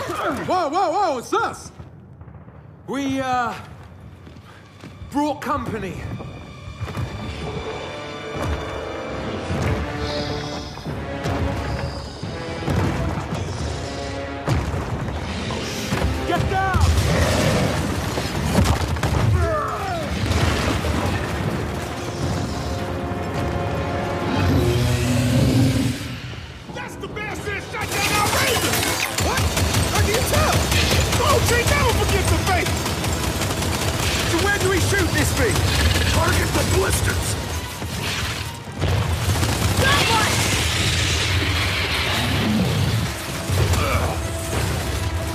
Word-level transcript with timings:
Whoa, 0.00 0.68
whoa, 0.68 0.90
whoa, 0.90 1.18
it's 1.18 1.32
us! 1.32 1.70
We, 2.86 3.20
uh, 3.20 3.54
brought 5.10 5.42
company. 5.42 6.00
Shoot 34.90 35.08
this 35.12 35.30
thing? 35.38 35.54
Target 36.18 36.48
the 36.56 36.64
blisters! 36.74 37.26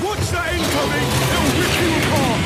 Watch 0.04 0.30
that 0.32 0.48
incoming! 0.54 1.08
It'll 1.32 1.52
rip 1.60 1.74
you 1.82 1.90
apart! 2.02 2.40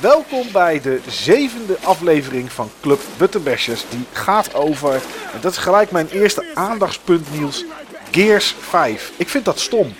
Welkom 0.00 0.52
bij 0.52 0.80
de 0.80 1.00
zevende 1.08 1.78
aflevering 1.82 2.52
van 2.52 2.70
Club 2.80 3.00
Buttonbashers. 3.16 3.84
Die 3.90 4.04
gaat 4.12 4.54
over, 4.54 4.92
en 5.32 5.40
dat 5.40 5.52
is 5.52 5.58
gelijk 5.58 5.90
mijn 5.90 6.08
eerste 6.08 6.44
aandachtspunt 6.54 7.32
Niels, 7.32 7.64
Gears 8.10 8.54
5. 8.60 9.12
Ik 9.16 9.28
vind 9.28 9.44
dat 9.44 9.58
stom. 9.60 9.94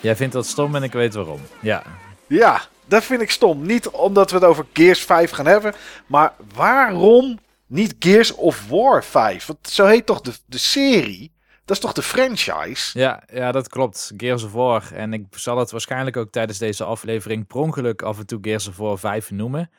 Jij 0.00 0.16
vindt 0.16 0.32
dat 0.32 0.46
stom 0.46 0.74
en 0.74 0.82
ik 0.82 0.92
weet 0.92 1.14
waarom. 1.14 1.40
Ja, 1.60 1.82
Ja, 2.26 2.60
dat 2.90 3.04
vind 3.04 3.20
ik 3.20 3.30
stom. 3.30 3.66
Niet 3.66 3.88
omdat 3.88 4.30
we 4.30 4.36
het 4.36 4.44
over 4.44 4.66
Gears 4.72 5.04
5 5.04 5.30
gaan 5.30 5.46
hebben, 5.46 5.74
maar 6.06 6.32
waarom 6.54 7.38
niet 7.66 7.96
Gears 7.98 8.34
of 8.34 8.68
War 8.68 9.04
5? 9.04 9.46
Want 9.46 9.68
zo 9.68 9.86
heet 9.86 10.06
toch 10.06 10.20
de, 10.20 10.32
de 10.46 10.58
serie? 10.58 11.32
Dat 11.64 11.76
is 11.76 11.82
toch 11.82 11.92
de 11.92 12.02
franchise? 12.02 12.98
ja, 12.98 13.22
ja, 13.32 13.52
dat 13.52 13.68
klopt. 13.68 14.12
Gears 14.16 14.42
of 14.42 14.52
War. 14.52 14.92
En 14.92 15.12
ik 15.12 15.24
zal 15.30 15.58
het 15.58 15.70
waarschijnlijk 15.70 16.16
ook 16.16 16.30
tijdens 16.30 16.58
deze 16.58 16.84
aflevering 16.84 17.46
per 17.46 17.56
ongeluk 17.56 18.02
af 18.02 18.18
en 18.18 18.26
toe 18.26 18.38
Gears 18.42 18.68
of 18.68 18.76
War 18.76 18.98
5 18.98 19.30
noemen. 19.30 19.70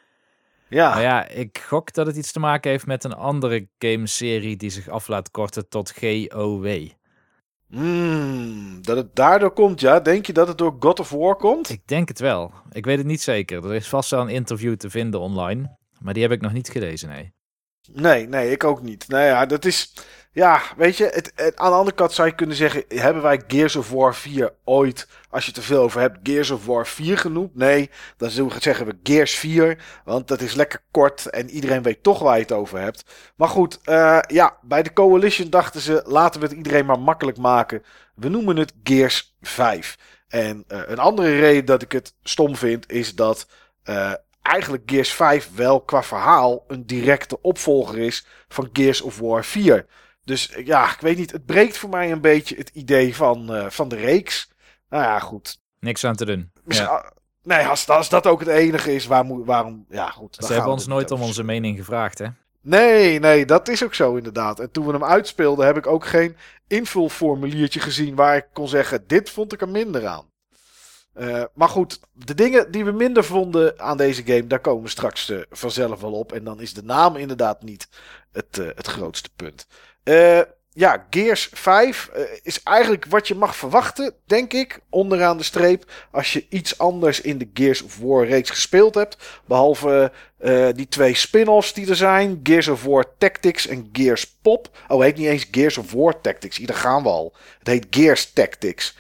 Ja, 0.68 0.90
Maar 0.90 1.02
ja, 1.02 1.28
ik 1.28 1.64
gok 1.68 1.94
dat 1.94 2.06
het 2.06 2.16
iets 2.16 2.32
te 2.32 2.40
maken 2.40 2.72
heeft 2.72 2.86
met 2.86 3.04
een 3.04 3.14
andere 3.14 3.68
gameserie 3.80 4.58
die 4.58 4.70
zich 4.70 4.90
af 4.90 5.08
laat 5.08 5.32
korten 5.32 5.70
tot 5.70 5.94
GOW. 6.00 6.88
Hmm, 7.72 8.82
dat 8.82 8.98
het 8.98 9.16
daardoor 9.16 9.52
komt, 9.52 9.80
ja. 9.80 10.00
Denk 10.00 10.26
je 10.26 10.34
dat 10.34 10.48
het 10.48 10.58
door 10.58 10.76
God 10.80 11.00
of 11.00 11.10
War 11.10 11.36
komt? 11.36 11.70
Ik 11.70 11.88
denk 11.88 12.08
het 12.08 12.20
wel. 12.20 12.52
Ik 12.72 12.86
weet 12.86 12.98
het 12.98 13.08
niet 13.08 13.22
zeker. 13.22 13.66
Er 13.66 13.74
is 13.74 13.88
vast 13.88 14.10
wel 14.10 14.22
een 14.22 14.30
interview 14.30 14.76
te 14.76 14.90
vinden 14.90 15.20
online. 15.20 15.78
Maar 16.00 16.14
die 16.14 16.24
heb 16.24 16.32
ik 16.32 16.42
nog 16.42 16.54
niet 16.54 16.70
gelezen, 16.70 17.10
nee. 17.10 17.34
Nee, 17.92 18.28
nee, 18.28 18.52
ik 18.52 18.64
ook 18.64 18.82
niet. 18.82 19.08
Nou 19.08 19.24
ja, 19.24 19.46
dat 19.46 19.66
is. 19.66 19.94
Ja, 20.34 20.62
weet 20.78 20.98
je, 20.98 21.04
het, 21.06 21.34
aan 21.56 21.72
de 21.72 21.78
andere 21.78 21.96
kant 21.96 22.12
zou 22.12 22.28
je 22.28 22.36
kunnen 22.36 22.56
zeggen: 22.56 22.84
hebben 22.88 23.24
wij 23.24 23.42
Gears 23.48 23.76
of 23.76 23.90
War 23.90 24.16
4 24.16 24.54
ooit, 24.64 25.08
als 25.30 25.46
je 25.46 25.52
er 25.52 25.62
veel 25.64 25.82
over 25.82 26.02
hebt, 26.02 26.20
Gears 26.24 26.50
of 26.50 26.66
War 26.66 26.88
4 26.88 27.18
genoemd? 27.18 27.56
Nee, 27.56 27.90
dan 28.18 28.30
zullen 28.30 28.52
we 28.54 28.62
zeggen 28.62 28.86
we 28.86 28.98
Gears 29.04 29.36
4, 29.36 29.84
want 30.06 30.28
dat 30.28 30.42
is 30.42 30.54
lekker 30.54 30.82
kort 30.92 31.26
en 31.26 31.50
iedereen 31.50 31.82
weet 31.82 32.04
toch 32.04 32.20
waar 32.20 32.36
je 32.36 32.42
het 32.42 32.52
over 32.52 32.80
hebt. 32.80 33.06
Maar 33.36 33.48
goed, 33.48 33.80
eh, 33.84 34.20
ja, 34.28 34.58
bij 34.62 34.84
de 34.84 34.94
Coalition 34.94 35.50
dachten 35.50 35.82
ze: 35.82 36.04
laten 36.06 36.42
we 36.42 36.48
het 36.48 36.56
iedereen 36.56 36.86
maar 36.86 37.00
makkelijk 37.00 37.38
maken. 37.38 37.84
We 38.16 38.30
noemen 38.30 38.58
het 38.58 38.74
Gears 38.84 39.36
5. 39.42 39.98
En 40.28 40.64
eh, 40.68 40.80
een 40.86 41.00
andere 41.00 41.40
reden 41.40 41.66
dat 41.66 41.82
ik 41.82 41.92
het 41.92 42.14
stom 42.24 42.56
vind, 42.56 42.92
is 42.92 43.16
dat. 43.16 43.48
eh, 43.84 44.14
eigenlijk 44.42 44.84
Gears 44.86 45.14
5 45.14 45.50
wel 45.56 45.82
qua 45.82 46.04
verhaal 46.04 46.64
een 46.68 46.86
directe 46.86 47.42
opvolger 47.42 47.98
is 47.98 48.26
van 48.48 48.70
Gears 48.74 49.02
of 49.02 49.20
War 49.20 49.46
4. 49.46 49.86
Dus 50.24 50.50
eh, 50.52 50.66
ja, 50.66 50.92
ik 50.94 51.00
weet 51.00 51.18
niet, 51.18 51.32
het 51.32 51.46
breekt 51.46 51.78
voor 51.78 51.90
mij 51.90 52.12
een 52.12 52.22
beetje 52.22 52.56
het 52.56 52.70
idee 52.70 53.16
van, 53.16 53.54
eh, 53.56 53.70
van 53.70 53.88
de 53.90 53.96
reeks. 53.96 54.50
Nou 54.90 55.04
ja, 55.04 55.20
goed. 55.20 55.60
Niks 55.80 56.04
aan 56.04 56.16
te 56.16 56.26
doen. 56.26 56.52
Misschien- 56.64 56.90
Ja. 56.90 56.96
ah, 56.96 57.12
Nee, 57.44 57.66
als, 57.66 57.90
als 57.90 58.10
dat 58.10 58.28
ook 58.28 58.40
het 58.40 58.50
enige 58.50 58.94
is, 58.96 59.06
waar 59.06 59.44
waarom... 59.46 59.86
Ja, 59.90 60.10
goed. 60.10 60.38
Ze 60.40 60.54
hebben 60.54 60.72
ons 60.72 60.88
nooit 60.88 61.12
om 61.12 61.22
onze 61.22 61.44
mening 61.44 61.78
gevraagd, 61.78 62.18
hè? 62.18 62.28
Nee, 62.62 63.20
nee, 63.20 63.46
dat 63.46 63.68
is 63.68 63.84
ook 63.84 63.94
zo 63.94 64.16
inderdaad. 64.16 64.60
En 64.60 64.72
toen 64.72 64.86
we 64.86 64.92
hem 64.92 65.04
uitspeelden, 65.04 65.66
heb 65.66 65.78
ik 65.78 65.88
ook 65.88 66.06
geen 66.06 66.36
invulformuliertje 66.68 67.80
gezien 67.80 68.16
waar 68.16 68.36
ik 68.36 68.46
kon 68.54 68.68
zeggen: 68.68 69.04
dit 69.08 69.30
vond 69.30 69.54
ik 69.54 69.62
er 69.62 69.70
minder 69.70 70.08
aan. 70.08 70.30
Eh, 71.14 71.44
maar 71.54 71.70
goed, 71.70 72.00
de 72.12 72.34
dingen 72.34 72.72
die 72.72 72.86
we 72.86 72.92
minder 72.92 73.24
vonden 73.24 73.80
aan 73.80 73.98
deze 73.98 74.24
game, 74.24 74.48
daar 74.48 74.60
komen 74.60 74.84
we 74.84 74.90
straks 74.90 75.30
eh, 75.30 75.40
vanzelf 75.50 76.02
wel 76.02 76.14
op. 76.14 76.32
En 76.34 76.44
dan 76.44 76.60
is 76.62 76.74
de 76.74 76.84
naam 76.84 77.16
inderdaad 77.16 77.64
niet 77.64 77.88
het, 78.32 78.56
het 78.56 78.88
grootste 78.88 79.30
punt. 79.36 79.68
Eh, 80.04 80.42
ja, 80.74 81.06
Gears 81.10 81.50
5 81.54 82.10
eh, 82.14 82.24
is 82.44 82.64
eigenlijk 82.64 83.06
wat 83.06 83.28
je 83.28 83.36
mag 83.36 83.56
verwachten, 83.56 84.14
denk 84.26 84.54
ik, 84.54 84.80
onderaan 84.90 85.38
de 85.38 85.44
streep. 85.44 85.92
Als 86.12 86.34
je 86.34 86.46
iets 86.50 86.78
anders 86.78 87.22
in 87.22 87.38
de 87.38 87.50
Gears 87.54 87.82
of 87.82 87.98
War 87.98 88.26
reeks 88.28 88.50
gespeeld 88.50 88.96
hebt. 88.96 89.18
Behalve 89.46 90.12
eh, 90.38 90.68
die 90.76 90.88
twee 90.88 91.16
spin-offs 91.16 91.74
die 91.74 91.90
er 91.90 91.96
zijn. 91.96 92.40
Gears 92.44 92.68
of 92.68 92.84
War 92.84 93.06
Tactics 93.18 93.68
en 93.68 93.90
Gears 93.92 94.28
Pop. 94.42 94.78
Oh, 94.88 95.02
heet 95.02 95.18
niet 95.18 95.28
eens 95.28 95.48
Gears 95.52 95.78
of 95.78 95.92
War 95.92 96.22
Tactics. 96.22 96.58
Hier 96.58 96.74
gaan 96.74 97.04
we 97.04 97.10
al. 97.10 97.34
Het 97.60 97.68
heet 97.68 97.88
Gears 97.90 98.34
Tactics. 98.34 98.98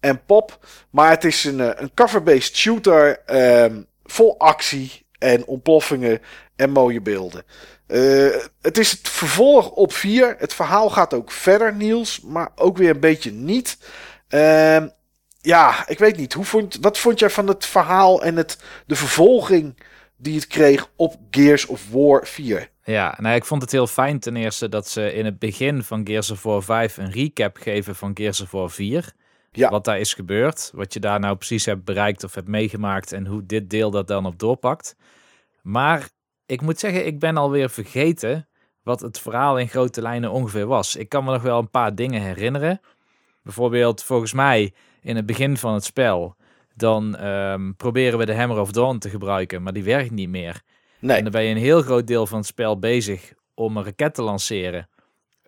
En 0.00 0.24
Pop. 0.24 0.66
Maar 0.90 1.10
het 1.10 1.24
is 1.24 1.44
een, 1.44 1.60
eh, 1.60 1.80
een 1.80 1.94
cover-based 1.94 2.56
shooter. 2.56 3.18
ehm, 3.26 3.82
vol 4.04 4.38
actie 4.38 5.06
en 5.18 5.46
ontploffingen 5.46 6.20
en 6.56 6.70
mooie 6.70 7.00
beelden. 7.00 7.44
Eh, 7.92 8.42
het 8.60 8.78
is 8.78 8.90
het 8.90 9.08
vervolg 9.08 9.70
op 9.70 9.92
4. 9.92 10.36
Het 10.38 10.54
verhaal 10.54 10.90
gaat 10.90 11.14
ook 11.14 11.30
verder, 11.30 11.74
Niels. 11.74 12.20
Maar 12.20 12.48
ook 12.54 12.76
weer 12.76 12.90
een 12.90 13.00
beetje 13.00 13.30
niet. 13.32 13.78
Ehm, 14.28 14.88
ja, 15.40 15.88
ik 15.88 15.98
weet 15.98 16.16
niet. 16.16 16.32
Hoe 16.32 16.44
vond, 16.44 16.78
wat 16.80 16.98
vond 16.98 17.18
jij 17.18 17.30
van 17.30 17.48
het 17.48 17.66
verhaal 17.66 18.22
en 18.22 18.36
het, 18.36 18.58
de 18.86 18.96
vervolging 18.96 19.82
die 20.16 20.34
het 20.34 20.46
kreeg 20.46 20.90
op 20.96 21.16
Gears 21.30 21.66
of 21.66 21.90
War 21.90 22.26
4? 22.26 22.70
Ja, 22.84 23.16
nou, 23.18 23.34
ik 23.34 23.44
vond 23.44 23.62
het 23.62 23.72
heel 23.72 23.86
fijn 23.86 24.18
ten 24.18 24.36
eerste 24.36 24.68
dat 24.68 24.88
ze 24.88 25.12
in 25.12 25.24
het 25.24 25.38
begin 25.38 25.82
van 25.82 26.06
Gears 26.06 26.30
of 26.30 26.42
War 26.42 26.62
5 26.62 26.96
een 26.96 27.12
recap 27.12 27.56
geven 27.56 27.96
van 27.96 28.10
Gears 28.14 28.40
of 28.40 28.50
War 28.50 28.70
4. 28.70 29.12
Ja. 29.50 29.70
Wat 29.70 29.84
daar 29.84 30.00
is 30.00 30.14
gebeurd, 30.14 30.70
wat 30.74 30.92
je 30.92 31.00
daar 31.00 31.20
nou 31.20 31.36
precies 31.36 31.64
hebt 31.64 31.84
bereikt 31.84 32.24
of 32.24 32.34
hebt 32.34 32.48
meegemaakt 32.48 33.12
en 33.12 33.26
hoe 33.26 33.46
dit 33.46 33.70
deel 33.70 33.90
dat 33.90 34.06
dan 34.06 34.26
op 34.26 34.38
doorpakt. 34.38 34.96
Maar 35.62 36.08
ik 36.52 36.60
moet 36.62 36.78
zeggen, 36.78 37.06
ik 37.06 37.18
ben 37.18 37.36
alweer 37.36 37.70
vergeten 37.70 38.48
wat 38.82 39.00
het 39.00 39.18
verhaal 39.20 39.58
in 39.58 39.68
grote 39.68 40.02
lijnen 40.02 40.30
ongeveer 40.30 40.66
was. 40.66 40.96
Ik 40.96 41.08
kan 41.08 41.24
me 41.24 41.32
nog 41.32 41.42
wel 41.42 41.58
een 41.58 41.70
paar 41.70 41.94
dingen 41.94 42.22
herinneren. 42.22 42.80
Bijvoorbeeld, 43.42 44.02
volgens 44.02 44.32
mij 44.32 44.72
in 45.00 45.16
het 45.16 45.26
begin 45.26 45.56
van 45.56 45.74
het 45.74 45.84
spel, 45.84 46.36
dan 46.74 47.16
ehm, 47.16 47.72
proberen 47.72 48.18
we 48.18 48.26
de 48.26 48.34
Hammer 48.34 48.58
of 48.58 48.72
Dawn 48.72 48.98
te 48.98 49.08
gebruiken, 49.10 49.62
maar 49.62 49.72
die 49.72 49.82
werkt 49.84 50.10
niet 50.10 50.28
meer. 50.28 50.54
En 51.00 51.06
Nee. 51.06 51.22
dan 51.22 51.32
ben 51.32 51.42
je 51.42 51.50
een 51.50 51.60
heel 51.60 51.82
groot 51.82 52.06
deel 52.06 52.26
van 52.26 52.38
het 52.38 52.46
spel 52.46 52.78
bezig 52.78 53.32
om 53.54 53.76
een 53.76 53.84
raket 53.84 54.14
te 54.14 54.22
lanceren. 54.22 54.88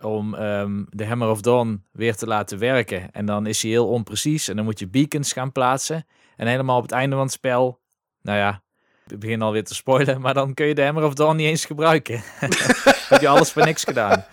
Om 0.01 0.35
ehm, 0.35 0.85
de 0.89 1.07
Hammer 1.07 1.29
of 1.29 1.41
Dawn 1.41 1.85
weer 1.93 2.17
te 2.17 2.27
laten 2.27 2.59
werken. 2.59 3.11
En 3.13 3.27
dan 3.27 3.47
is 3.47 3.63
hij 3.63 3.71
heel 3.71 3.89
onprecies. 3.89 4.49
En 4.49 4.57
dan 4.57 4.65
moet 4.65 4.79
je 4.79 4.89
beacons 4.89 5.33
gaan 5.33 5.53
plaatsen. 5.53 6.07
En 6.37 6.47
helemaal 6.47 6.77
op 6.77 6.83
het 6.83 6.93
einde 6.93 7.15
van 7.17 7.25
het 7.25 7.35
spel. 7.35 7.81
Nou 8.23 8.39
ja, 8.39 8.63
ik 9.07 9.19
begin 9.19 9.43
alweer 9.43 9.65
te 9.65 9.75
spoilen. 9.75 10.21
Maar 10.21 10.35
dan 10.35 10.55
kun 10.55 10.67
je 10.67 10.75
de 10.75 10.83
Hammer 10.83 11.05
of 11.05 11.15
Dawn 11.15 11.37
niet 11.37 11.47
eens 11.47 11.65
gebruiken. 11.65 12.23
Heb 13.09 13.21
je 13.21 13.29
alles 13.29 13.53
voor 13.53 13.65
niks 13.65 13.85
gedaan. 13.85 14.25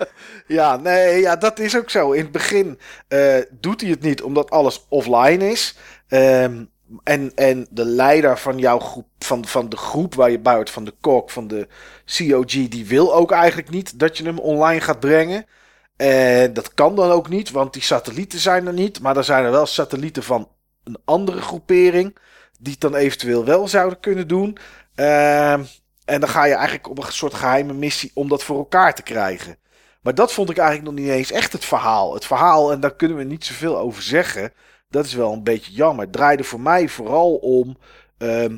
Ja, 0.47 0.75
nee, 0.75 1.19
ja, 1.19 1.35
dat 1.35 1.59
is 1.59 1.77
ook 1.77 1.89
zo. 1.89 2.11
In 2.11 2.21
het 2.21 2.31
begin 2.31 2.79
eh, 3.07 3.37
doet 3.51 3.81
hij 3.81 3.89
het 3.89 4.01
niet 4.01 4.21
omdat 4.21 4.49
alles 4.49 4.85
offline 4.89 5.51
is. 5.51 5.77
Ehm, 6.07 6.63
en, 7.03 7.31
en 7.35 7.67
de 7.69 7.85
leider 7.85 8.37
van 8.37 8.57
jouw 8.57 8.79
groep, 8.79 9.07
van, 9.19 9.45
van 9.45 9.69
de 9.69 9.77
groep 9.77 10.15
waar 10.15 10.31
je 10.31 10.39
hoort, 10.43 10.69
van 10.69 10.83
de 10.83 10.93
kok, 11.01 11.29
van 11.29 11.47
de 11.47 11.67
COG, 12.17 12.45
die 12.45 12.85
wil 12.85 13.13
ook 13.13 13.31
eigenlijk 13.31 13.69
niet 13.69 13.99
dat 13.99 14.17
je 14.17 14.23
hem 14.23 14.39
online 14.39 14.81
gaat 14.81 14.99
brengen. 14.99 15.45
En 15.95 16.53
dat 16.53 16.73
kan 16.73 16.95
dan 16.95 17.11
ook 17.11 17.29
niet, 17.29 17.51
want 17.51 17.73
die 17.73 17.81
satellieten 17.81 18.39
zijn 18.39 18.67
er 18.67 18.73
niet. 18.73 19.01
Maar 19.01 19.17
er 19.17 19.23
zijn 19.23 19.43
er 19.45 19.51
wel 19.51 19.65
satellieten 19.65 20.23
van 20.23 20.49
een 20.83 20.97
andere 21.05 21.41
groepering, 21.41 22.17
die 22.61 22.71
het 22.71 22.81
dan 22.81 22.95
eventueel 22.95 23.45
wel 23.45 23.67
zouden 23.67 23.99
kunnen 23.99 24.27
doen. 24.27 24.57
Ehm, 24.95 25.63
en 26.05 26.19
dan 26.19 26.29
ga 26.29 26.45
je 26.45 26.53
eigenlijk 26.53 26.89
op 26.89 26.97
een 27.05 27.11
soort 27.11 27.33
geheime 27.33 27.73
missie 27.73 28.11
om 28.13 28.29
dat 28.29 28.43
voor 28.43 28.57
elkaar 28.57 28.95
te 28.95 29.01
krijgen. 29.03 29.57
Maar 30.01 30.15
dat 30.15 30.33
vond 30.33 30.49
ik 30.49 30.57
eigenlijk 30.57 30.89
nog 30.95 31.05
niet 31.05 31.13
eens 31.13 31.31
echt 31.31 31.53
het 31.53 31.65
verhaal. 31.65 32.13
Het 32.13 32.25
verhaal, 32.25 32.71
en 32.71 32.79
daar 32.79 32.95
kunnen 32.95 33.17
we 33.17 33.23
niet 33.23 33.45
zoveel 33.45 33.77
over 33.77 34.03
zeggen. 34.03 34.53
Dat 34.89 35.05
is 35.05 35.13
wel 35.13 35.33
een 35.33 35.43
beetje 35.43 35.71
jammer. 35.71 36.03
Het 36.03 36.13
draaide 36.13 36.43
voor 36.43 36.59
mij 36.59 36.87
vooral 36.87 37.35
om. 37.35 37.77
ehm, 38.17 38.57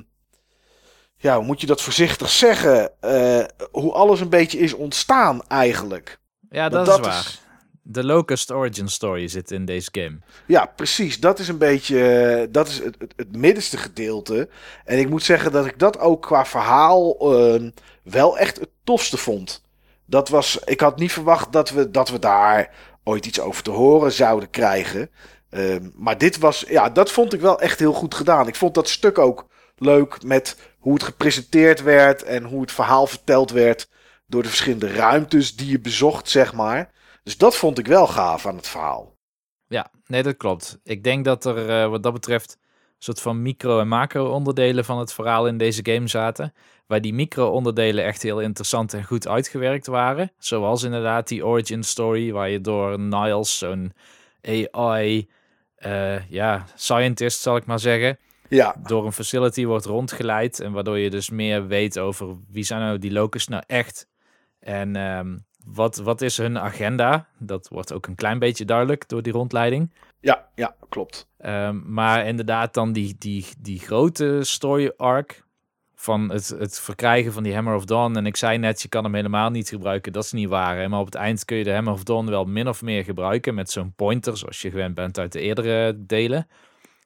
ja, 1.18 1.36
hoe 1.36 1.46
moet 1.46 1.62
je 1.62 1.68
dat 1.68 1.82
voorzichtig 1.82 2.30
zeggen? 2.30 3.02
Eh, 3.02 3.44
hoe 3.72 3.92
alles 3.94 4.20
een 4.20 4.30
beetje 4.30 4.58
is 4.60 4.74
ontstaan 4.74 5.42
eigenlijk. 5.48 6.20
Ja, 6.50 6.70
dat, 6.70 6.86
dat 6.86 7.00
is 7.00 7.08
is- 7.08 7.14
waar. 7.14 7.43
De 7.84 8.04
Locust 8.04 8.52
Origin 8.52 8.88
Story 8.90 9.28
zit 9.28 9.52
in 9.52 9.66
deze 9.66 9.90
game. 9.92 10.18
Ja, 10.48 10.66
precies. 10.66 11.20
Dat 11.20 11.40
is 11.40 11.48
een 11.48 11.58
beetje. 11.58 12.04
eh, 12.10 12.48
Dat 12.52 12.68
is 12.68 12.80
het, 12.84 12.96
het, 13.16 13.36
middenste 13.38 13.78
gedeelte. 13.78 14.50
En 14.86 15.00
ik 15.00 15.10
moet 15.10 15.24
zeggen 15.24 15.52
dat 15.52 15.66
ik 15.66 15.80
dat 15.80 16.00
ook 16.00 16.22
qua 16.22 16.46
verhaal 16.46 17.16
eh, 17.36 17.62
wel 18.04 18.38
echt 18.38 18.60
het 18.60 18.70
tofste 18.84 19.18
vond. 19.18 19.62
Dat 20.06 20.30
was. 20.30 20.58
Ik 20.66 20.80
had 20.80 20.98
niet 21.00 21.12
verwacht 21.12 21.52
dat 21.52 21.70
we, 21.70 21.92
dat 21.92 22.10
we 22.10 22.20
daar 22.20 22.70
ooit 23.04 23.26
iets 23.26 23.40
over 23.40 23.64
te 23.64 23.72
horen 23.72 24.12
zouden 24.12 24.50
krijgen. 24.50 25.10
Ehm, 25.50 25.90
maar 25.96 26.18
dit 26.18 26.38
was. 26.38 26.66
Ja, 26.68 26.90
dat 26.90 27.12
vond 27.12 27.34
ik 27.34 27.42
wel 27.42 27.60
echt 27.62 27.80
heel 27.80 27.94
goed 27.94 28.16
gedaan. 28.16 28.48
Ik 28.48 28.56
vond 28.56 28.74
dat 28.74 28.90
stuk 28.90 29.18
ook 29.18 29.48
leuk 29.78 30.24
met 30.24 30.58
hoe 30.80 30.94
het 30.94 31.04
gepresenteerd 31.04 31.82
werd 31.82 32.24
en 32.24 32.44
hoe 32.44 32.62
het 32.62 32.72
verhaal 32.72 33.08
verteld 33.08 33.52
werd. 33.52 33.90
Door 34.28 34.42
de 34.44 34.48
verschillende 34.50 34.94
ruimtes 34.94 35.56
die 35.56 35.70
je 35.72 35.80
bezocht, 35.80 36.30
zeg 36.30 36.54
maar. 36.54 36.92
Dus 37.24 37.38
dat 37.38 37.56
vond 37.56 37.78
ik 37.80 37.88
wel 37.88 38.08
gaaf 38.08 38.46
aan 38.46 38.56
het 38.56 38.68
verhaal. 38.68 39.18
Ja, 39.68 39.92
nee, 40.08 40.24
dat 40.24 40.38
klopt. 40.38 40.80
Ik 40.84 41.04
denk 41.04 41.26
dat 41.26 41.46
er 41.46 41.70
eh, 41.70 41.90
wat 41.90 42.04
dat 42.04 42.14
betreft 42.14 42.58
een 42.62 42.98
soort 42.98 43.22
van 43.22 43.42
micro- 43.42 43.80
en 43.80 43.88
macro-onderdelen 43.88 44.86
van 44.86 45.00
het 45.00 45.14
verhaal 45.14 45.48
in 45.48 45.58
deze 45.58 45.80
game 45.84 46.08
zaten. 46.08 46.54
Waar 46.88 47.02
die 47.02 47.14
micro-onderdelen 47.14 48.04
echt 48.06 48.22
heel 48.22 48.40
interessant 48.40 48.94
en 48.94 49.04
goed 49.04 49.28
uitgewerkt 49.28 49.88
waren. 49.88 50.32
Zoals 50.38 50.84
inderdaad 50.84 51.28
die 51.28 51.46
origin 51.46 51.84
story, 51.84 52.32
waar 52.32 52.50
je 52.50 52.62
door 52.62 53.00
Niles, 53.00 53.58
zo'n 53.58 53.94
AI, 54.42 55.30
eh, 55.76 56.30
ja, 56.30 56.66
scientist 56.76 57.42
zal 57.42 57.56
ik 57.56 57.66
maar 57.66 57.80
zeggen, 57.80 58.18
Ja, 58.50 58.76
door 58.84 59.06
een 59.06 59.14
facility 59.14 59.66
wordt 59.66 59.86
rondgeleid. 59.86 60.60
En 60.60 60.72
waardoor 60.72 60.98
je 60.98 61.10
dus 61.10 61.30
meer 61.30 61.68
weet 61.68 62.00
over 62.00 62.36
wie 62.48 62.64
zijn 62.64 62.82
nou 62.82 62.98
die 63.00 63.12
locus 63.12 63.48
nou 63.48 63.64
echt. 63.68 64.08
En 64.60 64.96
ehm, 64.96 65.38
wat, 65.64 65.98
wat 65.98 66.22
is 66.22 66.38
hun 66.38 66.60
agenda? 66.60 67.28
Dat 67.38 67.68
wordt 67.68 67.94
ook 67.94 68.08
een 68.08 68.16
klein 68.16 68.40
beetje 68.40 68.66
duidelijk 68.66 69.08
door 69.08 69.22
die 69.22 69.34
rondleiding. 69.34 69.94
ja, 70.20 70.48
ja, 70.56 70.76
klopt. 70.90 71.28
Ehm, 71.38 71.94
maar 71.94 72.26
inderdaad 72.26 72.74
dan 72.74 72.94
die, 72.94 73.16
die, 73.18 73.46
die 73.60 73.80
grote 73.80 74.40
story 74.44 74.92
arc 74.98 75.44
van 75.96 76.30
het, 76.30 76.48
het 76.48 76.80
verkrijgen 76.80 77.34
van 77.34 77.44
die 77.44 77.54
Hammer 77.54 77.76
of 77.76 77.86
Dawn. 77.86 78.16
En 78.16 78.26
ik 78.26 78.36
zei 78.36 78.58
net, 78.58 78.82
je 78.82 78.88
kan 78.88 79.04
hem 79.04 79.14
helemaal 79.14 79.50
niet 79.50 79.70
gebruiken. 79.70 80.12
Dat 80.14 80.24
is 80.24 80.32
niet 80.32 80.50
waar. 80.50 80.78
hè. 80.78 80.90
Maar 80.90 81.00
op 81.00 81.06
het 81.06 81.16
eind 81.16 81.46
kun 81.46 81.58
je 81.58 81.64
de 81.64 81.74
Hammer 81.74 81.94
of 81.94 82.04
Dawn 82.04 82.30
wel 82.30 82.46
min 82.46 82.68
of 82.68 82.82
meer 82.82 83.04
gebruiken 83.04 83.56
met 83.56 83.72
zo'n 83.72 83.94
pointer, 83.96 84.38
zoals 84.38 84.62
je 84.62 84.70
gewend 84.70 84.96
bent 84.96 85.20
uit 85.20 85.32
de 85.32 85.40
eerdere 85.40 86.06
delen. 86.06 86.48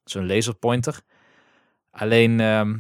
Zo'n 0.04 0.28
laserpointer. 0.28 1.02
Alleen, 1.92 2.40
ehm, 2.40 2.78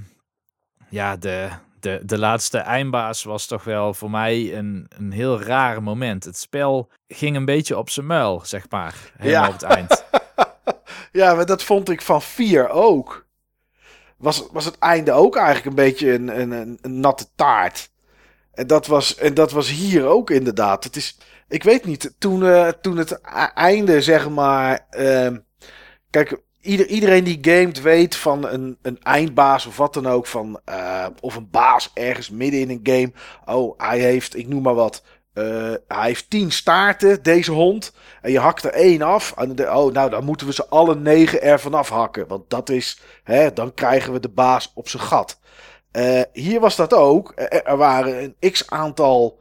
ja, 0.90 1.18
de, 1.18 1.50
de, 1.88 2.00
de 2.06 2.18
laatste 2.18 2.58
eindbaas 2.58 3.24
was 3.24 3.46
toch 3.46 3.64
wel 3.64 3.94
voor 3.94 4.10
mij 4.12 4.58
een, 4.58 4.86
een 4.98 5.12
heel 5.12 5.42
raar 5.42 5.84
moment. 5.84 6.24
Het 6.24 6.38
spel 6.38 6.90
ging 7.08 7.36
een 7.36 7.46
beetje 7.46 7.78
op 7.78 7.90
zijn 7.90 8.06
muil, 8.06 8.42
zeg 8.44 8.70
maar. 8.70 8.96
Helemaal 9.18 9.42
Ja. 9.42 9.48
op 9.48 9.54
het 9.54 9.64
eind. 9.64 10.04
Ja, 11.12 11.34
maar 11.34 11.46
dat 11.46 11.64
vond 11.64 11.90
ik 11.90 12.02
van 12.02 12.22
4 12.22 12.70
ook. 12.70 13.26
Was, 14.18 14.48
was 14.52 14.66
het 14.66 14.80
einde 14.80 15.12
ook 15.12 15.36
eigenlijk 15.36 15.66
een 15.66 15.76
beetje 15.86 16.14
een, 16.14 16.40
een, 16.42 16.52
een, 16.52 16.78
een 16.82 17.00
natte 17.00 17.26
taart. 17.36 17.90
En 18.54 18.68
dat, 18.68 18.88
was, 18.88 19.16
en 19.16 19.34
dat 19.34 19.52
was 19.52 19.70
hier 19.70 20.06
ook 20.06 20.30
inderdaad. 20.30 20.84
Het 20.84 20.96
is, 20.96 21.18
ik 21.48 21.64
weet 21.64 21.86
niet, 21.86 22.14
toen, 22.18 22.46
eh, 22.46 22.68
toen 22.68 22.98
het 22.98 23.12
e- 23.12 23.52
einde, 23.54 24.02
zeg 24.02 24.30
maar. 24.30 24.86
ehm, 24.90 25.38
kijk, 26.10 26.42
ieder, 26.68 26.88
iedereen 26.88 27.24
die 27.24 27.38
gamet 27.42 27.82
weet 27.82 28.16
van 28.16 28.48
een, 28.48 28.78
een 28.82 29.00
eindbaas 29.04 29.66
of 29.66 29.78
wat 29.78 29.94
dan 29.94 30.08
ook. 30.08 30.26
Van, 30.28 30.60
eh, 30.66 31.06
of 31.22 31.36
een 31.36 31.50
baas 31.50 31.92
ergens 31.94 32.30
midden 32.30 32.60
in 32.60 32.70
een 32.70 32.80
game. 32.84 33.12
Oh, 33.58 33.74
hij 33.80 34.00
heeft, 34.00 34.36
ik 34.38 34.48
noem 34.48 34.62
maar 34.64 34.76
wat. 34.76 35.04
eh, 35.34 35.74
hij 35.88 36.06
heeft 36.08 36.30
tien 36.30 36.52
staarten, 36.52 37.24
deze 37.24 37.52
hond. 37.52 37.94
En 38.22 38.32
je 38.32 38.40
hakt 38.40 38.64
er 38.64 38.72
één 38.72 39.02
af. 39.02 39.34
En 39.38 39.70
oh, 39.76 39.94
nou, 39.94 40.10
dan 40.10 40.24
moeten 40.26 40.48
we 40.48 40.54
ze 40.54 40.68
alle 40.68 40.96
negen 40.96 41.42
ervan 41.42 41.74
afhakken. 41.74 42.28
Want 42.28 42.50
dat 42.50 42.70
is, 42.70 43.00
hè, 43.24 43.54
dan 43.54 43.74
krijgen 43.74 44.14
we 44.14 44.20
de 44.20 44.30
baas 44.30 44.72
op 44.76 44.90
zijn 44.90 45.04
gat. 45.04 45.40
Eh, 45.92 46.22
hier 46.34 46.60
was 46.60 46.76
dat 46.76 46.94
ook. 46.94 47.32
Er, 47.36 47.64
er 47.64 47.78
waren 47.78 48.24
een 48.24 48.52
x 48.52 48.70
aantal 48.70 49.40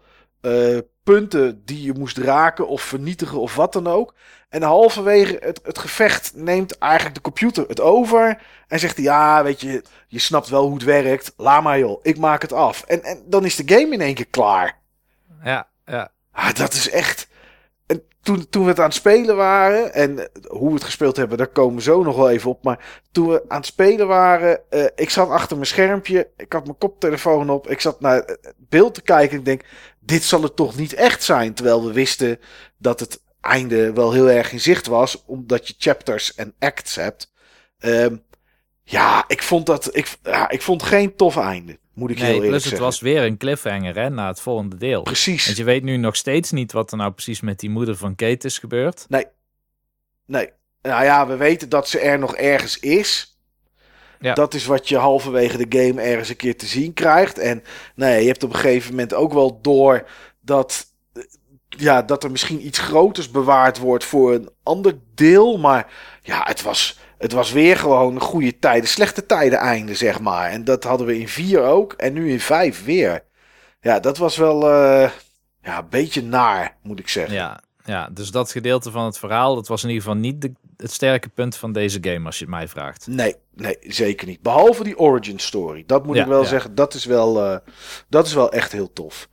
punten 1.02 1.62
die 1.64 1.82
je 1.82 1.92
moest 1.92 2.18
raken 2.18 2.68
of 2.68 2.82
vernietigen 2.82 3.40
of 3.40 3.54
wat 3.54 3.72
dan 3.72 3.86
ook. 3.86 4.14
En 4.56 4.62
halverwege 4.62 5.36
het, 5.40 5.60
het 5.62 5.78
gevecht 5.78 6.32
neemt 6.34 6.78
eigenlijk 6.78 7.14
de 7.14 7.20
computer 7.20 7.64
het 7.68 7.80
over. 7.80 8.42
En 8.68 8.78
zegt 8.78 8.96
hij, 8.96 9.04
ja, 9.04 9.42
weet 9.42 9.60
je, 9.60 9.82
je 10.08 10.18
snapt 10.18 10.48
wel 10.48 10.64
hoe 10.64 10.74
het 10.74 10.82
werkt. 10.82 11.32
Laat 11.36 11.62
maar 11.62 11.78
joh, 11.78 12.00
ik 12.02 12.18
maak 12.18 12.42
het 12.42 12.52
af. 12.52 12.82
En, 12.82 13.02
en 13.02 13.22
dan 13.26 13.44
is 13.44 13.56
de 13.56 13.74
game 13.74 13.92
in 13.92 14.00
één 14.00 14.14
keer 14.14 14.26
klaar. 14.26 14.78
Ja, 15.44 15.68
ja. 15.86 16.12
Ah, 16.32 16.54
dat 16.54 16.72
is 16.72 16.90
echt. 16.90 17.28
En 17.86 18.02
toen, 18.22 18.48
toen 18.48 18.62
we 18.62 18.68
het 18.68 18.78
aan 18.78 18.84
het 18.84 18.94
spelen 18.94 19.36
waren. 19.36 19.94
En 19.94 20.18
eh, 20.18 20.26
hoe 20.48 20.68
we 20.68 20.74
het 20.74 20.84
gespeeld 20.84 21.16
hebben, 21.16 21.38
daar 21.38 21.46
komen 21.46 21.76
we 21.76 21.82
zo 21.82 22.02
nog 22.02 22.16
wel 22.16 22.30
even 22.30 22.50
op. 22.50 22.64
Maar 22.64 23.00
toen 23.12 23.28
we 23.28 23.44
aan 23.48 23.56
het 23.56 23.66
spelen 23.66 24.06
waren. 24.06 24.60
eh, 24.70 24.84
ik 24.94 25.10
zat 25.10 25.30
achter 25.30 25.56
mijn 25.56 25.68
schermpje. 25.68 26.30
Ik 26.36 26.52
had 26.52 26.64
mijn 26.64 26.78
koptelefoon 26.78 27.50
op. 27.50 27.68
Ik 27.68 27.80
zat 27.80 28.00
naar 28.00 28.16
het 28.16 28.54
beeld 28.56 28.94
te 28.94 29.02
kijken. 29.02 29.38
Ik 29.38 29.44
denk: 29.44 29.64
dit 30.00 30.24
zal 30.24 30.42
het 30.42 30.56
toch 30.56 30.76
niet 30.76 30.94
echt 30.94 31.22
zijn. 31.22 31.54
Terwijl 31.54 31.84
we 31.84 31.92
wisten 31.92 32.40
dat 32.78 33.00
het 33.00 33.24
einde 33.46 33.92
wel 33.92 34.12
heel 34.12 34.30
erg 34.30 34.52
in 34.52 34.60
zicht 34.60 34.86
was. 34.86 35.24
Omdat 35.24 35.68
je 35.68 35.74
chapters 35.78 36.34
en 36.34 36.54
acts 36.58 36.94
hebt. 36.94 37.32
Ehm, 37.78 38.16
ja, 38.82 39.24
ik 39.28 39.42
vond 39.42 39.66
dat. 39.66 39.96
Ik, 39.96 40.16
ja, 40.22 40.48
ik 40.48 40.62
vond 40.62 40.82
geen 40.82 41.16
tof 41.16 41.36
einde. 41.36 41.78
Moet 41.92 42.10
ik 42.10 42.18
heel 42.18 42.26
eerlijk 42.26 42.46
plus 42.46 42.54
het 42.54 42.62
zeggen. 42.62 42.84
was 42.84 43.00
weer 43.00 43.22
een 43.22 43.36
cliffhanger 43.36 43.94
hè, 43.94 44.10
na 44.10 44.26
het 44.26 44.40
volgende 44.40 44.76
deel. 44.76 45.02
Precies. 45.02 45.44
Want 45.44 45.56
je 45.56 45.64
weet 45.64 45.82
nu 45.82 45.96
nog 45.96 46.16
steeds 46.16 46.50
niet 46.50 46.72
wat 46.72 46.90
er 46.90 46.96
nou 46.96 47.12
precies 47.12 47.40
met 47.40 47.60
die 47.60 47.70
moeder 47.70 47.96
van 47.96 48.14
Kate 48.14 48.46
is 48.46 48.58
gebeurd. 48.58 49.06
Nee. 49.08 49.24
Nee. 50.26 50.50
Nou 50.82 51.04
ja, 51.04 51.26
we 51.26 51.36
weten 51.36 51.68
dat 51.68 51.88
ze 51.88 51.98
er 51.98 52.18
nog 52.18 52.36
ergens 52.36 52.78
is. 52.78 53.38
Ja. 54.20 54.34
Dat 54.34 54.54
is 54.54 54.66
wat 54.66 54.88
je 54.88 54.96
halverwege 54.96 55.66
de 55.66 55.78
game 55.78 56.02
ergens 56.02 56.28
een 56.28 56.36
keer 56.36 56.56
te 56.56 56.66
zien 56.66 56.92
krijgt. 56.92 57.38
En 57.38 57.62
nee, 57.94 58.20
je 58.20 58.26
hebt 58.26 58.42
op 58.42 58.52
een 58.52 58.60
gegeven 58.60 58.90
moment 58.90 59.14
ook 59.14 59.32
wel 59.32 59.60
door 59.60 60.08
dat, 60.40 60.86
ja, 61.76 62.02
dat 62.02 62.24
er 62.24 62.30
misschien 62.30 62.66
iets 62.66 62.78
groters 62.78 63.30
bewaard 63.30 63.78
wordt 63.78 64.04
voor 64.04 64.34
een 64.34 64.50
ander 64.62 64.98
deel. 65.14 65.58
Maar 65.58 65.92
ja, 66.22 66.42
het 66.44 66.62
was, 66.62 66.98
het 67.18 67.32
was 67.32 67.52
weer 67.52 67.76
gewoon 67.76 68.14
een 68.14 68.20
goede 68.20 68.58
tijden, 68.58 68.88
slechte 68.88 69.26
tijden 69.26 69.58
einde, 69.58 69.94
zeg 69.94 70.20
maar. 70.20 70.50
En 70.50 70.64
dat 70.64 70.84
hadden 70.84 71.06
we 71.06 71.18
in 71.18 71.28
4 71.28 71.62
ook 71.62 71.92
en 71.92 72.12
nu 72.12 72.30
in 72.30 72.40
5 72.40 72.84
weer. 72.84 73.24
Ja, 73.80 74.00
dat 74.00 74.18
was 74.18 74.36
wel 74.36 74.70
eh, 74.70 75.10
ja, 75.62 75.78
een 75.78 75.88
beetje 75.90 76.22
naar, 76.22 76.76
moet 76.82 76.98
ik 76.98 77.08
zeggen. 77.08 77.34
Ja, 77.34 77.60
ja, 77.84 78.08
dus 78.12 78.30
dat 78.30 78.50
gedeelte 78.50 78.90
van 78.90 79.04
het 79.04 79.18
verhaal, 79.18 79.54
dat 79.54 79.68
was 79.68 79.82
in 79.82 79.88
ieder 79.88 80.04
geval 80.04 80.18
niet 80.18 80.40
de, 80.40 80.52
het 80.76 80.92
sterke 80.92 81.28
punt 81.28 81.56
van 81.56 81.72
deze 81.72 81.98
game, 82.00 82.26
als 82.26 82.38
je 82.38 82.44
het 82.44 82.54
mij 82.54 82.68
vraagt. 82.68 83.06
Nee, 83.06 83.34
nee, 83.54 83.76
zeker 83.80 84.26
niet. 84.26 84.40
Behalve 84.42 84.84
die 84.84 84.98
origin 84.98 85.38
story. 85.38 85.84
Dat 85.86 86.06
moet 86.06 86.16
Ja, 86.16 86.22
ik 86.22 86.28
wel 86.28 86.42
ja. 86.42 86.48
zeggen. 86.48 86.74
Dat 86.74 86.94
is 86.94 87.04
wel, 87.04 87.44
eh, 87.44 87.58
dat 88.08 88.26
is 88.26 88.32
wel 88.34 88.52
echt 88.52 88.72
heel 88.72 88.92
tof. 88.92 89.28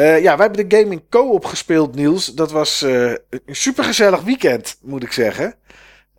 Eh, 0.00 0.22
ja, 0.22 0.36
wij 0.36 0.46
hebben 0.46 0.68
de 0.68 0.76
game 0.76 0.92
in 0.92 1.08
co-op 1.08 1.44
gespeeld, 1.44 1.94
Niels. 1.94 2.26
Dat 2.26 2.50
was 2.50 2.82
eh, 2.82 3.10
een 3.10 3.42
supergezellig 3.46 4.22
weekend, 4.22 4.78
moet 4.82 5.02
ik 5.02 5.12
zeggen. 5.12 5.54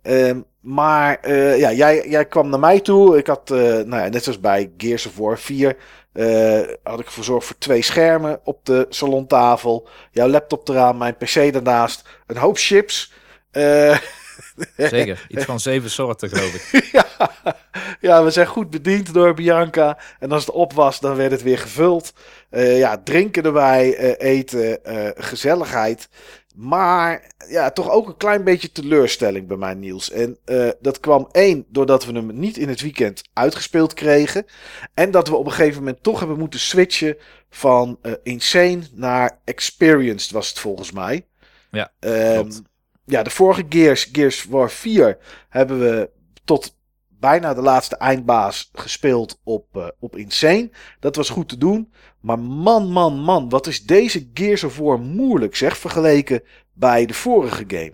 Ehm, 0.02 0.40
maar 0.60 1.18
eh, 1.20 1.58
ja, 1.58 1.72
jij, 1.72 2.08
jij 2.08 2.26
kwam 2.26 2.48
naar 2.48 2.58
mij 2.58 2.80
toe. 2.80 3.18
Ik 3.18 3.26
had, 3.26 3.48
nou 3.48 3.96
ja, 3.96 4.08
net 4.08 4.22
zoals 4.24 4.40
bij 4.40 4.72
Gears 4.76 5.06
of 5.06 5.16
War 5.16 5.38
4, 5.38 5.76
eh, 6.12 6.60
had 6.82 7.00
ik 7.00 7.10
verzorgd 7.10 7.46
voor 7.46 7.58
twee 7.58 7.82
schermen 7.82 8.40
op 8.44 8.64
de 8.64 8.86
salontafel. 8.88 9.88
Jouw 10.10 10.28
laptop 10.28 10.68
eraan, 10.68 10.98
mijn 10.98 11.16
pc 11.16 11.52
daarnaast. 11.52 12.08
Een 12.26 12.36
hoop 12.36 12.56
chips. 12.58 13.12
Zeker, 14.76 15.26
iets 15.28 15.44
van 15.44 15.60
zeven 15.60 15.90
soorten 15.90 16.28
geloof 16.28 16.72
ik. 16.72 16.84
ja, 16.92 17.06
ja, 18.00 18.24
we 18.24 18.30
zijn 18.30 18.46
goed 18.46 18.70
bediend 18.70 19.14
door 19.14 19.34
Bianca. 19.34 19.98
En 20.18 20.32
als 20.32 20.46
het 20.46 20.54
op 20.54 20.72
was, 20.72 21.00
dan 21.00 21.16
werd 21.16 21.30
het 21.30 21.42
weer 21.42 21.58
gevuld. 21.58 22.12
Eh, 22.50 22.78
ja, 22.78 22.98
drinken 23.04 23.44
erbij, 23.44 23.96
eh, 23.96 24.30
eten, 24.30 24.84
eh, 24.84 25.08
gezelligheid. 25.14 26.08
Maar 26.54 27.32
ja, 27.48 27.70
toch 27.70 27.90
ook 27.90 28.08
een 28.08 28.16
klein 28.16 28.44
beetje 28.44 28.72
teleurstelling 28.72 29.46
bij 29.46 29.56
mij, 29.56 29.74
Niels. 29.74 30.10
En 30.10 30.38
dat 30.80 31.00
kwam 31.00 31.28
één, 31.30 31.64
doordat 31.68 32.04
we 32.04 32.12
hem 32.12 32.38
niet 32.38 32.56
in 32.56 32.68
het 32.68 32.80
weekend 32.80 33.22
uitgespeeld 33.32 33.94
kregen. 33.94 34.46
En 34.94 35.10
dat 35.10 35.28
we 35.28 35.36
op 35.36 35.46
een 35.46 35.52
gegeven 35.52 35.78
moment 35.78 36.02
toch 36.02 36.18
hebben 36.18 36.38
moeten 36.38 36.60
switchen 36.60 37.16
van 37.50 37.98
Insane 38.22 38.80
naar 38.92 39.38
Experienced, 39.44 40.30
was 40.30 40.48
het 40.48 40.58
volgens 40.58 40.92
mij. 40.92 41.26
Ja, 41.70 41.92
klopt. 42.00 42.62
Ja, 43.04 43.22
de 43.22 43.30
vorige 43.30 43.64
Gears, 43.68 44.08
Gears 44.12 44.44
War 44.44 44.70
4, 44.70 45.18
hebben 45.48 45.78
we 45.78 46.10
tot 46.44 46.76
bijna 47.08 47.54
de 47.54 47.62
laatste 47.62 47.96
eindbaas 47.96 48.70
gespeeld 48.72 49.40
op, 49.44 49.76
eh, 49.76 49.88
op 49.98 50.16
Insane. 50.16 50.70
Dat 51.00 51.16
was 51.16 51.28
goed 51.28 51.48
te 51.48 51.58
doen. 51.58 51.92
Maar 52.20 52.38
man, 52.38 52.90
man, 52.90 53.20
man, 53.20 53.48
wat 53.48 53.66
is 53.66 53.84
deze 53.84 54.28
Gears 54.34 54.64
of 54.64 54.78
War 54.78 55.00
moeilijk 55.00 55.56
zeg, 55.56 55.76
vergeleken 55.76 56.42
bij 56.72 57.06
de 57.06 57.14
vorige 57.14 57.64
game. 57.66 57.92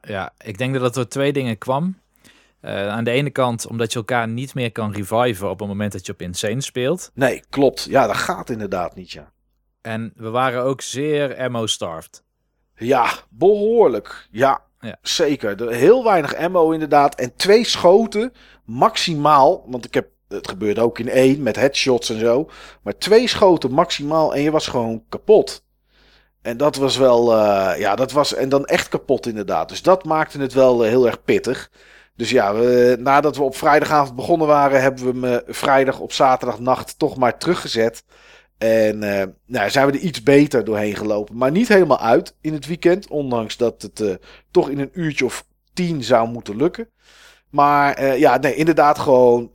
Ja, 0.00 0.32
ik 0.44 0.58
denk 0.58 0.72
dat 0.72 0.82
het 0.82 0.94
door 0.94 1.08
twee 1.08 1.32
dingen 1.32 1.58
kwam. 1.58 1.98
Eh, 2.60 2.88
aan 2.88 3.04
de 3.04 3.10
ene 3.10 3.30
kant 3.30 3.66
omdat 3.66 3.92
je 3.92 3.98
elkaar 3.98 4.28
niet 4.28 4.54
meer 4.54 4.72
kan 4.72 4.92
reviven 4.92 5.50
op 5.50 5.58
het 5.58 5.68
moment 5.68 5.92
dat 5.92 6.06
je 6.06 6.12
op 6.12 6.22
Insane 6.22 6.60
speelt. 6.60 7.10
Nee, 7.14 7.42
klopt. 7.48 7.86
Ja, 7.90 8.06
dat 8.06 8.16
gaat 8.16 8.50
inderdaad 8.50 8.94
niet, 8.94 9.10
ja. 9.10 9.32
En 9.80 10.12
we 10.16 10.30
waren 10.30 10.62
ook 10.62 10.80
zeer 10.80 11.36
ammo-starved. 11.36 12.23
Ja, 12.76 13.06
behoorlijk. 13.28 14.28
Ja, 14.30 14.62
Ja. 14.80 14.96
zeker. 15.02 15.62
Er- 15.62 15.72
Heel 15.74 16.04
weinig 16.04 16.34
ammo 16.36 16.70
inderdaad. 16.70 17.14
En 17.14 17.36
twee 17.36 17.64
schoten 17.64 18.32
maximaal. 18.64 19.64
Want 19.66 19.84
ik 19.84 19.94
heb, 19.94 20.08
het 20.28 20.48
gebeurde 20.48 20.80
ook 20.80 20.98
in 20.98 21.08
één 21.08 21.42
met 21.42 21.56
headshots 21.56 22.10
en 22.10 22.18
zo. 22.18 22.48
Maar 22.82 22.98
twee 22.98 23.28
schoten 23.28 23.70
maximaal 23.72 24.34
en 24.34 24.42
je 24.42 24.50
was 24.50 24.66
gewoon 24.66 25.04
kapot. 25.08 25.62
En 26.42 26.56
dat 26.56 26.76
was 26.76 26.96
wel, 26.96 27.32
eh, 27.36 27.78
ja, 27.78 27.94
dat 27.96 28.12
was, 28.12 28.34
en 28.34 28.48
dan 28.48 28.66
echt 28.66 28.88
kapot 28.88 29.26
inderdaad. 29.26 29.68
Dus 29.68 29.82
dat 29.82 30.04
maakte 30.04 30.40
het 30.40 30.52
wel 30.52 30.82
eh, 30.84 30.88
heel 30.90 31.06
erg 31.06 31.22
pittig. 31.24 31.70
Dus 32.16 32.30
ja, 32.30 32.54
we, 32.54 32.96
nadat 33.00 33.36
we 33.36 33.42
op 33.42 33.56
vrijdagavond 33.56 34.16
begonnen 34.16 34.46
waren, 34.46 34.82
hebben 34.82 35.04
we 35.04 35.26
hem 35.26 35.38
eh, 35.38 35.54
vrijdag 35.54 35.98
op 36.00 36.12
zaterdagnacht 36.12 36.98
toch 36.98 37.16
maar 37.16 37.38
teruggezet. 37.38 38.04
En 38.64 39.02
eh, 39.02 39.26
nou, 39.46 39.70
zijn 39.70 39.86
we 39.86 39.92
er 39.92 39.98
iets 39.98 40.22
beter 40.22 40.64
doorheen 40.64 40.96
gelopen. 40.96 41.36
Maar 41.36 41.50
niet 41.50 41.68
helemaal 41.68 41.98
uit 41.98 42.36
in 42.40 42.52
het 42.52 42.66
weekend. 42.66 43.08
Ondanks 43.08 43.56
dat 43.56 43.82
het 43.82 44.00
eh, 44.00 44.14
toch 44.50 44.70
in 44.70 44.78
een 44.78 44.90
uurtje 44.92 45.24
of 45.24 45.46
tien 45.72 46.04
zou 46.04 46.28
moeten 46.28 46.56
lukken. 46.56 46.88
Maar 47.50 47.94
eh, 47.94 48.18
ja, 48.18 48.36
nee, 48.36 48.54
inderdaad 48.54 48.98
gewoon 48.98 49.50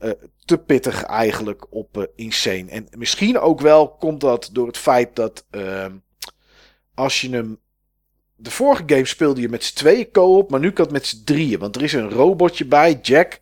te 0.46 0.58
pittig 0.58 1.04
eigenlijk 1.04 1.66
op 1.70 2.12
Insane. 2.16 2.70
En 2.70 2.88
misschien 2.98 3.40
ook 3.40 3.62
wel 3.62 3.90
komt 3.90 4.22
dat 4.22 4.50
door 4.52 4.68
het 4.68 4.78
feit 4.78 5.16
dat 5.16 5.46
ehm, 5.50 5.92
als 6.94 7.22
je 7.22 7.30
hem... 7.30 7.60
De 8.36 8.52
vorige 8.52 8.84
game 8.86 9.06
speelde 9.06 9.42
je 9.42 9.50
met 9.50 9.64
z'n 9.64 9.76
tweeën 9.76 10.12
co-op, 10.12 10.50
maar 10.52 10.60
nu 10.60 10.72
kan 10.72 10.86
het 10.86 10.94
met 10.94 11.08
z'n 11.08 11.24
drieën. 11.24 11.60
Want 11.60 11.76
er 11.76 11.84
is 11.84 11.94
een 11.94 12.10
robotje 12.10 12.66
bij, 12.66 13.00
Jack. 13.02 13.42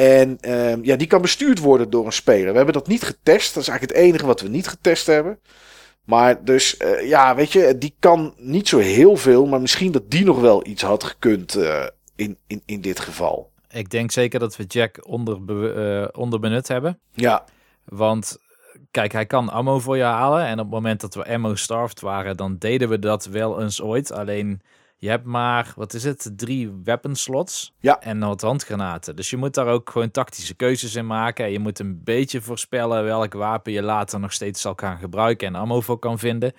En 0.00 0.38
ehm, 0.40 0.78
ja, 0.82 0.96
die 0.96 1.06
kan 1.06 1.22
bestuurd 1.22 1.58
worden 1.58 1.90
door 1.90 2.06
een 2.06 2.12
speler. 2.12 2.50
We 2.50 2.56
hebben 2.56 2.74
dat 2.74 2.86
niet 2.86 3.02
getest. 3.02 3.54
Dat 3.54 3.62
is 3.62 3.68
eigenlijk 3.68 3.98
het 3.98 4.08
enige 4.08 4.26
wat 4.26 4.40
we 4.40 4.48
niet 4.48 4.68
getest 4.68 5.06
hebben. 5.06 5.38
Maar 6.04 6.44
dus, 6.44 6.76
eh, 6.76 7.08
ja, 7.08 7.34
weet 7.34 7.52
je, 7.52 7.78
die 7.78 7.94
kan 7.98 8.34
niet 8.36 8.68
zo 8.68 8.78
heel 8.78 9.16
veel. 9.16 9.46
Maar 9.46 9.60
misschien 9.60 9.92
dat 9.92 10.10
die 10.10 10.24
nog 10.24 10.40
wel 10.40 10.66
iets 10.66 10.82
had 10.82 11.04
gekund 11.04 11.54
eh, 11.54 11.86
in, 12.16 12.38
in, 12.46 12.62
in 12.66 12.80
dit 12.80 13.00
geval. 13.00 13.50
Ik 13.70 13.90
denk 13.90 14.10
zeker 14.10 14.38
dat 14.38 14.56
we 14.56 14.64
Jack 14.64 15.06
onder, 15.06 15.38
uh, 15.48 16.08
onderbenut 16.12 16.68
hebben. 16.68 16.98
Ja, 17.12 17.44
Want 17.84 18.38
kijk, 18.90 19.12
hij 19.12 19.26
kan 19.26 19.48
ammo 19.48 19.78
voor 19.78 19.96
je 19.96 20.02
halen. 20.02 20.44
En 20.44 20.52
op 20.52 20.64
het 20.64 20.74
moment 20.74 21.00
dat 21.00 21.14
we 21.14 21.26
ammo 21.26 21.54
starved 21.54 22.00
waren, 22.00 22.36
dan 22.36 22.56
deden 22.58 22.88
we 22.88 22.98
dat 22.98 23.24
wel 23.24 23.62
eens 23.62 23.82
ooit. 23.82 24.12
Alleen 24.12 24.60
je 25.00 25.08
hebt 25.08 25.24
maar, 25.24 25.72
wat 25.76 25.94
is 25.94 26.04
het, 26.04 26.30
drie 26.36 26.72
weapon 26.84 27.14
slots 27.14 27.74
Ja. 27.78 28.00
en 28.00 28.18
wat 28.18 28.40
handgranaten. 28.40 29.16
Dus 29.16 29.30
je 29.30 29.36
moet 29.36 29.54
daar 29.54 29.66
ook 29.66 29.90
gewoon 29.90 30.10
tactische 30.10 30.54
keuzes 30.54 30.94
in 30.94 31.06
maken. 31.06 31.44
En 31.44 31.52
je 31.52 31.58
moet 31.58 31.78
een 31.78 32.04
beetje 32.04 32.40
voorspellen 32.40 33.04
welk 33.04 33.32
wapen 33.32 33.72
je 33.72 33.82
later 33.82 34.20
nog 34.20 34.32
steeds 34.32 34.60
zal 34.60 34.72
gaan 34.76 34.98
gebruiken 34.98 35.46
en 35.46 35.54
ammo 35.54 35.80
voor 35.80 35.98
kan 35.98 36.18
vinden. 36.18 36.52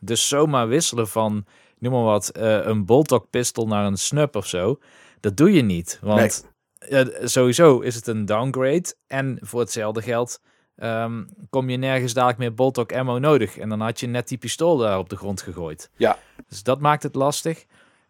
Dus 0.00 0.28
zomaar 0.28 0.68
wisselen 0.68 1.08
van, 1.08 1.44
noem 1.78 1.92
maar 1.92 2.02
wat, 2.02 2.28
eh, 2.28 2.66
een 2.66 2.84
Boltok 2.84 3.30
pistol 3.30 3.66
naar 3.66 3.86
een 3.86 3.96
snub 3.98 4.36
of 4.36 4.46
zo. 4.46 4.78
Dat 5.20 5.36
doe 5.36 5.52
je 5.52 5.62
niet, 5.62 5.98
want 6.02 6.50
eh, 6.78 7.06
sowieso 7.22 7.80
is 7.80 7.94
het 7.94 8.06
een 8.06 8.24
downgrade. 8.24 8.94
En 9.06 9.38
voor 9.40 9.60
hetzelfde 9.60 10.02
geld 10.02 10.40
ehm, 10.76 11.24
kom 11.50 11.70
je 11.70 11.76
nergens 11.76 12.12
dadelijk 12.12 12.38
meer 12.38 12.54
Boltok 12.54 12.92
ammo 12.92 13.18
nodig. 13.18 13.58
En 13.58 13.68
dan 13.68 13.80
had 13.80 14.00
je 14.00 14.06
net 14.06 14.28
die 14.28 14.38
pistool 14.38 14.76
daar 14.76 14.98
op 14.98 15.08
de 15.08 15.16
grond 15.16 15.42
gegooid. 15.42 15.90
Ja. 15.96 16.18
Dus 16.48 16.62
dat 16.62 16.80
maakt 16.80 17.02
het 17.02 17.14
lastig. 17.14 17.64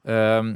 Ehm, 0.06 0.54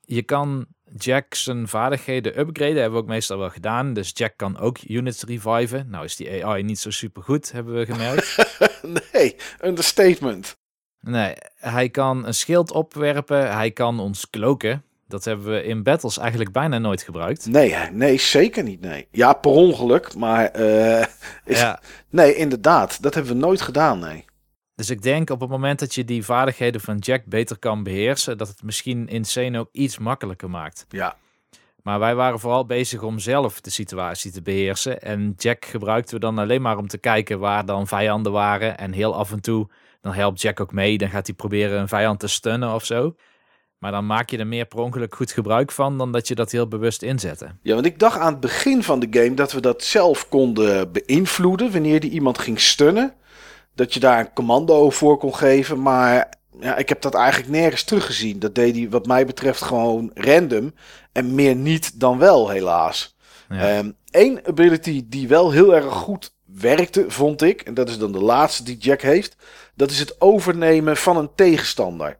je 0.00 0.22
kan 0.22 0.66
Jack 0.96 1.34
zijn 1.34 1.68
vaardigheden 1.68 2.38
upgraden. 2.38 2.74
Hebben 2.76 2.92
we 2.98 3.04
ook 3.04 3.10
meestal 3.10 3.38
wel 3.38 3.50
gedaan. 3.50 3.92
Dus 3.92 4.10
Jack 4.14 4.32
kan 4.36 4.58
ook 4.58 4.78
units 4.88 5.22
reviven. 5.22 5.86
Nou 5.90 6.04
is 6.04 6.16
die 6.16 6.44
AI 6.44 6.62
niet 6.62 6.78
zo 6.78 6.90
super 6.90 7.22
goed, 7.22 7.52
hebben 7.52 7.74
we 7.74 7.86
gemerkt. 7.86 8.36
nee, 9.12 9.36
understatement. 9.64 10.56
nee, 11.00 11.34
hij 11.56 11.88
kan 11.88 12.26
een 12.26 12.34
schild 12.34 12.72
opwerpen. 12.72 13.54
Hij 13.56 13.70
kan 13.70 14.00
ons 14.00 14.30
kloken. 14.30 14.84
Dat 15.08 15.24
hebben 15.24 15.46
we 15.46 15.64
in 15.64 15.82
battles 15.82 16.18
eigenlijk 16.18 16.52
bijna 16.52 16.78
nooit 16.78 17.02
gebruikt. 17.02 17.46
Nee, 17.46 17.74
nee, 17.92 18.18
zeker 18.18 18.62
niet. 18.62 18.80
Nee. 18.80 19.08
Ja, 19.10 19.32
per 19.32 19.50
ongeluk, 19.50 20.14
maar 20.14 20.46
eh, 20.46 21.06
is, 21.44 21.58
Ja, 21.58 21.80
nee, 22.10 22.34
inderdaad, 22.34 23.02
dat 23.02 23.14
hebben 23.14 23.32
we 23.32 23.38
nooit 23.38 23.60
gedaan. 23.60 23.98
Nee. 23.98 24.24
Dus 24.76 24.90
ik 24.90 25.02
denk 25.02 25.30
op 25.30 25.40
het 25.40 25.50
moment 25.50 25.78
dat 25.78 25.94
je 25.94 26.04
die 26.04 26.24
vaardigheden 26.24 26.80
van 26.80 26.96
Jack 26.98 27.24
beter 27.24 27.58
kan 27.58 27.82
beheersen, 27.82 28.38
dat 28.38 28.48
het 28.48 28.62
misschien 28.62 29.08
in 29.08 29.24
scène 29.24 29.58
ook 29.58 29.68
iets 29.72 29.98
makkelijker 29.98 30.50
maakt. 30.50 30.86
Ja, 30.88 31.16
Maar 31.82 31.98
wij 31.98 32.14
waren 32.14 32.40
vooral 32.40 32.66
bezig 32.66 33.02
om 33.02 33.18
zelf 33.18 33.60
de 33.60 33.70
situatie 33.70 34.32
te 34.32 34.42
beheersen. 34.42 35.02
En 35.02 35.34
Jack 35.36 35.64
gebruikten 35.64 36.14
we 36.14 36.20
dan 36.20 36.38
alleen 36.38 36.62
maar 36.62 36.78
om 36.78 36.88
te 36.88 36.98
kijken 36.98 37.38
waar 37.38 37.66
dan 37.66 37.86
vijanden 37.86 38.32
waren. 38.32 38.78
En 38.78 38.92
heel 38.92 39.14
af 39.14 39.32
en 39.32 39.40
toe, 39.40 39.68
dan 40.00 40.12
helpt 40.12 40.40
Jack 40.40 40.60
ook 40.60 40.72
mee. 40.72 40.98
Dan 40.98 41.10
gaat 41.10 41.26
hij 41.26 41.36
proberen 41.36 41.80
een 41.80 41.88
vijand 41.88 42.20
te 42.20 42.28
stunnen 42.28 42.74
of 42.74 42.84
zo. 42.84 43.14
Maar 43.78 43.92
dan 43.92 44.06
maak 44.06 44.30
je 44.30 44.38
er 44.38 44.46
meer 44.46 44.64
per 44.64 44.78
ongeluk 44.78 45.14
goed 45.14 45.32
gebruik 45.32 45.72
van 45.72 45.98
dan 45.98 46.12
dat 46.12 46.28
je 46.28 46.34
dat 46.34 46.50
heel 46.50 46.68
bewust 46.68 47.02
inzette. 47.02 47.48
Ja, 47.62 47.74
want 47.74 47.86
ik 47.86 47.98
dacht 47.98 48.18
aan 48.18 48.32
het 48.32 48.40
begin 48.40 48.82
van 48.82 49.00
de 49.00 49.06
game 49.10 49.34
dat 49.34 49.52
we 49.52 49.60
dat 49.60 49.82
zelf 49.82 50.28
konden 50.28 50.92
beïnvloeden 50.92 51.72
wanneer 51.72 52.00
die 52.00 52.10
iemand 52.10 52.38
ging 52.38 52.60
stunnen. 52.60 53.14
Dat 53.76 53.94
je 53.94 54.00
daar 54.00 54.20
een 54.20 54.32
commando 54.32 54.90
voor 54.90 55.18
kon 55.18 55.34
geven, 55.34 55.82
maar 55.82 56.28
ja, 56.60 56.76
ik 56.76 56.88
heb 56.88 57.00
dat 57.00 57.14
eigenlijk 57.14 57.50
nergens 57.50 57.84
teruggezien. 57.84 58.38
Dat 58.38 58.54
deed 58.54 58.76
hij 58.76 58.88
wat 58.90 59.06
mij 59.06 59.26
betreft 59.26 59.62
gewoon 59.62 60.10
random 60.14 60.74
en 61.12 61.34
meer 61.34 61.54
niet 61.54 62.00
dan 62.00 62.18
wel 62.18 62.48
helaas. 62.48 63.16
Ja. 63.48 63.82
Eén 64.10 64.40
ability 64.46 65.04
die 65.06 65.28
wel 65.28 65.50
heel 65.50 65.74
erg 65.74 65.84
goed 65.84 66.34
werkte, 66.44 67.04
vond 67.08 67.42
ik, 67.42 67.60
en 67.60 67.74
dat 67.74 67.88
is 67.88 67.98
dan 67.98 68.12
de 68.12 68.22
laatste 68.22 68.62
die 68.62 68.76
Jack 68.76 69.00
heeft, 69.00 69.36
dat 69.74 69.90
is 69.90 69.98
het 69.98 70.20
overnemen 70.20 70.96
van 70.96 71.16
een 71.16 71.30
tegenstander. 71.34 72.18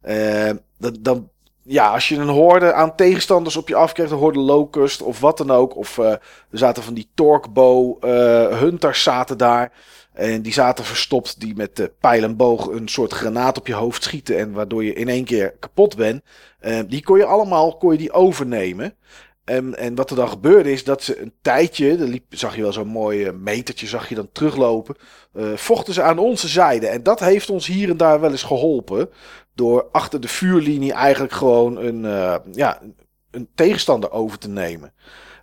Eh, 0.00 0.50
dat, 0.78 0.96
dan, 1.00 1.28
ja, 1.62 1.92
als 1.92 2.08
je 2.08 2.16
een 2.16 2.28
horde 2.28 2.72
aan 2.72 2.94
tegenstanders 2.94 3.56
op 3.56 3.68
je 3.68 3.74
afkrijgt, 3.74 4.12
een 4.12 4.18
horde 4.18 4.38
locust 4.38 5.02
of 5.02 5.20
wat 5.20 5.38
dan 5.38 5.50
ook, 5.50 5.76
of 5.76 5.98
eh, 5.98 6.10
er 6.10 6.20
zaten 6.50 6.82
van 6.82 6.94
die 6.94 7.10
torquebow 7.14 8.04
eh, 8.04 8.58
hunters 8.58 9.02
zaten 9.02 9.38
daar. 9.38 9.72
En 10.16 10.42
die 10.42 10.52
zaten 10.52 10.84
verstopt, 10.84 11.40
die 11.40 11.54
met 11.56 11.76
de 11.76 11.92
pijl 12.00 12.22
en 12.22 12.36
boog 12.36 12.66
een 12.66 12.88
soort 12.88 13.12
granaat 13.12 13.58
op 13.58 13.66
je 13.66 13.74
hoofd 13.74 14.02
schieten. 14.02 14.38
En 14.38 14.52
waardoor 14.52 14.84
je 14.84 14.92
in 14.92 15.08
één 15.08 15.24
keer 15.24 15.54
kapot 15.60 15.96
bent. 15.96 16.22
Eh, 16.58 16.80
die 16.88 17.02
kon 17.02 17.18
je 17.18 17.24
allemaal 17.24 17.76
kon 17.76 17.92
je 17.92 17.98
die 17.98 18.12
overnemen. 18.12 18.94
En, 19.46 19.76
en 19.76 19.94
wat 19.94 20.10
er 20.10 20.16
dan 20.16 20.28
gebeurde 20.28 20.72
is 20.72 20.84
dat 20.84 21.02
ze 21.02 21.20
een 21.20 21.32
tijdje, 21.42 21.96
dan 21.96 22.08
liep, 22.08 22.24
zag 22.28 22.56
je 22.56 22.62
wel 22.62 22.72
zo'n 22.72 22.88
mooi 22.88 23.24
eh, 23.24 23.32
metertje, 23.32 23.86
zag 23.86 24.08
je 24.08 24.14
dan 24.14 24.28
teruglopen. 24.32 24.96
eh, 25.32 25.52
vochten 25.54 25.94
ze 25.94 26.02
aan 26.02 26.18
onze 26.18 26.48
zijde. 26.48 26.86
En 26.86 27.02
dat 27.02 27.20
heeft 27.20 27.50
ons 27.50 27.66
hier 27.66 27.90
en 27.90 27.96
daar 27.96 28.20
wel 28.20 28.30
eens 28.30 28.42
geholpen. 28.42 29.10
Door 29.54 29.88
achter 29.92 30.20
de 30.20 30.28
vuurlinie 30.28 30.92
eigenlijk 30.92 31.32
gewoon 31.32 31.76
een, 31.76 32.04
eh, 32.04 32.36
ja, 32.52 32.80
een 33.30 33.48
tegenstander 33.54 34.10
over 34.10 34.38
te 34.38 34.48
nemen. 34.48 34.92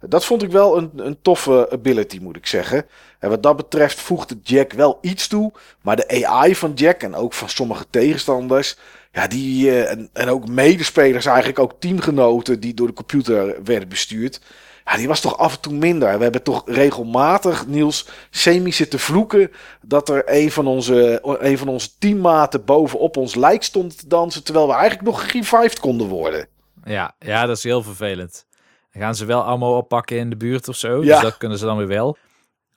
Dat 0.06 0.26
vond 0.26 0.44
ik 0.44 0.52
wel 0.52 0.78
een, 0.78 0.92
een 0.96 1.18
toffe 1.22 1.70
ability, 1.72 2.20
moet 2.22 2.36
ik 2.36 2.48
zeggen. 2.48 2.86
En 3.20 3.30
wat 3.30 3.44
dat 3.44 3.56
betreft 3.56 4.00
voegde 4.00 4.38
Jack 4.44 4.74
wel 4.74 4.98
iets 5.02 5.28
toe. 5.28 5.52
Maar 5.82 5.96
de 5.96 6.26
AI 6.26 6.56
van 6.56 6.74
Jack 6.74 7.02
en 7.02 7.16
ook 7.16 7.34
van 7.34 7.50
sommige 7.50 7.86
tegenstanders. 7.90 8.78
Ja, 9.12 9.28
die, 9.28 9.70
eh, 9.70 9.92
en, 9.92 10.10
en 10.14 10.30
ook 10.30 10.48
medespelers, 10.48 11.26
eigenlijk 11.26 11.60
ook 11.60 11.74
teamgenoten 11.80 12.60
die 12.60 12.74
door 12.74 12.88
de 12.88 12.94
computer 12.94 13.64
werden 13.64 13.90
bestuurd. 13.90 14.42
Ja, 14.86 14.98
die 14.98 15.08
was 15.08 15.22
toch 15.22 15.38
af 15.38 15.54
en 15.54 15.60
toe 15.60 15.74
minder. 15.74 16.18
We 16.18 16.24
hebben 16.24 16.44
toch 16.44 16.64
regelmatig, 16.66 17.68
Niels, 17.68 18.08
semi 18.30 18.72
zitten 18.72 19.00
vloeken. 19.00 19.52
dat 19.82 20.10
er 20.10 20.24
een 20.26 20.52
van 20.52 20.68
onze, 20.68 21.20
een 21.40 21.58
van 21.58 21.68
onze 21.68 21.90
teammaten 22.00 22.66
bovenop 22.66 23.18
ons 23.18 23.36
lijk 23.36 23.64
stond 23.64 24.00
te 24.00 24.08
dansen. 24.08 24.44
terwijl 24.44 24.68
we 24.68 24.74
eigenlijk 24.74 25.04
nog 25.04 25.32
gerevived 25.32 25.80
konden 25.80 26.08
worden. 26.08 26.48
Ja, 26.86 27.16
ja, 27.20 27.46
dat 27.46 27.58
is 27.58 27.64
heel 27.64 27.84
vervelend. 27.84 28.46
Dan 28.94 29.02
gaan 29.02 29.16
ze 29.16 29.26
wel 29.26 29.44
allemaal 29.44 29.78
oppakken 29.78 30.18
in 30.18 30.30
de 30.30 30.36
buurt 30.36 30.68
of 30.68 30.76
zo. 30.76 31.04
Ja. 31.04 31.14
Dus 31.14 31.22
dat 31.22 31.38
kunnen 31.38 31.58
ze 31.58 31.66
dan 31.66 31.78
weer 31.78 31.88
wel. 31.88 32.18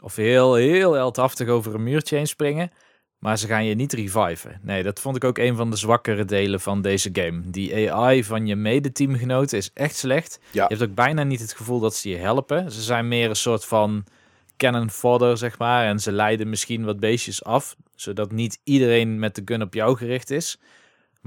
Of 0.02 0.16
heel, 0.16 0.54
heel 0.54 0.92
heldhaftig 0.92 1.48
over 1.48 1.74
een 1.74 1.82
muurtje 1.82 2.16
heen 2.16 2.26
springen. 2.26 2.70
Maar 3.18 3.38
ze 3.38 3.46
gaan 3.46 3.64
je 3.64 3.74
niet 3.74 3.92
reviven. 3.92 4.60
Nee, 4.62 4.82
dat 4.82 5.00
vond 5.00 5.16
ik 5.16 5.24
ook 5.24 5.38
een 5.38 5.56
van 5.56 5.70
de 5.70 5.76
zwakkere 5.76 6.24
delen 6.24 6.60
van 6.60 6.82
deze 6.82 7.10
game. 7.12 7.40
Die 7.44 7.92
AI 7.92 8.24
van 8.24 8.46
je 8.46 8.56
medeteamgenoten 8.56 9.58
is 9.58 9.70
echt 9.74 9.96
slecht. 9.96 10.38
Ja. 10.50 10.62
Je 10.68 10.76
hebt 10.76 10.90
ook 10.90 10.94
bijna 10.94 11.22
niet 11.22 11.40
het 11.40 11.52
gevoel 11.52 11.80
dat 11.80 11.94
ze 11.94 12.08
je 12.08 12.16
helpen. 12.16 12.72
Ze 12.72 12.82
zijn 12.82 13.08
meer 13.08 13.28
een 13.28 13.36
soort 13.36 13.64
van 13.64 14.04
cannon 14.56 14.90
fodder, 14.90 15.36
zeg 15.36 15.58
maar. 15.58 15.86
En 15.86 15.98
ze 15.98 16.12
leiden 16.12 16.48
misschien 16.48 16.84
wat 16.84 17.00
beestjes 17.00 17.44
af. 17.44 17.76
Zodat 17.94 18.32
niet 18.32 18.60
iedereen 18.64 19.18
met 19.18 19.34
de 19.34 19.42
gun 19.44 19.62
op 19.62 19.74
jou 19.74 19.96
gericht 19.96 20.30
is. 20.30 20.58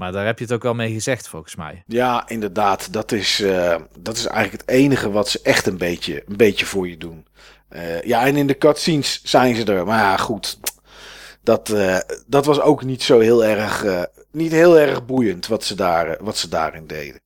Maar 0.00 0.12
daar 0.12 0.26
heb 0.26 0.38
je 0.38 0.44
het 0.44 0.52
ook 0.52 0.62
wel 0.62 0.74
mee 0.74 0.92
gezegd, 0.92 1.28
volgens 1.28 1.56
mij. 1.56 1.82
Ja, 1.86 2.28
inderdaad. 2.28 2.92
Dat 2.92 3.12
is, 3.12 3.40
eh, 3.40 3.76
dat 3.98 4.16
is 4.16 4.26
eigenlijk 4.26 4.62
het 4.66 4.76
enige 4.76 5.10
wat 5.10 5.28
ze 5.28 5.40
echt 5.42 5.66
een 5.66 5.78
beetje, 5.78 6.22
een 6.26 6.36
beetje 6.36 6.66
voor 6.66 6.88
je 6.88 6.96
doen. 6.96 7.26
Eh, 7.68 8.02
ja, 8.02 8.26
en 8.26 8.36
in 8.36 8.46
de 8.46 8.58
cutscenes 8.58 9.20
zijn 9.24 9.56
ze 9.56 9.64
er. 9.64 9.86
Maar 9.86 9.98
ja, 9.98 10.16
goed. 10.16 10.58
Dat, 11.42 11.70
eh, 11.70 11.98
dat 12.26 12.44
was 12.44 12.60
ook 12.60 12.84
niet 12.84 13.02
zo 13.02 13.18
heel 13.18 13.44
erg, 13.44 13.84
niet 14.30 14.52
heel 14.52 14.78
erg 14.78 15.06
boeiend 15.06 15.46
wat 15.46 15.64
ze, 15.64 15.74
daar, 15.74 16.16
wat 16.20 16.36
ze 16.36 16.48
daarin 16.48 16.86
deden. 16.86 17.20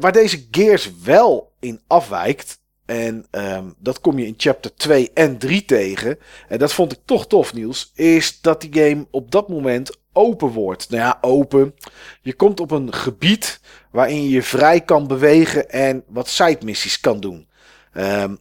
Waar 0.00 0.12
deze 0.12 0.46
Gears 0.50 0.90
wel 1.02 1.52
in 1.60 1.80
afwijkt. 1.86 2.58
En 2.84 3.26
ehm, 3.30 3.64
dat 3.78 4.00
kom 4.00 4.18
je 4.18 4.26
in 4.26 4.34
chapter 4.36 4.74
2 4.74 5.10
en 5.14 5.38
3 5.38 5.64
tegen. 5.64 6.18
En 6.48 6.58
dat 6.58 6.72
vond 6.72 6.92
ik 6.92 6.98
toch 7.04 7.26
tof, 7.26 7.52
Niels. 7.54 7.92
Is 7.94 8.40
dat 8.40 8.60
die 8.60 8.72
game 8.72 9.06
op 9.10 9.30
dat 9.30 9.48
moment 9.48 10.02
open 10.14 10.48
wordt. 10.48 10.90
Nou 10.90 11.02
ja, 11.02 11.18
open. 11.20 11.74
Je 12.20 12.34
komt 12.34 12.60
op 12.60 12.70
een 12.70 12.92
gebied 12.92 13.60
waarin 13.90 14.22
je 14.22 14.28
je 14.28 14.42
vrij 14.42 14.80
kan 14.80 15.06
bewegen 15.06 15.70
en 15.70 16.04
wat 16.06 16.28
side-missies 16.28 17.00
kan 17.00 17.20
doen. 17.20 17.48
Ehm, 17.92 18.34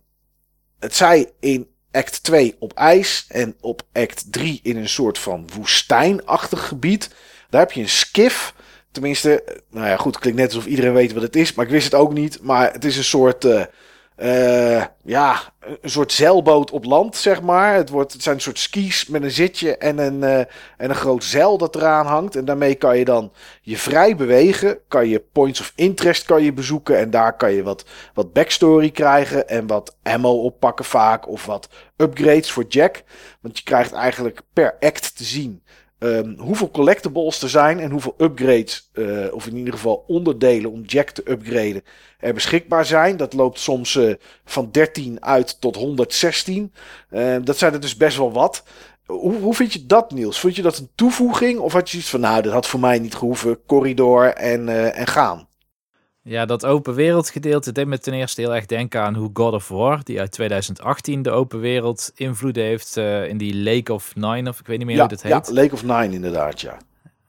het 0.79 0.95
zij 0.95 1.31
in 1.39 1.67
act 1.91 2.23
2 2.23 2.55
op 2.59 2.73
ijs 2.73 3.25
en 3.27 3.55
op 3.61 3.81
act 3.91 4.31
3 4.31 4.59
in 4.63 4.77
een 4.77 4.89
soort 4.89 5.19
van 5.19 5.49
woestijnachtig 5.55 6.67
gebied. 6.67 7.09
Daar 7.49 7.61
heb 7.61 7.71
je 7.71 7.81
een 7.81 7.89
skiff. 7.89 8.53
Tenminste, 8.91 9.61
nou 9.69 9.87
ja, 9.87 9.97
goed, 9.97 10.19
klinkt 10.19 10.39
net 10.39 10.47
alsof 10.53 10.65
iedereen 10.65 10.93
weet 10.93 11.13
wat 11.13 11.21
het 11.21 11.35
is, 11.35 11.53
maar 11.53 11.65
ik 11.65 11.71
wist 11.71 11.91
het 11.91 11.93
ook 11.93 12.13
niet. 12.13 12.41
Maar 12.41 12.73
het 12.73 12.85
is 12.85 12.97
een 12.97 13.03
soort, 13.03 13.45
uh, 13.45 13.63
uh, 14.17 14.83
ja, 15.03 15.39
een 15.81 15.89
soort 15.89 16.11
zeilboot 16.11 16.71
op 16.71 16.85
land, 16.85 17.15
zeg 17.15 17.41
maar. 17.41 17.75
Het, 17.75 17.89
wordt, 17.89 18.13
het 18.13 18.23
zijn 18.23 18.35
een 18.35 18.41
soort 18.41 18.59
skis 18.59 19.07
met 19.07 19.23
een 19.23 19.31
zitje 19.31 19.77
en 19.77 19.97
een, 19.97 20.21
uh, 20.21 20.39
en 20.39 20.47
een 20.77 20.95
groot 20.95 21.23
zeil 21.23 21.57
dat 21.57 21.75
eraan 21.75 22.05
hangt. 22.05 22.35
En 22.35 22.45
daarmee 22.45 22.75
kan 22.75 22.97
je 22.97 23.05
dan 23.05 23.31
je 23.61 23.77
vrij 23.77 24.15
bewegen. 24.15 24.79
Kan 24.87 25.07
je 25.07 25.23
points 25.31 25.59
of 25.59 25.71
interest 25.75 26.25
kan 26.25 26.43
je 26.43 26.53
bezoeken. 26.53 26.97
En 26.97 27.09
daar 27.09 27.37
kan 27.37 27.53
je 27.53 27.63
wat, 27.63 27.85
wat 28.13 28.33
backstory 28.33 28.91
krijgen. 28.91 29.49
En 29.49 29.67
wat 29.67 29.97
ammo 30.03 30.41
oppakken 30.41 30.85
vaak. 30.85 31.27
Of 31.27 31.45
wat 31.45 31.69
upgrades 31.97 32.51
voor 32.51 32.65
Jack. 32.67 33.03
Want 33.41 33.57
je 33.57 33.63
krijgt 33.63 33.91
eigenlijk 33.91 34.41
per 34.53 34.75
act 34.79 35.17
te 35.17 35.23
zien 35.23 35.63
Um, 36.03 36.35
hoeveel 36.37 36.71
collectibles 36.71 37.41
er 37.41 37.49
zijn 37.49 37.79
en 37.79 37.91
hoeveel 37.91 38.15
upgrades, 38.17 38.89
uh, 38.93 39.33
of 39.33 39.47
in 39.47 39.55
ieder 39.55 39.73
geval 39.73 40.03
onderdelen 40.07 40.71
om 40.71 40.81
Jack 40.81 41.09
te 41.09 41.31
upgraden, 41.31 41.83
er 42.19 42.33
beschikbaar 42.33 42.85
zijn. 42.85 43.17
Dat 43.17 43.33
loopt 43.33 43.59
soms 43.59 43.95
uh, 43.95 44.13
van 44.45 44.69
13 44.71 45.25
uit 45.25 45.61
tot 45.61 45.75
116. 45.75 46.73
Uh, 47.11 47.35
dat 47.43 47.57
zijn 47.57 47.73
er 47.73 47.79
dus 47.79 47.97
best 47.97 48.17
wel 48.17 48.31
wat. 48.31 48.63
Hoe, 49.05 49.35
hoe 49.35 49.53
vind 49.53 49.73
je 49.73 49.85
dat, 49.85 50.11
Niels? 50.11 50.39
Vond 50.39 50.55
je 50.55 50.61
dat 50.61 50.77
een 50.77 50.91
toevoeging? 50.95 51.59
Of 51.59 51.73
had 51.73 51.89
je 51.89 51.97
iets 51.97 52.09
van, 52.09 52.19
nou, 52.19 52.41
dat 52.41 52.53
had 52.53 52.67
voor 52.67 52.79
mij 52.79 52.99
niet 52.99 53.15
gehoeven, 53.15 53.65
corridor 53.65 54.33
en, 54.33 54.93
en 54.93 55.07
gaan? 55.07 55.47
Ja, 56.23 56.45
dat 56.45 56.65
open 56.65 56.93
wereld 56.93 57.29
gedeelte 57.29 57.71
deed 57.71 57.87
me 57.87 57.99
ten 57.99 58.13
eerste 58.13 58.41
heel 58.41 58.55
erg 58.55 58.65
denken 58.65 59.01
aan 59.01 59.15
hoe 59.15 59.29
God 59.33 59.53
of 59.53 59.67
War, 59.67 60.03
die 60.03 60.19
uit 60.19 60.31
2018 60.31 61.21
de 61.21 61.31
open 61.31 61.59
wereld 61.59 62.11
invloed 62.15 62.55
heeft 62.55 62.97
uh, 62.97 63.27
in 63.27 63.37
die 63.37 63.55
Lake 63.55 63.93
of 63.93 64.15
Nine, 64.15 64.49
of 64.49 64.59
ik 64.59 64.67
weet 64.67 64.77
niet 64.77 64.87
meer 64.87 64.95
ja, 64.95 65.01
hoe 65.01 65.09
dat 65.09 65.21
heet. 65.21 65.47
Ja, 65.47 65.53
Lake 65.53 65.73
of 65.73 65.83
Nine 65.83 66.09
inderdaad, 66.13 66.61
ja. 66.61 66.77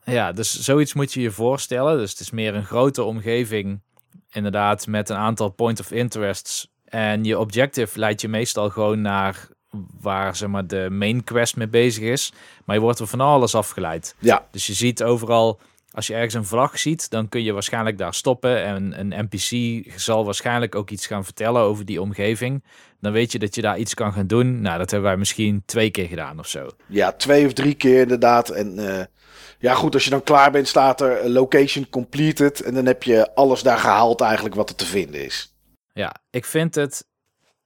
Ja, 0.04 0.32
dus 0.32 0.60
zoiets 0.60 0.94
moet 0.94 1.12
je 1.12 1.20
je 1.20 1.30
voorstellen. 1.30 1.98
Dus 1.98 2.10
het 2.10 2.20
is 2.20 2.30
meer 2.30 2.54
een 2.54 2.64
grote 2.64 3.02
omgeving, 3.02 3.80
inderdaad, 4.30 4.86
met 4.86 5.08
een 5.08 5.16
aantal 5.16 5.48
point 5.48 5.80
of 5.80 5.90
interests. 5.90 6.72
En 6.84 7.24
je 7.24 7.38
objective 7.38 7.98
leidt 7.98 8.20
je 8.20 8.28
meestal 8.28 8.70
gewoon 8.70 9.00
naar 9.00 9.48
waar 10.00 10.36
zeg 10.36 10.48
maar, 10.48 10.66
de 10.66 10.88
main 10.90 11.24
quest 11.24 11.56
mee 11.56 11.68
bezig 11.68 12.02
is. 12.02 12.32
Maar 12.64 12.76
je 12.76 12.82
wordt 12.82 12.98
er 12.98 13.06
van 13.06 13.20
alles 13.20 13.54
afgeleid. 13.54 14.14
Ja. 14.18 14.46
Dus 14.50 14.66
je 14.66 14.72
ziet 14.72 15.02
overal 15.02 15.60
als 15.94 16.06
je 16.06 16.14
ergens 16.14 16.34
een 16.34 16.44
vlag 16.44 16.78
ziet, 16.78 17.10
dan 17.10 17.28
kun 17.28 17.42
je 17.42 17.52
waarschijnlijk 17.52 17.98
daar 17.98 18.14
stoppen. 18.14 18.64
En 18.64 19.00
een 19.00 19.28
NPC 19.30 19.82
zal 20.00 20.24
waarschijnlijk 20.24 20.74
ook 20.74 20.90
iets 20.90 21.06
gaan 21.06 21.24
vertellen 21.24 21.62
over 21.62 21.84
die 21.84 22.00
omgeving. 22.00 22.64
Dan 23.00 23.12
weet 23.12 23.32
je 23.32 23.38
dat 23.38 23.54
je 23.54 23.62
daar 23.62 23.78
iets 23.78 23.94
kan 23.94 24.12
gaan 24.12 24.26
doen. 24.26 24.60
Nou, 24.60 24.78
dat 24.78 24.90
hebben 24.90 25.08
wij 25.08 25.18
misschien 25.18 25.62
twee 25.66 25.90
keer 25.90 26.06
gedaan 26.06 26.38
of 26.38 26.48
zo. 26.48 26.68
Ja, 26.86 27.12
twee 27.12 27.46
of 27.46 27.52
drie 27.52 27.74
keer 27.74 28.00
inderdaad. 28.00 28.48
En 28.48 28.78
uh, 28.78 29.02
ja, 29.58 29.74
goed, 29.74 29.94
als 29.94 30.04
je 30.04 30.10
dan 30.10 30.22
klaar 30.22 30.50
bent, 30.50 30.68
staat 30.68 31.00
er 31.00 31.28
location 31.30 31.88
completed. 31.88 32.62
En 32.62 32.74
dan 32.74 32.86
heb 32.86 33.02
je 33.02 33.34
alles 33.34 33.62
daar 33.62 33.78
gehaald 33.78 34.20
eigenlijk 34.20 34.54
wat 34.54 34.68
er 34.70 34.76
te 34.76 34.86
vinden 34.86 35.24
is. 35.24 35.54
Ja, 35.92 36.14
ik 36.30 36.44
vind 36.44 36.74
het, 36.74 37.06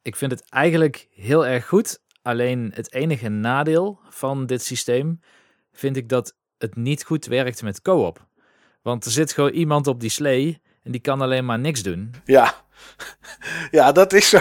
ik 0.03 0.17
vind 0.17 0.31
het 0.31 0.51
eigenlijk 0.51 1.09
heel 1.11 1.47
erg 1.47 1.67
goed. 1.67 1.99
Alleen 2.23 2.71
het 2.75 2.93
enige 2.93 3.29
nadeel 3.29 4.01
van 4.09 4.47
dit 4.47 4.63
systeem 4.63 5.21
vind 5.73 5.97
ik 5.97 6.09
dat 6.09 6.35
het 6.59 6.77
niet 6.77 7.05
goed 7.05 7.27
werkt 7.27 7.63
met 7.63 7.83
co-op. 7.83 8.27
Want 8.83 9.05
er 9.05 9.11
zit 9.11 9.33
gewoon 9.33 9.51
iemand 9.51 9.87
op 9.87 10.01
die 10.01 10.11
slee 10.11 10.61
en 10.83 10.93
die 10.93 11.01
kan 11.01 11.21
alleen 11.21 11.45
maar 11.45 11.59
niks 11.59 11.83
doen. 11.83 12.15
Ja, 12.25 12.55
ja 13.71 13.93
dat 13.93 14.13
is 14.13 14.29
zo. 14.29 14.39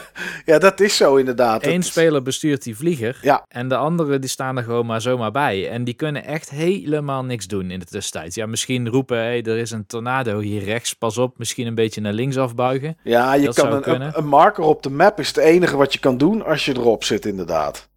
ja, 0.44 0.58
dat 0.58 0.80
is 0.80 0.96
zo 0.96 1.16
inderdaad. 1.16 1.66
Eén 1.66 1.82
speler 1.82 2.22
bestuurt 2.22 2.62
die 2.62 2.76
vlieger 2.76 3.18
ja. 3.22 3.44
en 3.48 3.68
de 3.68 3.76
anderen 3.76 4.20
die 4.20 4.30
staan 4.30 4.56
er 4.56 4.62
gewoon 4.62 4.86
maar 4.86 5.00
zomaar 5.00 5.30
bij. 5.30 5.68
En 5.70 5.84
die 5.84 5.94
kunnen 5.94 6.24
echt 6.24 6.50
helemaal 6.50 7.24
niks 7.24 7.46
doen 7.46 7.70
in 7.70 7.78
de 7.78 7.86
tussentijd. 7.86 8.34
Ja, 8.34 8.46
misschien 8.46 8.88
roepen, 8.88 9.16
hey, 9.16 9.42
er 9.42 9.58
is 9.58 9.70
een 9.70 9.86
tornado 9.86 10.38
hier 10.38 10.64
rechts, 10.64 10.94
pas 10.94 11.18
op. 11.18 11.38
Misschien 11.38 11.66
een 11.66 11.74
beetje 11.74 12.00
naar 12.00 12.12
links 12.12 12.38
afbuigen. 12.38 12.98
Ja, 13.02 13.34
je 13.34 13.52
kan 13.52 13.72
een, 13.72 14.02
een, 14.02 14.18
een 14.18 14.26
marker 14.26 14.64
op 14.64 14.82
de 14.82 14.90
map 14.90 15.18
is 15.20 15.28
het 15.28 15.36
enige 15.36 15.76
wat 15.76 15.92
je 15.92 15.98
kan 15.98 16.18
doen 16.18 16.44
als 16.44 16.64
je 16.64 16.76
erop 16.76 17.04
zit 17.04 17.26
inderdaad. 17.26 17.87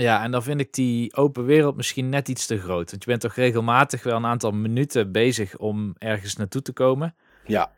Ja, 0.00 0.22
en 0.22 0.30
dan 0.30 0.42
vind 0.42 0.60
ik 0.60 0.72
die 0.72 1.16
open 1.16 1.44
wereld 1.44 1.76
misschien 1.76 2.08
net 2.08 2.28
iets 2.28 2.46
te 2.46 2.58
groot. 2.58 2.90
Want 2.90 3.04
je 3.04 3.10
bent 3.10 3.20
toch 3.20 3.34
regelmatig 3.34 4.02
wel 4.02 4.16
een 4.16 4.26
aantal 4.26 4.52
minuten 4.52 5.12
bezig 5.12 5.56
om 5.56 5.94
ergens 5.98 6.36
naartoe 6.36 6.62
te 6.62 6.72
komen. 6.72 7.14
Ja. 7.46 7.72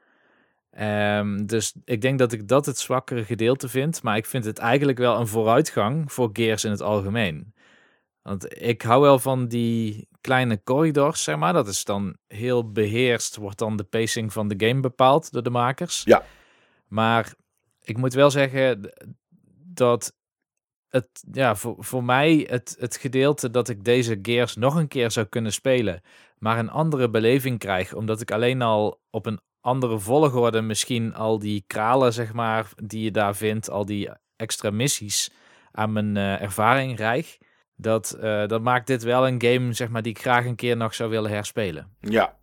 Um, 1.19 1.47
dus 1.47 1.75
ik 1.85 2.01
denk 2.01 2.19
dat 2.19 2.33
ik 2.33 2.49
dat 2.49 2.67
het 2.67 2.79
zwakkere 2.79 3.25
gedeelte 3.25 3.69
vind. 3.69 4.03
Maar 4.03 4.17
ik 4.17 4.27
vind 4.27 4.45
het 4.45 4.59
eigenlijk 4.59 4.99
wel 4.99 5.21
een 5.21 5.27
vooruitgang 5.27 6.13
voor 6.13 6.31
Gears 6.33 6.65
in 6.65 6.71
het 6.71 6.83
algemeen. 6.83 7.55
Want 8.23 8.63
ik 8.63 8.83
hou 8.83 9.03
wel 9.03 9.19
van 9.19 9.49
die 9.49 10.09
kleine 10.21 10.63
corridors, 10.63 11.23
zeg 11.23 11.37
maar. 11.37 11.53
Dat 11.53 11.69
is 11.69 11.85
dan 11.85 12.17
heel 12.27 12.73
beheerst, 12.73 13.37
wordt 13.37 13.59
dan 13.59 13.77
de 13.77 13.85
pacing 13.85 14.33
van 14.33 14.49
de 14.49 14.67
game 14.67 14.81
bepaald 14.81 15.33
door 15.33 15.43
de 15.43 15.51
makers. 15.51 16.03
Ja. 16.05 16.25
Maar 16.87 17.35
ik 17.83 17.97
moet 17.97 18.15
wel 18.15 18.31
zeggen 18.31 18.93
dat 19.65 20.13
het, 20.93 21.25
ja, 21.33 21.57
voor, 21.57 21.75
voor 21.79 22.05
mij 22.05 22.47
het, 22.49 22.77
het 22.79 22.97
gedeelte 22.97 23.51
dat 23.51 23.69
ik 23.69 23.85
deze 23.85 24.19
Gears 24.23 24.57
nog 24.57 24.75
een 24.75 24.89
keer 24.89 25.11
zou 25.11 25.27
kunnen 25.27 25.53
spelen, 25.53 26.03
maar 26.39 26.59
een 26.59 26.71
andere 26.71 27.11
beleving 27.11 27.59
krijg, 27.59 27.95
omdat 27.95 28.21
ik 28.21 28.31
alleen 28.31 28.63
al 28.63 29.01
op 29.11 29.27
een 29.27 29.41
andere 29.61 29.99
volgorde 29.99 30.61
misschien 30.61 31.15
al 31.15 31.39
die 31.39 31.65
kralen, 31.67 32.13
zeg 32.13 32.33
maar, 32.33 32.69
die 32.85 33.05
je 33.05 33.11
daar 33.11 33.37
vindt, 33.37 33.71
al 33.71 33.85
die 33.85 34.11
extra 34.37 34.71
missies 34.71 35.33
aan 35.71 35.93
mijn 35.93 36.17
uh, 36.17 36.43
ervaring 36.43 36.97
rijg. 36.97 37.39
Dat, 37.77 38.17
uh, 38.21 38.47
dat 38.47 38.63
maakt 38.63 38.87
dit 38.87 39.03
wel 39.03 39.27
een 39.27 39.43
game, 39.43 39.73
zeg 39.73 39.89
maar, 39.89 40.03
die 40.03 40.13
ik 40.13 40.21
graag 40.21 40.45
een 40.45 40.57
keer 40.57 40.77
nog 40.77 40.95
zou 40.95 41.11
willen 41.11 41.31
herspelen. 41.31 41.97
Ja, 42.01 42.39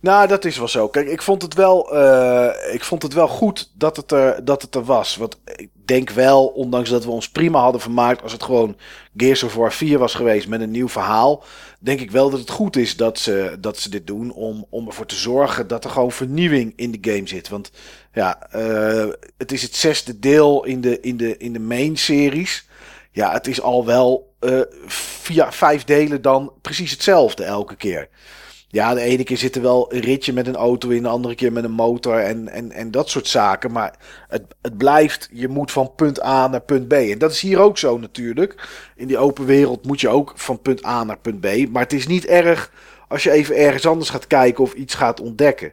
nou, 0.00 0.28
dat 0.28 0.44
is 0.44 0.58
wel 0.58 0.68
zo. 0.68 0.88
Kijk, 0.88 1.08
ik 1.08 1.22
vond 1.22 1.42
het 1.42 1.54
wel, 1.54 1.94
uh, 1.96 2.48
ik 2.72 2.84
vond 2.84 3.02
het 3.02 3.12
wel 3.12 3.28
goed 3.28 3.70
dat 3.74 3.96
het, 3.96 4.12
er, 4.12 4.44
dat 4.44 4.62
het 4.62 4.74
er 4.74 4.84
was. 4.84 5.16
Want 5.16 5.38
ik 5.56 5.68
denk 5.84 6.10
wel, 6.10 6.46
ondanks 6.46 6.90
dat 6.90 7.04
we 7.04 7.10
ons 7.10 7.30
prima 7.30 7.60
hadden 7.60 7.80
vermaakt, 7.80 8.22
als 8.22 8.32
het 8.32 8.42
gewoon 8.42 8.76
Gears 9.16 9.42
of 9.42 9.54
War 9.54 9.72
4 9.72 9.98
was 9.98 10.14
geweest 10.14 10.48
met 10.48 10.60
een 10.60 10.70
nieuw 10.70 10.88
verhaal, 10.88 11.44
denk 11.78 12.00
ik 12.00 12.10
wel 12.10 12.30
dat 12.30 12.40
het 12.40 12.50
goed 12.50 12.76
is 12.76 12.96
dat 12.96 13.18
ze, 13.18 13.56
dat 13.60 13.78
ze 13.78 13.90
dit 13.90 14.06
doen 14.06 14.32
om, 14.32 14.66
om 14.70 14.86
ervoor 14.86 15.06
te 15.06 15.14
zorgen 15.14 15.66
dat 15.66 15.84
er 15.84 15.90
gewoon 15.90 16.12
vernieuwing 16.12 16.72
in 16.76 16.90
de 16.90 17.10
game 17.10 17.28
zit. 17.28 17.48
Want 17.48 17.70
ja, 18.12 18.48
uh, 18.56 19.08
het 19.36 19.52
is 19.52 19.62
het 19.62 19.76
zesde 19.76 20.18
deel 20.18 20.64
in 20.64 20.80
de, 20.80 21.00
in 21.00 21.16
de, 21.16 21.36
in 21.36 21.52
de 21.52 21.60
main 21.60 21.96
series. 21.96 22.68
Ja, 23.12 23.32
het 23.32 23.46
is 23.46 23.60
al 23.60 23.86
wel 23.86 24.34
uh, 24.40 24.60
via 24.86 25.52
vijf 25.52 25.84
delen 25.84 26.22
dan 26.22 26.52
precies 26.60 26.90
hetzelfde 26.90 27.44
elke 27.44 27.76
keer. 27.76 28.08
Ja, 28.72 28.94
de 28.94 29.00
ene 29.00 29.24
keer 29.24 29.36
zit 29.36 29.56
er 29.56 29.62
wel 29.62 29.92
een 29.92 30.00
ritje 30.00 30.32
met 30.32 30.46
een 30.46 30.56
auto 30.56 30.88
in, 30.88 31.02
de 31.02 31.08
andere 31.08 31.34
keer 31.34 31.52
met 31.52 31.64
een 31.64 31.70
motor 31.70 32.18
en, 32.18 32.48
en, 32.48 32.72
en 32.72 32.90
dat 32.90 33.08
soort 33.08 33.26
zaken. 33.26 33.72
Maar 33.72 33.94
het, 34.28 34.42
het 34.62 34.76
blijft, 34.76 35.28
je 35.32 35.48
moet 35.48 35.72
van 35.72 35.94
punt 35.94 36.22
A 36.22 36.48
naar 36.48 36.60
punt 36.60 36.88
B. 36.88 36.92
En 36.92 37.18
dat 37.18 37.30
is 37.30 37.40
hier 37.40 37.58
ook 37.58 37.78
zo 37.78 37.98
natuurlijk. 37.98 38.68
In 38.96 39.06
die 39.06 39.18
open 39.18 39.44
wereld 39.44 39.86
moet 39.86 40.00
je 40.00 40.08
ook 40.08 40.32
van 40.36 40.60
punt 40.60 40.84
A 40.84 41.04
naar 41.04 41.18
punt 41.18 41.40
B. 41.40 41.46
Maar 41.70 41.82
het 41.82 41.92
is 41.92 42.06
niet 42.06 42.26
erg 42.26 42.72
als 43.08 43.22
je 43.22 43.30
even 43.30 43.56
ergens 43.56 43.86
anders 43.86 44.10
gaat 44.10 44.26
kijken 44.26 44.64
of 44.64 44.72
iets 44.72 44.94
gaat 44.94 45.20
ontdekken. 45.20 45.72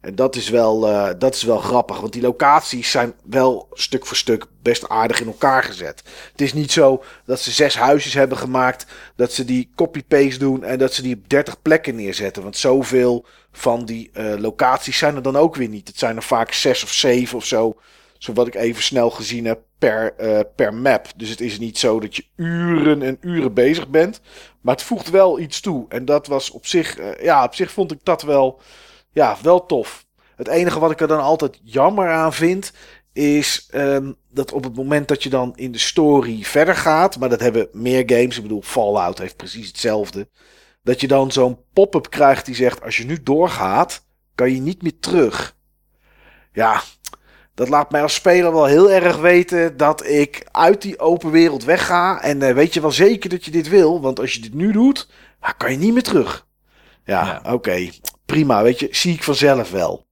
En 0.00 0.14
dat 0.14 0.36
is, 0.36 0.48
wel, 0.48 0.88
uh, 0.88 1.10
dat 1.18 1.34
is 1.34 1.42
wel 1.42 1.58
grappig, 1.58 2.00
want 2.00 2.12
die 2.12 2.22
locaties 2.22 2.90
zijn 2.90 3.14
wel 3.24 3.68
stuk 3.72 4.06
voor 4.06 4.16
stuk 4.16 4.46
best 4.62 4.88
aardig 4.88 5.20
in 5.20 5.26
elkaar 5.26 5.62
gezet. 5.62 6.02
Het 6.32 6.40
is 6.40 6.52
niet 6.52 6.72
zo 6.72 7.02
dat 7.24 7.40
ze 7.40 7.50
zes 7.50 7.76
huisjes 7.76 8.14
hebben 8.14 8.38
gemaakt, 8.38 8.86
dat 9.16 9.32
ze 9.32 9.44
die 9.44 9.70
copy-paste 9.74 10.38
doen 10.38 10.64
en 10.64 10.78
dat 10.78 10.94
ze 10.94 11.02
die 11.02 11.16
op 11.16 11.28
30 11.28 11.62
plekken 11.62 11.94
neerzetten. 11.94 12.42
Want 12.42 12.56
zoveel 12.56 13.26
van 13.52 13.84
die 13.84 14.10
uh, 14.14 14.34
locaties 14.38 14.98
zijn 14.98 15.14
er 15.14 15.22
dan 15.22 15.36
ook 15.36 15.56
weer 15.56 15.68
niet. 15.68 15.88
Het 15.88 15.98
zijn 15.98 16.16
er 16.16 16.22
vaak 16.22 16.52
zes 16.52 16.82
of 16.82 16.92
zeven 16.92 17.36
of 17.36 17.44
zo, 17.44 17.76
zo 18.18 18.32
wat 18.32 18.46
ik 18.46 18.54
even 18.54 18.82
snel 18.82 19.10
gezien 19.10 19.44
heb 19.44 19.60
per, 19.78 20.14
uh, 20.20 20.40
per 20.56 20.74
map. 20.74 21.06
Dus 21.16 21.28
het 21.28 21.40
is 21.40 21.58
niet 21.58 21.78
zo 21.78 22.00
dat 22.00 22.16
je 22.16 22.24
uren 22.36 23.02
en 23.02 23.18
uren 23.20 23.54
bezig 23.54 23.88
bent, 23.88 24.20
maar 24.60 24.74
het 24.74 24.84
voegt 24.84 25.10
wel 25.10 25.38
iets 25.38 25.60
toe. 25.60 25.86
En 25.88 26.04
dat 26.04 26.26
was 26.26 26.50
op 26.50 26.66
zich, 26.66 26.98
ja, 27.22 27.44
op 27.44 27.54
zich 27.54 27.70
vond 27.70 27.92
ik 27.92 27.98
dat 28.02 28.22
wel 28.22 28.60
ja, 29.18 29.36
wel 29.42 29.66
tof. 29.66 30.06
Het 30.36 30.48
enige 30.48 30.78
wat 30.78 30.90
ik 30.90 31.00
er 31.00 31.08
dan 31.08 31.20
altijd 31.20 31.60
jammer 31.62 32.08
aan 32.08 32.32
vind, 32.32 32.72
is 33.12 33.68
um, 33.74 34.16
dat 34.30 34.52
op 34.52 34.64
het 34.64 34.76
moment 34.76 35.08
dat 35.08 35.22
je 35.22 35.28
dan 35.28 35.52
in 35.56 35.72
de 35.72 35.78
story 35.78 36.42
verder 36.42 36.76
gaat, 36.76 37.18
maar 37.18 37.28
dat 37.28 37.40
hebben 37.40 37.68
meer 37.72 38.02
games, 38.06 38.36
ik 38.36 38.42
bedoel 38.42 38.62
Fallout 38.62 39.18
heeft 39.18 39.36
precies 39.36 39.66
hetzelfde, 39.66 40.28
dat 40.82 41.00
je 41.00 41.08
dan 41.08 41.32
zo'n 41.32 41.58
pop-up 41.72 42.10
krijgt 42.10 42.46
die 42.46 42.54
zegt, 42.54 42.82
als 42.82 42.96
je 42.96 43.04
nu 43.04 43.22
doorgaat, 43.22 44.04
kan 44.34 44.54
je 44.54 44.60
niet 44.60 44.82
meer 44.82 44.98
terug. 45.00 45.56
Ja, 46.52 46.82
dat 47.54 47.68
laat 47.68 47.90
mij 47.90 48.02
als 48.02 48.14
speler 48.14 48.52
wel 48.52 48.64
heel 48.64 48.90
erg 48.90 49.16
weten 49.16 49.76
dat 49.76 50.06
ik 50.06 50.48
uit 50.52 50.82
die 50.82 50.98
open 50.98 51.30
wereld 51.30 51.64
wegga. 51.64 52.22
En 52.22 52.40
uh, 52.40 52.50
weet 52.50 52.74
je 52.74 52.80
wel 52.80 52.92
zeker 52.92 53.30
dat 53.30 53.44
je 53.44 53.50
dit 53.50 53.68
wil, 53.68 54.00
want 54.00 54.20
als 54.20 54.34
je 54.34 54.40
dit 54.40 54.54
nu 54.54 54.72
doet, 54.72 55.08
ah, 55.40 55.52
kan 55.56 55.70
je 55.70 55.78
niet 55.78 55.92
meer 55.92 56.02
terug. 56.02 56.46
Ja, 57.04 57.40
Ja. 57.44 57.52
oké. 57.52 57.90
Prima, 58.32 58.62
weet 58.62 58.78
je, 58.78 58.88
zie 58.90 59.14
ik 59.14 59.22
vanzelf 59.22 59.70
wel. 59.70 60.06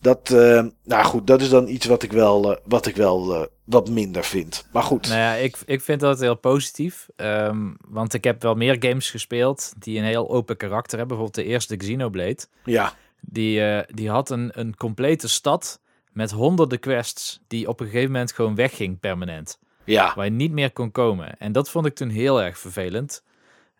Dat, 0.00 0.30
eh, 0.30 0.64
nou 0.84 1.04
goed, 1.04 1.26
dat 1.26 1.40
is 1.40 1.48
dan 1.48 1.68
iets 1.68 1.86
wat 1.86 2.02
ik 2.02 2.12
wel, 2.12 2.52
eh, 2.56 2.60
wat 2.64 2.86
ik 2.86 2.96
wel 2.96 3.34
eh, 3.34 3.46
wat 3.64 3.88
minder 3.90 4.24
vind. 4.24 4.66
Maar 4.72 4.82
goed, 4.82 5.08
Nou 5.08 5.20
ja, 5.20 5.34
ik, 5.34 5.56
ik 5.64 5.80
vind 5.80 6.00
dat 6.00 6.20
heel 6.20 6.34
positief. 6.34 7.08
ehm, 7.16 7.70
want 7.88 8.14
ik 8.14 8.24
heb 8.24 8.42
wel 8.42 8.54
meer 8.54 8.76
games 8.78 9.10
gespeeld 9.10 9.72
die 9.78 9.98
een 9.98 10.04
heel 10.04 10.30
open 10.30 10.56
karakter 10.56 10.98
hebben. 10.98 11.16
Bijvoorbeeld 11.16 11.46
de 11.46 11.52
eerste 11.52 11.76
Xenoblade. 11.76 12.38
ja, 12.64 12.92
Die, 13.20 13.84
die 13.94 14.10
had 14.10 14.30
een, 14.30 14.50
een 14.54 14.76
complete 14.76 15.28
stad 15.28 15.80
met 16.12 16.30
honderden 16.30 16.78
quests 16.80 17.40
die 17.46 17.68
op 17.68 17.80
een 17.80 17.86
gegeven 17.86 18.10
moment 18.12 18.32
gewoon 18.32 18.54
wegging 18.54 19.00
permanent. 19.00 19.58
ja, 19.84 20.12
Waar 20.14 20.24
je 20.24 20.30
niet 20.30 20.52
meer 20.52 20.72
kon 20.72 20.90
komen. 20.92 21.38
En 21.38 21.52
dat 21.52 21.70
vond 21.70 21.86
ik 21.86 21.94
toen 21.94 22.08
heel 22.08 22.42
erg 22.42 22.58
vervelend. 22.58 23.22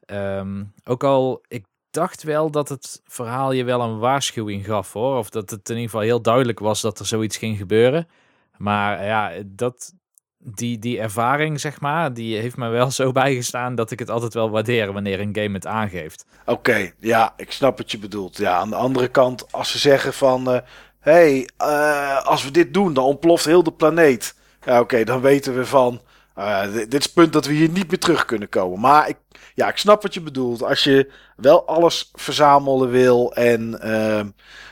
Ehm, 0.06 0.64
ook 0.84 1.04
al, 1.04 1.42
ik 1.48 1.64
dacht 1.90 2.22
wel 2.22 2.50
dat 2.50 2.68
het 2.68 3.00
verhaal 3.04 3.52
je 3.52 3.64
wel 3.64 3.80
een 3.80 3.98
waarschuwing 3.98 4.64
gaf 4.64 4.92
hoor. 4.92 5.18
Of 5.18 5.30
dat 5.30 5.50
het 5.50 5.68
in 5.68 5.74
ieder 5.74 5.90
geval 5.90 6.04
heel 6.04 6.22
duidelijk 6.22 6.58
was 6.58 6.80
dat 6.80 6.98
er 6.98 7.06
zoiets 7.06 7.36
ging 7.36 7.56
gebeuren. 7.56 8.08
Maar 8.56 9.04
ja, 9.04 9.32
dat, 9.46 9.92
die, 10.38 10.78
die 10.78 11.00
ervaring 11.00 11.60
zeg 11.60 11.80
maar, 11.80 12.14
die 12.14 12.36
heeft 12.36 12.56
me 12.56 12.68
wel 12.68 12.90
zo 13.00 13.12
bijgestaan 13.12 13.74
dat 13.74 13.90
ik 13.90 13.98
het 13.98 14.10
altijd 14.10 14.34
wel 14.34 14.50
waardeer 14.50 14.92
wanneer 14.92 15.20
een 15.20 15.36
game 15.36 15.54
het 15.54 15.66
aangeeft. 15.66 16.24
oké. 16.46 16.92
ja, 16.98 17.34
ik 17.36 17.52
snap 17.52 17.78
wat 17.78 17.90
je 17.90 17.98
bedoelt. 17.98 18.36
Ja, 18.36 18.58
aan 18.58 18.70
de 18.70 18.76
andere 18.76 19.08
kant, 19.08 19.52
als 19.52 19.70
ze 19.70 19.78
zeggen 19.78 20.12
van... 20.12 20.50
eh 20.50 20.60
hey, 21.00 21.48
eh, 21.56 22.24
als 22.24 22.44
we 22.44 22.50
dit 22.50 22.74
doen, 22.74 22.94
dan 22.94 23.04
ontploft 23.04 23.44
heel 23.44 23.62
de 23.62 23.72
planeet. 23.72 24.34
Ja, 24.64 24.80
oké, 24.80 25.04
dan 25.04 25.20
weten 25.20 25.56
we 25.56 25.66
van... 25.66 26.00
eh, 26.38 26.72
dit, 26.72 26.94
is 26.94 27.04
het 27.04 27.14
punt 27.14 27.32
dat 27.32 27.46
we 27.46 27.52
hier 27.52 27.68
niet 27.68 27.88
meer 27.88 27.98
terug 27.98 28.24
kunnen 28.24 28.48
komen. 28.48 28.80
Maar 28.80 29.08
ik, 29.08 29.16
ja, 29.54 29.68
ik 29.68 29.76
snap 29.76 30.02
wat 30.02 30.14
je 30.14 30.20
bedoelt. 30.20 30.62
Als 30.62 30.84
je 30.84 31.12
wel 31.36 31.66
alles 31.66 32.10
verzamelen 32.14 32.90
wil 32.90 33.34
en 33.34 33.80
ehm, 33.80 34.28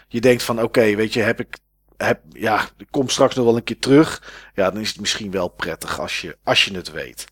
je 0.09 0.21
denkt 0.21 0.43
van... 0.43 0.63
Oké, 0.63 0.95
weet 0.95 1.13
je, 1.13 1.21
heb 1.21 1.41
ik... 1.41 1.59
Heb, 1.97 2.21
ja, 2.29 2.69
kom 2.91 3.09
straks 3.09 3.35
nog 3.35 3.45
wel 3.45 3.57
een 3.57 3.65
keer 3.65 3.79
terug. 3.79 4.23
Ja, 4.55 4.71
dan 4.71 4.81
is 4.81 4.89
het 4.89 5.01
misschien 5.01 5.31
wel 5.31 5.49
prettig 5.49 6.01
als 6.01 6.21
je, 6.21 6.37
als 6.45 6.65
je 6.65 6.75
het 6.75 6.91
weet. 6.91 7.25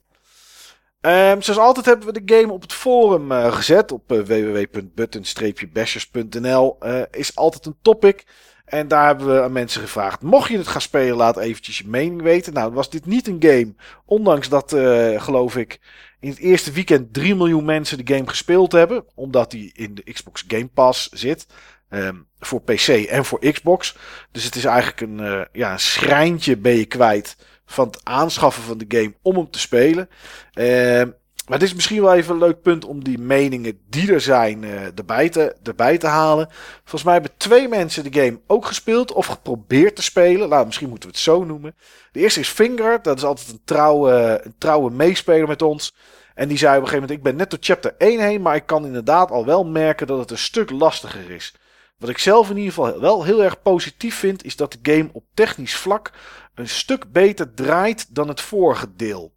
Ehm, 1.00 1.40
zoals 1.40 1.60
altijd 1.60 1.86
hebben 1.86 2.06
we 2.06 2.24
de 2.24 2.36
game 2.36 2.52
op 2.52 2.62
het 2.62 2.72
forum 2.72 3.32
eh, 3.32 3.54
gezet. 3.54 3.92
Op 3.92 4.12
eh, 4.12 4.18
www.button-bashers.nl 4.18 6.78
is 7.10 7.36
altijd 7.36 7.66
een 7.66 7.76
topic. 7.82 8.24
En 8.64 8.88
daar 8.88 9.06
hebben 9.06 9.34
we 9.34 9.42
aan 9.42 9.52
mensen 9.52 9.80
gevraagd. 9.80 10.22
Mocht 10.22 10.50
je 10.50 10.58
het 10.58 10.68
gaan 10.68 10.80
spelen, 10.80 11.16
laat 11.16 11.38
eventjes 11.38 11.78
je 11.78 11.88
mening 11.88 12.22
weten. 12.22 12.52
Nou, 12.52 12.72
was 12.72 12.90
dit 12.90 13.06
niet 13.06 13.26
een 13.26 13.42
game. 13.42 13.74
Ondanks 14.04 14.48
dat, 14.48 14.72
eh, 14.72 15.22
geloof 15.22 15.56
ik, 15.56 15.80
in 16.20 16.28
het 16.28 16.38
eerste 16.38 16.72
weekend 16.72 17.14
3 17.14 17.34
miljoen 17.34 17.64
mensen 17.64 18.04
de 18.04 18.14
game 18.14 18.28
gespeeld 18.28 18.72
hebben. 18.72 19.04
Omdat 19.14 19.50
die 19.50 19.72
in 19.74 19.94
de 19.94 20.12
Xbox 20.12 20.44
Game 20.48 20.66
Pass 20.66 21.08
zit. 21.08 21.46
Ehm, 21.88 22.16
voor 22.38 22.62
PC 22.62 22.88
en 22.88 23.24
voor 23.24 23.52
Xbox. 23.52 23.96
Dus 24.30 24.44
het 24.44 24.54
is 24.54 24.64
eigenlijk 24.64 25.00
een, 25.00 25.20
eh, 25.20 25.44
ja, 25.52 25.72
een 25.72 25.80
schrijntje 25.80 26.56
ben 26.56 26.76
je 26.76 26.84
kwijt 26.84 27.36
van 27.66 27.86
het 27.86 28.00
aanschaffen 28.04 28.62
van 28.62 28.78
de 28.78 28.84
game 28.88 29.14
om 29.22 29.36
hem 29.36 29.50
te 29.50 29.58
spelen. 29.58 30.08
Ehm, 30.52 31.10
maar 31.48 31.58
dit 31.58 31.68
is 31.68 31.74
misschien 31.74 32.02
wel 32.02 32.14
even 32.14 32.32
een 32.32 32.40
leuk 32.40 32.62
punt 32.62 32.84
om 32.84 33.04
die 33.04 33.18
meningen 33.18 33.78
die 33.88 34.12
er 34.12 34.20
zijn 34.20 34.64
eh, 34.64 34.98
erbij, 34.98 35.28
te, 35.28 35.56
erbij 35.62 35.98
te 35.98 36.06
halen. 36.06 36.48
Volgens 36.80 37.02
mij 37.02 37.12
hebben 37.12 37.36
twee 37.36 37.68
mensen 37.68 38.10
de 38.10 38.20
game 38.20 38.40
ook 38.46 38.66
gespeeld 38.66 39.12
of 39.12 39.26
geprobeerd 39.26 39.96
te 39.96 40.02
spelen. 40.02 40.48
Nou, 40.48 40.66
misschien 40.66 40.88
moeten 40.88 41.08
we 41.08 41.14
het 41.14 41.24
zo 41.24 41.44
noemen. 41.44 41.74
De 42.12 42.20
eerste 42.20 42.40
is 42.40 42.48
Finger. 42.48 43.02
Dat 43.02 43.16
is 43.16 43.24
altijd 43.24 43.48
een 43.48 43.60
trouwe, 43.64 44.40
een 44.44 44.54
trouwe 44.58 44.90
meespeler 44.90 45.48
met 45.48 45.62
ons. 45.62 45.94
En 46.34 46.48
die 46.48 46.58
zei 46.58 46.76
op 46.76 46.82
een 46.82 46.88
gegeven 46.88 47.08
moment: 47.08 47.18
Ik 47.18 47.30
ben 47.30 47.36
net 47.36 47.50
door 47.50 47.58
chapter 47.62 47.94
1 47.98 48.20
heen, 48.20 48.42
maar 48.42 48.56
ik 48.56 48.66
kan 48.66 48.86
inderdaad 48.86 49.30
al 49.30 49.44
wel 49.44 49.64
merken 49.64 50.06
dat 50.06 50.18
het 50.18 50.30
een 50.30 50.38
stuk 50.38 50.70
lastiger 50.70 51.30
is. 51.30 51.54
Wat 51.98 52.08
ik 52.08 52.18
zelf 52.18 52.50
in 52.50 52.56
ieder 52.56 52.72
geval 52.72 53.00
wel 53.00 53.24
heel 53.24 53.42
erg 53.42 53.62
positief 53.62 54.14
vind, 54.18 54.44
is 54.44 54.56
dat 54.56 54.72
de 54.72 54.92
game 54.92 55.08
op 55.12 55.24
technisch 55.34 55.76
vlak 55.76 56.12
een 56.54 56.68
stuk 56.68 57.12
beter 57.12 57.54
draait 57.54 58.14
dan 58.14 58.28
het 58.28 58.40
vorige 58.40 58.88
deel. 58.96 59.32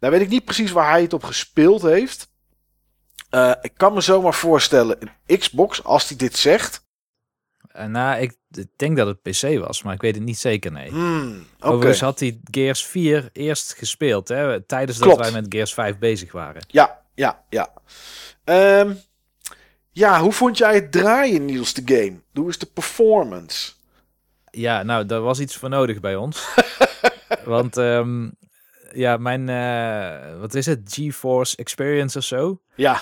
Nou 0.00 0.12
weet 0.12 0.22
ik 0.22 0.28
niet 0.28 0.44
precies 0.44 0.70
waar 0.70 0.90
hij 0.90 1.02
het 1.02 1.12
op 1.12 1.24
gespeeld 1.24 1.82
heeft. 1.82 2.28
Eh, 3.30 3.52
ik 3.60 3.72
kan 3.76 3.94
me 3.94 4.00
zomaar 4.00 4.34
voorstellen, 4.34 4.96
een 5.26 5.38
Xbox, 5.38 5.84
als 5.84 6.08
hij 6.08 6.16
dit 6.16 6.36
zegt. 6.36 6.84
En 7.68 7.90
nou, 7.90 8.20
ik 8.20 8.36
denk 8.76 8.96
dat 8.96 9.06
het 9.06 9.22
PC 9.22 9.58
was, 9.58 9.82
maar 9.82 9.94
ik 9.94 10.00
weet 10.00 10.14
het 10.14 10.24
niet 10.24 10.38
zeker, 10.38 10.72
nee. 10.72 10.88
Hmm, 10.90 11.46
Oké, 11.56 11.66
Overigens 11.66 12.00
had 12.00 12.20
hij 12.20 12.40
Gears 12.50 12.86
4 12.86 13.28
eerst 13.32 13.74
gespeeld, 13.74 14.28
hè, 14.28 14.60
tijdens 14.60 14.98
dat 14.98 15.18
wij 15.18 15.30
met 15.32 15.46
Gears 15.48 15.74
5 15.74 15.98
bezig 15.98 16.32
waren. 16.32 16.62
ja, 16.68 17.02
ja, 17.14 17.44
ja. 17.48 17.72
Ehm, 18.44 18.94
ja, 19.90 20.20
hoe 20.20 20.32
vond 20.32 20.58
jij 20.58 20.74
het 20.74 20.92
draaien, 20.92 21.44
Niels, 21.44 21.74
de 21.74 21.82
game? 21.84 22.20
Hoe 22.34 22.48
is 22.48 22.58
de 22.58 22.66
performance? 22.66 23.72
Ja, 24.50 24.82
nou, 24.82 25.06
daar 25.06 25.20
was 25.20 25.40
iets 25.40 25.56
voor 25.56 25.68
nodig 25.68 26.00
bij 26.00 26.16
ons. 26.16 26.48
Want, 27.44 27.76
ehm, 27.76 28.28
ja, 28.96 29.16
mijn, 29.16 29.48
eh, 29.48 30.38
wat 30.40 30.54
is 30.54 30.66
het, 30.66 30.80
GeForce 30.92 31.56
Experience 31.56 32.18
of 32.18 32.24
zo? 32.24 32.60
Ja, 32.74 33.00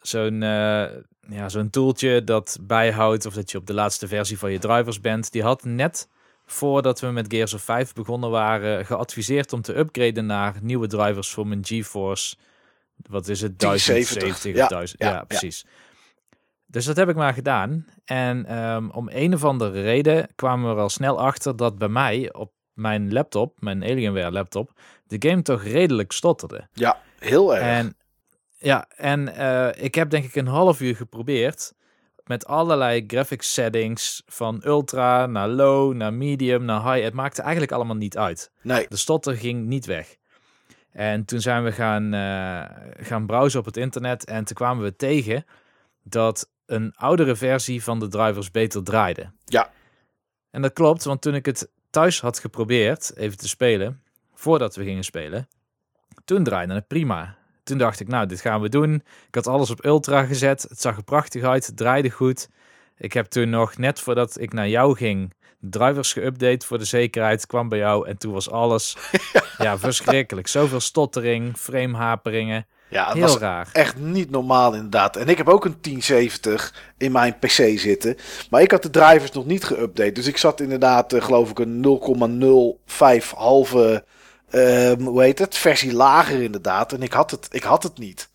Zo'n 0.00 0.42
eh, 0.42 0.84
ja, 1.28 1.48
zo'n 1.48 1.70
tooltje 1.70 2.24
dat 2.24 2.58
bijhoudt 2.60 3.26
of 3.26 3.34
dat 3.34 3.50
je 3.50 3.58
op 3.58 3.66
de 3.66 3.74
laatste 3.74 4.08
versie 4.08 4.38
van 4.38 4.52
je 4.52 4.58
drivers 4.58 5.00
bent. 5.00 5.32
Die 5.32 5.42
had 5.42 5.64
net 5.64 6.08
voordat 6.46 7.00
we 7.00 7.06
met 7.06 7.26
Gears 7.28 7.54
of 7.54 7.62
5 7.62 7.92
begonnen 7.92 8.30
waren 8.30 8.86
geadviseerd 8.86 9.52
om 9.52 9.62
te 9.62 9.78
upgraden 9.78 10.26
naar 10.26 10.54
nieuwe 10.60 10.86
drivers 10.86 11.30
voor 11.30 11.46
mijn 11.46 11.64
GeForce. 11.64 12.36
Wat 12.96 13.28
is 13.28 13.40
het? 13.40 13.58
1070. 13.58 14.22
1070 14.22 14.54
Ja, 14.54 14.62
of 14.62 14.68
1000. 14.68 15.00
ja, 15.00 15.08
Ja, 15.08 15.14
ja. 15.14 15.24
precies. 15.24 15.66
Dus 16.66 16.84
dat 16.84 16.96
heb 16.96 17.08
ik 17.08 17.16
maar 17.16 17.34
gedaan. 17.34 17.86
En 18.04 18.46
ehm, 18.46 18.88
om 18.88 19.08
een 19.12 19.34
of 19.34 19.44
andere 19.44 19.82
reden 19.82 20.28
kwamen 20.34 20.68
we 20.68 20.74
er 20.74 20.80
al 20.80 20.88
snel 20.88 21.20
achter 21.20 21.56
dat 21.56 21.78
bij 21.78 21.88
mij 21.88 22.32
op 22.32 22.52
mijn 22.72 23.12
laptop, 23.12 23.60
mijn 23.60 23.82
Alienware 23.82 24.30
laptop, 24.32 24.72
de 25.06 25.28
game 25.28 25.42
toch 25.42 25.62
redelijk 25.62 26.12
stotterde. 26.12 26.68
ja, 26.72 27.00
heel 27.18 27.54
erg. 27.56 27.64
En 27.64 27.96
ja, 28.58 28.86
en 28.96 29.34
eh, 29.34 29.84
ik 29.84 29.94
heb 29.94 30.10
denk 30.10 30.24
ik 30.24 30.34
een 30.34 30.46
half 30.46 30.80
uur 30.80 30.96
geprobeerd 30.96 31.72
met 32.24 32.46
allerlei 32.46 33.04
graphics 33.06 33.52
settings 33.52 34.22
van 34.26 34.62
ultra 34.64 35.26
naar 35.26 35.48
low 35.48 35.94
naar 35.94 36.14
medium 36.14 36.64
naar 36.64 36.92
high. 36.92 37.04
Het 37.04 37.14
maakte 37.14 37.42
eigenlijk 37.42 37.72
allemaal 37.72 37.96
niet 37.96 38.18
uit. 38.18 38.50
nee, 38.62 38.86
De 38.88 38.96
stotter 38.96 39.36
ging 39.36 39.66
niet 39.66 39.86
weg. 39.86 40.16
En 40.92 41.24
toen 41.24 41.40
zijn 41.40 41.64
we 41.64 41.72
gaan, 41.72 42.14
eh, 42.14 43.04
gaan 43.06 43.26
browsen 43.26 43.60
op 43.60 43.64
het 43.66 43.76
internet 43.76 44.24
en 44.24 44.44
toen 44.44 44.56
kwamen 44.56 44.84
we 44.84 44.96
tegen 44.96 45.44
dat 46.02 46.50
een 46.66 46.92
oudere 46.94 47.36
versie 47.36 47.82
van 47.82 47.98
de 47.98 48.08
drivers 48.08 48.50
beter 48.50 48.84
draaide. 48.84 49.32
Ja. 49.44 49.70
En 50.50 50.62
dat 50.62 50.72
klopt, 50.72 51.04
want 51.04 51.22
toen 51.22 51.34
ik 51.34 51.46
het 51.46 51.70
thuis 51.92 52.20
had 52.20 52.38
geprobeerd 52.38 53.16
even 53.16 53.38
te 53.38 53.48
spelen, 53.48 54.02
voordat 54.34 54.76
we 54.76 54.84
gingen 54.84 55.04
spelen, 55.04 55.48
toen 56.24 56.44
draaide 56.44 56.74
het 56.74 56.86
prima. 56.86 57.36
Toen 57.62 57.78
dacht 57.78 58.00
ik, 58.00 58.08
nou, 58.08 58.26
dit 58.26 58.40
gaan 58.40 58.60
we 58.60 58.68
doen. 58.68 58.94
Ik 59.28 59.34
had 59.34 59.46
alles 59.46 59.70
op 59.70 59.84
ultra 59.84 60.24
gezet. 60.24 60.62
Het 60.62 60.80
zag 60.80 60.96
er 60.96 61.04
prachtig 61.04 61.42
uit. 61.42 61.66
Het 61.66 61.76
draaide 61.76 62.10
goed. 62.10 62.48
Ik 62.96 63.12
heb 63.12 63.26
toen 63.26 63.50
nog, 63.50 63.76
net 63.76 64.00
voordat 64.00 64.40
ik 64.40 64.52
naar 64.52 64.68
jou 64.68 64.96
ging, 64.96 65.34
de 65.58 65.68
drivers 65.68 66.18
geüpdate 66.18 66.66
voor 66.66 66.78
de 66.78 66.84
zekerheid. 66.84 67.46
Kwam 67.46 67.68
bij 67.68 67.78
jou 67.78 68.08
en 68.08 68.18
toen 68.18 68.32
was 68.32 68.50
alles 68.50 68.96
ja, 69.58 69.78
verschrikkelijk. 69.78 70.46
Zoveel 70.46 70.80
stottering, 70.80 71.56
framehaperingen. 71.56 72.66
Ja, 72.92 73.04
het 73.04 73.14
Heel 73.14 73.22
was 73.26 73.36
raar. 73.36 73.68
echt 73.72 73.96
niet 73.96 74.30
normaal 74.30 74.74
inderdaad. 74.74 75.16
En 75.16 75.28
ik 75.28 75.36
heb 75.36 75.48
ook 75.48 75.64
een 75.64 75.76
1070 75.80 76.74
in 76.98 77.12
mijn 77.12 77.38
PC 77.38 77.78
zitten. 77.78 78.16
Maar 78.50 78.62
ik 78.62 78.70
had 78.70 78.82
de 78.82 78.90
drivers 78.90 79.32
nog 79.32 79.46
niet 79.46 79.72
geüpdate. 79.72 80.12
Dus 80.12 80.26
ik 80.26 80.36
zat 80.36 80.60
inderdaad, 80.60 81.12
eh, 81.12 81.22
geloof 81.22 81.50
ik, 81.50 81.58
een 81.58 81.80
0,05 81.80 83.30
halve, 83.30 84.04
ehm, 84.50 85.00
hoe 85.00 85.22
heet 85.22 85.38
het, 85.38 85.56
versie 85.56 85.92
lager 85.92 86.42
inderdaad. 86.42 86.92
En 86.92 87.02
ik 87.02 87.12
had 87.12 87.30
het, 87.30 87.46
ik 87.50 87.62
had 87.62 87.82
het 87.82 87.98
niet. 87.98 88.30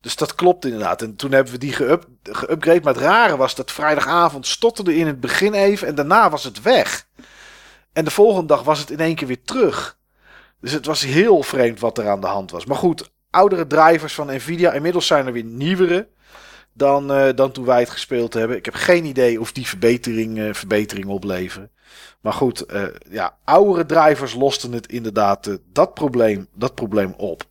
Dus 0.00 0.16
dat 0.16 0.34
klopt 0.34 0.64
inderdaad. 0.64 1.02
En 1.02 1.16
toen 1.16 1.32
hebben 1.32 1.52
we 1.52 1.58
die 1.58 1.72
geup, 1.72 2.06
geüpgrade. 2.22 2.82
Maar 2.82 2.94
het 2.94 3.02
rare 3.02 3.36
was 3.36 3.54
dat 3.54 3.72
vrijdagavond 3.72 4.46
stotterde 4.46 4.96
in 4.96 5.06
het 5.06 5.20
begin 5.20 5.54
even. 5.54 5.88
En 5.88 5.94
daarna 5.94 6.30
was 6.30 6.44
het 6.44 6.62
weg. 6.62 7.06
En 7.92 8.04
de 8.04 8.10
volgende 8.10 8.46
dag 8.46 8.62
was 8.62 8.78
het 8.78 8.90
in 8.90 9.00
één 9.00 9.14
keer 9.14 9.26
weer 9.26 9.44
terug. 9.44 9.98
Dus 10.60 10.72
het 10.72 10.86
was 10.86 11.02
heel 11.02 11.42
vreemd 11.42 11.80
wat 11.80 11.98
er 11.98 12.08
aan 12.08 12.20
de 12.20 12.26
hand 12.26 12.50
was. 12.50 12.64
Maar 12.66 12.76
goed, 12.76 13.10
oudere 13.32 13.66
drivers 13.66 14.14
van 14.14 14.26
Nvidia. 14.26 14.72
Inmiddels 14.72 15.06
zijn 15.06 15.26
er 15.26 15.32
weer 15.32 15.44
nieuwere 15.44 16.08
dan, 16.72 17.12
eh, 17.12 17.34
dan 17.34 17.52
toen 17.52 17.64
wij 17.64 17.80
het 17.80 17.90
gespeeld 17.90 18.34
hebben. 18.34 18.56
Ik 18.56 18.64
heb 18.64 18.74
geen 18.74 19.04
idee 19.04 19.40
of 19.40 19.52
die 19.52 19.66
verbetering, 19.66 20.38
eh, 20.38 20.54
verbetering 20.54 21.06
opleveren. 21.06 21.70
Maar 22.20 22.32
goed, 22.32 22.60
eh, 22.60 22.84
ja, 23.10 23.38
oudere 23.44 23.86
drivers 23.86 24.34
losten 24.34 24.72
het 24.72 24.86
inderdaad 24.86 25.58
dat, 25.72 25.94
probleem, 25.94 26.48
dat 26.54 26.74
probleem 26.74 27.14
op. 27.16 27.44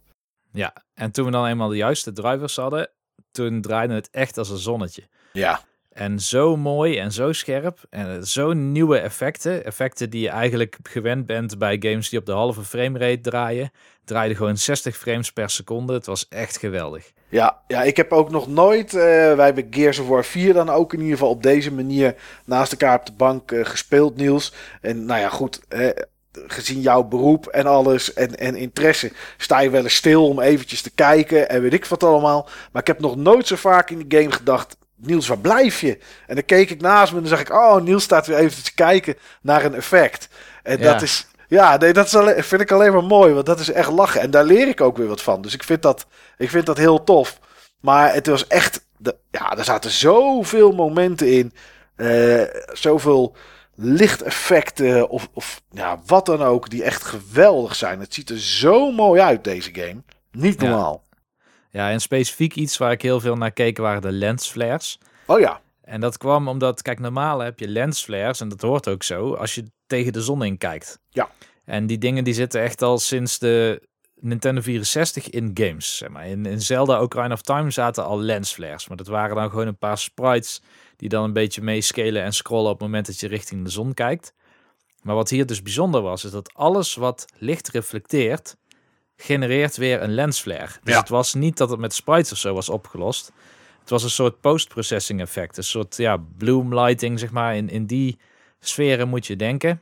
Ja, 0.52 0.74
en 0.94 1.12
toen 1.12 1.26
we 1.26 1.32
dan 1.32 1.46
eenmaal 1.46 1.70
de 1.70 1.76
juiste 1.76 2.14
drivers 2.14 2.56
hadden, 2.56 2.90
toen 3.32 3.62
draaide 3.62 3.94
het 3.94 4.10
echt 4.12 4.38
als 4.38 4.50
een 4.50 4.58
zonnetje. 4.58 5.08
Ja, 5.34 5.62
En 5.92 6.20
zo 6.20 6.58
mooi 6.58 6.98
en 6.98 7.12
zo 7.12 7.32
scherp. 7.32 7.80
En 7.90 8.28
zo 8.28 8.54
nieuwe 8.54 8.98
effecten. 8.98 9.66
Effecten 9.66 10.10
die 10.10 10.22
je 10.22 10.30
eigenlijk 10.30 10.78
gewend 10.84 11.26
bent 11.26 11.58
bij 11.58 11.78
games 11.80 12.10
die 12.10 12.20
op 12.20 12.26
de 12.26 12.32
halve 12.32 12.64
framerate 12.64 13.22
draaien. 13.22 13.72
Draaide 14.06 14.36
gewoon 14.36 14.58
60 14.58 14.98
frames 14.98 15.32
per 15.32 15.50
seconde. 15.50 15.94
Het 15.94 16.06
was 16.06 16.28
echt 16.28 16.58
geweldig. 16.58 17.12
Ja, 17.30 17.62
ja, 17.68 17.84
ik 17.84 17.98
heb 17.98 18.12
ook 18.12 18.30
nog 18.30 18.48
nooit, 18.48 18.94
eh, 18.94 19.02
wij 19.36 19.46
hebben 19.46 19.68
Gears 19.70 20.00
of 20.00 20.08
War 20.08 20.26
4 20.26 20.54
dan 20.54 20.70
ook 20.70 20.94
in 20.94 21.00
ieder 21.00 21.14
geval 21.14 21.30
op 21.30 21.44
deze 21.44 21.72
manier 21.72 22.16
naast 22.46 22.72
elkaar 22.72 23.00
op 23.00 23.06
de 23.06 23.12
bank 23.12 23.52
eh, 23.52 23.66
gespeeld, 23.66 24.16
Niels. 24.16 24.54
En 24.82 25.06
nou 25.06 25.20
ja, 25.20 25.30
goed, 25.30 25.62
eh, 25.68 25.90
gezien 26.32 26.82
jouw 26.82 27.04
beroep 27.04 27.48
en 27.48 27.66
alles 27.66 28.14
en, 28.14 28.38
en 28.38 28.56
interesse, 28.56 29.12
sta 29.38 29.60
je 29.60 29.70
wel 29.70 29.84
eens 29.84 29.96
stil 29.96 30.28
om 30.28 30.40
eventjes 30.40 30.82
te 30.82 30.92
kijken 30.92 31.50
en 31.50 31.62
weet 31.62 31.74
ik 31.74 31.86
wat 31.86 32.04
allemaal. 32.04 32.50
Maar 32.72 32.82
ik 32.82 32.88
heb 32.88 33.00
nog 33.00 33.16
nooit 33.16 33.48
zo 33.48 33.56
vaak 33.56 33.90
in 33.90 34.08
die 34.08 34.20
game 34.20 34.32
gedacht, 34.32 34.78
Niels, 35.02 35.28
waar 35.28 35.38
blijf 35.40 35.82
je? 35.82 35.98
En 36.28 36.36
dan 36.36 36.46
keek 36.46 36.70
ik 36.70 36.82
naast 36.82 37.12
me 37.12 37.18
en 37.18 37.24
dan 37.24 37.38
zag 37.38 37.42
ik, 37.42 37.54
oh, 37.54 37.76
Niels 37.82 38.04
staat 38.04 38.28
weer 38.28 38.38
even 38.38 38.64
te 38.64 38.74
kijken 38.74 39.16
naar 39.42 39.66
een 39.66 39.76
effect. 39.76 40.28
En 40.64 40.78
Ja. 40.80 40.92
dat 40.92 41.02
is, 41.02 41.28
ja, 41.48 41.78
nee, 41.78 41.94
dat 41.94 42.06
is 42.06 42.16
alleen, 42.16 42.44
vind 42.44 42.62
ik 42.62 42.72
alleen 42.72 42.94
maar 42.94 43.04
mooi, 43.04 43.34
want 43.34 43.46
dat 43.46 43.60
is 43.60 43.72
echt 43.72 43.90
lachen. 43.92 44.22
En 44.22 44.32
daar 44.32 44.44
leer 44.44 44.68
ik 44.68 44.82
ook 44.82 44.98
weer 44.98 45.08
wat 45.08 45.22
van. 45.22 45.42
Dus 45.42 45.54
ik 45.54 45.64
vind 45.64 45.82
dat, 45.82 46.06
ik 46.38 46.50
vind 46.50 46.66
dat 46.66 46.78
heel 46.78 47.04
tof. 47.04 47.40
Maar 47.80 48.14
het 48.14 48.28
was 48.28 48.48
echt, 48.48 48.86
de, 48.98 49.16
ja, 49.32 49.58
er 49.58 49.64
zaten 49.64 49.92
zoveel 49.92 50.72
momenten 50.72 51.32
in. 51.32 51.54
eh, 51.96 52.44
zoveel 52.74 53.36
lichteffecten 53.76 55.10
of, 55.10 55.28
of 55.34 55.62
ja, 55.72 56.00
wat 56.06 56.26
dan 56.26 56.42
ook, 56.44 56.70
die 56.70 56.84
echt 56.84 57.04
geweldig 57.04 57.76
zijn. 57.76 58.00
Het 58.00 58.14
ziet 58.14 58.30
er 58.30 58.40
zo 58.40 58.92
mooi 58.92 59.22
uit, 59.22 59.44
deze 59.44 59.70
game. 59.74 60.04
Niet 60.32 60.60
normaal. 60.62 61.04
Ja, 61.10 61.11
en 61.72 62.02
specifiek 62.02 62.56
iets 62.56 62.78
waar 62.78 62.92
ik 62.92 63.02
heel 63.02 63.20
veel 63.20 63.36
naar 63.36 63.52
keek 63.52 63.78
waren 63.78 64.02
de 64.02 64.12
lensflares. 64.12 65.00
Oh 65.26 65.40
ja, 65.40 65.62
En 65.82 66.02
dat 66.02 66.18
kwam 66.18 66.48
omdat, 66.48 66.82
kijk, 66.82 67.00
normaal 67.00 67.40
heb 67.40 67.60
je 67.60 67.68
lensflares 67.68 68.42
en 68.42 68.50
dat 68.50 68.62
hoort 68.62 68.88
ook 68.88 69.04
zo 69.04 69.34
als 69.34 69.56
je 69.56 69.72
tegen 69.88 70.14
de 70.14 70.22
zon 70.22 70.44
in 70.44 70.58
kijkt. 70.58 71.00
Ja. 71.10 71.30
En 71.66 71.88
die 71.88 71.98
dingen 71.98 72.24
die 72.24 72.34
zitten 72.34 72.62
echt 72.62 72.82
al 72.82 73.00
sinds 73.00 73.40
de 73.40 73.82
Nintendo 74.16 74.62
64 74.62 75.30
in 75.30 75.52
games. 75.54 75.98
Zeg 75.98 76.10
maar. 76.10 76.28
in, 76.28 76.46
in 76.46 76.62
Zelda 76.62 77.02
Ocarina 77.02 77.34
of 77.34 77.42
Time 77.42 77.72
zaten 77.72 78.06
al 78.06 78.20
lensflares, 78.20 78.88
maar 78.88 78.98
dat 78.98 79.08
waren 79.08 79.36
dan 79.36 79.50
gewoon 79.50 79.68
een 79.68 79.78
paar 79.78 79.98
sprites 79.98 80.62
die 80.96 81.10
dan 81.10 81.24
een 81.24 81.34
beetje 81.34 81.62
meescalen 81.62 82.24
en 82.24 82.34
scrollen 82.34 82.72
op 82.72 82.80
het 82.80 82.82
moment 82.82 83.06
dat 83.06 83.20
je 83.20 83.28
richting 83.28 83.64
de 83.64 83.70
zon 83.70 83.94
kijkt. 83.94 84.34
Maar 85.02 85.16
wat 85.16 85.30
hier 85.30 85.46
dus 85.46 85.62
bijzonder 85.62 86.02
was, 86.02 86.26
is 86.26 86.32
dat 86.32 86.54
alles 86.54 86.96
wat 86.96 87.26
licht 87.38 87.70
reflecteert, 87.70 88.58
genereert 89.22 89.78
weer 89.78 90.02
een 90.02 90.14
lensflare. 90.14 90.72
Dus 90.84 90.94
Ja. 90.94 91.00
het 91.00 91.10
was 91.10 91.34
niet 91.34 91.58
dat 91.58 91.70
het 91.70 91.80
met 91.80 91.94
sprites 91.94 92.32
of 92.32 92.38
zo 92.38 92.54
was 92.54 92.70
opgelost. 92.70 93.32
Het 93.80 93.90
was 93.90 94.04
een 94.04 94.10
soort 94.10 94.42
post-processing 94.42 95.22
effect. 95.22 95.58
Een 95.58 95.64
soort 95.64 95.98
ja, 95.98 96.18
bloom 96.38 96.80
lighting, 96.80 97.20
zeg 97.20 97.32
maar. 97.32 97.56
In, 97.56 97.70
in 97.70 97.86
die 97.86 98.20
sferen 98.60 99.08
moet 99.08 99.28
je 99.28 99.36
denken. 99.36 99.82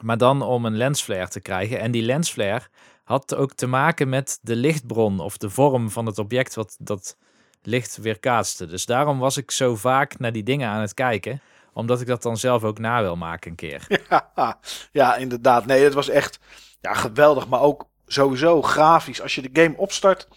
Maar 0.00 0.18
dan 0.18 0.42
om 0.42 0.64
een 0.64 0.76
lensflare 0.76 1.28
te 1.28 1.40
krijgen. 1.40 1.80
En 1.80 1.90
die 1.90 2.02
lensflare 2.02 2.62
had 3.04 3.34
ook 3.34 3.52
te 3.52 3.66
maken 3.66 4.08
met 4.08 4.38
de 4.42 4.56
lichtbron 4.56 5.20
of 5.20 5.36
de 5.36 5.50
vorm 5.50 5.90
van 5.90 6.06
het 6.06 6.18
object 6.18 6.54
wat 6.54 6.76
dat 6.78 7.16
licht 7.62 7.96
weerkaatste. 7.96 8.66
Dus 8.66 8.86
daarom 8.86 9.18
was 9.18 9.36
ik 9.36 9.50
zo 9.50 9.76
vaak 9.76 10.18
naar 10.18 10.32
die 10.32 10.42
dingen 10.42 10.68
aan 10.68 10.80
het 10.80 10.94
kijken. 10.94 11.40
Omdat 11.72 12.00
ik 12.00 12.06
dat 12.06 12.22
dan 12.22 12.36
zelf 12.36 12.64
ook 12.64 12.78
na 12.78 13.02
wil 13.02 13.16
maken 13.16 13.50
een 13.50 13.56
keer. 13.56 13.86
ja, 14.34 14.58
ja, 14.92 15.16
inderdaad. 15.16 15.66
Nee, 15.66 15.84
het 15.84 15.94
was 15.94 16.08
echt 16.08 16.38
ja, 16.80 16.94
geweldig. 16.94 17.48
Maar 17.48 17.60
ook 17.60 17.86
sowieso 18.06 18.62
grafisch. 18.62 19.22
Als 19.22 19.34
je 19.34 19.42
de 19.42 19.62
game 19.62 19.76
opstart, 19.76 20.28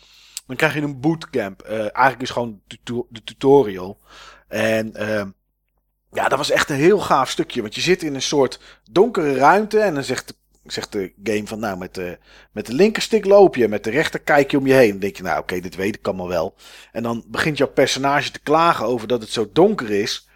dan 0.47 0.55
krijg 0.55 0.73
je 0.73 0.81
een 0.81 0.99
bootcamp. 0.99 1.61
Eh, 1.61 1.79
eigenlijk 1.79 2.21
is 2.21 2.29
gewoon 2.29 2.61
de 3.09 3.23
tutorial. 3.23 3.99
En 4.47 4.95
ehm, 4.95 5.29
ja, 6.11 6.27
dat 6.27 6.37
was 6.37 6.49
echt 6.49 6.69
een 6.69 6.75
heel 6.75 6.99
gaaf 6.99 7.29
stukje. 7.29 7.61
Want 7.61 7.75
je 7.75 7.81
zit 7.81 8.03
in 8.03 8.15
een 8.15 8.21
soort 8.21 8.59
donkere 8.91 9.35
ruimte. 9.35 9.79
En 9.79 9.93
dan 9.93 10.03
zegt 10.03 10.27
de, 10.27 10.35
zegt 10.63 10.91
de 10.91 11.13
game 11.23 11.47
van, 11.47 11.59
nou, 11.59 11.77
met 11.77 11.95
de, 11.95 12.17
met 12.51 12.65
de 12.65 12.73
linkerstick 12.73 13.25
loop 13.25 13.55
je. 13.55 13.67
Met 13.67 13.83
de 13.83 13.89
rechter 13.89 14.19
kijk 14.19 14.51
je 14.51 14.57
om 14.57 14.67
je 14.67 14.73
heen. 14.73 14.89
Dan 14.89 14.99
denk 14.99 15.17
je, 15.17 15.23
nou, 15.23 15.39
oké, 15.39 15.59
dit 15.59 15.75
weet 15.75 15.95
ik 15.95 16.07
allemaal 16.07 16.27
wel. 16.27 16.55
En 16.91 17.03
dan 17.03 17.23
begint 17.27 17.57
jouw 17.57 17.67
personage 17.67 18.31
te 18.31 18.39
klagen 18.39 18.85
over 18.85 19.07
dat 19.07 19.21
het 19.21 19.29
zo 19.29 19.49
donker 19.53 19.91
is. 19.91 20.27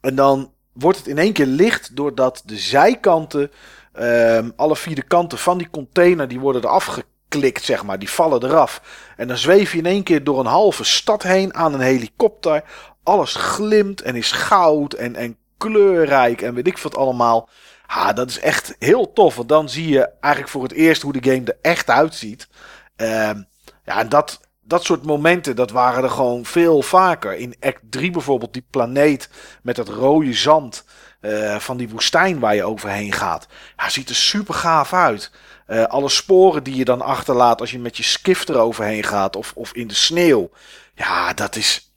En 0.00 0.14
dan 0.14 0.54
wordt 0.72 0.98
het 0.98 1.06
in 1.06 1.18
één 1.18 1.32
keer 1.32 1.46
licht 1.46 1.96
doordat 1.96 2.42
de 2.44 2.58
zijkanten, 2.58 3.50
ehm, 3.96 4.50
alle 4.56 4.76
vier 4.76 4.94
de 4.94 5.02
kanten 5.02 5.38
van 5.38 5.58
die 5.58 5.70
container, 5.70 6.28
die 6.28 6.40
worden 6.40 6.64
eraf 6.64 6.84
geklikt, 6.84 7.64
zeg 7.64 7.84
maar. 7.84 7.98
Die 7.98 8.10
vallen 8.10 8.44
eraf. 8.44 8.82
En 9.16 9.28
dan 9.28 9.36
zweef 9.36 9.72
je 9.72 9.78
in 9.78 9.86
één 9.86 10.02
keer 10.02 10.24
door 10.24 10.40
een 10.40 10.46
halve 10.46 10.84
stad 10.84 11.22
heen 11.22 11.54
aan 11.54 11.74
een 11.74 11.80
helikopter. 11.80 12.64
Alles 13.02 13.34
glimt 13.34 14.00
en 14.00 14.14
is 14.16 14.32
goud 14.32 14.92
en, 14.92 15.14
en 15.14 15.36
kleurrijk 15.58 16.42
en 16.42 16.54
weet 16.54 16.66
ik 16.66 16.78
wat 16.78 16.96
allemaal. 16.96 17.48
Ha, 17.86 18.12
dat 18.12 18.28
is 18.28 18.38
echt 18.38 18.76
heel 18.78 19.12
tof. 19.12 19.36
Want 19.36 19.48
dan 19.48 19.68
zie 19.68 19.88
je 19.88 20.08
eigenlijk 20.20 20.52
voor 20.52 20.62
het 20.62 20.72
eerst 20.72 21.02
hoe 21.02 21.12
de 21.12 21.30
game 21.30 21.44
er 21.44 21.58
echt 21.62 21.90
uitziet. 21.90 22.48
Ehm, 22.96 23.42
ja, 23.84 23.98
en 23.98 24.08
dat, 24.08 24.40
dat 24.66 24.84
soort 24.84 25.02
momenten, 25.04 25.56
dat 25.56 25.70
waren 25.70 26.04
er 26.04 26.10
gewoon 26.10 26.44
veel 26.44 26.82
vaker. 26.82 27.34
In 27.34 27.54
Act 27.60 27.80
3 27.90 28.10
bijvoorbeeld, 28.10 28.52
die 28.52 28.66
planeet 28.70 29.28
met 29.62 29.76
dat 29.76 29.88
rode 29.88 30.32
zand 30.32 30.84
eh, 31.20 31.58
van 31.58 31.76
die 31.76 31.88
woestijn 31.88 32.38
waar 32.38 32.54
je 32.54 32.64
overheen 32.64 33.12
gaat. 33.12 33.46
Ja, 33.76 33.88
ziet 33.88 34.08
er 34.08 34.14
super 34.14 34.54
gaaf 34.54 34.92
uit. 34.92 35.30
Eh, 35.66 35.84
alle 35.84 36.08
sporen 36.08 36.62
die 36.62 36.76
je 36.76 36.84
dan 36.84 37.00
achterlaat 37.00 37.60
als 37.60 37.70
je 37.70 37.78
met 37.78 37.96
je 37.96 38.02
skiff 38.02 38.48
eroverheen 38.48 39.04
gaat 39.04 39.36
of, 39.36 39.52
of 39.54 39.72
in 39.72 39.86
de 39.86 39.94
sneeuw. 39.94 40.50
Ja, 40.94 41.32
dat 41.32 41.56
is... 41.56 41.90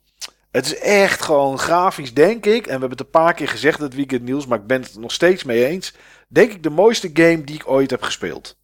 Het 0.51 0.65
is 0.65 0.77
echt 0.79 1.21
gewoon 1.21 1.60
grafisch, 1.60 2.13
denk 2.13 2.45
ik. 2.45 2.62
En 2.62 2.73
we 2.73 2.79
hebben 2.79 2.89
het 2.89 2.99
een 2.99 3.10
paar 3.10 3.34
keer 3.34 3.47
gezegd 3.47 3.79
dat 3.79 3.93
weekend 3.93 4.23
nieuws, 4.23 4.45
maar 4.45 4.60
ik 4.60 4.67
ben 4.67 4.82
het 4.82 4.97
nog 4.97 5.12
steeds 5.12 5.43
mee 5.43 5.65
eens. 5.65 5.93
Denk 6.27 6.51
ik 6.51 6.63
de 6.63 6.69
mooiste 6.69 7.10
game 7.13 7.43
die 7.43 7.55
ik 7.55 7.67
ooit 7.67 7.89
heb 7.89 8.01
gespeeld. 8.01 8.58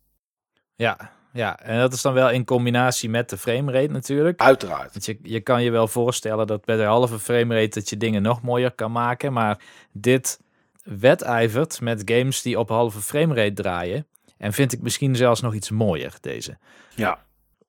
Ja, 0.76 1.15
ja, 1.36 1.60
en 1.60 1.80
dat 1.80 1.94
is 1.94 2.02
dan 2.02 2.14
wel 2.14 2.30
in 2.30 2.46
combinatie 2.46 3.10
met 3.10 3.30
de 3.30 3.38
framerate 3.38 3.92
natuurlijk. 3.92 4.42
Uiteraard. 4.42 4.94
Want 4.94 5.06
je, 5.06 5.18
je 5.24 5.40
kan 5.40 5.64
je 5.64 5.72
wel 5.72 5.88
voorstellen 5.88 6.48
dat 6.48 6.66
bij 6.66 6.76
de 6.76 6.84
halve 6.84 7.20
framerate 7.20 7.80
dat 7.80 7.90
je 7.90 7.98
dingen 7.98 8.22
nog 8.22 8.42
mooier 8.42 8.72
kan 8.72 8.92
maken. 8.92 9.34
Maar 9.34 9.60
dit 9.92 10.40
wedijvert 10.84 11.82
met 11.82 12.02
games 12.06 12.42
die 12.42 12.60
op 12.60 12.70
halve 12.70 13.02
framerate 13.02 13.54
draaien. 13.54 14.08
En 14.38 14.54
vind 14.54 14.74
ik 14.74 14.82
misschien 14.82 15.16
zelfs 15.16 15.42
nog 15.42 15.54
iets 15.54 15.70
mooier, 15.70 16.14
deze. 16.22 16.58
Ja. 16.96 17.24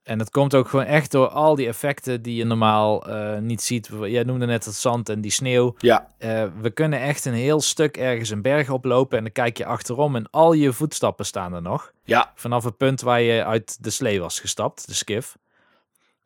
En 0.07 0.19
dat 0.19 0.31
komt 0.31 0.55
ook 0.55 0.69
gewoon 0.69 0.85
echt 0.85 1.11
door 1.11 1.29
al 1.29 1.55
die 1.55 1.67
effecten 1.67 2.23
die 2.23 2.37
je 2.37 2.45
normaal 2.45 3.07
eh, 3.09 3.39
niet 3.39 3.63
ziet. 3.63 3.91
Jij 4.03 4.23
noemde 4.23 4.47
net 4.47 4.65
het 4.65 4.75
zand 4.75 5.09
en 5.09 5.21
die 5.21 5.31
sneeuw. 5.31 5.75
Ja, 5.79 6.11
Eh, 6.19 6.45
we 6.61 6.71
kunnen 6.71 7.01
echt 7.01 7.25
een 7.25 7.33
heel 7.35 7.61
stuk 7.61 7.97
ergens 7.97 8.31
een 8.31 8.43
berg 8.43 8.71
oplopen 8.71 9.19
en 9.19 9.25
dan 9.25 9.33
kijk 9.33 9.57
je 9.59 9.65
achterom 9.67 10.17
en 10.17 10.31
al 10.31 10.53
je 10.53 10.73
voetstappen 10.73 11.27
staan 11.27 11.53
er 11.55 11.63
nog. 11.63 11.93
ja, 12.05 12.33
Vanaf 12.35 12.65
het 12.65 12.77
punt 12.77 13.01
waar 13.01 13.21
je 13.21 13.45
uit 13.45 13.83
de 13.85 13.91
slee 13.91 14.21
was 14.21 14.41
gestapt, 14.41 14.87
de 14.87 14.95
skiff. 14.95 15.37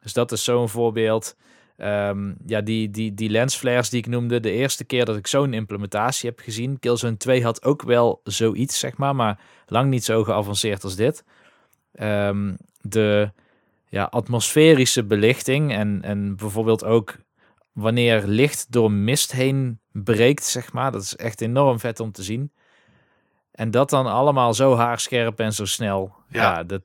Dus 0.03 0.13
dat 0.13 0.33
is 0.33 0.45
zo'n 0.45 0.69
voorbeeld. 0.69 1.37
Ehm, 1.77 2.33
ja, 2.47 2.61
die, 2.61 2.91
die, 2.91 3.15
die 3.15 3.31
lensflares 3.31 3.91
die 3.91 3.99
ik 3.99 4.07
noemde, 4.07 4.41
de 4.41 4.51
eerste 4.51 4.85
keer 4.85 5.05
dat 5.05 5.17
ik 5.17 5.27
zo'n 5.27 5.55
implementatie 5.55 6.29
heb 6.29 6.39
gezien. 6.41 6.79
Killzone 6.79 7.17
2 7.17 7.43
had 7.45 7.65
ook 7.65 7.83
wel 7.83 8.21
zoiets, 8.25 8.79
zeg 8.79 8.97
maar, 8.97 9.17
maar 9.17 9.41
lang 9.67 9.91
niet 9.91 10.05
zo 10.05 10.25
geavanceerd 10.25 10.85
als 10.85 10.97
dit. 10.97 11.25
Ehm, 11.93 12.55
de 12.81 13.31
ja, 13.91 14.05
atmosferische 14.05 15.05
belichting 15.05 15.73
en, 15.73 16.03
en 16.03 16.37
bijvoorbeeld 16.37 16.85
ook 16.85 17.17
wanneer 17.73 18.23
licht 18.27 18.73
door 18.73 18.93
mist 18.93 19.33
heen 19.33 19.81
breekt, 19.93 20.45
zeg 20.45 20.73
maar. 20.73 20.93
Dat 20.93 21.03
is 21.03 21.17
echt 21.17 21.41
enorm 21.41 21.79
vet 21.79 22.01
om 22.01 22.13
te 22.13 22.23
zien. 22.23 22.53
En 23.53 23.71
dat 23.71 23.91
dan 23.91 24.07
allemaal 24.07 24.55
zo 24.55 24.77
haarscherp 24.77 25.41
en 25.41 25.53
zo 25.53 25.65
snel. 25.65 26.15
Ja. 26.29 26.43
Ja, 26.43 26.65
dat, 26.65 26.83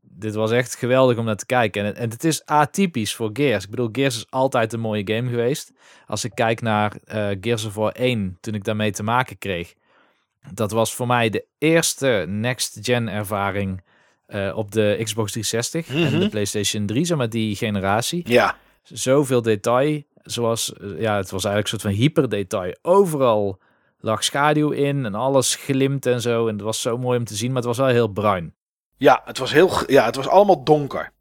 dit 0.00 0.34
was 0.34 0.50
echt 0.50 0.74
geweldig 0.74 1.18
om 1.18 1.24
naar 1.24 1.36
te 1.36 1.46
kijken. 1.46 1.84
En, 1.84 1.96
en 1.96 2.10
het 2.10 2.24
is 2.24 2.46
atypisch 2.46 3.14
voor 3.14 3.30
Gears. 3.32 3.64
Ik 3.64 3.70
bedoel, 3.70 3.88
Gears 3.92 4.16
is 4.16 4.30
altijd 4.30 4.72
een 4.72 4.80
mooie 4.80 5.14
game 5.14 5.28
geweest. 5.30 5.72
Als 6.06 6.24
ik 6.24 6.34
kijk 6.34 6.60
naar 6.60 6.96
eh, 7.04 7.28
Gears 7.40 7.64
of 7.64 7.74
War 7.74 7.92
1, 7.92 8.38
toen 8.40 8.54
ik 8.54 8.64
daarmee 8.64 8.92
te 8.92 9.02
maken 9.02 9.38
kreeg. 9.38 9.74
Dat 10.52 10.70
was 10.70 10.94
voor 10.94 11.06
mij 11.06 11.30
de 11.30 11.44
eerste 11.58 12.24
next-gen 12.28 13.08
ervaring 13.08 13.82
eh, 14.32 14.56
op 14.56 14.72
de 14.72 15.00
Xbox 15.02 15.32
360 15.32 15.88
en 15.88 16.00
Mhm. 16.12 16.18
de 16.20 16.28
PlayStation 16.28 16.86
3, 16.86 17.04
zeg 17.04 17.16
maar 17.16 17.28
die 17.28 17.56
generatie 17.56 18.22
ja. 18.28 18.56
zoveel 18.82 19.42
detail. 19.42 20.02
Zoals, 20.22 20.72
eh, 20.72 21.00
ja, 21.00 21.16
het 21.16 21.30
was 21.30 21.44
eigenlijk 21.44 21.62
een 21.74 21.80
soort 21.80 21.82
van 21.94 22.02
hyperdetail. 22.02 22.76
Overal 22.82 23.58
lag 23.98 24.24
schaduw 24.24 24.70
in 24.70 25.04
en 25.04 25.14
alles 25.14 25.54
glimt 25.54 26.06
en 26.06 26.20
zo. 26.20 26.46
En 26.46 26.52
het 26.54 26.62
was 26.62 26.80
zo 26.80 26.98
mooi 26.98 27.18
om 27.18 27.24
te 27.24 27.34
zien, 27.34 27.46
maar 27.48 27.56
het 27.56 27.64
was 27.64 27.76
wel 27.76 27.86
heel 27.86 28.08
bruin. 28.08 28.54
Ja, 28.96 29.22
het 29.24 29.38
was 29.38 29.52
heel, 29.52 29.70
ja, 29.86 30.04
het 30.04 30.16
was 30.16 30.28
allemaal 30.28 30.64
donker. 30.64 31.12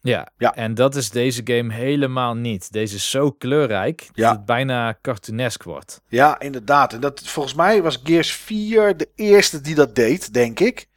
Ja, 0.00 0.28
Ja. 0.38 0.54
en 0.54 0.74
dat 0.74 0.94
is 0.94 1.10
deze 1.10 1.40
game 1.44 1.72
helemaal 1.72 2.34
niet. 2.34 2.72
Deze 2.72 2.94
is 2.96 3.10
zo 3.10 3.30
kleurrijk 3.30 4.08
Ja. 4.12 4.28
dat 4.28 4.36
het 4.36 4.44
bijna 4.46 4.98
cartoonesk 5.02 5.62
wordt. 5.62 6.00
Ja, 6.08 6.40
inderdaad. 6.40 6.92
En 6.92 7.00
dat, 7.00 7.20
volgens 7.24 7.54
mij 7.54 7.82
was 7.82 8.00
Gears 8.04 8.32
4 8.32 8.96
de 8.96 9.08
eerste 9.14 9.60
die 9.60 9.74
dat 9.74 9.94
deed, 9.94 10.32
denk 10.32 10.60
ik. 10.60 10.87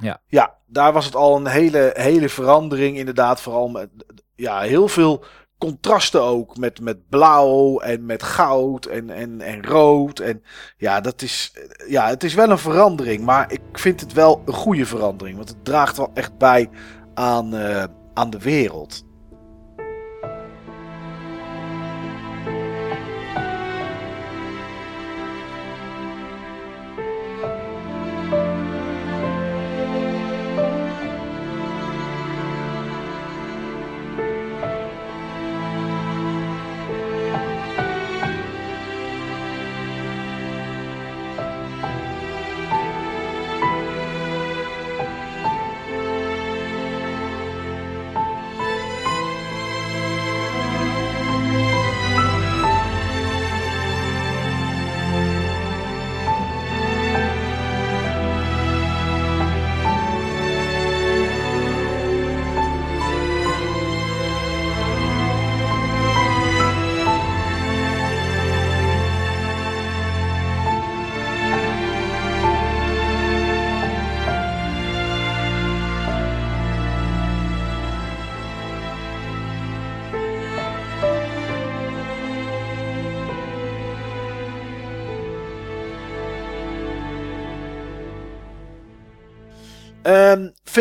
Ja. 0.00 0.20
Ja, 0.26 0.54
daar 0.66 0.92
was 0.92 1.04
het 1.04 1.14
al 1.14 1.36
een 1.36 1.46
hele, 1.46 1.90
hele 1.94 2.28
verandering 2.28 2.96
inderdaad. 2.96 3.40
Vooral 3.40 3.68
met 3.68 3.88
ja, 4.34 4.60
heel 4.60 4.88
veel 4.88 5.24
contrasten 5.58 6.22
ook 6.22 6.56
met, 6.56 6.80
met 6.80 7.08
blauw 7.08 7.78
en 7.78 8.06
met 8.06 8.22
goud 8.22 8.86
en, 8.86 9.10
en, 9.10 9.40
en 9.40 9.66
rood. 9.66 10.18
En 10.18 10.42
ja, 10.76 11.00
dat 11.00 11.22
is, 11.22 11.52
ja, 11.86 12.08
het 12.08 12.24
is 12.24 12.34
wel 12.34 12.50
een 12.50 12.58
verandering, 12.58 13.24
maar 13.24 13.52
ik 13.52 13.60
vind 13.72 14.00
het 14.00 14.12
wel 14.12 14.42
een 14.46 14.52
goede 14.52 14.86
verandering. 14.86 15.36
Want 15.36 15.48
het 15.48 15.64
draagt 15.64 15.96
wel 15.96 16.10
echt 16.14 16.38
bij 16.38 16.70
aan, 17.14 17.54
uh, 17.54 17.84
aan 18.14 18.30
de 18.30 18.38
wereld. 18.38 19.04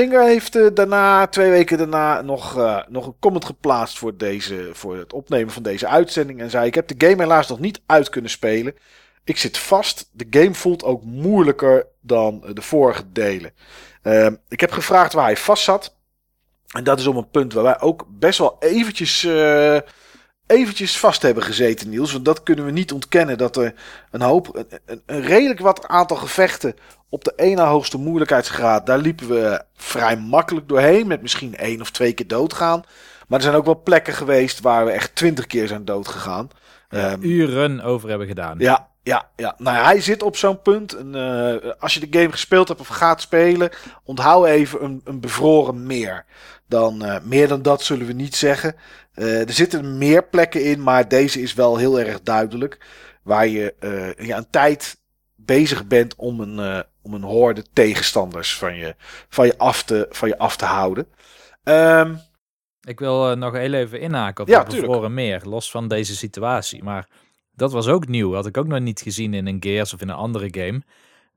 Finger 0.03 0.23
heeft 0.23 0.55
uh, 0.55 0.67
daarna, 0.73 1.27
twee 1.27 1.49
weken 1.49 1.77
daarna, 1.77 2.21
nog, 2.21 2.57
uh, 2.57 2.79
nog 2.87 3.05
een 3.05 3.15
comment 3.19 3.45
geplaatst 3.45 3.97
voor, 3.97 4.17
deze, 4.17 4.69
voor 4.73 4.97
het 4.97 5.13
opnemen 5.13 5.53
van 5.53 5.63
deze 5.63 5.87
uitzending. 5.87 6.41
En 6.41 6.49
zei: 6.49 6.67
Ik 6.67 6.75
heb 6.75 6.87
de 6.87 7.07
game 7.07 7.21
helaas 7.21 7.47
nog 7.47 7.59
niet 7.59 7.81
uit 7.85 8.09
kunnen 8.09 8.31
spelen. 8.31 8.75
Ik 9.23 9.37
zit 9.37 9.57
vast. 9.57 10.09
De 10.11 10.27
game 10.29 10.53
voelt 10.53 10.83
ook 10.83 11.03
moeilijker 11.03 11.87
dan 12.01 12.43
de 12.53 12.61
vorige 12.61 13.03
delen. 13.11 13.51
Uh, 14.03 14.27
ik 14.47 14.59
heb 14.59 14.71
gevraagd 14.71 15.13
waar 15.13 15.25
hij 15.25 15.37
vast 15.37 15.63
zat. 15.63 15.95
En 16.67 16.83
dat 16.83 16.99
is 16.99 17.07
op 17.07 17.15
een 17.15 17.29
punt 17.29 17.53
waar 17.53 17.63
wij 17.63 17.81
ook 17.81 18.05
best 18.09 18.39
wel 18.39 18.55
eventjes, 18.59 19.21
eventjes 20.53 20.99
vast 20.99 21.21
hebben 21.21 21.43
gezeten, 21.43 21.89
Niels. 21.89 22.11
Want 22.11 22.25
dat 22.25 22.43
kunnen 22.43 22.65
we 22.65 22.71
niet 22.71 22.91
ontkennen. 22.91 23.37
Dat 23.37 23.55
er 23.55 23.73
een 24.11 24.21
hoop, 24.21 24.55
een, 24.55 24.79
een, 24.85 25.01
een 25.05 25.21
redelijk 25.21 25.59
wat 25.59 25.87
aantal 25.87 26.17
gevechten 26.17 26.75
op 27.09 27.23
de 27.23 27.33
ene 27.35 27.61
hoogste 27.61 27.97
moeilijkheidsgraad, 27.97 28.85
daar 28.85 28.97
liepen 28.97 29.27
we 29.27 29.63
vrij 29.75 30.17
makkelijk 30.17 30.67
doorheen. 30.67 31.07
Met 31.07 31.21
misschien 31.21 31.55
één 31.55 31.81
of 31.81 31.91
twee 31.91 32.13
keer 32.13 32.27
doodgaan. 32.27 32.83
Maar 33.27 33.37
er 33.39 33.45
zijn 33.45 33.57
ook 33.57 33.65
wel 33.65 33.81
plekken 33.83 34.13
geweest 34.13 34.59
waar 34.59 34.85
we 34.85 34.91
echt 34.91 35.15
twintig 35.15 35.47
keer 35.47 35.67
zijn 35.67 35.85
doodgegaan. 35.85 36.49
Ja, 36.89 37.11
um, 37.11 37.23
uren 37.23 37.81
over 37.81 38.09
hebben 38.09 38.27
gedaan. 38.27 38.55
Ja, 38.59 38.87
ja, 39.03 39.29
ja. 39.35 39.55
Nou 39.57 39.77
ja, 39.77 39.83
hij 39.83 40.01
zit 40.01 40.23
op 40.23 40.37
zo'n 40.37 40.61
punt. 40.61 40.93
En, 40.93 41.15
uh, 41.15 41.71
als 41.79 41.93
je 41.93 42.09
de 42.09 42.19
game 42.19 42.31
gespeeld 42.31 42.67
hebt 42.67 42.79
of 42.79 42.87
gaat 42.87 43.21
spelen, 43.21 43.69
onthoud 44.03 44.45
even 44.45 44.83
een, 44.83 45.01
een 45.03 45.19
bevroren 45.19 45.85
meer. 45.85 46.25
Dan, 46.67 47.05
uh, 47.05 47.19
meer 47.23 47.47
dan 47.47 47.61
dat 47.61 47.83
zullen 47.83 48.07
we 48.07 48.13
niet 48.13 48.35
zeggen. 48.35 48.75
Uh, 49.15 49.47
er 49.47 49.53
zitten 49.53 49.97
meer 49.97 50.23
plekken 50.23 50.63
in, 50.63 50.83
maar 50.83 51.07
deze 51.07 51.41
is 51.41 51.53
wel 51.53 51.77
heel 51.77 51.99
erg 51.99 52.21
duidelijk. 52.21 52.77
Waar 53.23 53.47
je 53.47 53.73
ja, 54.17 54.37
een 54.37 54.49
tijd 54.49 54.97
bezig 55.35 55.87
bent 55.87 56.15
om 56.15 56.39
een, 56.39 56.83
om 57.01 57.13
een 57.13 57.23
horde 57.23 57.63
tegenstanders 57.73 58.57
van 58.57 58.75
je, 58.75 58.95
van 59.29 59.45
je, 59.45 59.57
af, 59.57 59.83
te, 59.83 60.05
van 60.09 60.27
je 60.27 60.37
af 60.37 60.57
te 60.57 60.65
houden. 60.65 61.07
Um, 61.63 62.19
ik 62.81 62.99
wil 62.99 63.35
nog 63.35 63.53
heel 63.53 63.73
even 63.73 63.99
inhaken 63.99 64.43
op 64.43 64.49
ja, 64.49 64.63
dat 64.63 64.75
bevroren 64.75 65.13
meer, 65.13 65.41
los 65.43 65.71
van 65.71 65.87
deze 65.87 66.15
situatie. 66.15 66.83
Maar 66.83 67.07
dat 67.55 67.71
was 67.71 67.87
ook 67.87 68.07
nieuw, 68.07 68.33
had 68.33 68.45
ik 68.45 68.57
ook 68.57 68.67
nog 68.67 68.79
niet 68.79 69.01
gezien 69.01 69.33
in 69.33 69.47
een 69.47 69.57
Gears 69.59 69.93
of 69.93 70.01
in 70.01 70.09
een 70.09 70.15
andere 70.15 70.47
game. 70.51 70.81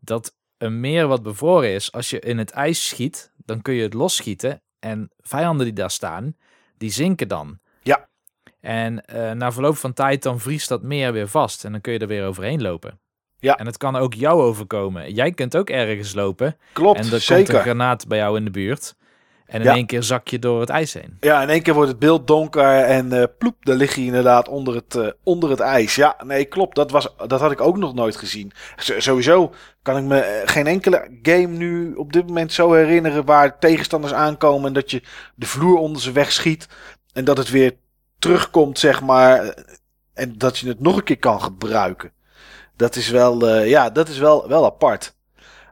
Dat 0.00 0.34
een 0.58 0.80
meer 0.80 1.06
wat 1.06 1.22
bevroren 1.22 1.70
is, 1.70 1.92
als 1.92 2.10
je 2.10 2.20
in 2.20 2.38
het 2.38 2.50
ijs 2.50 2.88
schiet, 2.88 3.32
dan 3.36 3.62
kun 3.62 3.74
je 3.74 3.82
het 3.82 3.94
losschieten. 3.94 4.60
En 4.78 5.10
vijanden 5.20 5.66
die 5.66 5.74
daar 5.74 5.90
staan, 5.90 6.36
die 6.78 6.90
zinken 6.90 7.28
dan. 7.28 7.58
Ja. 7.82 8.08
En 8.60 9.02
uh, 9.14 9.30
na 9.32 9.52
verloop 9.52 9.76
van 9.76 9.92
tijd 9.92 10.22
dan 10.22 10.40
vriest 10.40 10.68
dat 10.68 10.82
meer 10.82 11.12
weer 11.12 11.28
vast 11.28 11.64
en 11.64 11.72
dan 11.72 11.80
kun 11.80 11.92
je 11.92 11.98
er 11.98 12.06
weer 12.06 12.26
overheen 12.26 12.62
lopen. 12.62 12.98
Ja. 13.38 13.56
En 13.56 13.66
het 13.66 13.76
kan 13.76 13.96
ook 13.96 14.14
jou 14.14 14.42
overkomen. 14.42 15.12
Jij 15.12 15.32
kunt 15.32 15.56
ook 15.56 15.70
ergens 15.70 16.14
lopen. 16.14 16.56
Klopt, 16.72 16.98
En 16.98 17.12
er 17.12 17.20
zeker. 17.20 17.44
komt 17.44 17.56
een 17.56 17.62
granaat 17.62 18.06
bij 18.06 18.18
jou 18.18 18.36
in 18.36 18.44
de 18.44 18.50
buurt. 18.50 18.96
En 19.46 19.60
in 19.60 19.66
Ja. 19.66 19.74
één 19.74 19.86
keer 19.86 20.02
zak 20.02 20.28
je 20.28 20.38
door 20.38 20.60
het 20.60 20.68
ijs 20.68 20.92
heen. 20.92 21.16
Ja, 21.20 21.42
in 21.42 21.48
één 21.48 21.62
keer 21.62 21.74
wordt 21.74 21.90
het 21.90 21.98
beeld 21.98 22.26
donker 22.26 22.80
en 22.82 23.12
eh 23.12 23.24
ploep, 23.38 23.54
daar 23.60 23.76
lig 23.76 23.94
je 23.94 24.04
inderdaad 24.04 24.48
onder 24.48 24.74
het, 24.74 24.94
eh, 24.94 25.06
onder 25.22 25.50
het 25.50 25.60
ijs. 25.60 25.94
Ja, 25.94 26.16
nee, 26.24 26.44
klopt. 26.44 26.74
Dat, 26.76 26.90
was, 26.90 27.08
dat 27.26 27.40
had 27.40 27.50
ik 27.52 27.60
ook 27.60 27.76
nog 27.76 27.94
nooit 27.94 28.16
gezien. 28.16 28.52
Z- 28.76 28.98
sowieso 28.98 29.52
kan 29.82 29.96
ik 29.96 30.04
me 30.04 30.18
eh, 30.20 30.48
geen 30.48 30.66
enkele 30.66 31.18
game 31.22 31.46
nu 31.46 31.94
op 31.94 32.12
dit 32.12 32.26
moment 32.26 32.52
zo 32.52 32.72
herinneren 32.72 33.24
waar 33.24 33.58
tegenstanders 33.58 34.12
aankomen 34.12 34.66
en 34.66 34.72
dat 34.72 34.90
je 34.90 35.02
de 35.34 35.46
vloer 35.46 35.78
onder 35.78 36.02
ze 36.02 36.12
wegschiet 36.12 36.68
en 37.12 37.24
dat 37.24 37.36
het 37.38 37.50
weer 37.50 37.76
terugkomt, 38.18 38.78
zeg 38.78 39.02
maar, 39.02 39.54
en 40.14 40.34
dat 40.38 40.58
je 40.58 40.68
het 40.68 40.80
nog 40.80 40.96
een 40.96 41.04
keer 41.04 41.18
kan 41.18 41.42
gebruiken. 41.42 42.12
Dat 42.76 42.96
is 42.96 43.08
wel, 43.08 43.48
eh, 43.48 43.68
ja, 43.68 43.90
dat 43.90 44.08
is 44.08 44.18
wel, 44.18 44.48
wel 44.48 44.64
apart. 44.64 45.14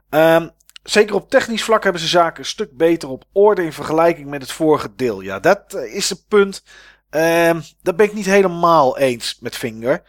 Ehm, 0.09 0.47
zeker 0.85 1.15
op 1.15 1.29
technisch 1.29 1.63
vlak 1.63 1.83
hebben 1.83 2.01
ze 2.01 2.07
zaken 2.07 2.39
een 2.39 2.45
stuk 2.45 2.77
beter 2.77 3.09
op 3.09 3.25
orde 3.31 3.63
in 3.63 3.73
vergelijking 3.73 4.27
met 4.27 4.41
het 4.41 4.51
vorige 4.51 4.95
deel. 4.95 5.21
Ja, 5.21 5.39
dat 5.39 5.73
eh, 5.73 5.95
is 5.95 6.09
het 6.09 6.27
punt. 6.27 6.63
Ehm 7.09 7.61
dat 7.81 7.95
ben 7.95 8.05
ik 8.05 8.13
niet 8.13 8.25
helemaal 8.25 8.97
eens 8.97 9.37
met 9.39 9.55
Finger. 9.55 10.03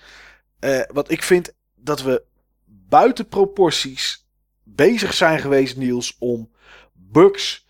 Eh, 0.58 0.80
want 0.92 1.10
ik 1.10 1.22
vind 1.22 1.54
dat 1.74 2.02
we 2.02 2.22
buiten 2.66 3.28
proporties 3.28 4.26
bezig 4.62 5.14
zijn 5.14 5.38
geweest, 5.38 5.76
Niels, 5.76 6.16
om 6.18 6.50
bugs, 6.92 7.66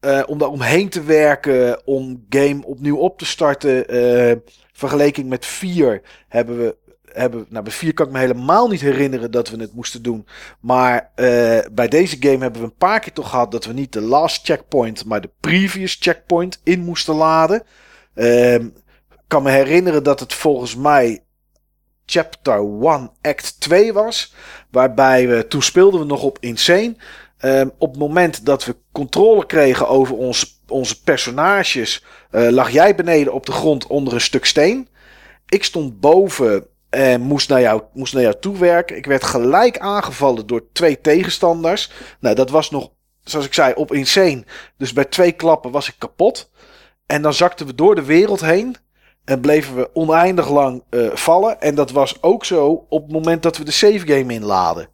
eh, 0.00 0.22
om 0.26 0.38
daar 0.38 0.48
omheen 0.48 0.88
te 0.88 1.02
werken, 1.02 1.86
om 1.86 2.26
game 2.28 2.66
opnieuw 2.66 2.96
op 2.96 3.18
te 3.18 3.24
starten. 3.24 3.86
Vergelijking 4.72 5.28
met 5.28 5.46
4 5.46 6.02
hebben 6.28 6.58
we 6.58 6.76
hebben, 7.12 7.46
nou, 7.48 7.64
bij 7.64 7.72
4 7.72 7.94
kan 7.94 8.06
ik 8.06 8.12
me 8.12 8.18
helemaal 8.18 8.68
niet 8.68 8.80
herinneren 8.80 9.30
dat 9.30 9.48
we 9.50 9.56
het 9.56 9.74
moesten 9.74 10.02
doen. 10.02 10.26
Maar 10.60 11.10
eh, 11.14 11.58
bij 11.72 11.88
deze 11.88 12.16
game 12.20 12.38
hebben 12.38 12.60
we 12.60 12.66
een 12.66 12.76
paar 12.76 13.00
keer 13.00 13.12
toch 13.12 13.30
gehad 13.30 13.50
dat 13.50 13.64
we 13.64 13.72
niet 13.72 13.92
de 13.92 14.00
last 14.00 14.44
checkpoint, 14.46 15.04
maar 15.04 15.20
de 15.20 15.30
previous 15.40 15.96
checkpoint 16.00 16.60
in 16.64 16.80
moesten 16.80 17.14
laden. 17.14 17.62
Ehm, 18.14 18.66
Ik 19.10 19.38
kan 19.38 19.42
me 19.42 19.50
herinneren 19.50 20.02
dat 20.02 20.20
het 20.20 20.34
volgens 20.34 20.76
mij 20.76 21.24
chapter 22.06 22.58
1 22.58 23.10
act 23.22 23.60
2 23.60 23.92
was. 23.92 24.34
Waarbij 24.70 25.28
we, 25.28 25.46
toen 25.46 25.62
speelden 25.62 26.00
we 26.00 26.06
nog 26.06 26.22
op 26.22 26.38
Insane. 26.40 26.96
Ehm, 27.38 27.68
op 27.78 27.90
het 27.90 27.98
moment 27.98 28.44
dat 28.44 28.64
we 28.64 28.76
controle 28.92 29.46
kregen 29.46 29.88
over 29.88 30.16
ons, 30.16 30.62
onze 30.68 31.02
personages, 31.02 32.04
eh, 32.30 32.48
lag 32.48 32.70
jij 32.70 32.94
beneden 32.94 33.32
op 33.32 33.46
de 33.46 33.52
grond 33.52 33.86
onder 33.86 34.14
een 34.14 34.20
stuk 34.20 34.44
steen. 34.44 34.88
Ik 35.48 35.64
stond 35.64 36.00
boven 36.00 36.66
en 36.92 37.20
moest 37.20 37.48
naar, 37.48 37.60
jou, 37.60 37.82
moest 37.92 38.14
naar 38.14 38.22
jou 38.22 38.34
toe 38.40 38.58
werken. 38.58 38.96
Ik 38.96 39.06
werd 39.06 39.24
gelijk 39.24 39.78
aangevallen 39.78 40.46
door 40.46 40.72
twee 40.72 41.00
tegenstanders. 41.00 41.90
Nou, 42.20 42.34
dat 42.34 42.50
was 42.50 42.70
nog, 42.70 42.90
zoals 43.24 43.46
ik 43.46 43.54
zei, 43.54 43.74
op 43.74 43.92
insane. 43.92 44.44
Dus 44.76 44.92
bij 44.92 45.04
twee 45.04 45.32
klappen 45.32 45.70
was 45.70 45.88
ik 45.88 45.94
kapot. 45.98 46.50
En 47.06 47.22
dan 47.22 47.34
zakten 47.34 47.66
we 47.66 47.74
door 47.74 47.94
de 47.94 48.04
wereld 48.04 48.40
heen. 48.40 48.76
En 49.24 49.40
bleven 49.40 49.76
we 49.76 49.90
oneindig 49.94 50.50
lang 50.50 50.84
eh, 50.90 51.08
vallen. 51.12 51.60
En 51.60 51.74
dat 51.74 51.90
was 51.90 52.22
ook 52.22 52.44
zo 52.44 52.86
op 52.88 53.02
het 53.02 53.12
moment 53.12 53.42
dat 53.42 53.56
we 53.56 53.64
de 53.64 53.70
save 53.70 54.06
game 54.06 54.32
inladen. 54.32 54.88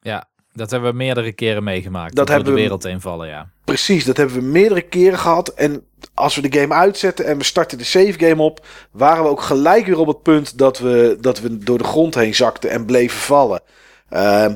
Ja, 0.00 0.28
dat 0.54 0.70
hebben 0.70 0.90
we 0.90 0.96
meerdere 0.96 1.32
keren 1.32 1.64
meegemaakt. 1.64 2.16
Dat 2.16 2.28
hebben 2.28 2.46
de 2.46 2.52
we- 2.54 2.60
wereld 2.60 2.82
heen 2.82 3.00
vallen, 3.00 3.28
ja. 3.28 3.48
Precies, 3.64 4.04
dat 4.04 4.16
hebben 4.16 4.36
we 4.36 4.42
meerdere 4.42 4.82
keren 4.82 5.18
gehad. 5.18 5.48
En 5.48 5.84
als 6.14 6.36
we 6.36 6.48
de 6.48 6.60
game 6.60 6.74
uitzetten 6.74 7.26
en 7.26 7.38
we 7.38 7.44
starten 7.44 7.78
de 7.78 7.84
save 7.84 8.12
game 8.12 8.42
op, 8.42 8.66
waren 8.90 9.22
we 9.22 9.28
ook 9.28 9.40
gelijk 9.42 9.86
weer 9.86 9.98
op 9.98 10.06
het 10.06 10.22
punt 10.22 10.58
dat 10.58 10.78
we, 10.78 11.16
dat 11.20 11.40
we 11.40 11.58
door 11.58 11.78
de 11.78 11.84
grond 11.84 12.14
heen 12.14 12.34
zakten 12.34 12.70
en 12.70 12.84
bleven 12.84 13.18
vallen. 13.18 13.60
Ehm, 14.08 14.54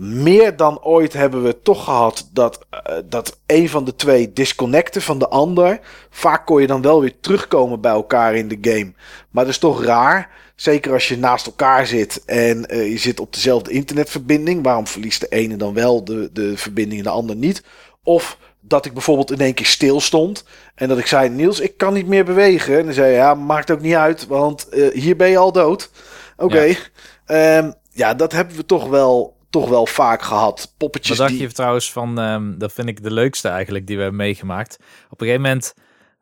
meer 0.00 0.56
dan 0.56 0.82
ooit 0.82 1.12
hebben 1.12 1.42
we 1.42 1.62
toch 1.62 1.84
gehad 1.84 2.28
dat, 2.32 2.66
uh, 2.70 2.94
dat 3.04 3.38
een 3.46 3.68
van 3.68 3.84
de 3.84 3.94
twee 3.96 4.32
disconnecten 4.32 5.02
van 5.02 5.18
de 5.18 5.28
ander. 5.28 5.80
Vaak 6.10 6.46
kon 6.46 6.60
je 6.60 6.66
dan 6.66 6.82
wel 6.82 7.00
weer 7.00 7.20
terugkomen 7.20 7.80
bij 7.80 7.92
elkaar 7.92 8.34
in 8.34 8.48
de 8.48 8.58
game. 8.60 8.92
Maar 9.30 9.44
dat 9.44 9.52
is 9.52 9.58
toch 9.58 9.84
raar. 9.84 10.30
Zeker 10.60 10.92
als 10.92 11.08
je 11.08 11.18
naast 11.18 11.46
elkaar 11.46 11.86
zit 11.86 12.24
en 12.24 12.74
uh, 12.74 12.90
je 12.90 12.98
zit 12.98 13.20
op 13.20 13.32
dezelfde 13.32 13.70
internetverbinding. 13.70 14.64
Waarom 14.64 14.86
verliest 14.86 15.20
de 15.20 15.28
ene 15.28 15.56
dan 15.56 15.74
wel 15.74 16.04
de, 16.04 16.30
de 16.32 16.56
verbinding 16.56 16.98
en 16.98 17.04
de 17.04 17.12
ander 17.12 17.36
niet? 17.36 17.62
Of 18.02 18.38
dat 18.60 18.86
ik 18.86 18.92
bijvoorbeeld 18.92 19.30
in 19.30 19.40
één 19.40 19.54
keer 19.54 19.66
stil 19.66 20.00
stond. 20.00 20.44
En 20.74 20.88
dat 20.88 20.98
ik 20.98 21.06
zei: 21.06 21.28
Niels, 21.28 21.60
ik 21.60 21.76
kan 21.76 21.94
niet 21.94 22.06
meer 22.06 22.24
bewegen. 22.24 22.78
En 22.78 22.84
dan 22.84 22.94
zei 22.94 23.12
ja, 23.14 23.34
maakt 23.34 23.70
ook 23.70 23.80
niet 23.80 23.94
uit, 23.94 24.26
want 24.26 24.66
uh, 24.72 24.92
hier 24.92 25.16
ben 25.16 25.28
je 25.28 25.38
al 25.38 25.52
dood. 25.52 25.90
Oké. 26.36 26.44
Okay. 26.44 26.78
Ja. 27.26 27.58
Um, 27.58 27.74
ja, 27.90 28.14
dat 28.14 28.32
hebben 28.32 28.56
we 28.56 28.66
toch 28.66 28.88
wel 28.88 29.36
toch 29.50 29.68
wel 29.68 29.86
vaak 29.86 30.22
gehad. 30.22 30.74
Poppetjes 30.76 31.16
Wat 31.16 31.26
dacht 31.26 31.38
die... 31.38 31.48
je 31.48 31.54
trouwens 31.54 31.92
van, 31.92 32.18
um, 32.18 32.58
dat 32.58 32.72
vind 32.72 32.88
ik 32.88 33.02
de 33.02 33.12
leukste 33.12 33.48
eigenlijk 33.48 33.86
die 33.86 33.96
we 33.96 34.02
hebben 34.02 34.20
meegemaakt. 34.20 34.76
Op 35.10 35.20
een 35.20 35.26
gegeven 35.26 35.42
moment, 35.42 35.74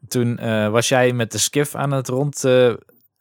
toen 0.08 0.38
uh, 0.42 0.68
was 0.68 0.88
jij 0.88 1.12
met 1.12 1.32
de 1.32 1.38
skiff 1.38 1.74
aan 1.74 1.92
het 1.92 2.08
rond, 2.08 2.44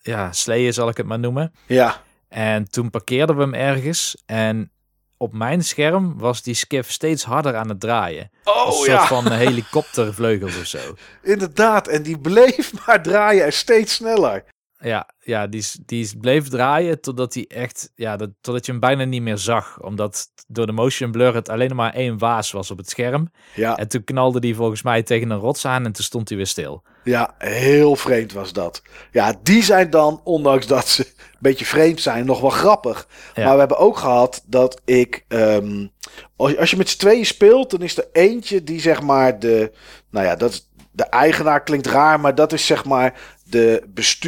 ja, 0.06 0.32
sleeën 0.32 0.74
zal 0.74 0.89
ik 0.89 0.97
het 0.97 1.06
maar 1.06 1.20
noemen. 1.20 1.53
Ja. 1.66 2.01
En 2.30 2.70
toen 2.70 2.89
parkeerden 2.89 3.36
we 3.36 3.41
hem 3.41 3.53
ergens 3.53 4.24
en 4.26 4.72
op 5.18 5.34
mijn 5.34 5.64
scherm 5.64 6.18
was 6.18 6.41
die 6.41 6.53
skiff 6.53 6.91
steeds 6.91 7.24
harder 7.24 7.56
aan 7.56 7.70
het 7.70 7.80
draaien. 7.80 8.32
Oh, 8.43 8.66
een 8.66 8.74
soort 8.74 8.88
ja. 8.88 9.08
van 9.08 9.32
helikoptervleugels 9.32 10.60
of 10.60 10.66
zo. 10.66 10.80
Inderdaad, 11.34 11.88
en 11.88 12.03
die 12.03 12.20
bleef 12.20 12.72
maar 12.86 13.03
draaien 13.03 13.45
en 13.45 13.53
steeds 13.53 13.93
sneller. 13.93 14.43
Ja, 14.78 15.09
ja 15.19 15.47
die, 15.47 15.65
die 15.86 16.17
bleef 16.19 16.49
draaien 16.49 17.01
totdat 17.01 17.34
hij 17.34 17.45
echt, 17.47 17.91
ja, 17.95 18.17
dat, 18.17 18.30
totdat 18.41 18.65
je 18.65 18.71
hem 18.71 18.82
bijna 18.82 19.03
niet 19.03 19.21
meer 19.21 19.38
zag. 19.38 19.82
Omdat 19.82 20.28
door 20.47 20.65
de 20.65 20.71
motion 20.71 21.11
blur 21.11 21.36
het 21.36 21.49
alleen 21.49 21.76
maar 21.76 21.93
één 21.93 22.17
waas 22.17 22.51
was 22.51 22.71
op 22.71 22.78
het 22.78 22.89
scherm. 22.89 23.32
Ja. 23.55 23.78
En 23.78 23.88
toen 23.88 24.03
knalde 24.03 24.39
hij 24.39 24.53
volgens 24.53 24.82
mij 24.82 25.03
tegen 25.03 25.30
een 25.30 25.39
rots 25.39 25.65
aan 25.65 25.86
en 25.86 25.91
toen 25.91 26.03
stond 26.03 26.30
hij 26.30 26.38
weer 26.38 26.47
stil. 26.47 26.84
Ja, 27.03 27.36
heel 27.38 27.95
vreemd 27.95 28.34
was 28.34 28.53
dat. 28.53 28.82
Ja, 29.11 29.34
die 29.43 29.63
zijn 29.63 29.89
dan, 29.89 30.21
ondanks 30.23 30.67
dat 30.67 30.88
ze 30.88 31.05
een 31.05 31.39
beetje 31.39 31.65
vreemd 31.65 32.01
zijn, 32.01 32.26
nog 32.26 32.41
wel 32.41 32.49
grappig. 32.49 33.07
Ja. 33.34 33.43
Maar 33.43 33.53
we 33.53 33.59
hebben 33.59 33.78
ook 33.78 33.97
gehad 33.97 34.43
dat 34.47 34.82
ik, 34.86 35.26
um, 35.28 35.91
als, 36.36 36.57
als 36.57 36.71
je 36.71 36.78
met 36.78 36.89
z'n 36.89 36.97
tweeën 36.97 37.26
speelt, 37.26 37.71
dan 37.71 37.82
is 37.82 37.97
er 37.97 38.07
eentje 38.11 38.63
die 38.63 38.80
zeg 38.80 39.01
maar 39.01 39.39
de, 39.39 39.71
nou 40.09 40.26
ja, 40.26 40.36
dat 40.36 40.67
de 40.95 41.03
eigenaar 41.03 41.63
klinkt 41.63 41.87
raar, 41.87 42.19
maar 42.19 42.35
dat 42.35 42.53
is 42.53 42.65
zeg 42.65 42.85
maar 42.85 43.13
de, 43.43 43.83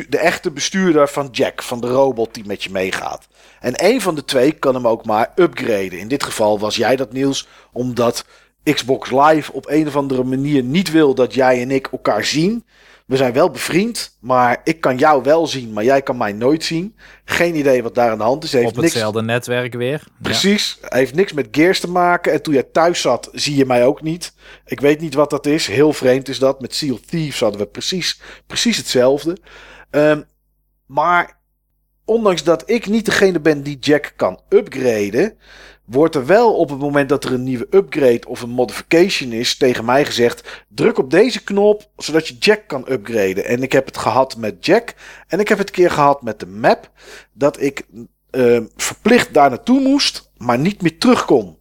de 0.10 0.18
echte 0.18 0.52
bestuurder 0.52 1.10
van 1.10 1.28
Jack, 1.32 1.64
van 1.64 1.82
de 1.82 1.88
robot 1.88 2.34
die 2.34 2.46
met 2.46 2.64
je 2.64 2.72
meegaat. 2.72 3.28
En 3.60 3.74
een 3.86 4.02
van 4.02 4.16
de 4.16 4.26
twee 4.26 4.52
kan 4.52 4.76
hem 4.76 4.88
ook 4.88 5.06
maar 5.06 5.32
upgraden. 5.36 6.00
In 6.00 6.08
dit 6.08 6.24
geval 6.24 6.60
was 6.60 6.76
jij 6.76 6.96
dat, 6.96 7.12
Niels, 7.12 7.48
omdat 7.72 8.26
Xbox 8.64 9.12
Live 9.12 9.54
op 9.54 9.70
een 9.70 9.88
of 9.88 9.96
andere 9.96 10.24
manier 10.24 10.64
niet 10.64 10.92
wil 10.92 11.14
dat 11.14 11.34
jij 11.34 11.62
en 11.62 11.72
ik 11.72 11.88
elkaar 11.92 12.26
zien. 12.26 12.66
We 13.08 13.18
zijn 13.18 13.34
wel 13.34 13.50
bevriend, 13.50 14.18
maar 14.20 14.62
ik 14.64 14.82
kan 14.82 14.98
jou 14.98 15.24
wel 15.24 15.48
zien, 15.48 15.74
maar 15.74 15.84
jij 15.84 16.02
kan 16.02 16.18
mij 16.18 16.32
nooit 16.32 16.64
zien. 16.64 16.96
Geen 17.26 17.56
idee 17.56 17.84
wat 17.84 17.96
daar 17.96 18.12
aan 18.12 18.18
de 18.18 18.24
hand 18.24 18.44
is. 18.44 18.52
Heeft 18.52 18.68
Op 18.68 18.76
hetzelfde 18.76 19.22
niks... 19.22 19.34
netwerk 19.34 19.74
weer. 19.74 20.04
Precies. 20.22 20.78
Ja. 20.82 20.88
Heeft 20.98 21.16
niks 21.16 21.34
met 21.34 21.48
Gears 21.52 21.80
te 21.80 21.90
maken. 21.90 22.32
En 22.32 22.42
toen 22.42 22.54
jij 22.54 22.64
thuis 22.64 23.02
zat, 23.02 23.30
zie 23.32 23.56
je 23.56 23.66
mij 23.66 23.86
ook 23.86 24.02
niet. 24.02 24.34
Ik 24.66 24.80
weet 24.80 25.00
niet 25.00 25.14
wat 25.14 25.30
dat 25.30 25.46
is. 25.46 25.68
Heel 25.68 25.94
vreemd 25.94 26.30
is 26.30 26.40
dat. 26.40 26.62
Met 26.62 26.76
Sea 26.76 26.94
of 26.94 27.00
Thieves 27.00 27.40
hadden 27.40 27.60
we 27.60 27.68
precies, 27.68 28.22
precies 28.48 28.78
hetzelfde. 28.78 29.38
Um, 29.92 30.26
maar 30.86 31.40
ondanks 32.06 32.44
dat 32.44 32.70
ik 32.70 32.88
niet 32.88 33.06
degene 33.06 33.40
ben 33.40 33.64
die 33.64 33.80
Jack 33.80 34.14
kan 34.16 34.40
upgraden, 34.50 35.38
wordt 35.88 36.16
er 36.16 36.26
wel 36.26 36.56
op 36.56 36.70
het 36.70 36.80
moment 36.80 37.10
dat 37.10 37.24
er 37.24 37.34
een 37.34 37.44
nieuwe 37.44 37.68
upgrade 37.70 38.28
of 38.28 38.42
een 38.42 38.50
modification 38.50 39.32
is 39.32 39.58
tegen 39.58 39.86
mij 39.86 40.06
gezegd: 40.06 40.66
druk 40.68 40.98
op 40.98 41.12
deze 41.12 41.44
knop 41.44 41.90
zodat 41.98 42.28
je 42.28 42.38
Jack 42.38 42.68
kan 42.68 42.86
upgraden. 42.90 43.46
En 43.46 43.64
ik 43.64 43.72
heb 43.72 43.86
het 43.86 43.98
gehad 43.98 44.38
met 44.38 44.66
Jack 44.66 44.94
en 45.28 45.40
ik 45.40 45.48
heb 45.48 45.58
het 45.58 45.72
keer 45.72 45.92
gehad 45.92 46.22
met 46.22 46.40
de 46.40 46.48
map 46.48 46.92
dat 47.34 47.62
ik 47.62 47.86
uh, 48.32 48.62
verplicht 48.76 49.34
daar 49.34 49.50
naartoe 49.50 49.82
moest, 49.82 50.32
maar 50.38 50.60
niet 50.60 50.82
meer 50.82 50.98
terug 50.98 51.26
kon. 51.26 51.58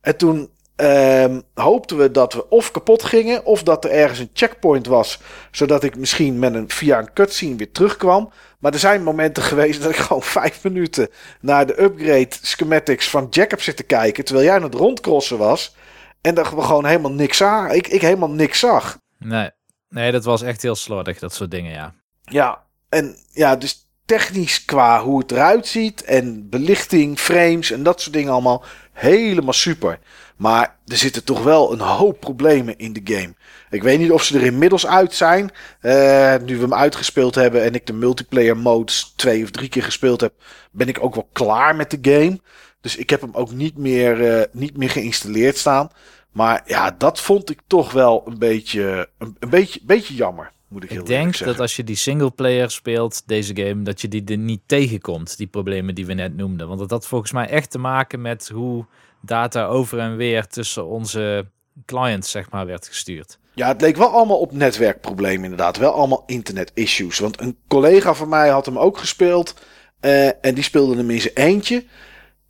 En 0.00 0.16
toen 0.16 0.50
uh, 0.80 1.36
hoopten 1.54 1.96
we 1.96 2.10
dat 2.10 2.32
we 2.32 2.48
of 2.48 2.70
kapot 2.70 3.04
gingen 3.04 3.44
of 3.44 3.62
dat 3.62 3.84
er 3.84 3.90
ergens 3.90 4.18
een 4.18 4.30
checkpoint 4.32 4.86
was, 4.86 5.20
zodat 5.50 5.84
ik 5.84 5.96
misschien 5.96 6.38
met 6.38 6.54
een, 6.54 6.70
via 6.70 6.98
een 6.98 7.12
cutscene 7.12 7.56
weer 7.56 7.72
terugkwam. 7.72 8.30
Maar 8.58 8.72
er 8.72 8.78
zijn 8.78 9.02
momenten 9.02 9.42
geweest 9.52 9.82
dat 9.82 9.90
ik 9.90 9.96
gewoon 9.96 10.22
vijf 10.22 10.64
minuten 10.64 11.08
naar 11.40 11.66
de 11.66 11.82
upgrade 11.82 12.28
schematics 12.42 13.10
van 13.10 13.26
Jack 13.30 13.50
heb 13.50 13.62
zitten 13.62 13.86
kijken. 13.86 14.24
Terwijl 14.24 14.46
jij 14.46 14.56
aan 14.56 14.62
het 14.62 14.74
rondcrossen 14.74 15.38
was. 15.38 15.76
En 16.20 16.34
dat 16.34 16.50
we 16.50 16.62
gewoon 16.62 16.86
helemaal 16.86 17.12
niks 17.12 17.36
zagen. 17.36 17.76
Ik, 17.76 17.86
ik 17.86 18.00
helemaal 18.00 18.30
niks 18.30 18.58
zag. 18.58 18.98
Nee. 19.18 19.50
nee, 19.88 20.12
dat 20.12 20.24
was 20.24 20.42
echt 20.42 20.62
heel 20.62 20.74
slordig, 20.74 21.18
dat 21.18 21.34
soort 21.34 21.50
dingen, 21.50 21.72
ja. 21.72 21.94
Ja, 22.22 22.64
en 22.88 23.16
ja, 23.32 23.56
dus 23.56 23.88
technisch 24.04 24.64
qua 24.64 25.02
hoe 25.02 25.18
het 25.18 25.30
eruit 25.30 25.66
ziet. 25.66 26.04
En 26.04 26.48
belichting, 26.48 27.18
frames 27.18 27.70
en 27.70 27.82
dat 27.82 28.00
soort 28.00 28.14
dingen 28.14 28.32
allemaal. 28.32 28.64
Helemaal 28.92 29.52
super. 29.52 29.98
Maar 30.38 30.76
er 30.86 30.96
zitten 30.96 31.24
toch 31.24 31.42
wel 31.42 31.72
een 31.72 31.80
hoop 31.80 32.20
problemen 32.20 32.78
in 32.78 32.92
de 32.92 33.00
game. 33.04 33.34
Ik 33.70 33.82
weet 33.82 33.98
niet 33.98 34.10
of 34.10 34.24
ze 34.24 34.38
er 34.38 34.44
inmiddels 34.44 34.86
uit 34.86 35.14
zijn. 35.14 35.50
Uh, 35.82 36.34
nu 36.44 36.56
we 36.56 36.62
hem 36.62 36.74
uitgespeeld 36.74 37.34
hebben 37.34 37.62
en 37.62 37.74
ik 37.74 37.86
de 37.86 37.92
multiplayer 37.92 38.56
modes 38.56 39.12
twee 39.16 39.42
of 39.42 39.50
drie 39.50 39.68
keer 39.68 39.82
gespeeld 39.82 40.20
heb, 40.20 40.32
ben 40.70 40.88
ik 40.88 41.02
ook 41.02 41.14
wel 41.14 41.28
klaar 41.32 41.76
met 41.76 41.90
de 41.90 41.98
game. 42.02 42.40
Dus 42.80 42.96
ik 42.96 43.10
heb 43.10 43.20
hem 43.20 43.34
ook 43.34 43.50
niet 43.52 43.76
meer, 43.76 44.38
uh, 44.38 44.44
niet 44.52 44.76
meer 44.76 44.90
geïnstalleerd 44.90 45.56
staan. 45.56 45.90
Maar 46.32 46.62
ja, 46.66 46.90
dat 46.98 47.20
vond 47.20 47.50
ik 47.50 47.60
toch 47.66 47.92
wel 47.92 48.22
een 48.26 48.38
beetje, 48.38 49.08
een, 49.18 49.36
een 49.38 49.50
beetje, 49.50 49.80
beetje 49.82 50.14
jammer. 50.14 50.52
Moet 50.68 50.84
ik, 50.84 50.90
heel 50.90 51.00
ik 51.00 51.06
denk 51.06 51.38
dat 51.38 51.60
als 51.60 51.76
je 51.76 51.84
die 51.84 51.96
singleplayer 51.96 52.70
speelt, 52.70 53.22
deze 53.26 53.56
game, 53.56 53.82
dat 53.82 54.00
je 54.00 54.08
die 54.08 54.24
er 54.24 54.38
niet 54.38 54.60
tegenkomt, 54.66 55.36
die 55.36 55.46
problemen 55.46 55.94
die 55.94 56.06
we 56.06 56.14
net 56.14 56.36
noemden. 56.36 56.68
Want 56.68 56.80
dat 56.80 56.90
had 56.90 57.06
volgens 57.06 57.32
mij 57.32 57.48
echt 57.48 57.70
te 57.70 57.78
maken 57.78 58.20
met 58.20 58.48
hoe 58.48 58.86
data 59.20 59.66
over 59.66 59.98
en 59.98 60.16
weer 60.16 60.46
tussen 60.46 60.86
onze 60.86 61.50
clients, 61.86 62.30
zeg 62.30 62.50
maar, 62.50 62.66
werd 62.66 62.86
gestuurd. 62.86 63.38
Ja, 63.54 63.68
het 63.68 63.80
leek 63.80 63.96
wel 63.96 64.08
allemaal 64.08 64.38
op 64.38 64.52
netwerkproblemen 64.52 65.42
inderdaad. 65.42 65.76
Wel 65.76 65.92
allemaal 65.92 66.22
internet 66.26 66.70
issues. 66.74 67.18
Want 67.18 67.40
een 67.40 67.58
collega 67.68 68.14
van 68.14 68.28
mij 68.28 68.48
had 68.48 68.66
hem 68.66 68.78
ook 68.78 68.98
gespeeld. 68.98 69.54
Uh, 70.00 70.26
en 70.26 70.54
die 70.54 70.64
speelde 70.64 70.96
hem 70.96 71.10
in 71.10 71.20
zijn 71.20 71.34
eentje. 71.34 71.84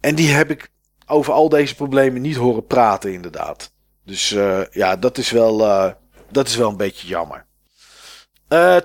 En 0.00 0.14
die 0.14 0.30
heb 0.30 0.50
ik 0.50 0.70
over 1.06 1.32
al 1.32 1.48
deze 1.48 1.74
problemen 1.74 2.22
niet 2.22 2.36
horen 2.36 2.66
praten 2.66 3.12
inderdaad. 3.12 3.72
Dus 4.04 4.30
uh, 4.30 4.60
ja, 4.70 4.96
dat 4.96 5.18
is 5.18 5.30
wel, 5.30 5.60
uh, 5.60 5.90
dat 6.30 6.48
is 6.48 6.56
wel 6.56 6.68
een 6.68 6.76
beetje 6.76 7.06
jammer. 7.06 7.46
Uh, 8.48 8.76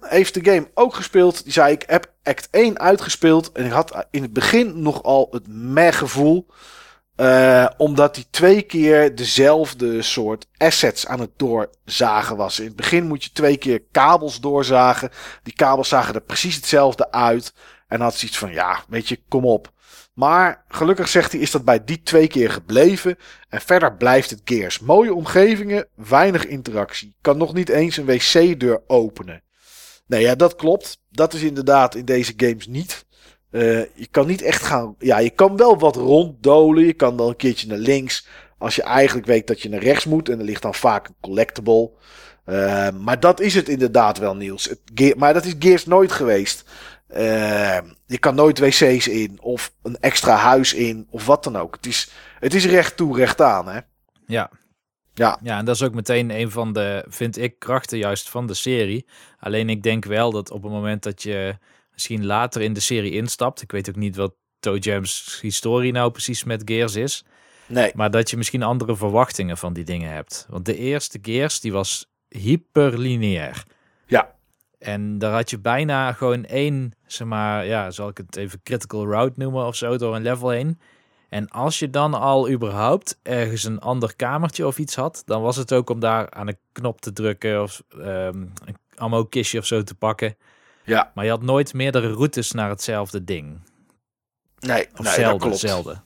heeft 0.00 0.34
de 0.34 0.44
game 0.44 0.70
ook 0.74 0.94
gespeeld. 0.94 1.44
Die 1.44 1.52
zei 1.52 1.72
ik 1.72 1.84
heb 1.86 2.12
Act 2.22 2.48
1 2.50 2.78
uitgespeeld. 2.78 3.52
En 3.52 3.64
ik 3.64 3.72
had 3.72 4.06
in 4.10 4.22
het 4.22 4.32
begin 4.32 4.82
nogal 4.82 5.28
het 5.30 5.46
meh 5.48 5.92
gevoel. 5.92 6.46
Uh, 7.16 7.66
omdat 7.76 8.16
hij 8.16 8.24
twee 8.30 8.62
keer 8.62 9.14
dezelfde 9.14 10.02
soort 10.02 10.46
assets 10.56 11.06
aan 11.06 11.20
het 11.20 11.30
doorzagen 11.36 12.36
was. 12.36 12.58
In 12.58 12.66
het 12.66 12.76
begin 12.76 13.06
moet 13.06 13.24
je 13.24 13.32
twee 13.32 13.56
keer 13.56 13.82
kabels 13.90 14.40
doorzagen. 14.40 15.10
Die 15.42 15.54
kabels 15.54 15.88
zagen 15.88 16.14
er 16.14 16.20
precies 16.20 16.54
hetzelfde 16.54 17.12
uit. 17.12 17.54
En 17.88 18.00
had 18.00 18.14
zoiets 18.14 18.38
van, 18.38 18.52
ja, 18.52 18.84
weet 18.88 19.08
je, 19.08 19.20
kom 19.28 19.44
op. 19.44 19.72
Maar 20.14 20.64
gelukkig 20.68 21.08
zegt 21.08 21.32
hij, 21.32 21.40
is 21.40 21.50
dat 21.50 21.64
bij 21.64 21.84
die 21.84 22.02
twee 22.02 22.26
keer 22.26 22.50
gebleven. 22.50 23.18
En 23.48 23.60
verder 23.60 23.96
blijft 23.96 24.30
het 24.30 24.40
Gears. 24.44 24.78
Mooie 24.78 25.14
omgevingen, 25.14 25.88
weinig 25.94 26.46
interactie. 26.46 27.16
Kan 27.20 27.36
nog 27.36 27.54
niet 27.54 27.68
eens 27.68 27.96
een 27.96 28.04
wc-deur 28.04 28.82
openen. 28.86 29.42
Nee, 30.06 30.22
ja, 30.22 30.34
dat 30.34 30.56
klopt. 30.56 30.98
Dat 31.10 31.34
is 31.34 31.42
inderdaad 31.42 31.94
in 31.94 32.04
deze 32.04 32.32
games 32.36 32.66
niet. 32.66 33.03
Uh, 33.54 33.84
je 33.94 34.06
kan 34.10 34.26
niet 34.26 34.42
echt 34.42 34.62
gaan. 34.62 34.94
Ja, 34.98 35.18
je 35.18 35.30
kan 35.30 35.56
wel 35.56 35.78
wat 35.78 35.96
ronddolen. 35.96 36.84
Je 36.86 36.92
kan 36.92 37.16
wel 37.16 37.28
een 37.28 37.36
keertje 37.36 37.66
naar 37.66 37.78
links. 37.78 38.26
Als 38.58 38.74
je 38.74 38.82
eigenlijk 38.82 39.26
weet 39.26 39.46
dat 39.46 39.60
je 39.60 39.68
naar 39.68 39.82
rechts 39.82 40.04
moet. 40.04 40.28
En 40.28 40.38
er 40.38 40.44
ligt 40.44 40.62
dan 40.62 40.74
vaak 40.74 41.08
een 41.08 41.14
collectible. 41.20 41.90
Uh, 42.46 42.88
maar 42.90 43.20
dat 43.20 43.40
is 43.40 43.54
het 43.54 43.68
inderdaad 43.68 44.18
wel, 44.18 44.36
Niels. 44.36 44.64
Het, 44.64 45.14
maar 45.16 45.34
dat 45.34 45.44
is 45.44 45.54
Gears 45.58 45.86
nooit 45.86 46.12
geweest. 46.12 46.64
Uh, 47.16 47.78
je 48.06 48.18
kan 48.18 48.34
nooit 48.34 48.58
wc's 48.58 49.06
in. 49.06 49.38
Of 49.40 49.72
een 49.82 49.96
extra 50.00 50.36
huis 50.36 50.74
in. 50.74 51.06
Of 51.10 51.26
wat 51.26 51.44
dan 51.44 51.56
ook. 51.56 51.74
Het 51.74 51.86
is, 51.86 52.10
het 52.40 52.54
is 52.54 52.66
recht 52.66 52.96
toe, 52.96 53.16
recht 53.16 53.40
aan, 53.40 53.68
hè? 53.68 53.80
Ja. 54.26 54.50
Ja. 55.12 55.38
ja, 55.42 55.58
en 55.58 55.64
dat 55.64 55.74
is 55.74 55.82
ook 55.82 55.94
meteen 55.94 56.30
een 56.30 56.50
van 56.50 56.72
de, 56.72 57.04
vind 57.08 57.38
ik, 57.38 57.58
krachten 57.58 57.98
juist 57.98 58.30
van 58.30 58.46
de 58.46 58.54
serie. 58.54 59.06
Alleen 59.38 59.68
ik 59.68 59.82
denk 59.82 60.04
wel 60.04 60.30
dat 60.30 60.50
op 60.50 60.62
het 60.62 60.72
moment 60.72 61.02
dat 61.02 61.22
je 61.22 61.56
misschien 61.94 62.26
later 62.26 62.62
in 62.62 62.72
de 62.72 62.80
serie 62.80 63.12
instapt. 63.12 63.62
Ik 63.62 63.72
weet 63.72 63.88
ook 63.88 63.96
niet 63.96 64.16
wat 64.16 64.34
Toe 64.58 64.78
Jam's 64.78 65.38
historie 65.40 65.92
nou 65.92 66.10
precies 66.10 66.44
met 66.44 66.62
Gears 66.64 66.96
is. 66.96 67.24
Nee. 67.66 67.92
Maar 67.94 68.10
dat 68.10 68.30
je 68.30 68.36
misschien 68.36 68.62
andere 68.62 68.96
verwachtingen 68.96 69.58
van 69.58 69.72
die 69.72 69.84
dingen 69.84 70.10
hebt. 70.10 70.46
Want 70.48 70.64
de 70.64 70.76
eerste 70.76 71.18
Gears 71.22 71.60
die 71.60 71.72
was 71.72 72.06
hyperlineair. 72.28 73.64
Ja. 74.06 74.34
En 74.78 75.18
daar 75.18 75.32
had 75.32 75.50
je 75.50 75.58
bijna 75.58 76.12
gewoon 76.12 76.44
één, 76.44 76.94
zeg 77.06 77.26
maar, 77.26 77.66
ja, 77.66 77.90
zal 77.90 78.08
ik 78.08 78.16
het 78.16 78.36
even 78.36 78.62
critical 78.62 79.06
route 79.06 79.38
noemen 79.40 79.66
of 79.66 79.76
zo, 79.76 79.96
door 79.96 80.16
een 80.16 80.22
level 80.22 80.48
heen. 80.48 80.78
En 81.28 81.48
als 81.48 81.78
je 81.78 81.90
dan 81.90 82.14
al 82.14 82.50
überhaupt 82.50 83.18
ergens 83.22 83.64
een 83.64 83.80
ander 83.80 84.16
kamertje 84.16 84.66
of 84.66 84.78
iets 84.78 84.94
had, 84.94 85.22
dan 85.24 85.42
was 85.42 85.56
het 85.56 85.72
ook 85.72 85.90
om 85.90 86.00
daar 86.00 86.30
aan 86.30 86.48
een 86.48 86.58
knop 86.72 87.00
te 87.00 87.12
drukken 87.12 87.62
of 87.62 87.82
ehm, 87.90 88.46
een 88.64 88.76
ammo 88.94 89.24
kistje 89.24 89.58
of 89.58 89.66
zo 89.66 89.82
te 89.82 89.94
pakken. 89.94 90.36
Ja, 90.84 91.10
Maar 91.14 91.24
je 91.24 91.30
had 91.30 91.42
nooit 91.42 91.74
meerdere 91.74 92.12
routes 92.12 92.52
naar 92.52 92.68
hetzelfde 92.68 93.24
ding. 93.24 93.60
nee, 94.58 94.88
Of 94.96 95.16
nee 95.16 95.24
dat 95.24 95.40
klopt. 95.40 95.58
zelden. 95.58 96.02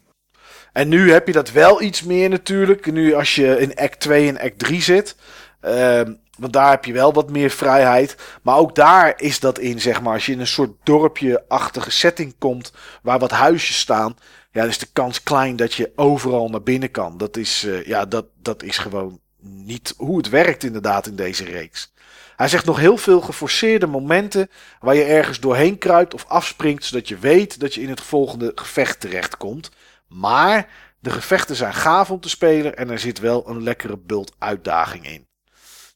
En 0.72 0.88
nu 0.88 1.12
heb 1.12 1.26
je 1.26 1.32
dat 1.32 1.50
wel 1.52 1.82
iets 1.82 2.02
meer 2.02 2.28
natuurlijk. 2.28 2.92
Nu 2.92 3.14
als 3.14 3.34
je 3.34 3.58
in 3.60 3.76
act 3.76 4.00
2 4.00 4.28
en 4.28 4.38
act 4.40 4.58
3 4.58 4.82
zit. 4.82 5.16
Ehm, 5.60 6.14
want 6.38 6.52
daar 6.52 6.70
heb 6.70 6.84
je 6.84 6.92
wel 6.92 7.12
wat 7.12 7.30
meer 7.30 7.50
vrijheid. 7.50 8.16
Maar 8.42 8.56
ook 8.56 8.74
daar 8.74 9.14
is 9.16 9.40
dat 9.40 9.58
in, 9.58 9.80
zeg 9.80 10.02
maar. 10.02 10.12
Als 10.14 10.26
je 10.26 10.32
in 10.32 10.40
een 10.40 10.46
soort 10.46 10.70
dorpje-achtige 10.82 11.90
setting 11.90 12.34
komt. 12.38 12.72
Waar 13.02 13.18
wat 13.18 13.30
huisjes 13.30 13.78
staan. 13.78 14.16
Ja, 14.50 14.60
dan 14.60 14.68
is 14.68 14.78
de 14.78 14.88
kans 14.92 15.22
klein 15.22 15.56
dat 15.56 15.74
je 15.74 15.92
overal 15.96 16.48
naar 16.48 16.62
binnen 16.62 16.90
kan. 16.90 17.18
Dat 17.18 17.36
is, 17.36 17.64
eh, 17.64 17.86
ja, 17.86 18.04
dat, 18.04 18.26
dat 18.42 18.62
is 18.62 18.78
gewoon 18.78 19.20
niet 19.40 19.94
hoe 19.96 20.16
het 20.16 20.28
werkt 20.28 20.64
inderdaad 20.64 21.06
in 21.06 21.16
deze 21.16 21.44
reeks. 21.44 21.92
Hij 22.36 22.48
zegt 22.48 22.64
nog 22.64 22.78
heel 22.78 22.96
veel 22.96 23.20
geforceerde 23.20 23.86
momenten 23.86 24.50
waar 24.80 24.94
je 24.94 25.04
ergens 25.04 25.40
doorheen 25.40 25.78
kruipt 25.78 26.14
of 26.14 26.24
afspringt, 26.28 26.84
zodat 26.84 27.08
je 27.08 27.18
weet 27.18 27.60
dat 27.60 27.74
je 27.74 27.80
in 27.80 27.88
het 27.88 28.00
volgende 28.00 28.52
gevecht 28.54 29.00
terechtkomt. 29.00 29.70
Maar 30.08 30.68
de 30.98 31.10
gevechten 31.10 31.56
zijn 31.56 31.74
gaaf 31.74 32.10
om 32.10 32.20
te 32.20 32.28
spelen 32.28 32.76
en 32.76 32.90
er 32.90 32.98
zit 32.98 33.18
wel 33.18 33.48
een 33.48 33.62
lekkere 33.62 33.96
bult 33.96 34.34
uitdaging 34.38 35.06
in. 35.06 35.26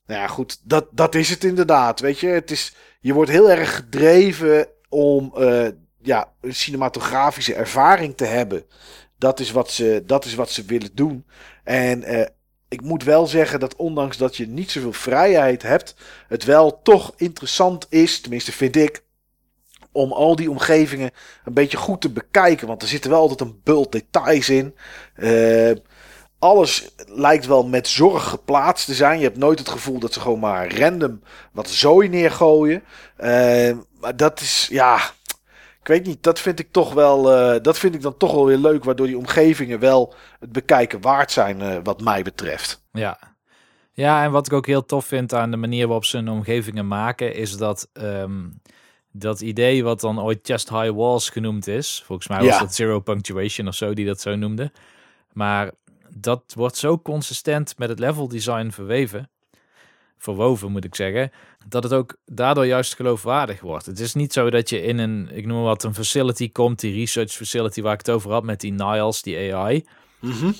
Nou 0.07 0.21
ja, 0.21 0.27
goed, 0.27 0.61
dat, 0.63 0.87
dat 0.91 1.15
is 1.15 1.29
het 1.29 1.45
inderdaad. 1.45 2.01
Weet 2.01 2.19
je, 2.19 2.27
het 2.27 2.51
is, 2.51 2.75
je 3.01 3.13
wordt 3.13 3.31
heel 3.31 3.51
erg 3.51 3.75
gedreven 3.75 4.69
om 4.89 5.33
eh, 5.37 5.69
ja, 5.99 6.33
een 6.41 6.55
cinematografische 6.55 7.55
ervaring 7.55 8.17
te 8.17 8.25
hebben. 8.25 8.65
Dat 9.19 9.41
is 9.41 9.51
wat 9.51 9.71
ze, 9.71 10.03
dat 10.07 10.25
is 10.25 10.35
wat 10.35 10.51
ze 10.51 10.65
willen 10.65 10.95
doen. 10.95 11.27
En 11.65 12.03
eh, 12.03 12.27
ik 12.73 12.81
moet 12.81 13.05
wel 13.05 13.27
zeggen 13.27 13.61
dat 13.61 13.77
ondanks 13.77 14.17
dat 14.17 14.37
je 14.37 14.49
niet 14.49 14.71
zoveel 14.71 14.93
vrijheid 14.93 15.63
hebt, 15.63 15.95
het 16.29 16.45
wel 16.45 16.83
toch 16.83 17.13
interessant 17.17 17.87
is, 17.89 18.21
tenminste 18.21 18.53
vind 18.53 18.77
ik, 18.77 19.03
om 19.93 20.13
al 20.13 20.37
die 20.37 20.51
omgevingen 20.51 21.11
een 21.45 21.53
beetje 21.53 21.77
goed 21.77 22.01
te 22.01 22.11
bekijken. 22.11 22.67
Want 22.67 22.83
er 22.83 22.89
zitten 22.89 23.11
wel 23.11 23.21
altijd 23.21 23.41
een 23.41 23.61
bult 23.63 23.93
details 23.93 24.49
in. 24.49 24.75
Eh, 25.15 25.71
alles 26.39 26.89
lijkt 27.07 27.47
wel 27.47 27.67
met 27.67 27.89
zorg 27.89 28.29
geplaatst 28.29 28.87
te 28.87 28.95
zijn. 28.95 29.19
Je 29.19 29.25
hebt 29.25 29.39
nooit 29.39 29.59
het 29.59 29.69
gevoel 29.69 29.99
dat 29.99 30.13
ze 30.13 30.21
gewoon 30.21 30.41
maar 30.41 30.79
random 30.79 31.23
wat 31.53 31.71
zooi 31.71 32.09
neergooien. 32.09 32.83
Eh, 33.17 33.77
maar 34.01 34.17
dat 34.17 34.41
is, 34.41 34.69
ja, 34.71 35.01
ik 35.83 35.89
weet 35.89 36.07
niet, 36.07 36.23
dat 36.23 36.41
vind 36.41 36.59
ik 36.59 36.69
toch 36.71 36.93
wel, 36.95 37.33
eh, 37.33 37.61
dat 37.63 37.79
vind 37.79 37.95
ik 37.95 38.03
dan 38.03 38.17
toch 38.17 38.33
wel 38.33 38.47
weer 38.47 38.57
leuk. 38.59 38.85
Waardoor 38.85 39.07
die 39.07 39.19
omgevingen 39.19 39.79
wel 39.79 40.15
het 40.41 40.53
bekijken 40.53 41.01
waard 41.01 41.31
zijn, 41.31 41.61
eh, 41.61 41.77
wat 41.83 42.01
mij 42.01 42.23
betreft. 42.23 42.83
Ja. 42.93 43.19
Ja, 43.93 44.25
en 44.25 44.31
wat 44.31 44.47
ik 44.47 44.53
ook 44.53 44.67
heel 44.67 44.85
tof 44.87 45.05
vind 45.07 45.35
aan 45.35 45.51
de 45.51 45.57
manier 45.57 45.87
waarop 45.87 46.05
ze 46.05 46.17
hun 46.17 46.29
omgevingen 46.29 46.89
maken, 46.89 47.35
is 47.35 47.57
dat 47.57 47.89
ehm, 47.93 48.49
dat 49.11 49.41
idee 49.41 49.85
wat 49.85 50.01
dan 50.01 50.21
ooit 50.21 50.39
Chest 50.43 50.69
High 50.69 50.91
Walls 50.91 51.29
genoemd 51.31 51.67
is. 51.67 52.03
Volgens 52.07 52.29
mij 52.29 52.39
was 52.39 52.47
Ja. 52.47 52.59
dat 52.59 52.75
Zero 52.75 53.01
Punctuation 53.01 53.69
of 53.69 53.75
zo, 53.75 53.95
die 53.95 54.07
dat 54.07 54.21
zo 54.21 54.37
noemde. 54.37 54.73
Maar 55.33 55.71
dat 56.17 56.43
wordt 56.57 56.77
zo 56.77 56.99
consistent 56.99 57.79
met 57.79 57.89
het 57.89 57.99
level 57.99 58.29
design 58.29 58.71
verweven. 58.71 59.31
Verwoven 60.19 60.73
moet 60.73 60.85
ik 60.85 60.95
zeggen. 60.95 61.31
Dat 61.69 61.83
het 61.83 61.93
ook 61.93 62.17
daardoor 62.25 62.67
juist 62.67 62.95
geloofwaardig 62.95 63.61
wordt. 63.61 63.87
Het 63.87 63.99
is 63.99 64.15
niet 64.15 64.33
zo 64.33 64.51
dat 64.51 64.69
je 64.69 64.83
in 64.83 64.99
een, 64.99 65.29
ik 65.33 65.47
noem 65.47 65.57
maar 65.57 65.67
wat, 65.67 65.83
een 65.83 65.95
facility 65.95 66.53
komt, 66.53 66.81
die 66.81 66.95
research 66.95 67.33
facility 67.33 67.83
waar 67.83 67.93
ik 67.93 67.99
het 68.07 68.11
over 68.11 68.31
had 68.31 68.45
met 68.45 68.61
die 68.61 68.73
Niles, 68.73 69.23
die 69.23 69.55
AI. 69.55 69.85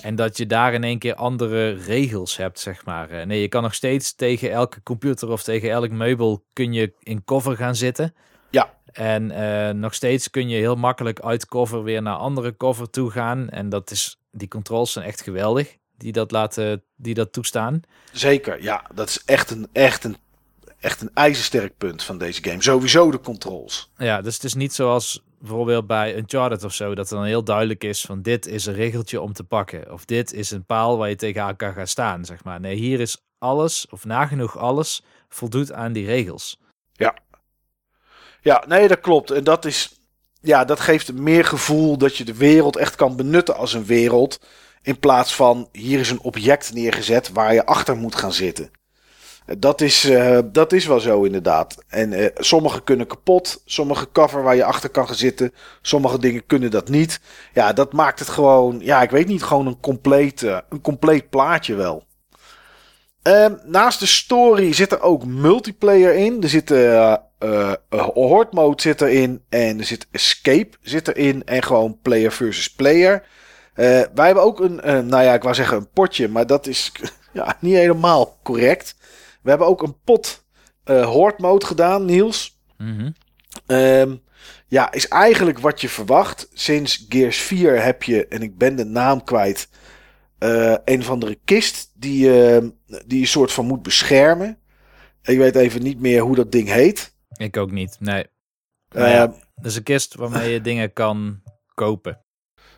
En 0.01 0.15
dat 0.15 0.37
je 0.37 0.45
daar 0.45 0.73
in 0.73 0.83
één 0.83 0.99
keer 0.99 1.15
andere 1.15 1.71
regels 1.71 2.37
hebt, 2.37 2.59
zeg 2.59 2.85
maar. 2.85 3.09
Eh, 3.09 3.25
Nee, 3.25 3.41
je 3.41 3.47
kan 3.47 3.63
nog 3.63 3.73
steeds 3.73 4.15
tegen 4.15 4.51
elke 4.51 4.83
computer 4.83 5.29
of 5.29 5.43
tegen 5.43 5.69
elk 5.69 5.89
meubel 5.89 6.45
kun 6.53 6.73
je 6.73 6.93
in 6.99 7.23
cover 7.23 7.55
gaan 7.55 7.75
zitten. 7.75 8.15
Ja. 8.49 8.73
En 8.91 9.31
eh, 9.31 9.73
nog 9.73 9.93
steeds 9.93 10.29
kun 10.29 10.49
je 10.49 10.57
heel 10.57 10.75
makkelijk 10.75 11.19
uit 11.19 11.45
cover 11.45 11.83
weer 11.83 12.01
naar 12.01 12.15
andere 12.15 12.57
cover 12.57 12.89
toe 12.89 13.11
gaan. 13.11 13.49
En 13.49 13.69
dat 13.69 13.91
is, 13.91 14.19
die 14.31 14.47
controls 14.47 14.91
zijn 14.91 15.05
echt 15.05 15.21
geweldig, 15.21 15.77
die 15.97 16.11
dat 16.11 16.31
laten, 16.31 16.83
die 16.95 17.13
dat 17.13 17.33
toestaan. 17.33 17.81
Zeker, 18.11 18.63
ja, 18.63 18.85
dat 18.93 19.09
is 19.09 19.23
echt 19.25 19.51
een, 19.51 19.67
echt 19.71 20.03
een, 20.03 20.17
echt 20.83 21.01
een 21.01 21.11
ijzersterk 21.13 21.77
punt 21.77 22.03
van 22.03 22.17
deze 22.17 22.43
game. 22.43 22.61
Sowieso 22.61 23.11
de 23.11 23.19
controls. 23.19 23.91
Ja, 23.97 24.21
dus 24.21 24.33
het 24.33 24.43
is 24.43 24.53
niet 24.53 24.73
zoals 24.73 25.23
bijvoorbeeld 25.39 25.87
bij 25.87 26.17
Uncharted 26.17 26.63
of 26.63 26.73
zo, 26.73 26.95
dat 26.95 27.09
er 27.09 27.15
dan 27.15 27.25
heel 27.25 27.43
duidelijk 27.43 27.83
is 27.83 28.01
van 28.01 28.21
dit 28.21 28.45
is 28.45 28.65
een 28.65 28.73
regeltje 28.73 29.21
om 29.21 29.33
te 29.33 29.43
pakken. 29.43 29.93
Of 29.93 30.05
dit 30.05 30.33
is 30.33 30.51
een 30.51 30.65
paal 30.65 30.97
waar 30.97 31.09
je 31.09 31.15
tegenaan 31.15 31.55
kan 31.55 31.73
gaan 31.73 31.87
staan, 31.87 32.25
zeg 32.25 32.43
maar. 32.43 32.59
Nee, 32.59 32.75
hier 32.75 32.99
is 32.99 33.17
alles, 33.37 33.87
of 33.89 34.05
nagenoeg 34.05 34.57
alles, 34.57 35.03
voldoet 35.29 35.71
aan 35.71 35.93
die 35.93 36.05
regels. 36.05 36.61
Ja, 38.41 38.63
nee, 38.67 38.87
dat 38.87 38.99
klopt. 38.99 39.31
En 39.31 39.43
dat 39.43 39.65
is, 39.65 39.99
ja, 40.41 40.65
dat 40.65 40.79
geeft 40.79 41.13
meer 41.13 41.45
gevoel 41.45 41.97
dat 41.97 42.17
je 42.17 42.23
de 42.23 42.37
wereld 42.37 42.75
echt 42.75 42.95
kan 42.95 43.15
benutten 43.15 43.55
als 43.55 43.73
een 43.73 43.85
wereld. 43.85 44.39
In 44.81 44.99
plaats 44.99 45.35
van 45.35 45.69
hier 45.71 45.99
is 45.99 46.09
een 46.09 46.21
object 46.21 46.73
neergezet 46.73 47.29
waar 47.29 47.53
je 47.53 47.65
achter 47.65 47.97
moet 47.97 48.15
gaan 48.15 48.33
zitten. 48.33 48.71
Dat 49.45 49.81
is, 49.81 50.09
eh, 50.09 50.39
dat 50.51 50.73
is 50.73 50.85
wel 50.85 50.99
zo 50.99 51.23
inderdaad. 51.23 51.83
En 51.87 52.13
eh, 52.13 52.25
sommige 52.35 52.81
kunnen 52.81 53.07
kapot, 53.07 53.61
sommige 53.65 54.07
cover 54.11 54.43
waar 54.43 54.55
je 54.55 54.63
achter 54.63 54.89
kan 54.89 55.07
gaan 55.07 55.15
zitten, 55.15 55.53
sommige 55.81 56.19
dingen 56.19 56.45
kunnen 56.45 56.71
dat 56.71 56.89
niet. 56.89 57.19
Ja, 57.53 57.73
dat 57.73 57.93
maakt 57.93 58.19
het 58.19 58.29
gewoon, 58.29 58.79
ja, 58.79 59.01
ik 59.01 59.09
weet 59.09 59.27
niet, 59.27 59.43
gewoon 59.43 59.67
een 59.67 59.79
compleet, 59.79 60.43
eh, 60.43 60.57
een 60.69 60.81
compleet 60.81 61.29
plaatje 61.29 61.75
wel. 61.75 62.03
Ehm, 63.21 63.53
naast 63.63 63.99
de 63.99 64.05
story 64.05 64.73
zit 64.73 64.91
er 64.91 65.01
ook 65.01 65.25
multiplayer 65.25 66.13
in. 66.15 66.43
Er 66.43 66.49
zit 66.49 66.69
horde 68.13 68.49
mode 68.51 68.81
zit 68.81 69.01
erin 69.01 69.43
en 69.49 69.79
er 69.79 69.85
zit 69.85 70.07
escape 70.11 70.77
zit 70.81 71.07
erin 71.07 71.43
en 71.45 71.63
gewoon 71.63 71.99
player 72.01 72.31
versus 72.31 72.71
player. 72.71 73.23
Wij 73.73 74.09
hebben 74.13 74.43
ook 74.43 74.59
een, 74.59 74.75
nou 75.07 75.23
ja, 75.23 75.33
ik 75.33 75.43
wou 75.43 75.55
zeggen 75.55 75.77
een 75.77 75.89
potje, 75.93 76.27
maar 76.27 76.47
dat 76.47 76.67
is 76.67 76.91
ja, 77.33 77.57
niet 77.59 77.75
helemaal 77.75 78.37
correct. 78.43 78.95
We 79.43 79.49
hebben 79.49 79.67
ook 79.67 79.81
een 79.81 80.01
pot 80.03 80.45
eh 80.83 81.05
horde 81.05 81.35
mode 81.41 81.65
gedaan, 81.65 82.05
Niels. 82.05 82.59
Mhm. 82.77 83.11
Ehm, 83.65 84.15
ja, 84.67 84.91
is 84.91 85.07
eigenlijk 85.07 85.59
wat 85.59 85.81
je 85.81 85.89
verwacht. 85.89 86.49
Sinds 86.53 87.05
Gears 87.09 87.37
4 87.37 87.83
heb 87.83 88.03
je, 88.03 88.27
en 88.27 88.41
ik 88.41 88.57
ben 88.57 88.75
de 88.75 88.83
naam 88.85 89.23
kwijt, 89.23 89.69
eh, 90.37 90.75
een 90.85 90.99
of 90.99 91.09
andere 91.09 91.39
kist 91.45 91.91
die, 91.95 92.51
eh, 92.55 92.67
die 93.05 93.19
je 93.19 93.25
soort 93.25 93.51
van 93.51 93.65
moet 93.65 93.83
beschermen. 93.83 94.57
Ik 95.23 95.37
weet 95.37 95.55
even 95.55 95.83
niet 95.83 95.99
meer 95.99 96.21
hoe 96.21 96.35
dat 96.35 96.51
ding 96.51 96.67
heet. 96.67 97.15
Ik 97.35 97.57
ook 97.57 97.71
niet, 97.71 97.97
nee. 97.99 98.23
Eh, 98.89 99.01
Maar 99.01 99.09
ja, 99.09 99.27
dat 99.55 99.65
is 99.65 99.75
een 99.75 99.83
kist 99.83 100.15
waarmee 100.15 100.51
je 100.51 100.61
dingen 100.61 100.93
kan 100.93 101.41
kopen. 101.73 102.22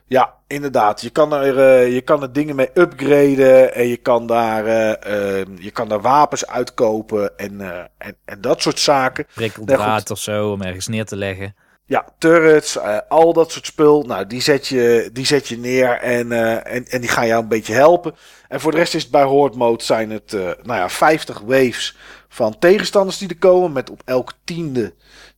Ja, 0.07 0.33
inderdaad. 0.47 1.01
Je 1.01 1.09
kan 1.09 1.33
er, 1.33 1.59
eh, 1.59 1.93
je 1.93 2.01
kan 2.01 2.21
er 2.21 2.33
dingen 2.33 2.55
mee 2.55 2.69
upgraden 2.73 3.73
en 3.73 3.87
je 3.87 3.97
kan 3.97 4.27
daar, 4.27 4.65
eh, 4.65 5.39
eh, 5.39 5.47
je 5.59 5.71
kan 5.71 5.87
daar 5.87 6.01
wapens 6.01 6.47
uitkopen 6.47 7.37
en, 7.37 7.61
eh, 7.61 7.83
en, 7.97 8.15
en 8.25 8.41
dat 8.41 8.61
soort 8.61 8.79
zaken. 8.79 9.27
Prikkeldraad 9.33 10.11
of 10.11 10.19
zo, 10.19 10.51
om 10.51 10.61
ergens 10.61 10.87
neer 10.87 11.05
te 11.05 11.15
leggen. 11.15 11.55
Ja, 11.87 12.05
turrets, 12.17 12.79
al 13.09 13.33
dat 13.33 13.51
soort 13.51 13.65
spul. 13.65 14.03
Nou, 14.03 14.27
die 14.27 14.41
zet 14.41 14.67
je, 14.67 15.09
die 15.13 15.25
zet 15.25 15.47
je 15.47 15.57
neer 15.57 15.99
en, 15.99 16.31
en, 16.65 16.85
en 16.87 17.01
die 17.01 17.09
gaan 17.09 17.27
jou 17.27 17.41
een 17.41 17.47
beetje 17.47 17.73
helpen. 17.73 18.15
En 18.47 18.59
voor 18.59 18.71
de 18.71 18.77
rest 18.77 18.95
is 18.95 19.01
het 19.01 19.11
bij 19.11 19.23
Horde 19.23 19.57
Mode 19.57 19.83
zijn 19.83 20.09
het 20.11 20.31
nou 20.63 20.79
ja, 20.79 20.89
50 20.89 21.39
waves 21.39 21.97
van 22.29 22.59
tegenstanders 22.59 23.17
die 23.17 23.29
er 23.29 23.37
komen. 23.37 23.71
Met 23.71 23.89
op 23.89 24.01
elke 24.05 24.33
tiende, 24.43 24.93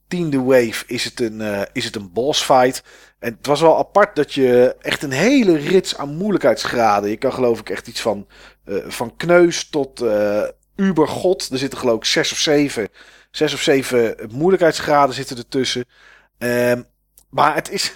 tiende 0.07 0.41
wave 0.41 0.84
is 0.86 1.03
het, 1.03 1.20
een, 1.20 1.68
is 1.74 1.86
het 1.86 1.95
een 1.95 2.11
boss 2.13 2.43
fight. 2.43 2.84
En 3.20 3.36
het 3.38 3.47
was 3.47 3.61
wel 3.61 3.78
apart 3.78 4.15
dat 4.15 4.34
je 4.34 4.76
echt 4.80 5.03
een 5.03 5.11
hele 5.11 5.57
rits 5.57 5.97
aan 5.97 6.15
moeilijkheidsgraden. 6.15 7.09
Je 7.09 7.18
kan 7.18 7.34
geloof 7.34 7.59
ik 7.59 7.70
echt 7.70 7.88
iets 7.88 8.01
van, 8.01 8.28
eh, 8.65 8.76
van 8.88 9.15
kneus 9.15 9.70
tot 9.70 10.01
eh 10.01 10.43
ubergod. 10.78 11.49
Er 11.51 11.57
zitten 11.57 11.80
geloof 11.80 11.97
ik 11.97 12.05
zes 12.05 12.32
of 12.32 12.38
zeven, 12.38 12.88
zes 13.32 13.53
of 13.53 13.61
zeven 13.61 14.15
moeilijkheidsgraden 14.32 15.15
zitten 15.15 15.38
ertussen. 15.38 15.86
Ehm, 16.38 16.82
maar 17.30 17.55
het 17.55 17.70
is. 17.72 17.93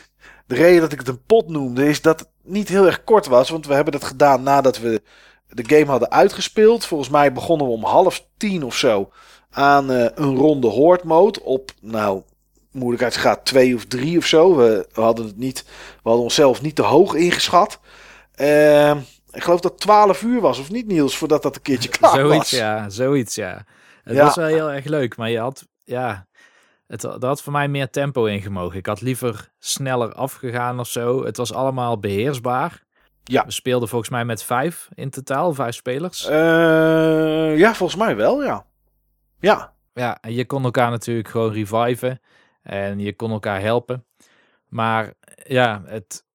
De 0.47 0.55
reden 0.55 0.81
dat 0.81 0.91
ik 0.91 0.99
het 0.99 1.07
een 1.07 1.25
pot 1.25 1.49
noemde 1.49 1.87
is 1.89 2.01
dat 2.01 2.19
het 2.19 2.29
niet 2.43 2.67
heel 2.67 2.85
erg 2.85 3.03
kort 3.03 3.25
was. 3.27 3.49
Want 3.49 3.67
we 3.67 3.73
hebben 3.73 3.93
dat 3.93 4.03
gedaan 4.03 4.43
nadat 4.43 4.79
we 4.79 5.01
de 5.47 5.75
game 5.75 5.91
hadden 5.91 6.11
uitgespeeld. 6.11 6.85
Volgens 6.85 7.09
mij 7.09 7.33
begonnen 7.33 7.67
we 7.67 7.73
om 7.73 7.83
half 7.83 8.25
tien 8.37 8.63
of 8.63 8.75
zo 8.75 9.11
aan 9.49 9.91
eh, 9.91 10.09
een 10.15 10.35
ronde 10.35 10.67
horde 10.67 11.05
mode. 11.05 11.43
Op, 11.43 11.71
nou, 11.81 12.21
moeilijkheidsgraad 12.71 13.45
2 13.45 13.75
of 13.75 13.85
3 13.85 14.17
of 14.17 14.25
zo. 14.25 14.55
We, 14.55 14.87
we 14.93 15.01
hadden 15.01 15.25
het 15.25 15.37
niet. 15.37 15.63
We 15.65 15.99
hadden 16.03 16.23
onszelf 16.23 16.61
niet 16.61 16.75
te 16.75 16.81
hoog 16.81 17.13
ingeschat. 17.13 17.79
Ehm, 18.35 18.97
ik 19.31 19.43
geloof 19.43 19.59
dat 19.59 19.71
het 19.71 19.81
12 19.81 20.21
uur 20.23 20.41
was, 20.41 20.59
of 20.59 20.71
niet, 20.71 20.87
Niels, 20.87 21.17
voordat 21.17 21.43
dat 21.43 21.55
een 21.55 21.61
keertje 21.61 21.89
klaar 21.99 22.15
zoiets, 22.15 22.37
was. 22.51 22.59
ja. 22.59 22.89
Zoiets, 22.89 23.35
ja. 23.35 23.65
Het 24.03 24.15
Ja. 24.15 24.23
was 24.23 24.35
wel 24.35 24.45
heel 24.45 24.71
erg 24.71 24.85
leuk, 24.85 25.17
maar 25.17 25.29
je 25.29 25.39
had, 25.39 25.67
ja... 25.83 26.29
Het, 26.87 27.03
er 27.03 27.25
had 27.25 27.41
voor 27.41 27.51
mij 27.51 27.67
meer 27.67 27.89
tempo 27.89 28.25
in 28.25 28.41
gemogen. 28.41 28.77
Ik 28.77 28.85
had 28.85 29.01
liever 29.01 29.49
sneller 29.59 30.13
afgegaan 30.13 30.79
of 30.79 30.87
zo. 30.87 31.25
Het 31.25 31.37
was 31.37 31.53
allemaal 31.53 31.99
beheersbaar. 31.99 32.83
Ja. 33.23 33.45
We 33.45 33.51
speelden 33.51 33.87
volgens 33.89 34.09
mij 34.11 34.25
met 34.25 34.43
vijf 34.43 34.87
in 34.93 35.09
totaal, 35.09 35.53
vijf 35.53 35.75
spelers. 35.75 36.25
Eh, 36.25 37.57
ja, 37.57 37.73
volgens 37.73 37.99
mij 37.99 38.15
wel, 38.15 38.43
ja. 38.43 38.65
Ja, 39.39 39.73
Ja, 39.93 40.17
en 40.21 40.33
je 40.33 40.45
kon 40.45 40.63
elkaar 40.63 40.89
natuurlijk 40.89 41.27
gewoon 41.27 41.51
reviven. 41.53 42.21
En 42.63 42.99
je 42.99 43.15
kon 43.15 43.31
elkaar 43.31 43.61
helpen. 43.61 44.05
Maar 44.67 45.13
ja, 45.43 45.81
het, 45.85 46.25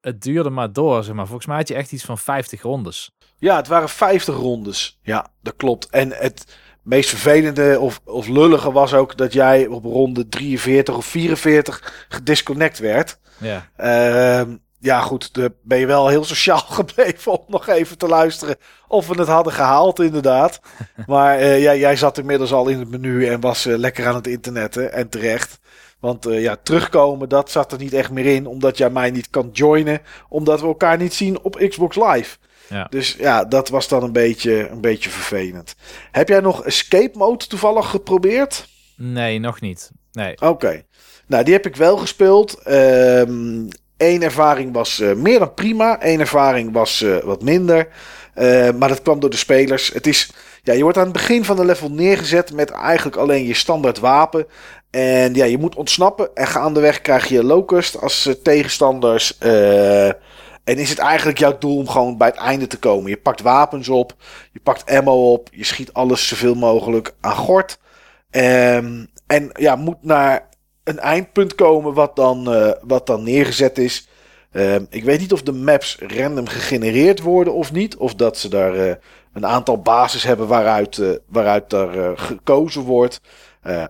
het 0.00 0.22
duurde 0.22 0.50
maar 0.50 0.72
door, 0.72 1.04
zeg 1.04 1.14
maar. 1.14 1.26
Volgens 1.26 1.46
mij 1.46 1.56
had 1.56 1.68
je 1.68 1.74
echt 1.74 1.92
iets 1.92 2.04
van 2.04 2.18
50 2.18 2.62
rondes. 2.62 3.14
Ja, 3.36 3.56
het 3.56 3.66
waren 3.68 3.88
50 3.88 4.34
rondes. 4.36 4.98
Ja, 5.02 5.32
dat 5.42 5.56
klopt. 5.56 5.88
En 5.90 6.10
het 6.12 6.56
meest 6.82 7.08
vervelende 7.08 7.80
of, 7.80 8.00
of 8.04 8.28
lullige 8.28 8.72
was 8.72 8.94
ook 8.94 9.16
dat 9.16 9.32
jij 9.32 9.66
op 9.66 9.84
ronde 9.84 10.28
43 10.28 10.96
of 10.96 11.06
44 11.06 12.06
gedisconnect 12.08 12.78
werd. 12.78 13.18
Ja, 13.38 13.68
Ehm, 13.76 14.56
ja, 14.84 15.00
goed, 15.00 15.34
dan 15.34 15.54
ben 15.62 15.78
je 15.78 15.86
wel 15.86 16.08
heel 16.08 16.24
sociaal 16.24 16.58
gebleven 16.80 17.32
om 17.32 17.44
nog 17.48 17.68
even 17.68 17.98
te 17.98 18.06
luisteren 18.06 18.56
of 18.88 19.06
we 19.06 19.18
het 19.18 19.28
hadden 19.28 19.52
gehaald, 19.52 20.00
inderdaad. 20.00 20.60
Maar 21.06 21.38
eh, 21.38 21.62
ja, 21.62 21.74
jij 21.74 21.96
zat 21.96 22.18
inmiddels 22.18 22.52
al 22.52 22.68
in 22.68 22.78
het 22.78 22.90
menu 22.90 23.26
en 23.26 23.40
was 23.40 23.66
eh, 23.66 23.76
lekker 23.76 24.06
aan 24.06 24.14
het 24.14 24.26
internetten 24.26 24.92
en 24.92 25.08
terecht. 25.08 25.58
Want 26.00 26.26
eh, 26.26 26.42
ja, 26.42 26.56
terugkomen, 26.62 27.28
dat 27.28 27.50
zat 27.50 27.72
er 27.72 27.78
niet 27.78 27.92
echt 27.92 28.10
meer 28.10 28.26
in, 28.26 28.46
omdat 28.46 28.78
jij 28.78 28.90
mij 28.90 29.10
niet 29.10 29.30
kan 29.30 29.50
joinen, 29.52 30.00
omdat 30.28 30.60
we 30.60 30.66
elkaar 30.66 30.96
niet 30.96 31.14
zien 31.14 31.40
op 31.40 31.66
Xbox 31.68 31.96
Live. 31.96 32.36
Ja. 32.68 32.86
Dus 32.90 33.14
ja, 33.18 33.44
dat 33.44 33.68
was 33.68 33.88
dan 33.88 34.02
een 34.02 34.12
beetje, 34.12 34.68
een 34.68 34.80
beetje 34.80 35.10
vervelend. 35.10 35.74
Heb 36.10 36.28
jij 36.28 36.40
nog 36.40 36.64
Escape 36.64 37.18
Mode 37.18 37.46
toevallig 37.46 37.90
geprobeerd? 37.90 38.68
nee, 38.96 39.38
nog 39.38 39.60
niet. 39.60 39.90
Nee, 40.12 40.40
Oké. 40.40 40.82
Nou, 41.26 41.44
die 41.44 41.52
heb 41.52 41.66
ik 41.66 41.76
wel 41.76 41.96
gespeeld. 41.96 42.62
Eén 43.96 44.22
ervaring 44.22 44.72
was 44.72 45.00
eh, 45.00 45.12
meer 45.12 45.38
dan 45.38 45.54
prima. 45.54 45.96
Eén 46.00 46.20
ervaring 46.20 46.72
was 46.72 47.02
eh, 47.02 47.16
wat 47.22 47.42
minder. 47.42 47.88
Eh, 48.34 48.70
maar 48.70 48.88
dat 48.88 49.02
kwam 49.02 49.20
door 49.20 49.30
de 49.30 49.36
spelers. 49.36 49.92
Het 49.92 50.06
is, 50.06 50.32
ja, 50.62 50.72
je 50.72 50.82
wordt 50.82 50.98
aan 50.98 51.04
het 51.04 51.12
begin 51.12 51.44
van 51.44 51.56
de 51.56 51.64
level 51.64 51.90
neergezet 51.90 52.52
met 52.52 52.70
eigenlijk 52.70 53.16
alleen 53.16 53.46
je 53.46 53.54
standaard 53.54 53.98
wapen. 53.98 54.46
En 54.90 55.34
ja, 55.34 55.44
je 55.44 55.58
moet 55.58 55.74
ontsnappen. 55.74 56.34
En 56.34 56.46
gaandeweg 56.46 57.00
krijg 57.00 57.28
je 57.28 57.44
locust 57.44 58.00
als 58.00 58.30
tegenstanders. 58.42 59.38
En 60.64 60.78
is 60.78 60.88
het 60.90 60.98
eigenlijk 60.98 61.38
jouw 61.38 61.58
doel 61.58 61.76
om 61.76 61.88
gewoon 61.88 62.18
bij 62.18 62.28
het 62.28 62.36
einde 62.36 62.66
te 62.66 62.78
komen. 62.78 63.10
Je 63.10 63.16
pakt 63.16 63.40
wapens 63.40 63.88
op. 63.88 64.14
Je 64.52 64.60
pakt 64.62 64.90
ammo 64.90 65.32
op. 65.32 65.48
Je 65.52 65.64
schiet 65.64 65.92
alles 65.92 66.28
zoveel 66.28 66.54
mogelijk 66.54 67.14
aan 67.20 67.36
gort. 67.36 67.78
Ehm, 68.30 69.04
en 69.26 69.50
ja, 69.52 69.76
moet 69.76 70.02
naar 70.02 70.48
een 70.84 70.98
eindpunt 70.98 71.54
komen 71.54 71.94
wat 71.94 72.16
dan, 72.16 72.54
eh, 72.54 72.70
wat 72.82 73.06
dan 73.06 73.22
neergezet 73.22 73.78
is. 73.78 74.08
Ehm, 74.52 74.84
ik 74.90 75.04
weet 75.04 75.20
niet 75.20 75.32
of 75.32 75.42
de 75.42 75.52
maps 75.52 75.98
random 76.00 76.46
gegenereerd 76.46 77.20
worden 77.20 77.54
of 77.54 77.72
niet. 77.72 77.96
Of 77.96 78.14
dat 78.14 78.38
ze 78.38 78.48
daar 78.48 78.74
eh, 78.74 78.94
een 79.32 79.46
aantal 79.46 79.82
bases 79.82 80.22
hebben 80.22 80.46
waaruit, 80.46 80.98
eh, 80.98 81.08
waaruit 81.26 81.70
daar 81.70 82.18
gekozen 82.18 82.82
wordt. 82.82 83.20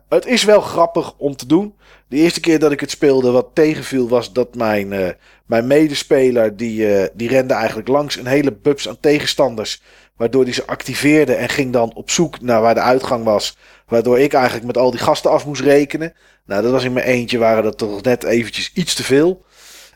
Het 0.09 0.27
is 0.27 0.45
wel 0.45 0.61
grappig 0.61 1.15
om 1.17 1.37
te 1.37 1.47
doen. 1.47 1.75
De 2.09 2.17
eerste 2.17 2.41
keer 2.41 2.59
dat 2.59 2.73
ik 2.73 2.81
het 2.81 2.91
speelde, 2.91 3.31
wat 3.31 3.51
tegenviel, 3.53 4.09
was 4.09 4.33
dat 4.33 4.55
mijn, 4.55 5.17
mijn 5.47 5.67
medespeler. 5.67 6.57
Die, 6.57 7.09
die 7.15 7.29
rende 7.29 7.55
eigenlijk 7.55 7.89
langs 7.89 8.17
een 8.17 8.27
hele 8.27 8.53
bubs 8.53 8.89
aan 8.89 9.01
tegenstanders. 9.01 9.83
Waardoor 10.17 10.45
hij 10.45 10.53
ze 10.53 10.67
activeerde 10.67 11.35
en 11.35 11.49
ging 11.49 11.73
dan 11.73 11.95
op 11.95 12.11
zoek 12.11 12.41
naar 12.41 12.61
waar 12.61 12.75
de 12.75 12.81
uitgang 12.81 13.25
was. 13.25 13.57
Waardoor 13.87 14.19
ik 14.19 14.33
eigenlijk 14.33 14.67
met 14.67 14.77
al 14.77 14.91
die 14.91 15.01
gasten 15.01 15.31
af 15.31 15.47
moest 15.47 15.63
rekenen. 15.63 16.15
Nou, 16.47 16.63
dat 16.63 16.73
was 16.73 16.85
in 16.85 16.93
mijn 16.93 17.07
eentje, 17.07 17.39
waren 17.39 17.63
dat 17.63 17.79
toch 17.79 18.03
net 18.03 18.25
eventjes 18.25 18.71
iets 18.75 18.95
te 18.95 19.03
veel. 19.03 19.45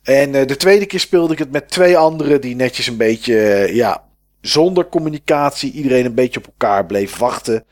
En 0.02 0.34
eh, 0.34 0.46
de 0.46 0.56
tweede 0.56 0.86
keer 0.86 1.00
speelde 1.00 1.32
ik 1.32 1.38
het 1.38 1.50
met 1.50 1.70
twee 1.70 1.96
anderen 1.96 2.40
die 2.40 2.54
netjes 2.54 2.86
een 2.86 2.96
beetje, 2.96 3.40
eh, 3.40 3.74
ja, 3.74 4.04
zonder 4.40 4.88
communicatie, 4.88 5.72
iedereen 5.72 6.04
een 6.04 6.14
beetje 6.14 6.38
op 6.38 6.46
elkaar 6.46 6.86
bleef 6.86 7.16
wachten. 7.16 7.64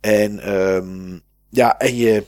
En 0.00 0.40
ehm, 0.40 1.18
ja, 1.48 1.78
en 1.78 1.96
je 1.96 2.24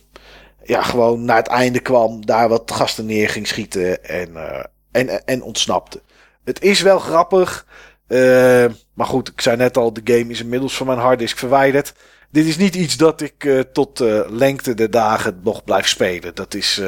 ja, 0.67 0.83
gewoon 0.83 1.25
naar 1.25 1.37
het 1.37 1.47
einde 1.47 1.81
kwam, 1.81 2.27
daar 2.27 2.49
wat 2.49 2.71
gasten 2.71 3.07
neer 3.07 3.29
ging 3.29 3.47
schieten 3.47 4.05
en, 4.05 4.37
eh, 4.37 4.65
en, 4.91 5.27
en 5.27 5.43
ontsnapte. 5.43 6.01
Het 6.45 6.63
is 6.63 6.81
wel 6.81 6.99
grappig, 6.99 7.67
eh, 8.07 8.73
maar 8.95 9.07
goed, 9.07 9.29
ik 9.29 9.41
zei 9.41 9.57
net 9.57 9.77
al, 9.77 9.93
de 9.93 10.01
game 10.05 10.31
is 10.31 10.41
inmiddels 10.41 10.77
van 10.77 10.87
mijn 10.87 10.99
harddisk 10.99 11.39
verwijderd. 11.39 11.95
Dit 12.31 12.47
is 12.47 12.57
niet 12.57 12.75
iets 12.75 12.97
dat 12.97 13.21
ik 13.21 13.45
eh, 13.45 13.61
tot 13.61 14.01
eh, 14.01 14.21
lengte 14.29 14.75
der 14.75 14.91
dagen 14.91 15.41
nog 15.45 15.65
blijf 15.65 15.89
spelen. 15.89 16.35
Dat 16.35 16.55
is, 16.55 16.81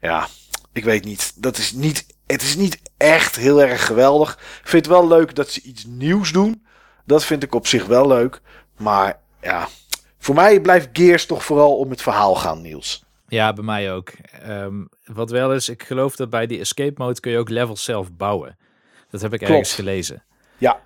ja, 0.00 0.28
ik 0.72 0.84
weet 0.84 1.04
niet. 1.04 1.32
Dat 1.42 1.56
is 1.56 1.72
niet, 1.72 2.06
het 2.26 2.42
is 2.42 2.56
niet 2.56 2.80
echt 2.96 3.36
heel 3.36 3.62
erg 3.62 3.86
geweldig. 3.86 4.32
Ik 4.32 4.68
vind 4.68 4.86
het 4.86 4.94
wel 4.94 5.08
leuk 5.08 5.34
dat 5.34 5.50
ze 5.50 5.62
iets 5.62 5.84
nieuws 5.84 6.32
doen. 6.32 6.66
Dat 7.04 7.24
vind 7.24 7.42
ik 7.42 7.54
op 7.54 7.66
zich 7.66 7.86
wel 7.86 8.06
leuk. 8.06 8.40
Maar 8.76 9.20
ja, 9.40 9.68
voor 10.18 10.34
mij 10.34 10.60
blijft 10.60 10.88
Gears 10.92 11.26
toch 11.26 11.44
vooral 11.44 11.76
om 11.76 11.90
het 11.90 12.02
verhaal 12.02 12.34
gaan, 12.34 12.60
Niels. 12.62 13.04
ja, 13.28 13.52
bij 13.52 13.64
mij 13.64 13.92
ook. 13.92 14.12
Ehm, 14.42 14.84
wat 15.04 15.30
wel 15.30 15.54
is, 15.54 15.68
ik 15.68 15.82
geloof 15.82 16.16
dat 16.16 16.30
bij 16.30 16.46
die 16.46 16.60
escape 16.60 17.02
mode 17.02 17.20
kun 17.20 17.32
je 17.32 17.38
ook 17.38 17.48
levels 17.48 17.84
zelf 17.84 18.12
bouwen. 18.12 18.56
Dat 19.10 19.20
heb 19.20 19.32
ik 19.32 19.38
Klopt. 19.38 19.52
ergens 19.52 19.74
gelezen. 19.74 20.22
Ja. 20.58 20.80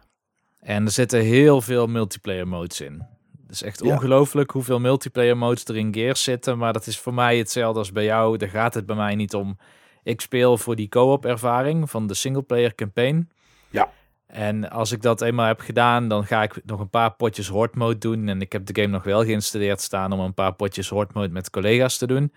En 0.60 0.84
er 0.84 0.90
zitten 0.90 1.20
heel 1.20 1.60
veel 1.60 1.86
multiplayer 1.86 2.48
modes 2.48 2.80
in. 2.80 3.06
Het 3.42 3.50
is 3.50 3.62
echt 3.62 3.84
Ja. 3.84 3.92
ongelooflijk 3.94 4.50
hoeveel 4.50 4.80
multiplayer 4.80 5.36
modes 5.36 5.64
er 5.64 5.76
in 5.76 5.94
Gears 5.94 6.22
zitten. 6.22 6.58
Maar 6.58 6.72
dat 6.72 6.86
is 6.86 6.98
voor 6.98 7.14
mij 7.14 7.38
hetzelfde 7.38 7.78
als 7.78 7.92
bij 7.92 8.04
jou. 8.04 8.36
Daar 8.36 8.48
gaat 8.48 8.74
het 8.74 8.86
bij 8.86 8.96
mij 8.96 9.14
niet 9.14 9.34
om. 9.34 9.58
Ik 10.02 10.20
speel 10.20 10.58
voor 10.58 10.76
die 10.76 10.88
co-op 10.88 11.24
ervaring 11.24 11.90
van 11.90 12.06
de 12.06 12.14
singleplayer 12.14 12.74
campaign. 12.74 13.30
Ja. 13.70 13.90
En 14.26 14.70
als 14.70 14.92
ik 14.92 15.02
dat 15.02 15.20
eenmaal 15.20 15.46
heb 15.46 15.60
gedaan, 15.60 16.08
dan 16.08 16.26
ga 16.26 16.42
ik 16.42 16.60
nog 16.64 16.80
een 16.80 16.90
paar 16.90 17.14
potjes 17.14 17.48
horde 17.48 17.78
mode 17.78 17.98
doen. 17.98 18.28
En 18.28 18.40
ik 18.40 18.52
heb 18.52 18.66
de 18.66 18.80
game 18.80 18.92
nog 18.92 19.02
wel 19.04 19.24
geïnstalleerd 19.24 19.80
staan 19.80 20.12
om 20.12 20.20
een 20.20 20.34
paar 20.34 20.52
potjes 20.54 20.88
horde 20.88 21.10
mode 21.14 21.32
met 21.32 21.50
collega's 21.50 21.98
te 21.98 22.06
doen. 22.06 22.32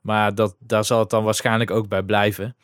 Maar 0.00 0.34
dat, 0.34 0.56
daar 0.58 0.84
zal 0.84 0.98
het 0.98 1.10
dan 1.10 1.24
waarschijnlijk 1.24 1.70
ook 1.70 1.88
bij 1.88 2.02
blijven. 2.02 2.56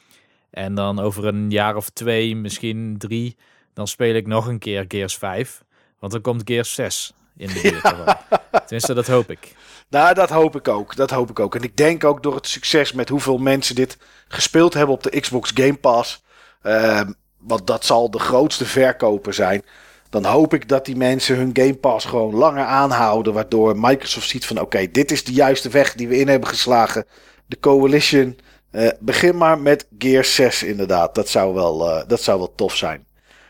En 0.53 0.75
dan 0.75 0.99
over 0.99 1.25
een 1.25 1.51
jaar 1.51 1.77
of 1.77 1.91
twee, 1.91 2.37
misschien 2.37 2.95
drie, 2.99 3.37
dan 3.75 3.89
speel 3.89 4.15
ik 4.15 4.27
nog 4.27 4.47
een 4.47 4.59
keer 4.59 4.85
Gears 4.89 5.17
5. 5.17 5.63
Want 5.99 6.13
dan 6.13 6.21
komt 6.21 6.43
Gears 6.45 6.75
6 6.75 7.13
in 7.37 7.47
de 7.47 7.61
buurt. 7.63 7.85
ervan. 7.93 8.17
Tenminste, 8.51 8.95
dat 8.95 9.07
hoop 9.07 9.31
ik. 9.31 9.55
Nou, 9.89 10.15
dat 10.15 10.31
hoop 10.31 10.57
ik 10.57 10.69
ook. 10.69 10.97
Dat 10.97 11.11
hoop 11.11 11.31
ik 11.31 11.41
ook. 11.41 11.55
En 11.55 11.63
ik 11.63 11.77
denk 11.77 12.05
ook 12.05 12.23
door 12.23 12.35
het 12.35 12.47
succes 12.47 12.93
met 12.93 13.09
hoeveel 13.09 13.39
mensen 13.39 13.75
dit 13.75 13.99
gespeeld 14.29 14.75
hebben 14.75 14.95
op 14.95 15.03
de 15.03 15.21
Xbox 15.21 15.51
Game 15.55 15.75
Pass. 15.77 16.23
ehm, 16.63 17.13
want 17.39 17.67
dat 17.67 17.85
zal 17.85 18.11
de 18.11 18.19
grootste 18.19 18.65
verkoper 18.65 19.35
zijn. 19.35 19.63
Dan 20.11 20.25
hoop 20.25 20.55
ik 20.55 20.69
dat 20.69 20.85
die 20.85 20.97
mensen 20.97 21.37
hun 21.37 21.51
Game 21.53 21.75
Pass 21.75 22.07
gewoon 22.07 22.35
langer 22.35 22.65
aanhouden. 22.65 23.33
Waardoor 23.33 23.79
Microsoft 23.79 24.29
ziet 24.29 24.47
van 24.47 24.61
oké, 24.61 24.91
dit 24.91 25.11
is 25.11 25.25
de 25.25 25.33
juiste 25.33 25.69
weg 25.69 25.95
die 25.95 26.09
we 26.09 26.19
in 26.19 26.29
hebben 26.29 26.49
geslagen. 26.49 27.07
De 27.47 27.61
Coalition. 27.61 28.39
Eh, 28.73 28.89
begin 29.01 29.37
maar 29.37 29.59
met 29.59 29.87
Gears 29.99 30.35
6 30.35 30.63
inderdaad. 30.63 31.15
Dat 31.15 31.29
zou 31.29 31.55
wel, 31.55 31.91
eh, 31.91 32.09
dat 32.09 32.23
zou 32.23 32.39
wel 32.39 32.55
tof 32.55 32.77
zijn. 32.77 33.07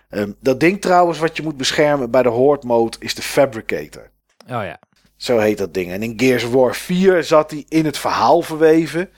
Ehm, 0.08 0.32
dat 0.40 0.60
ding 0.60 0.80
trouwens 0.80 1.18
wat 1.18 1.36
je 1.36 1.42
moet 1.42 1.56
beschermen 1.56 2.10
bij 2.10 2.22
de 2.22 2.28
Horde 2.28 2.66
mode 2.66 2.96
is 3.00 3.14
de 3.14 3.22
Fabricator. 3.22 4.10
Oh 4.42 4.48
ja. 4.48 4.78
Zo 5.16 5.38
heet 5.38 5.58
dat 5.58 5.74
ding. 5.74 5.90
En 5.90 6.02
in 6.02 6.12
Gears 6.16 6.44
War 6.44 6.74
4 6.74 7.24
zat 7.24 7.50
hij 7.50 7.64
in 7.68 7.84
het 7.84 7.98
verhaal 7.98 8.42
verweven. 8.42 9.10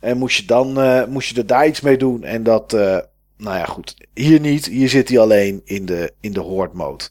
En 0.00 0.18
moest 0.18 0.36
je 0.36 0.46
dan 0.46 0.80
eh, 0.80 1.04
moest 1.04 1.28
je 1.28 1.40
er 1.40 1.46
daar 1.46 1.66
iets 1.66 1.80
mee 1.80 1.96
doen. 1.96 2.24
En 2.24 2.42
dat, 2.42 2.72
nou 2.72 3.56
ja, 3.56 3.64
goed. 3.64 3.96
Hier 4.14 4.40
niet. 4.40 4.66
Hier 4.66 4.88
zit 4.88 5.08
hij 5.08 5.18
alleen 5.18 5.60
in 5.64 5.86
de, 5.86 6.14
in 6.20 6.32
de 6.32 6.40
horde 6.40 6.76
mode. 6.76 7.04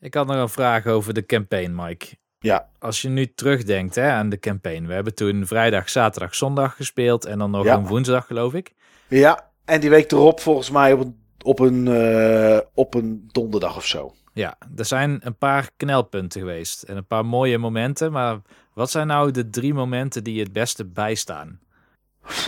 Ik 0.00 0.14
had 0.14 0.26
nog 0.26 0.36
een 0.36 0.48
vraag 0.48 0.86
over 0.86 1.14
de 1.14 1.26
campaign, 1.26 1.74
Mike. 1.74 2.06
Ja. 2.44 2.68
Als 2.78 3.02
je 3.02 3.08
nu 3.08 3.34
terugdenkt 3.34 3.94
hè, 3.94 4.10
aan 4.10 4.28
de 4.28 4.38
campaign. 4.38 4.86
We 4.86 4.92
hebben 4.92 5.14
toen 5.14 5.46
vrijdag, 5.46 5.88
zaterdag, 5.90 6.34
zondag 6.34 6.76
gespeeld. 6.76 7.24
En 7.24 7.38
dan 7.38 7.50
nog 7.50 7.64
Ja. 7.64 7.74
een 7.74 7.86
woensdag, 7.86 8.26
geloof 8.26 8.54
ik. 8.54 8.72
Ja. 9.08 9.50
En 9.64 9.80
die 9.80 9.90
week 9.90 10.12
erop 10.12 10.40
volgens 10.40 10.70
mij 10.70 10.92
op 10.92 11.00
een, 11.00 11.16
op 11.42 11.58
een, 11.58 11.88
eh, 11.88 12.58
op 12.74 12.94
een 12.94 13.28
donderdag 13.32 13.76
of 13.76 13.86
zo. 13.86 14.14
Ja, 14.32 14.56
er 14.76 14.84
zijn 14.84 15.20
een 15.22 15.36
paar 15.36 15.70
knelpunten 15.76 16.40
geweest. 16.40 16.82
En 16.82 16.96
een 16.96 17.06
paar 17.06 17.26
mooie 17.26 17.58
momenten. 17.58 18.12
Maar 18.12 18.40
wat 18.74 18.90
zijn 18.90 19.06
nou 19.06 19.30
de 19.30 19.50
drie 19.50 19.74
momenten 19.74 20.24
die 20.24 20.34
je 20.34 20.42
het 20.42 20.52
beste 20.52 20.84
bijstaan? 20.84 21.60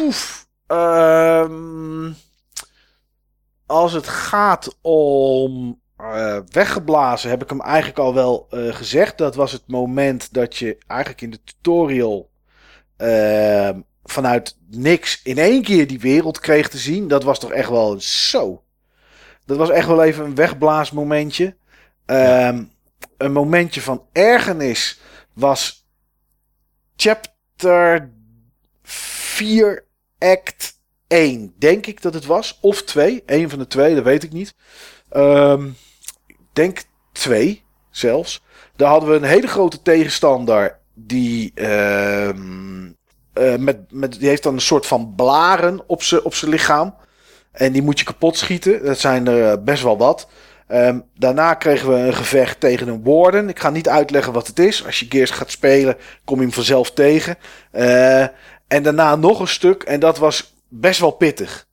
Oef. 0.00 0.46
Ehm, 0.66 2.12
als 3.66 3.92
het 3.92 4.08
gaat 4.08 4.78
om 4.80 5.80
eh, 5.96 6.38
weggeblazen, 6.50 7.30
heb 7.30 7.42
ik 7.42 7.48
hem 7.48 7.60
eigenlijk 7.60 7.98
al 7.98 8.14
wel 8.14 8.46
eh, 8.50 8.74
gezegd. 8.74 9.18
Dat 9.18 9.34
was 9.34 9.52
het 9.52 9.62
moment 9.66 10.32
dat 10.32 10.56
je 10.56 10.78
eigenlijk 10.86 11.20
in 11.20 11.30
de 11.30 11.40
tutorial 11.44 12.30
ehm, 12.96 13.80
vanuit 14.04 14.56
niks 14.70 15.20
in 15.22 15.38
één 15.38 15.62
keer 15.62 15.86
die 15.86 16.00
wereld 16.00 16.40
kreeg 16.40 16.68
te 16.68 16.78
zien. 16.78 17.08
Dat 17.08 17.22
was 17.22 17.38
toch 17.38 17.52
echt 17.52 17.68
wel 17.68 17.92
een 17.92 18.02
zo. 18.02 18.62
Dat 19.44 19.56
was 19.56 19.70
echt 19.70 19.86
wel 19.86 20.02
even 20.02 20.24
een 20.24 20.34
wegblaasmomentje. 20.34 21.56
Ehm, 22.06 22.64
Een 23.16 23.32
momentje 23.32 23.80
van 23.80 24.06
ergernis 24.12 25.00
was 25.32 25.86
chap 26.96 27.34
chapter 27.56 28.12
4, 28.82 29.84
act 30.18 30.80
1, 31.08 31.54
denk 31.58 31.86
ik 31.86 32.02
dat 32.02 32.14
het 32.14 32.24
was. 32.24 32.58
Of 32.60 32.82
2, 32.82 33.22
een 33.26 33.50
van 33.50 33.58
de 33.58 33.66
twee, 33.66 33.94
dat 33.94 34.04
weet 34.04 34.22
ik 34.22 34.32
niet. 34.32 34.54
Ik 35.08 35.85
denk 36.56 36.82
2 37.12 37.62
zelfs. 37.90 38.42
Daar 38.76 38.88
hadden 38.88 39.08
we 39.10 39.16
een 39.16 39.22
hele 39.22 39.46
grote 39.46 39.82
tegenstander 39.82 40.78
die, 40.94 41.52
ehm, 41.54 42.90
eh, 43.32 43.56
met, 43.56 43.92
met, 43.92 44.18
die 44.18 44.28
heeft 44.28 44.42
dan 44.42 44.54
een 44.54 44.60
soort 44.60 44.86
van 44.86 45.14
blaren 45.16 45.82
op 45.86 46.02
zijn 46.02 46.22
op 46.22 46.34
lichaam. 46.40 46.94
En 47.52 47.72
die 47.72 47.82
moet 47.82 47.98
je 47.98 48.04
kapot 48.04 48.36
schieten. 48.36 48.84
Dat 48.84 48.98
zijn 48.98 49.26
er 49.26 49.62
best 49.62 49.82
wel 49.82 49.98
wat. 49.98 50.28
Ehm, 50.66 51.00
daarna 51.14 51.54
kregen 51.54 51.88
we 51.88 51.94
een 51.94 52.14
gevecht 52.14 52.60
tegen 52.60 52.88
een 52.88 53.02
warden. 53.02 53.48
Ik 53.48 53.58
ga 53.58 53.70
niet 53.70 53.88
uitleggen 53.88 54.32
wat 54.32 54.46
het 54.46 54.58
is. 54.58 54.84
Als 54.86 55.00
je 55.00 55.06
Gears 55.08 55.30
gaat 55.30 55.50
spelen, 55.50 55.96
kom 56.24 56.36
je 56.36 56.42
hem 56.42 56.52
vanzelf 56.52 56.90
tegen. 56.90 57.36
Eh, 57.70 58.22
en 58.66 58.82
daarna 58.82 59.16
nog 59.16 59.40
een 59.40 59.48
stuk. 59.48 59.82
En 59.82 60.00
dat 60.00 60.18
was 60.18 60.54
best 60.68 61.00
wel 61.00 61.10
pittig 61.10 61.66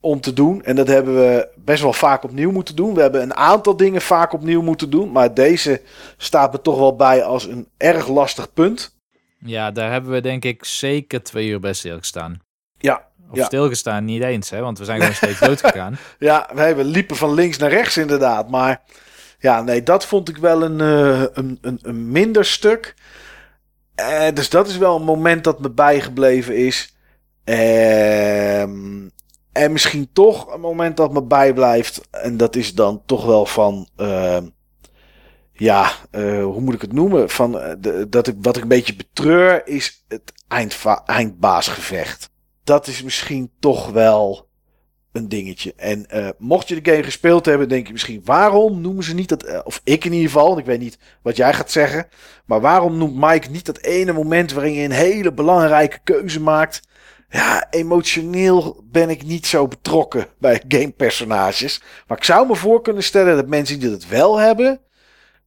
om 0.00 0.20
te 0.20 0.32
doen. 0.32 0.62
En 0.64 0.76
dat 0.76 0.88
hebben 0.88 1.14
we 1.14 1.48
best 1.56 1.82
wel 1.82 1.92
vaak 1.92 2.24
opnieuw 2.24 2.50
moeten 2.50 2.76
doen. 2.76 2.94
We 2.94 3.00
hebben 3.00 3.22
een 3.22 3.34
aantal 3.34 3.76
dingen 3.76 4.00
vaak 4.00 4.32
opnieuw 4.32 4.62
moeten 4.62 4.90
doen. 4.90 5.12
Maar 5.12 5.34
deze 5.34 5.80
staat 6.16 6.52
me 6.52 6.60
toch 6.62 6.78
wel 6.78 6.96
bij 6.96 7.22
als 7.24 7.44
een 7.44 7.68
erg 7.76 8.08
lastig 8.08 8.52
punt. 8.52 8.96
Ja, 9.38 9.70
daar 9.70 9.90
hebben 9.92 10.10
we 10.10 10.20
denk 10.20 10.44
ik 10.44 10.64
zeker 10.64 11.22
twee 11.22 11.48
uur 11.48 11.60
bij 11.60 11.72
stilgestaan. 11.72 12.40
Ja, 12.78 13.08
Of 13.30 13.36
Ja. 13.36 13.44
stilgestaan 13.44 14.04
niet 14.04 14.22
eens, 14.22 14.50
hè, 14.50 14.60
want 14.60 14.78
we 14.78 14.84
zijn 14.84 14.98
gewoon 15.00 15.14
steeds 15.24 15.40
doodgegaan. 15.40 15.98
Ja, 16.18 16.50
wij 16.54 16.76
we 16.76 16.84
liepen 16.84 17.16
van 17.16 17.34
links 17.34 17.56
naar 17.58 17.70
rechts 17.70 17.96
inderdaad. 17.96 18.50
Maar 18.50 18.80
ja, 19.38 19.62
nee, 19.62 19.82
dat 19.82 20.06
vond 20.06 20.28
ik 20.28 20.36
wel 20.36 20.62
een, 20.62 20.80
eh, 20.80 21.24
een, 21.32 21.58
een, 21.60 21.78
een 21.82 22.10
minder 22.10 22.44
stuk. 22.44 22.94
Eh, 23.94 24.26
dus 24.34 24.48
dat 24.50 24.68
is 24.68 24.76
wel 24.76 24.96
een 24.96 25.04
moment 25.04 25.44
dat 25.44 25.60
me 25.60 25.70
bijgebleven 25.70 26.56
is. 26.56 26.94
Ehm, 27.44 29.08
en 29.52 29.72
misschien 29.72 30.10
toch 30.12 30.52
een 30.54 30.60
moment 30.60 30.96
dat 30.96 31.12
me 31.12 31.22
bijblijft. 31.22 32.00
En 32.10 32.36
dat 32.36 32.56
is 32.56 32.74
dan 32.74 33.02
toch 33.06 33.24
wel 33.24 33.46
van... 33.46 33.88
ehm, 33.96 34.46
ja, 35.60 35.90
eh, 36.10 36.42
hoe 36.42 36.60
moet 36.60 36.74
ik 36.74 36.80
het 36.80 36.92
noemen? 36.92 37.30
Van, 37.30 37.60
eh, 37.60 37.72
de, 37.78 38.06
dat 38.08 38.26
ik, 38.26 38.34
wat 38.40 38.56
ik 38.56 38.62
een 38.62 38.68
beetje 38.68 38.96
betreur 38.96 39.66
is 39.66 40.04
het 40.08 40.32
eindbaasgevecht. 41.06 42.30
Dat 42.64 42.86
is 42.86 43.02
misschien 43.02 43.50
toch 43.58 43.90
wel 43.90 44.48
een 45.12 45.28
dingetje. 45.28 45.74
En 45.76 46.10
eh, 46.10 46.28
mocht 46.38 46.68
je 46.68 46.80
de 46.80 46.90
game 46.90 47.02
gespeeld 47.02 47.46
hebben, 47.46 47.68
denk 47.68 47.86
je 47.86 47.92
misschien 47.92 48.20
waarom 48.24 48.80
noemen 48.80 49.04
ze 49.04 49.14
niet 49.14 49.28
dat, 49.28 49.64
of 49.64 49.80
ik 49.84 50.04
in 50.04 50.12
ieder 50.12 50.30
geval, 50.30 50.58
ik 50.58 50.64
weet 50.64 50.80
niet 50.80 50.98
wat 51.22 51.36
jij 51.36 51.54
gaat 51.54 51.70
zeggen, 51.70 52.08
maar 52.46 52.60
waarom 52.60 52.98
noemt 52.98 53.16
Mike 53.16 53.50
niet 53.50 53.66
dat 53.66 53.80
ene 53.80 54.12
moment 54.12 54.52
waarin 54.52 54.72
je 54.72 54.84
een 54.84 54.90
hele 54.90 55.32
belangrijke 55.32 55.98
keuze 56.04 56.40
maakt? 56.40 56.88
Ja, 57.30 57.66
emotioneel 57.70 58.84
ben 58.84 59.10
ik 59.10 59.22
niet 59.22 59.46
zo 59.46 59.68
betrokken 59.68 60.26
bij 60.38 60.62
gamepersonages. 60.68 61.82
Maar 62.06 62.16
ik 62.16 62.24
zou 62.24 62.46
me 62.46 62.54
voor 62.54 62.82
kunnen 62.82 63.02
stellen 63.02 63.36
dat 63.36 63.46
mensen 63.46 63.80
die 63.80 63.90
dat 63.90 64.06
wel 64.06 64.38
hebben, 64.38 64.80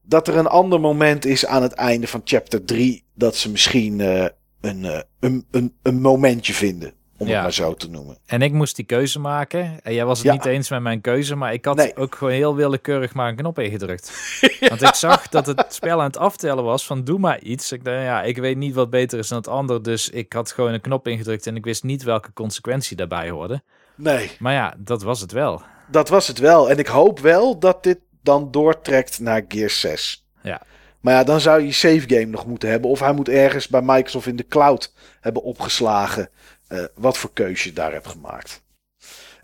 dat 0.01 0.27
er 0.27 0.37
een 0.37 0.47
ander 0.47 0.79
moment 0.79 1.25
is 1.25 1.45
aan 1.45 1.61
het 1.61 1.73
einde 1.73 2.07
van 2.07 2.21
chapter 2.23 2.65
3 2.65 3.03
dat 3.13 3.35
ze 3.35 3.49
misschien 3.51 4.01
eh, 4.01 4.25
een, 4.61 4.85
eh, 4.85 4.99
een, 5.19 5.45
een, 5.51 5.73
een 5.81 6.01
momentje 6.01 6.53
vinden. 6.53 6.93
Om 7.17 7.27
Ja. 7.27 7.33
het 7.33 7.41
maar 7.41 7.53
zo 7.53 7.73
te 7.73 7.89
noemen. 7.89 8.17
En 8.25 8.41
ik 8.41 8.51
moest 8.51 8.75
die 8.75 8.85
keuze 8.85 9.19
maken. 9.19 9.79
En 9.83 9.93
jij 9.93 10.05
was 10.05 10.17
het 10.17 10.27
Ja. 10.27 10.33
niet 10.33 10.45
eens 10.45 10.69
met 10.69 10.81
mijn 10.81 11.01
keuze, 11.01 11.35
maar 11.35 11.53
ik 11.53 11.65
had 11.65 11.75
Nee. 11.75 11.95
ook 11.95 12.15
gewoon 12.15 12.33
heel 12.33 12.55
willekeurig 12.55 13.13
maar 13.13 13.29
een 13.29 13.35
knop 13.35 13.59
ingedrukt. 13.59 14.11
Want 14.69 14.81
ik 14.81 14.93
zag 14.95 15.27
dat 15.29 15.45
het 15.45 15.65
spel 15.73 15.99
aan 15.99 16.05
het 16.07 16.17
aftellen 16.17 16.63
was 16.63 16.85
van 16.85 17.03
doe 17.03 17.19
maar 17.19 17.39
iets. 17.41 17.71
Ik 17.71 17.83
dacht, 17.83 17.97
ja, 18.01 18.21
ik 18.23 18.37
weet 18.37 18.57
niet 18.57 18.73
wat 18.73 18.89
beter 18.89 19.19
is 19.19 19.27
dan 19.27 19.37
het 19.37 19.47
ander, 19.47 19.83
dus 19.83 20.09
ik 20.09 20.33
had 20.33 20.51
gewoon 20.51 20.73
een 20.73 20.81
knop 20.81 21.07
ingedrukt 21.07 21.47
en 21.47 21.55
ik 21.55 21.65
wist 21.65 21.83
niet 21.83 22.03
welke 22.03 22.33
consequentie 22.33 22.95
daarbij 22.97 23.29
hoorde. 23.29 23.61
Nee. 23.95 24.31
Maar 24.39 24.53
ja, 24.53 24.73
dat 24.77 25.01
was 25.03 25.19
het 25.21 25.31
wel. 25.31 25.61
Dat 25.87 26.09
was 26.09 26.27
het 26.27 26.37
wel. 26.37 26.69
En 26.69 26.77
ik 26.77 26.87
hoop 26.87 27.19
wel 27.19 27.59
dat 27.59 27.83
dit 27.83 27.99
dan 28.21 28.51
doortrekt 28.51 29.19
naar 29.19 29.45
Gear 29.47 29.69
6. 29.69 30.25
Ja. 30.41 30.61
Maar 30.99 31.13
ja, 31.13 31.23
dan 31.23 31.41
zou 31.41 31.61
je 31.61 31.71
save 31.71 32.03
game 32.07 32.25
nog 32.25 32.45
moeten 32.45 32.69
hebben. 32.69 32.89
Of 32.89 32.99
hij 32.99 33.13
moet 33.13 33.29
ergens 33.29 33.67
bij 33.67 33.81
Microsoft 33.81 34.27
in 34.27 34.35
de 34.35 34.47
cloud 34.47 34.93
hebben 35.21 35.43
opgeslagen. 35.43 36.29
Eh, 36.67 36.83
wat 36.95 37.17
voor 37.17 37.33
keuze 37.33 37.67
je 37.67 37.73
daar 37.73 37.91
hebt 37.91 38.07
gemaakt. 38.07 38.61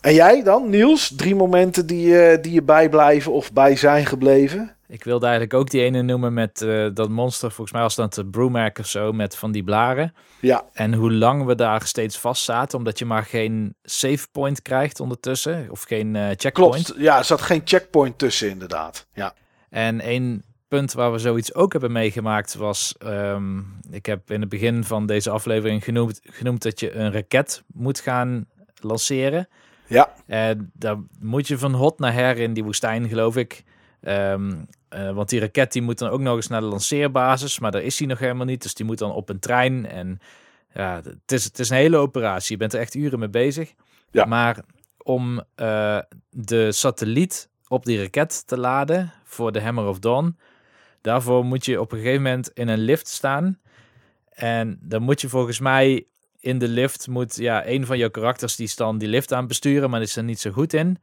En 0.01 0.13
jij 0.13 0.43
dan, 0.43 0.69
Niels? 0.69 1.13
Drie 1.15 1.35
momenten 1.35 1.85
die, 1.85 2.21
eh, 2.21 2.41
die 2.41 2.51
je 2.53 2.63
bijblijven 2.63 3.31
of 3.31 3.53
bij 3.53 3.75
zijn 3.75 4.05
gebleven? 4.05 4.75
Ik 4.87 5.03
wilde 5.03 5.25
eigenlijk 5.25 5.53
ook 5.53 5.69
die 5.69 5.81
ene 5.81 6.01
noemen 6.01 6.33
met 6.33 6.61
eh, 6.61 6.87
dat 6.93 7.09
monster, 7.09 7.51
volgens 7.51 7.71
mij 7.71 7.81
was 7.81 7.95
dat 7.95 8.13
de 8.13 8.25
Brewmac 8.25 8.77
of 8.79 8.87
zo, 8.87 9.11
met 9.11 9.35
van 9.35 9.51
die 9.51 9.63
blaren. 9.63 10.13
Ja, 10.39 10.63
En 10.73 10.93
hoe 10.93 11.11
lang 11.11 11.45
we 11.45 11.55
daar 11.55 11.87
steeds 11.87 12.17
vast 12.19 12.43
zaten, 12.43 12.77
omdat 12.77 12.99
je 12.99 13.05
maar 13.05 13.23
geen 13.23 13.75
save 13.83 14.27
point 14.31 14.61
krijgt 14.61 14.99
ondertussen, 14.99 15.67
of 15.71 15.81
geen 15.81 16.15
eh, 16.15 16.27
checkpoint. 16.35 16.85
klopt. 16.85 17.01
Ja, 17.01 17.17
er 17.17 17.23
zat 17.23 17.41
geen 17.41 17.61
checkpoint 17.63 18.17
tussen 18.17 18.49
inderdaad. 18.49 19.07
Ja, 19.13 19.33
En 19.69 20.01
één 20.01 20.43
punt 20.69 20.93
waar 20.93 21.11
we 21.11 21.17
zoiets 21.17 21.53
ook 21.53 21.71
hebben 21.71 21.91
meegemaakt 21.91 22.55
was, 22.55 22.95
ehm, 22.97 23.59
ik 23.91 24.05
heb 24.05 24.31
in 24.31 24.39
het 24.39 24.49
begin 24.49 24.83
van 24.83 25.05
deze 25.05 25.29
aflevering 25.29 25.83
genoemd, 25.83 26.19
genoemd 26.23 26.61
dat 26.61 26.79
je 26.79 26.95
een 26.95 27.11
raket 27.11 27.63
moet 27.67 27.99
gaan 27.99 28.45
lanceren. 28.81 29.47
ja, 29.87 30.13
En 30.25 30.71
daar 30.73 30.97
moet 31.19 31.47
je 31.47 31.57
van 31.57 31.73
hot 31.73 31.99
naar 31.99 32.13
her 32.13 32.37
in 32.37 32.53
die 32.53 32.63
woestijn, 32.63 33.07
geloof 33.07 33.37
ik. 33.37 33.63
Ehm, 34.01 34.55
eh, 34.89 35.11
want 35.11 35.29
die 35.29 35.39
raket 35.39 35.71
die 35.71 35.81
moet 35.81 35.97
dan 35.97 36.09
ook 36.09 36.19
nog 36.19 36.35
eens 36.35 36.47
naar 36.47 36.61
de 36.61 36.67
lanceerbasis, 36.67 37.59
maar 37.59 37.71
daar 37.71 37.81
is 37.81 37.99
hij 37.99 38.07
nog 38.07 38.19
helemaal 38.19 38.45
niet. 38.45 38.61
Dus 38.61 38.73
die 38.73 38.85
moet 38.85 38.97
dan 38.97 39.11
op 39.11 39.29
een 39.29 39.39
trein. 39.39 39.85
En 39.85 40.19
ja, 40.73 41.01
het 41.03 41.31
is, 41.31 41.43
het 41.43 41.59
is 41.59 41.69
een 41.69 41.77
hele 41.77 41.97
operatie. 41.97 42.51
Je 42.51 42.57
bent 42.57 42.73
er 42.73 42.79
echt 42.79 42.95
uren 42.95 43.19
mee 43.19 43.29
bezig. 43.29 43.73
Ja. 44.11 44.25
Maar 44.25 44.63
om 44.97 45.43
eh, 45.55 45.99
de 46.29 46.71
satelliet 46.71 47.49
op 47.67 47.85
die 47.85 48.01
raket 48.01 48.47
te 48.47 48.57
laden 48.57 49.11
voor 49.23 49.51
de 49.51 49.61
Hammer 49.61 49.85
of 49.85 49.99
Dawn, 49.99 50.37
daarvoor 51.01 51.45
moet 51.45 51.65
je 51.65 51.81
op 51.81 51.91
een 51.91 51.97
gegeven 51.97 52.21
moment 52.21 52.49
in 52.53 52.67
een 52.67 52.79
lift 52.79 53.07
staan. 53.07 53.59
En 54.29 54.79
dan 54.81 55.01
moet 55.01 55.21
je 55.21 55.29
volgens 55.29 55.59
mij 55.59 56.05
in 56.39 56.59
de 56.59 56.67
lift 56.67 57.07
moet 57.07 57.35
ja, 57.35 57.67
een 57.67 57.85
van 57.85 57.97
jouw 57.97 58.09
karakters 58.09 58.55
die 58.55 58.65
is 58.65 58.75
dan 58.75 58.97
die 58.97 59.07
lift 59.07 59.33
aan 59.33 59.47
besturen, 59.47 59.89
maar 59.89 59.99
die 59.99 60.07
is 60.07 60.15
er 60.15 60.23
niet 60.23 60.39
zo 60.39 60.51
goed 60.51 60.73
in. 60.73 60.97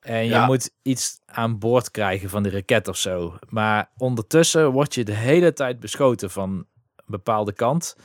En 0.00 0.24
je 0.24 0.30
Ja. 0.30 0.46
moet 0.46 0.70
iets 0.82 1.20
aan 1.26 1.58
boord 1.58 1.90
krijgen 1.90 2.30
van 2.30 2.42
die 2.42 2.52
raket 2.52 2.88
of 2.88 2.96
zo. 2.96 3.38
Maar 3.48 3.90
ondertussen 3.96 4.70
word 4.70 4.94
je 4.94 5.04
de 5.04 5.14
hele 5.14 5.52
tijd 5.52 5.80
beschoten 5.80 6.30
van 6.30 6.50
een 6.50 6.66
bepaalde 7.06 7.52
kant. 7.52 7.96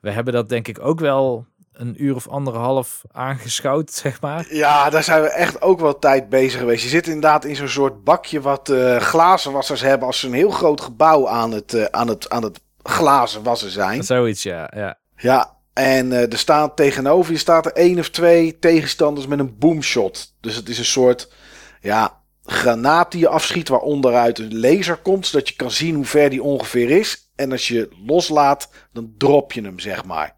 We 0.00 0.10
hebben 0.10 0.32
dat 0.32 0.48
denk 0.48 0.68
ik 0.68 0.78
ook 0.80 1.00
wel 1.00 1.46
een 1.76 2.02
uur 2.04 2.14
of 2.14 2.28
anderhalf 2.28 3.02
aangeschouwd, 3.12 3.92
zeg 4.02 4.20
maar. 4.20 4.46
Ja, 4.50 4.90
daar 4.90 5.04
zijn 5.04 5.22
we 5.22 5.28
echt 5.28 5.62
ook 5.62 5.80
wel 5.80 5.98
tijd 5.98 6.28
bezig 6.28 6.60
geweest. 6.60 6.82
Je 6.82 6.88
zit 6.88 7.06
inderdaad 7.06 7.44
in 7.44 7.56
zo'n 7.56 7.68
soort 7.68 8.04
bakje 8.04 8.40
wat 8.40 8.68
eh 8.68 8.96
glazenwassers 8.96 9.80
hebben 9.80 10.06
als 10.06 10.20
ze 10.20 10.26
een 10.26 10.32
heel 10.32 10.50
groot 10.50 10.80
gebouw 10.80 11.28
aan 11.28 11.52
het, 11.52 11.74
eh, 11.74 11.84
aan 11.84 12.08
het, 12.08 12.30
aan 12.30 12.42
het 12.42 12.60
glazen 12.82 13.42
wassen 13.42 13.70
zijn. 13.70 14.02
Zoiets, 14.02 14.42
ja. 14.42 14.70
ja. 14.74 14.98
Ja, 15.16 15.56
en 15.72 16.12
eh, 16.12 16.32
er 16.32 16.38
staan 16.38 16.74
tegenover 16.74 17.32
je 17.32 17.38
staat 17.38 17.66
er 17.66 17.72
één 17.72 17.98
of 17.98 18.10
twee 18.10 18.58
tegenstanders 18.58 19.26
met 19.26 19.38
een 19.38 19.58
boomshot. 19.58 20.34
Dus 20.40 20.56
het 20.56 20.68
is 20.68 20.78
een 20.78 20.84
soort 20.84 21.32
ja, 21.80 22.20
granaat 22.44 23.12
die 23.12 23.20
je 23.20 23.28
afschiet 23.28 23.68
waar 23.68 23.80
onderuit 23.80 24.38
een 24.38 24.58
laser 24.58 24.96
komt, 24.96 25.26
zodat 25.26 25.48
je 25.48 25.54
kan 25.54 25.70
zien 25.70 25.94
hoe 25.94 26.04
ver 26.04 26.30
die 26.30 26.42
ongeveer 26.42 26.90
is. 26.90 27.30
En 27.34 27.52
als 27.52 27.68
je 27.68 27.88
loslaat, 28.06 28.70
dan 28.92 29.14
drop 29.18 29.52
je 29.52 29.62
hem, 29.62 29.78
zeg 29.78 30.04
maar. 30.04 30.35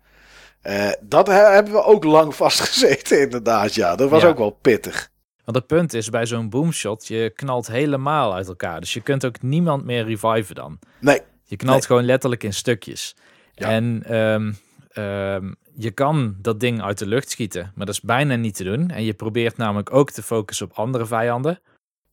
Eh, 0.61 0.91
dat 1.01 1.27
he- 1.27 1.53
hebben 1.53 1.73
we 1.73 1.83
ook 1.85 2.05
lang 2.05 2.35
vastgezeten, 2.35 3.21
inderdaad. 3.27 3.75
Ja, 3.75 3.97
dat 3.97 4.11
was 4.11 4.23
Ja. 4.23 4.29
ook 4.29 4.39
wel 4.39 4.51
pittig. 4.51 5.09
Want 5.45 5.57
het 5.57 5.67
punt 5.67 5.95
is, 5.95 6.11
bij 6.11 6.27
zo'n 6.27 6.49
boomshot, 6.49 7.07
je 7.07 7.31
knalt 7.35 7.67
helemaal 7.67 8.35
uit 8.35 8.49
elkaar. 8.49 8.81
Dus 8.81 8.93
je 8.93 9.01
kunt 9.01 9.25
ook 9.27 9.43
niemand 9.43 9.85
meer 9.85 10.05
reviven 10.05 10.55
dan. 10.55 10.79
Nee, 11.01 11.21
Je 11.45 11.57
knalt 11.57 11.77
Nee. 11.79 11.87
gewoon 11.87 12.05
letterlijk 12.05 12.43
in 12.45 12.53
stukjes. 12.55 13.17
Ja. 13.55 13.69
En 13.71 14.03
ehm, 14.07 14.53
ehm, 14.93 15.53
je 15.75 15.91
kan 15.91 16.37
dat 16.39 16.61
ding 16.61 16.83
uit 16.83 16.99
de 16.99 17.07
lucht 17.07 17.31
schieten, 17.31 17.73
maar 17.75 17.87
dat 17.87 17.95
is 17.95 18.01
bijna 18.01 18.35
niet 18.37 18.55
te 18.55 18.65
doen. 18.65 18.91
En 18.91 19.05
je 19.05 19.15
probeert 19.15 19.57
namelijk 19.57 19.93
ook 19.95 20.11
te 20.11 20.23
focussen 20.23 20.67
op 20.71 20.73
andere 20.79 21.07
vijanden. 21.07 21.61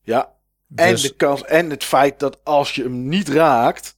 ja. 0.02 0.34
En, 0.74 0.90
Dus- 0.90 1.02
de 1.02 1.14
kans, 1.14 1.44
en 1.44 1.70
het 1.70 1.84
feit 1.84 2.18
dat 2.18 2.38
als 2.44 2.74
je 2.74 2.82
hem 2.82 3.08
niet 3.08 3.28
raakt. 3.28 3.95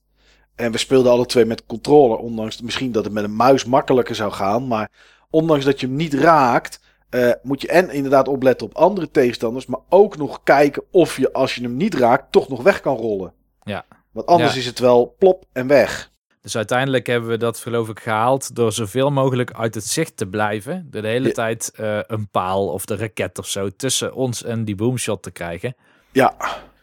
En 0.59 0.71
we 0.71 0.77
speelden 0.77 1.11
alle 1.11 1.25
twee 1.25 1.45
met 1.45 1.65
controller. 1.65 2.17
Ondanks 2.17 2.61
misschien 2.61 2.91
dat 2.91 3.03
het 3.03 3.13
met 3.13 3.23
een 3.23 3.35
muis 3.35 3.65
makkelijker 3.65 4.15
zou 4.15 4.31
gaan. 4.31 4.67
Maar 4.67 4.89
ondanks 5.29 5.65
dat 5.65 5.79
je 5.79 5.87
hem 5.87 5.95
niet 5.95 6.13
raakt. 6.13 6.79
eh, 7.09 7.31
moet 7.41 7.61
je 7.61 7.67
en 7.67 7.89
inderdaad 7.89 8.27
opletten 8.27 8.67
op 8.67 8.75
andere 8.75 9.11
tegenstanders. 9.11 9.65
Maar 9.65 9.79
ook 9.89 10.17
nog 10.17 10.43
kijken 10.43 10.83
of 10.91 11.17
je 11.17 11.33
als 11.33 11.55
je 11.55 11.61
hem 11.61 11.77
niet 11.77 11.93
raakt. 11.95 12.31
toch 12.31 12.49
nog 12.49 12.61
weg 12.61 12.81
kan 12.81 12.95
rollen. 12.95 13.33
Ja. 13.63 13.85
Want 14.11 14.27
anders 14.27 14.53
Ja. 14.53 14.59
is 14.59 14.65
het 14.65 14.79
wel 14.79 15.15
plop 15.19 15.45
en 15.53 15.67
weg. 15.67 16.11
Dus 16.41 16.55
uiteindelijk 16.55 17.07
hebben 17.07 17.29
we 17.29 17.37
dat 17.37 17.59
geloof 17.59 17.89
ik 17.89 17.99
gehaald 17.99 18.55
door 18.55 18.71
zoveel 18.73 19.11
mogelijk 19.11 19.51
uit 19.53 19.75
het 19.75 19.85
zicht 19.85 20.17
te 20.17 20.27
blijven. 20.27 20.87
Door 20.89 21.01
de 21.01 21.07
hele 21.07 21.27
Ja. 21.27 21.33
tijd 21.33 21.71
eh, 21.75 21.99
een 22.07 22.29
paal 22.29 22.67
of 22.67 22.85
de 22.85 22.95
raket 22.95 23.37
of 23.39 23.47
zo 23.47 23.69
tussen 23.69 24.13
ons 24.13 24.43
en 24.43 24.65
die 24.65 24.75
boomshot 24.75 25.23
te 25.23 25.31
krijgen. 25.31 25.75
Ja, 26.11 26.35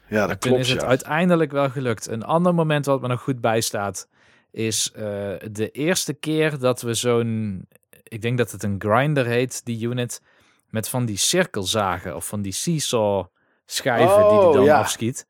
ja 0.09 0.21
dat 0.21 0.31
En 0.31 0.39
toen 0.39 0.51
klopt. 0.51 0.67
is 0.67 0.73
het 0.73 0.81
ja. 0.81 0.87
uiteindelijk 0.87 1.53
wel 1.53 1.71
gelukt. 1.71 2.07
Een 2.07 2.25
ander 2.25 2.55
moment 2.55 2.87
wat 2.87 3.01
me 3.01 3.09
nog 3.09 3.21
goed 3.21 3.41
bijstaat 3.41 4.09
is 4.51 4.93
eh, 4.93 5.03
de 5.51 5.71
eerste 5.73 6.13
keer 6.15 6.59
dat 6.59 6.83
we 6.83 6.95
zo'n, 6.95 7.67
ik 8.03 8.23
denk 8.23 8.39
dat 8.39 8.51
het 8.51 8.63
een 8.63 8.77
grinder 8.79 9.27
heet, 9.27 9.65
die 9.65 9.87
unit, 9.87 10.23
met 10.71 10.89
van 10.89 11.05
die 11.05 11.17
cirkelzagen 11.17 12.17
of 12.17 12.27
van 12.27 12.43
die 12.43 12.53
seesaw 12.53 13.25
schijven 13.67 14.17
die 14.17 14.39
Oh, 14.39 14.45
hij 14.45 14.53
dan 14.53 14.65
ja. 14.65 14.79
afschiet. 14.79 15.27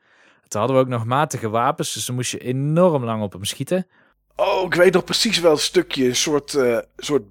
Toen 0.49 0.61
hadden 0.61 0.79
we 0.79 0.83
ook 0.83 0.89
nog 0.89 1.05
matige 1.05 1.49
wapens, 1.49 1.93
dus 1.93 2.07
dan 2.07 2.15
moest 2.15 2.31
je 2.31 2.39
enorm 2.39 3.05
lang 3.05 3.23
op 3.23 3.33
hem 3.33 3.45
schieten. 3.45 3.87
Oh, 4.37 4.65
ik 4.65 4.75
weet 4.75 4.93
nog 4.93 5.05
precies 5.05 5.41
wel 5.41 5.51
een 5.51 5.59
stukje. 5.59 6.05
Een 6.05 6.17
soort, 6.17 6.55
eh, 6.55 6.79
soort, 6.97 7.23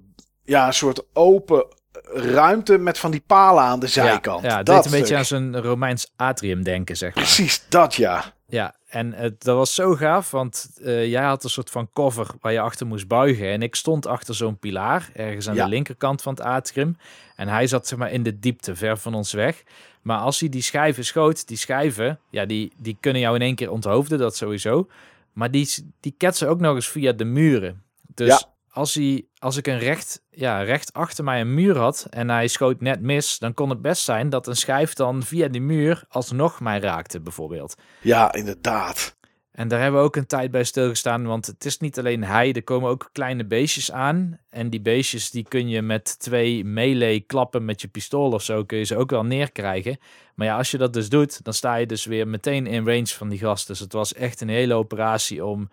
ja, 0.44 0.66
een 0.66 0.74
soort 0.74 1.04
open 1.12 1.66
ruimte 2.12 2.78
met 2.78 2.98
van 2.98 3.10
die 3.10 3.22
palen 3.26 3.62
aan 3.62 3.80
de 3.80 3.86
zijkant. 3.86 4.42
Ja, 4.44 4.62
dat 4.62 4.76
deed 4.82 4.92
een 4.92 4.98
beetje 5.00 5.16
aan 5.16 5.24
zo'n 5.24 5.60
Romeins 5.60 6.12
atrium 6.16 6.62
denken, 6.62 6.96
zeg 6.96 7.14
maar. 7.14 7.24
Precies, 7.24 7.64
dat 7.68 7.94
ja. 7.94 8.34
Ja, 8.48 8.74
en 8.88 9.12
het, 9.12 9.42
dat 9.42 9.56
was 9.56 9.74
zo 9.74 9.94
gaaf, 9.94 10.30
want 10.30 10.70
eh, 10.82 11.06
jij 11.10 11.22
had 11.22 11.44
een 11.44 11.50
soort 11.50 11.70
van 11.70 11.90
cover 11.92 12.26
waar 12.40 12.52
je 12.52 12.60
achter 12.60 12.86
moest 12.86 13.08
buigen. 13.08 13.50
En 13.50 13.62
ik 13.62 13.74
stond 13.74 14.06
achter 14.06 14.34
zo'n 14.34 14.58
pilaar, 14.58 15.10
ergens 15.14 15.48
aan 15.48 15.54
Ja. 15.54 15.64
de 15.64 15.70
linkerkant 15.70 16.22
van 16.22 16.32
het 16.34 16.42
atrium. 16.42 16.96
En 17.36 17.48
hij 17.48 17.66
zat 17.66 17.86
zeg 17.86 17.98
maar 17.98 18.12
in 18.12 18.22
de 18.22 18.38
diepte, 18.38 18.76
ver 18.76 18.96
van 18.98 19.14
ons 19.14 19.32
weg. 19.32 19.62
Maar 20.02 20.18
als 20.18 20.40
hij 20.40 20.48
die 20.48 20.62
schijven 20.62 21.04
schoot, 21.04 21.48
die 21.48 21.56
schijven, 21.56 22.18
ja, 22.30 22.44
die, 22.44 22.72
die 22.76 22.96
kunnen 23.00 23.22
jou 23.22 23.34
in 23.34 23.42
één 23.42 23.54
keer 23.54 23.70
onthoofden, 23.70 24.18
dat 24.18 24.36
sowieso. 24.36 24.88
Maar 25.32 25.50
die, 25.50 25.92
die 26.00 26.14
ketsen 26.18 26.48
ook 26.48 26.60
nog 26.60 26.74
eens 26.74 26.88
via 26.88 27.12
de 27.12 27.24
muren. 27.24 27.82
Dus 28.14 28.28
Ja. 28.28 28.54
Als, 28.76 28.94
hij, 28.94 29.26
als 29.38 29.56
ik 29.56 29.66
een 29.66 29.78
recht, 29.78 30.22
ja, 30.30 30.62
recht 30.62 30.92
achter 30.92 31.24
mij 31.24 31.40
een 31.40 31.54
muur 31.54 31.78
had 31.78 32.06
en 32.10 32.30
hij 32.30 32.48
schoot 32.48 32.80
net 32.80 33.00
mis, 33.00 33.38
dan 33.38 33.54
kon 33.54 33.70
het 33.70 33.82
best 33.82 34.02
zijn 34.02 34.28
dat 34.28 34.46
een 34.46 34.56
schijf 34.56 34.92
dan 34.92 35.22
via 35.22 35.48
die 35.48 35.60
muur 35.60 36.04
alsnog 36.08 36.60
mij 36.60 36.78
raakte, 36.78 37.20
bijvoorbeeld. 37.20 37.74
Ja, 38.00 38.32
inderdaad. 38.32 39.16
En 39.52 39.68
daar 39.68 39.80
hebben 39.80 40.00
we 40.00 40.06
ook 40.06 40.16
een 40.16 40.26
tijd 40.26 40.50
bij 40.50 40.64
stilgestaan, 40.64 41.26
want 41.26 41.46
het 41.46 41.64
is 41.64 41.78
niet 41.78 41.98
alleen 41.98 42.24
hij, 42.24 42.52
er 42.52 42.62
komen 42.62 42.90
ook 42.90 43.08
kleine 43.12 43.46
beestjes 43.46 43.92
aan. 43.92 44.38
En 44.48 44.70
die 44.70 44.80
beestjes 44.80 45.30
die 45.30 45.48
kun 45.48 45.68
je 45.68 45.82
met 45.82 46.18
twee 46.18 46.64
melee 46.64 47.20
klappen 47.20 47.64
met 47.64 47.80
je 47.80 47.88
pistool 47.88 48.32
of 48.32 48.42
zo, 48.42 48.64
kun 48.64 48.78
je 48.78 48.84
ze 48.84 48.96
ook 48.96 49.10
wel 49.10 49.24
neerkrijgen. 49.24 49.98
Maar 50.34 50.46
ja, 50.46 50.56
als 50.56 50.70
je 50.70 50.78
dat 50.78 50.92
dus 50.92 51.08
doet, 51.08 51.44
dan 51.44 51.54
sta 51.54 51.74
je 51.74 51.86
dus 51.86 52.04
weer 52.04 52.28
meteen 52.28 52.66
in 52.66 52.86
range 52.86 53.06
van 53.06 53.28
die 53.28 53.38
gast. 53.38 53.66
Dus 53.66 53.78
het 53.78 53.92
was 53.92 54.14
echt 54.14 54.40
een 54.40 54.48
hele 54.48 54.74
operatie 54.74 55.44
om 55.44 55.68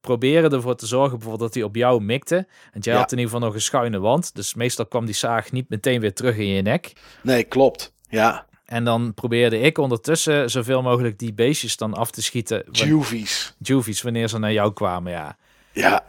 proberen 0.00 0.52
ervoor 0.52 0.76
te 0.76 0.86
zorgen 0.86 1.10
bijvoorbeeld 1.18 1.40
dat 1.40 1.54
hij 1.54 1.62
op 1.62 1.74
jou 1.76 2.00
mikte. 2.02 2.46
Want 2.72 2.84
jij 2.84 2.94
Ja. 2.94 3.00
had 3.00 3.12
in 3.12 3.18
ieder 3.18 3.32
geval 3.32 3.46
nog 3.46 3.56
een 3.56 3.62
schuine 3.64 3.98
wand, 3.98 4.34
dus 4.34 4.54
meestal 4.54 4.86
kwam 4.86 5.04
die 5.06 5.14
zaag 5.14 5.52
niet 5.52 5.68
meteen 5.68 6.00
weer 6.00 6.14
terug 6.14 6.36
in 6.36 6.46
je 6.46 6.62
nek. 6.62 6.92
Nee, 7.22 7.44
klopt. 7.44 7.92
Ja, 8.08 8.46
En 8.64 8.84
dan 8.84 9.14
probeerde 9.14 9.60
ik 9.60 9.78
ondertussen 9.78 10.50
zoveel 10.50 10.82
mogelijk 10.82 11.18
die 11.18 11.32
beestjes 11.34 11.76
dan 11.76 11.94
af 11.94 12.10
te 12.10 12.22
schieten. 12.22 12.64
juvies. 12.70 13.54
Juvies 13.58 14.02
wanneer 14.02 14.28
ze 14.28 14.38
naar 14.38 14.52
jou 14.52 14.72
kwamen, 14.72 15.12
ja. 15.12 15.36
Ja, 15.72 16.04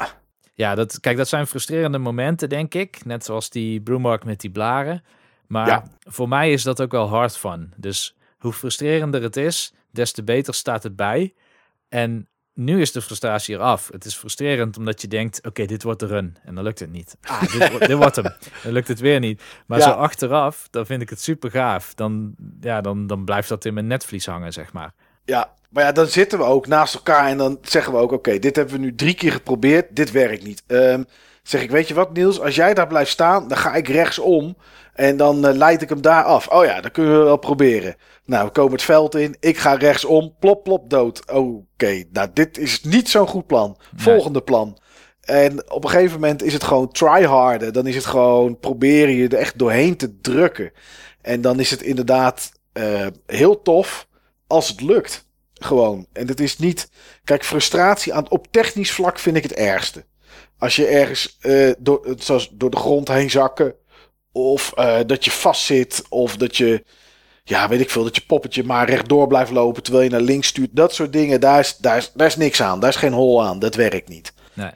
Ja, 0.54 0.76
dat, 0.76 1.00
kijk, 1.00 1.18
dat 1.18 1.28
zijn 1.28 1.48
frustrerende 1.48 1.98
momenten, 1.98 2.50
denk 2.50 2.74
ik. 2.74 3.06
Net 3.06 3.26
zoals 3.26 3.50
die 3.50 3.82
Broemark 3.82 4.24
met 4.26 4.40
die 4.42 4.50
blaren. 4.52 5.04
Maar 5.48 5.68
Ja. 5.68 5.84
voor 6.00 6.28
mij 6.28 6.52
is 6.52 6.64
dat 6.64 6.82
ook 6.82 6.92
wel 6.92 7.08
hard 7.08 7.38
fun. 7.38 7.74
Dus 7.78 8.16
hoe 8.38 8.54
frustrerender 8.54 9.22
het 9.22 9.38
is, 9.38 9.74
des 9.92 10.12
te 10.12 10.24
beter 10.24 10.54
staat 10.54 10.84
het 10.84 10.96
bij. 10.96 11.34
En 11.90 12.28
nu 12.60 12.82
is 12.82 12.92
de 12.92 13.02
frustratie 13.02 13.56
eraf. 13.56 13.90
Het 13.92 14.06
is 14.06 14.16
frustrerend 14.16 14.78
omdat 14.78 15.02
je 15.02 15.08
denkt, 15.08 15.46
oké, 15.46 15.66
dit 15.66 15.84
wordt 15.84 16.00
de 16.00 16.06
run. 16.06 16.38
En 16.44 16.56
dan 16.56 16.64
lukt 16.64 16.80
het 16.80 16.92
niet. 16.92 17.16
Ah, 17.22 17.42
dit, 17.42 17.70
wordt- 17.70 17.88
dit 17.88 17.98
wordt 17.98 18.16
hem. 18.16 18.26
Dan 18.64 18.72
lukt 18.74 18.88
het 18.88 19.00
weer 19.00 19.20
niet. 19.20 19.42
Maar 19.66 19.78
Ja. 19.80 19.84
zo 19.84 19.90
achteraf, 19.92 20.68
dan 20.70 20.86
vind 20.86 21.02
ik 21.02 21.10
het 21.10 21.22
super 21.22 21.52
gaaf. 21.52 21.94
Dan, 21.94 22.36
ja, 22.62 22.82
dan, 22.82 23.08
dan 23.08 23.26
blijft 23.26 23.50
dat 23.50 23.66
in 23.66 23.74
mijn 23.74 23.88
netvlies 23.88 24.26
hangen, 24.26 24.54
zeg 24.54 24.74
maar. 24.74 24.94
ja. 25.26 25.58
Maar 25.70 25.84
ja, 25.84 25.92
dan 25.92 26.08
zitten 26.08 26.38
we 26.38 26.44
ook 26.44 26.68
naast 26.68 26.94
elkaar 26.96 27.28
en 27.28 27.38
dan 27.38 27.58
zeggen 27.62 27.94
we 27.94 28.00
ook... 28.00 28.12
Oké, 28.12 28.40
dit 28.40 28.56
hebben 28.56 28.74
we 28.76 28.80
nu 28.82 28.96
drie 28.96 29.14
keer 29.14 29.32
geprobeerd. 29.32 29.96
Dit 29.96 30.12
werkt 30.12 30.44
niet. 30.44 30.64
Ehm, 30.68 31.04
zeg 31.44 31.62
ik, 31.62 31.72
weet 31.72 31.88
je 31.88 31.94
wat 31.94 32.14
Niels? 32.14 32.40
Als 32.40 32.56
jij 32.56 32.74
daar 32.74 32.88
blijft 32.88 33.12
staan, 33.12 33.48
dan 33.48 33.58
ga 33.58 33.74
ik 33.76 33.88
rechtsom. 33.88 34.58
En 35.00 35.18
dan 35.18 35.46
eh, 35.46 35.56
leid 35.56 35.82
ik 35.82 35.90
hem 35.90 36.02
daar 36.02 36.24
af. 36.24 36.48
Oh 36.48 36.66
ja, 36.66 36.82
dat 36.82 36.92
kunnen 36.92 37.18
we 37.18 37.24
wel 37.24 37.38
proberen. 37.38 37.96
Nou, 38.26 38.46
we 38.46 38.52
komen 38.52 38.72
het 38.72 38.82
veld 38.82 39.16
in. 39.16 39.36
Ik 39.40 39.58
ga 39.58 39.74
rechtsom. 39.74 40.36
Plop, 40.40 40.64
plop, 40.64 40.90
dood. 40.90 41.32
Oké, 41.32 42.04
nou 42.12 42.30
dit 42.34 42.58
is 42.58 42.84
niet 42.84 43.10
zo'n 43.10 43.28
goed 43.28 43.48
plan. 43.48 43.78
Volgende 43.96 44.42
plan. 44.42 44.78
En 45.22 45.72
op 45.72 45.84
een 45.84 45.90
gegeven 45.90 46.20
moment 46.20 46.44
is 46.44 46.54
het 46.54 46.64
gewoon 46.64 46.92
try 46.92 47.24
harder. 47.24 47.72
Dan 47.72 47.88
is 47.88 47.96
het 47.96 48.06
gewoon 48.06 48.60
proberen 48.60 49.14
je 49.14 49.28
er 49.28 49.38
echt 49.38 49.60
doorheen 49.60 49.98
te 49.98 50.20
drukken. 50.22 50.72
En 51.22 51.42
dan 51.42 51.60
is 51.60 51.72
het 51.72 51.82
inderdaad 51.82 52.52
eh, 52.74 53.08
heel 53.26 53.62
tof 53.62 54.08
als 54.48 54.68
het 54.68 54.82
lukt. 54.82 55.28
Gewoon. 55.54 56.08
En 56.14 56.28
het 56.28 56.40
is 56.40 56.58
niet. 56.58 56.90
Kijk, 57.24 57.46
frustratie 57.46 58.14
aan, 58.14 58.30
op 58.30 58.48
technisch 58.52 58.92
vlak 58.92 59.20
vind 59.20 59.38
ik 59.38 59.44
het 59.44 59.54
ergste. 59.54 60.06
Als 60.58 60.76
je 60.76 60.86
ergens 60.86 61.38
eh, 61.42 61.72
door, 61.78 62.16
zoals 62.18 62.50
door 62.54 62.70
de 62.70 62.78
grond 62.78 63.08
heen 63.08 63.30
zakken. 63.30 63.76
Of 64.32 64.72
eh, 64.76 64.98
dat 65.06 65.26
je 65.26 65.32
vastzit. 65.32 66.04
Of 66.10 66.38
dat 66.38 66.58
je. 66.58 66.84
Ja, 67.44 67.70
weet 67.70 67.80
ik 67.80 67.90
veel. 67.90 68.04
Dat 68.04 68.16
je 68.16 68.22
poppetje 68.28 68.64
maar 68.64 68.90
rechtdoor 68.90 69.28
blijft 69.28 69.52
lopen. 69.52 69.84
Terwijl 69.84 70.04
je 70.04 70.10
naar 70.10 70.22
links 70.22 70.48
stuurt. 70.48 70.70
Dat 70.74 70.94
soort 70.94 71.14
dingen. 71.14 71.40
Daar 71.42 71.60
is, 71.60 71.78
daar 71.78 71.98
is, 71.98 72.12
daar 72.14 72.28
is 72.28 72.36
niks 72.36 72.62
aan. 72.62 72.80
Daar 72.80 72.90
is 72.90 72.96
geen 72.96 73.14
hol 73.14 73.44
aan. 73.44 73.60
Dat 73.60 73.76
werkt 73.76 74.08
niet. 74.10 74.34
Nee. 74.54 74.72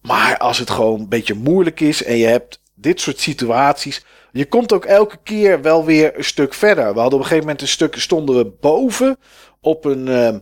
Maar 0.00 0.38
als 0.38 0.58
het 0.58 0.70
gewoon 0.70 1.00
een 1.00 1.08
beetje 1.08 1.34
moeilijk 1.34 1.80
is. 1.80 2.02
En 2.04 2.16
je 2.16 2.26
hebt 2.26 2.60
dit 2.74 3.00
soort 3.00 3.20
situaties. 3.20 4.04
Je 4.32 4.46
komt 4.46 4.72
ook 4.72 4.84
elke 4.84 5.18
keer 5.22 5.62
wel 5.62 5.84
weer 5.84 6.18
een 6.18 6.24
stuk 6.24 6.54
verder. 6.54 6.92
We 6.94 7.00
hadden 7.00 7.04
op 7.06 7.12
een 7.12 7.22
gegeven 7.22 7.44
moment 7.44 7.60
een 7.60 7.68
stuk. 7.68 7.94
Stonden 7.98 8.36
we 8.36 8.44
boven. 8.60 9.16
Op 9.60 9.84
een. 9.84 10.08
eh, 10.08 10.36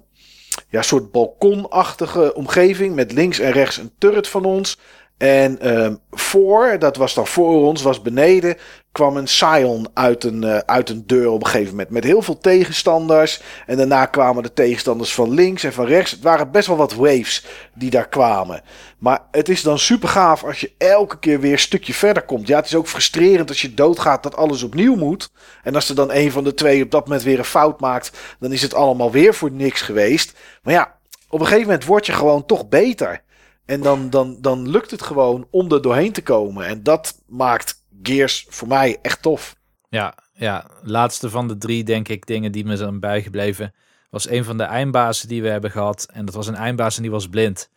ja, 0.68 0.82
soort 0.82 1.10
balkonachtige 1.12 2.34
omgeving. 2.34 2.94
Met 2.94 3.12
links 3.12 3.38
en 3.38 3.50
rechts 3.52 3.76
een 3.76 3.92
turret 3.98 4.28
van 4.28 4.44
ons. 4.44 4.78
En 5.16 5.60
ehm, 5.60 5.94
voor, 6.10 6.76
dat 6.78 6.96
was 6.96 7.14
dan 7.14 7.26
voor 7.26 7.66
ons, 7.66 7.82
was 7.82 8.02
beneden, 8.02 8.56
kwam 8.92 9.16
een 9.16 9.26
Scion 9.26 9.88
uit 9.94 10.24
een, 10.24 10.44
eh, 10.44 10.58
uit 10.58 10.90
een 10.90 11.06
deur 11.06 11.30
op 11.30 11.40
een 11.40 11.50
gegeven 11.50 11.70
moment. 11.70 11.90
Met 11.90 12.04
heel 12.04 12.22
veel 12.22 12.38
tegenstanders. 12.38 13.42
En 13.66 13.76
daarna 13.76 14.06
kwamen 14.06 14.42
de 14.42 14.52
tegenstanders 14.52 15.14
van 15.14 15.34
links 15.34 15.64
en 15.64 15.72
van 15.72 15.86
rechts. 15.86 16.10
Het 16.10 16.22
waren 16.22 16.50
best 16.50 16.66
wel 16.66 16.76
wat 16.76 16.94
waves 16.94 17.44
die 17.74 17.90
daar 17.90 18.08
kwamen. 18.08 18.62
Maar 18.98 19.20
het 19.30 19.48
is 19.48 19.62
dan 19.62 19.78
super 19.78 20.08
gaaf 20.08 20.44
als 20.44 20.60
je 20.60 20.72
elke 20.78 21.18
keer 21.18 21.40
weer 21.40 21.52
een 21.52 21.58
stukje 21.58 21.94
verder 21.94 22.22
komt. 22.22 22.46
Ja, 22.46 22.56
het 22.56 22.66
is 22.66 22.74
ook 22.74 22.88
frustrerend 22.88 23.48
als 23.48 23.62
je 23.62 23.74
doodgaat 23.74 24.22
dat 24.22 24.36
alles 24.36 24.62
opnieuw 24.62 24.96
moet. 24.96 25.30
En 25.62 25.74
als 25.74 25.88
er 25.88 25.94
dan 25.94 26.12
een 26.12 26.30
van 26.30 26.44
de 26.44 26.54
twee 26.54 26.82
op 26.82 26.90
dat 26.90 27.06
moment 27.06 27.22
weer 27.22 27.38
een 27.38 27.44
fout 27.44 27.80
maakt, 27.80 28.10
dan 28.38 28.52
is 28.52 28.62
het 28.62 28.74
allemaal 28.74 29.10
weer 29.10 29.34
voor 29.34 29.50
niks 29.50 29.80
geweest. 29.80 30.32
Maar 30.62 30.74
ja, 30.74 30.94
op 31.28 31.40
een 31.40 31.46
gegeven 31.46 31.68
moment 31.68 31.84
word 31.84 32.06
je 32.06 32.12
gewoon 32.12 32.46
toch 32.46 32.68
beter. 32.68 33.22
En 33.66 33.80
dan, 33.80 34.10
dan, 34.10 34.36
dan 34.40 34.68
lukt 34.68 34.90
het 34.90 35.02
gewoon 35.02 35.46
om 35.50 35.72
er 35.72 35.82
doorheen 35.82 36.12
te 36.12 36.22
komen. 36.22 36.66
En 36.66 36.82
dat 36.82 37.22
maakt 37.26 37.82
Gears 38.02 38.46
voor 38.48 38.68
mij 38.68 38.98
echt 39.02 39.22
tof. 39.22 39.56
Ja, 39.88 40.14
ja, 40.32 40.66
laatste 40.82 41.30
van 41.30 41.48
de 41.48 41.56
drie, 41.56 41.84
denk 41.84 42.08
ik, 42.08 42.26
dingen 42.26 42.52
die 42.52 42.64
me 42.64 42.76
zijn 42.76 43.00
bijgebleven, 43.00 43.74
was 44.10 44.28
een 44.28 44.44
van 44.44 44.56
de 44.56 44.62
eindbazen 44.62 45.28
die 45.28 45.42
we 45.42 45.48
hebben 45.48 45.70
gehad. 45.70 46.08
En 46.12 46.24
dat 46.24 46.34
was 46.34 46.46
een 46.46 46.54
eindbaas 46.54 46.96
en 46.96 47.02
die 47.02 47.10
was 47.10 47.28
blind. 47.28 47.70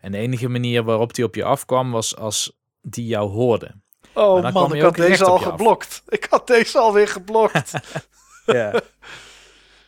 En 0.00 0.12
de 0.12 0.18
enige 0.18 0.48
manier 0.48 0.82
waarop 0.82 1.14
die 1.14 1.24
op 1.24 1.34
je 1.34 1.44
afkwam, 1.44 1.90
was 1.90 2.16
als 2.16 2.58
die 2.82 3.06
jou 3.06 3.30
hoorde. 3.30 3.74
Oh 4.14 4.52
man, 4.52 4.74
ik 4.74 4.82
had 4.82 4.94
deze 4.94 5.24
al 5.24 5.34
af. 5.34 5.42
geblokt. 5.42 6.02
Ik 6.08 6.26
had 6.30 6.46
deze 6.46 6.78
alweer 6.78 7.08
geblokt. 7.08 7.72
Ja. 8.46 8.80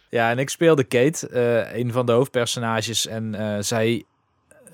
ja, 0.09 0.31
en 0.31 0.39
ik 0.39 0.51
speelde 0.51 0.85
Kate, 0.85 1.29
eh, 1.29 1.79
een 1.79 1.93
van 1.93 2.07
de 2.07 2.13
hoofdpersonages. 2.13 3.07
En 3.07 3.35
eh, 3.35 3.57
zij, 3.61 4.05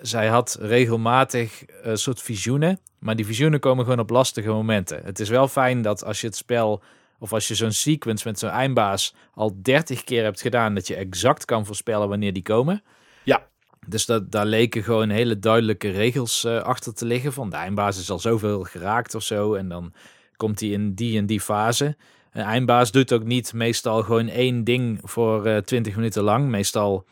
zij 0.00 0.28
had 0.28 0.58
regelmatig 0.60 1.64
een 1.82 1.98
soort 1.98 2.22
visioenen. 2.22 2.78
Maar 2.98 3.16
die 3.16 3.26
visioenen 3.26 3.60
komen 3.60 3.84
gewoon 3.84 4.00
op 4.00 4.10
lastige 4.10 4.48
momenten. 4.48 5.00
Het 5.04 5.20
is 5.20 5.28
wel 5.28 5.48
fijn 5.48 5.82
dat 5.82 6.04
als 6.04 6.20
je 6.20 6.26
het 6.26 6.36
spel, 6.36 6.82
of 7.18 7.32
als 7.32 7.48
je 7.48 7.54
zo'n 7.54 7.72
sequence 7.72 8.28
met 8.28 8.38
zo'n 8.38 8.50
eindbaas 8.50 9.14
al 9.34 9.58
30 9.62 10.04
keer 10.04 10.22
hebt 10.22 10.40
gedaan, 10.40 10.74
dat 10.74 10.86
je 10.86 10.94
exact 10.94 11.44
kan 11.44 11.66
voorspellen 11.66 12.08
wanneer 12.08 12.32
die 12.32 12.42
komen. 12.42 12.82
Ja. 13.24 13.46
Dus 13.86 14.06
dat, 14.06 14.30
daar 14.32 14.46
leken 14.46 14.82
gewoon 14.82 15.10
hele 15.10 15.38
duidelijke 15.38 15.90
regels 15.90 16.44
eh, 16.44 16.60
achter 16.60 16.94
te 16.94 17.04
liggen. 17.04 17.32
Van 17.32 17.50
de 17.50 17.56
eindbaas 17.56 17.98
is 17.98 18.10
al 18.10 18.18
zoveel 18.18 18.62
geraakt 18.62 19.14
of 19.14 19.22
zo. 19.22 19.54
En 19.54 19.68
dan 19.68 19.92
komt 20.36 20.60
hij 20.60 20.68
in 20.68 20.94
die 20.94 21.18
en 21.18 21.26
die 21.26 21.40
fase. 21.40 21.96
Een 22.32 22.44
eindbaas 22.44 22.90
doet 22.90 23.12
ook 23.12 23.24
niet 23.24 23.52
meestal 23.52 24.02
gewoon 24.02 24.28
één 24.28 24.64
ding 24.64 25.00
voor 25.02 25.46
eh 25.46 25.56
20 25.56 25.96
minuten 25.96 26.22
lang. 26.22 26.48
Meestal 26.48 27.06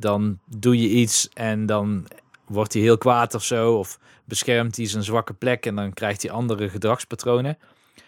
dan 0.00 0.38
doe 0.46 0.80
je 0.80 0.88
iets 0.88 1.28
en 1.34 1.66
dan 1.66 2.06
wordt 2.50 2.72
hij 2.72 2.82
heel 2.82 2.98
kwaad 2.98 3.34
of 3.34 3.44
zo. 3.44 3.78
Of 3.78 3.98
beschermt 4.24 4.76
hij 4.76 4.86
zijn 4.86 5.02
zwakke 5.02 5.34
plek 5.34 5.66
en 5.66 5.74
dan 5.74 5.92
krijgt 5.92 6.22
hij 6.22 6.30
andere 6.30 6.68
gedragspatronen. 6.68 7.58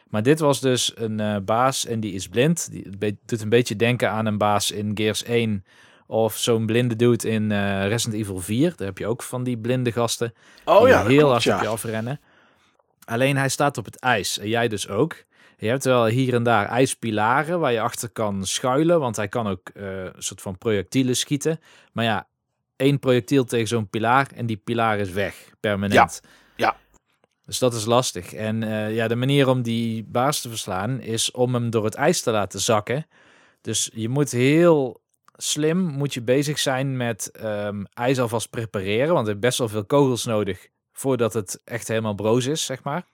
Maar 0.08 0.22
dit 0.22 0.40
was 0.40 0.60
dus 0.60 0.92
een 0.94 1.20
eh, 1.20 1.36
baas 1.44 1.86
en 1.86 2.00
die 2.00 2.12
is 2.12 2.28
blind. 2.28 2.70
Die 2.70 3.18
doet 3.26 3.40
een 3.40 3.48
beetje 3.48 3.76
denken 3.76 4.10
aan 4.10 4.26
een 4.26 4.38
baas 4.38 4.70
in 4.70 4.90
Gears 4.94 5.22
1 5.22 5.64
of 6.06 6.36
zo'n 6.36 6.66
blinde 6.66 6.96
dude 6.96 7.28
in 7.28 7.52
eh, 7.52 7.86
Resident 7.86 8.20
Evil 8.20 8.38
4. 8.38 8.72
Daar 8.76 8.86
heb 8.86 8.98
je 8.98 9.06
ook 9.06 9.22
van 9.22 9.44
die 9.44 9.58
blinde 9.58 9.92
gasten 9.92 10.34
Oh 10.64 10.80
die 10.80 10.88
ja, 10.88 11.06
heel 11.06 11.30
hard 11.30 11.42
ja. 11.42 11.56
op 11.56 11.62
je 11.62 11.68
afrennen. 11.68 12.20
Alleen 13.04 13.36
hij 13.36 13.48
staat 13.48 13.78
op 13.78 13.84
het 13.84 13.98
ijs 13.98 14.38
en 14.38 14.48
jij 14.48 14.68
dus 14.68 14.88
ook. 14.88 15.24
Je 15.56 15.68
hebt 15.68 15.84
wel 15.84 16.06
hier 16.06 16.34
en 16.34 16.42
daar 16.42 16.66
ijspilaren 16.66 17.60
waar 17.60 17.72
je 17.72 17.80
achter 17.80 18.08
kan 18.08 18.46
schuilen, 18.46 19.00
want 19.00 19.16
hij 19.16 19.28
kan 19.28 19.46
ook 19.46 19.68
eh, 19.68 20.04
een 20.04 20.12
soort 20.22 20.40
van 20.40 20.58
projectielen 20.58 21.16
schieten. 21.16 21.60
Maar 21.92 22.04
ja, 22.04 22.26
één 22.82 22.98
projectiel 22.98 23.44
tegen 23.44 23.68
zo'n 23.68 23.88
pilaar 23.88 24.28
en 24.34 24.46
die 24.46 24.56
pilaar 24.56 24.98
is 24.98 25.10
weg, 25.10 25.34
permanent. 25.60 25.94
ja. 26.56 26.76
Dus 27.46 27.58
dat 27.58 27.74
is 27.74 27.84
lastig. 27.84 28.32
En 28.34 28.62
eh, 28.62 28.94
ja, 28.94 29.08
de 29.08 29.16
manier 29.16 29.48
om 29.48 29.62
die 29.62 30.04
baas 30.04 30.40
te 30.40 30.48
verslaan 30.48 31.00
is 31.00 31.30
om 31.30 31.54
hem 31.54 31.70
door 31.70 31.84
het 31.84 31.94
ijs 31.94 32.20
te 32.22 32.30
laten 32.30 32.60
zakken. 32.60 33.06
Dus 33.60 33.90
je 33.94 34.08
moet 34.08 34.30
heel 34.30 35.00
slim 35.36 35.78
moet 35.78 36.14
je 36.14 36.22
bezig 36.22 36.58
zijn 36.58 36.96
met 36.96 37.30
ehm, 37.30 37.84
ijs 37.94 38.20
alvast 38.20 38.50
prepareren, 38.50 39.06
want 39.06 39.18
het 39.18 39.26
heeft 39.26 39.40
best 39.40 39.58
wel 39.58 39.68
veel 39.68 39.84
kogels 39.84 40.24
nodig 40.24 40.66
voordat 40.92 41.32
het 41.32 41.60
echt 41.64 41.88
helemaal 41.88 42.14
broos 42.14 42.46
is, 42.46 42.64
zeg 42.64 42.82
maar. 42.82 43.04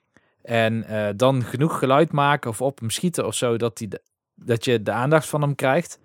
En 0.42 0.84
eh, 0.84 1.08
dan 1.16 1.42
genoeg 1.44 1.78
geluid 1.78 2.12
maken 2.12 2.50
of 2.50 2.60
op 2.60 2.78
hem 2.78 2.90
schieten 2.90 3.26
of 3.26 3.34
zo, 3.34 3.56
dat, 3.56 3.76
die 3.78 3.88
de- 3.88 4.02
dat 4.34 4.64
je 4.64 4.82
de 4.82 4.90
aandacht 4.92 5.26
van 5.28 5.40
hem 5.42 5.54
krijgt. 5.54 5.98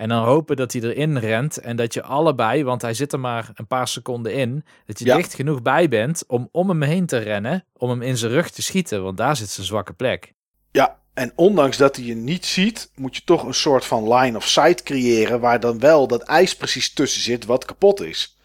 En 0.00 0.08
dan 0.08 0.24
hopen 0.24 0.56
dat 0.56 0.72
hij 0.72 0.82
erin 0.82 1.18
rent 1.18 1.56
en 1.58 1.76
dat 1.76 1.94
je 1.94 2.02
allebei, 2.02 2.64
want 2.64 2.82
hij 2.82 2.94
zit 2.94 3.12
er 3.12 3.20
maar 3.20 3.50
een 3.54 3.66
paar 3.66 3.88
seconden 3.88 4.32
in, 4.34 4.64
dat 4.86 4.98
je 4.98 5.04
Ja. 5.04 5.16
dicht 5.16 5.34
genoeg 5.34 5.62
bij 5.62 5.88
bent 5.88 6.24
om 6.26 6.48
om 6.52 6.68
hem 6.68 6.82
heen 6.82 7.06
te 7.06 7.18
rennen, 7.18 7.64
om 7.76 7.90
hem 7.90 8.02
in 8.02 8.16
zijn 8.16 8.32
rug 8.32 8.50
te 8.50 8.62
schieten, 8.62 9.02
want 9.02 9.16
daar 9.16 9.36
zit 9.36 9.48
zijn 9.48 9.66
zwakke 9.66 9.92
plek. 9.92 10.32
Ja, 10.70 10.98
en 11.14 11.32
ondanks 11.34 11.76
dat 11.76 11.96
hij 11.96 12.04
je 12.04 12.14
niet 12.14 12.46
ziet, 12.46 12.90
moet 12.94 13.16
je 13.16 13.22
toch 13.24 13.42
een 13.44 13.54
soort 13.54 13.84
van 13.84 14.14
line 14.14 14.36
of 14.36 14.46
sight 14.46 14.82
creëren 14.82 15.40
waar 15.40 15.60
dan 15.60 15.78
wel 15.78 16.06
dat 16.06 16.22
ijs 16.22 16.56
precies 16.56 16.92
tussen 16.92 17.22
zit 17.22 17.44
wat 17.44 17.64
kapot 17.64 18.00
is. 18.02 18.36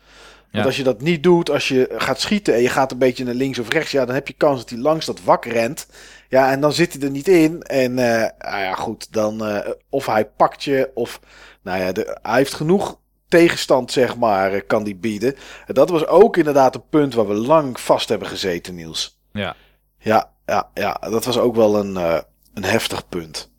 Want 0.41 0.63
Ja. 0.63 0.63
als 0.65 0.77
je 0.77 0.83
dat 0.83 1.01
niet 1.01 1.23
doet, 1.23 1.49
als 1.49 1.67
je 1.67 1.89
gaat 1.97 2.21
schieten 2.21 2.53
en 2.53 2.61
je 2.61 2.69
gaat 2.69 2.91
een 2.91 2.97
beetje 2.97 3.23
naar 3.23 3.33
links 3.33 3.59
of 3.59 3.69
rechts, 3.69 3.91
ja, 3.91 4.05
dan 4.05 4.15
heb 4.15 4.27
je 4.27 4.33
kans 4.33 4.59
dat 4.59 4.69
hij 4.69 4.79
langs 4.79 5.05
dat 5.05 5.23
wak 5.23 5.45
rent. 5.45 5.87
Ja, 6.29 6.51
en 6.51 6.59
dan 6.59 6.73
zit 6.73 6.93
hij 6.93 7.01
er 7.01 7.09
niet 7.09 7.27
in. 7.27 7.61
En 7.61 7.99
eh, 7.99 8.29
nou 8.49 8.63
ja, 8.63 8.73
goed, 8.73 9.13
dan 9.13 9.45
eh, 9.45 9.71
of 9.89 10.05
hij 10.05 10.25
pakt 10.25 10.63
je, 10.63 10.91
of 10.93 11.19
nou 11.61 11.79
ja, 11.79 11.91
de, 11.91 12.17
hij 12.21 12.37
heeft 12.37 12.53
genoeg 12.53 12.99
tegenstand, 13.27 13.91
zeg 13.91 14.17
maar, 14.17 14.53
eh, 14.53 14.61
kan 14.67 14.83
die 14.83 14.95
bieden. 14.95 15.35
En 15.65 15.73
dat 15.73 15.89
was 15.89 16.07
ook 16.07 16.37
inderdaad 16.37 16.75
een 16.75 16.89
punt 16.89 17.13
waar 17.13 17.27
we 17.27 17.33
lang 17.33 17.79
vast 17.79 18.09
hebben 18.09 18.27
gezeten, 18.27 18.75
Niels. 18.75 19.19
Ja. 19.31 19.55
Ja, 19.97 20.31
ja, 20.45 20.69
ja, 20.73 20.93
dat 20.93 21.25
was 21.25 21.37
ook 21.37 21.55
wel 21.55 21.75
een, 21.75 21.95
een 22.53 22.63
heftig 22.63 23.07
punt. 23.07 23.51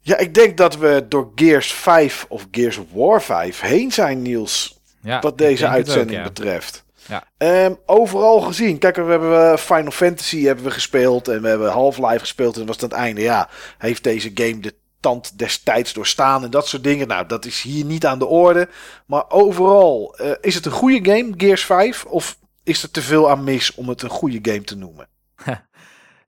Ja, 0.00 0.16
ik 0.16 0.34
denk 0.34 0.56
dat 0.56 0.76
we 0.76 1.04
door 1.08 1.32
Gears 1.34 1.72
5 1.72 2.26
of 2.28 2.46
Gears 2.50 2.76
of 2.76 2.86
War 2.92 3.22
5 3.22 3.60
heen 3.60 3.92
zijn, 3.92 4.22
Niels. 4.22 4.80
Ja, 5.02 5.20
wat 5.20 5.38
deze 5.38 5.64
ook, 5.64 5.70
uitzending 5.70 6.18
ja. 6.18 6.22
betreft. 6.22 6.85
Ja. 7.08 7.24
Ehm, 7.36 7.74
overal 7.86 8.40
gezien. 8.40 8.78
Kijk, 8.78 8.96
we 8.96 9.02
hebben 9.02 9.52
eh, 9.52 9.56
Final 9.56 9.90
Fantasy 9.90 10.42
hebben 10.42 10.64
we 10.64 10.70
gespeeld. 10.70 11.28
En 11.28 11.42
we 11.42 11.48
hebben 11.48 11.70
Half-Life 11.70 12.18
gespeeld. 12.18 12.52
En 12.52 12.58
dat 12.58 12.68
was 12.68 12.80
het 12.80 12.84
aan 12.84 12.98
het 12.98 13.06
einde. 13.06 13.20
Ja, 13.20 13.48
heeft 13.78 14.04
deze 14.04 14.30
game 14.34 14.60
de 14.60 14.74
tand 15.00 15.38
destijds 15.38 15.92
doorstaan. 15.92 16.44
En 16.44 16.50
dat 16.50 16.68
soort 16.68 16.84
dingen. 16.84 17.08
Nou, 17.08 17.26
dat 17.26 17.44
is 17.44 17.62
hier 17.62 17.84
niet 17.84 18.06
aan 18.06 18.18
de 18.18 18.26
orde. 18.26 18.68
Maar 19.06 19.30
overal, 19.30 20.14
eh, 20.16 20.30
is 20.40 20.54
het 20.54 20.66
een 20.66 20.72
goede 20.72 21.12
game, 21.12 21.34
Gears 21.36 21.64
5? 21.64 22.04
Of 22.04 22.38
is 22.62 22.82
er 22.82 22.90
te 22.90 23.02
veel 23.02 23.30
aan 23.30 23.44
mis 23.44 23.74
om 23.74 23.88
het 23.88 24.02
een 24.02 24.10
goede 24.10 24.38
game 24.42 24.64
te 24.64 24.76
noemen? 24.76 25.08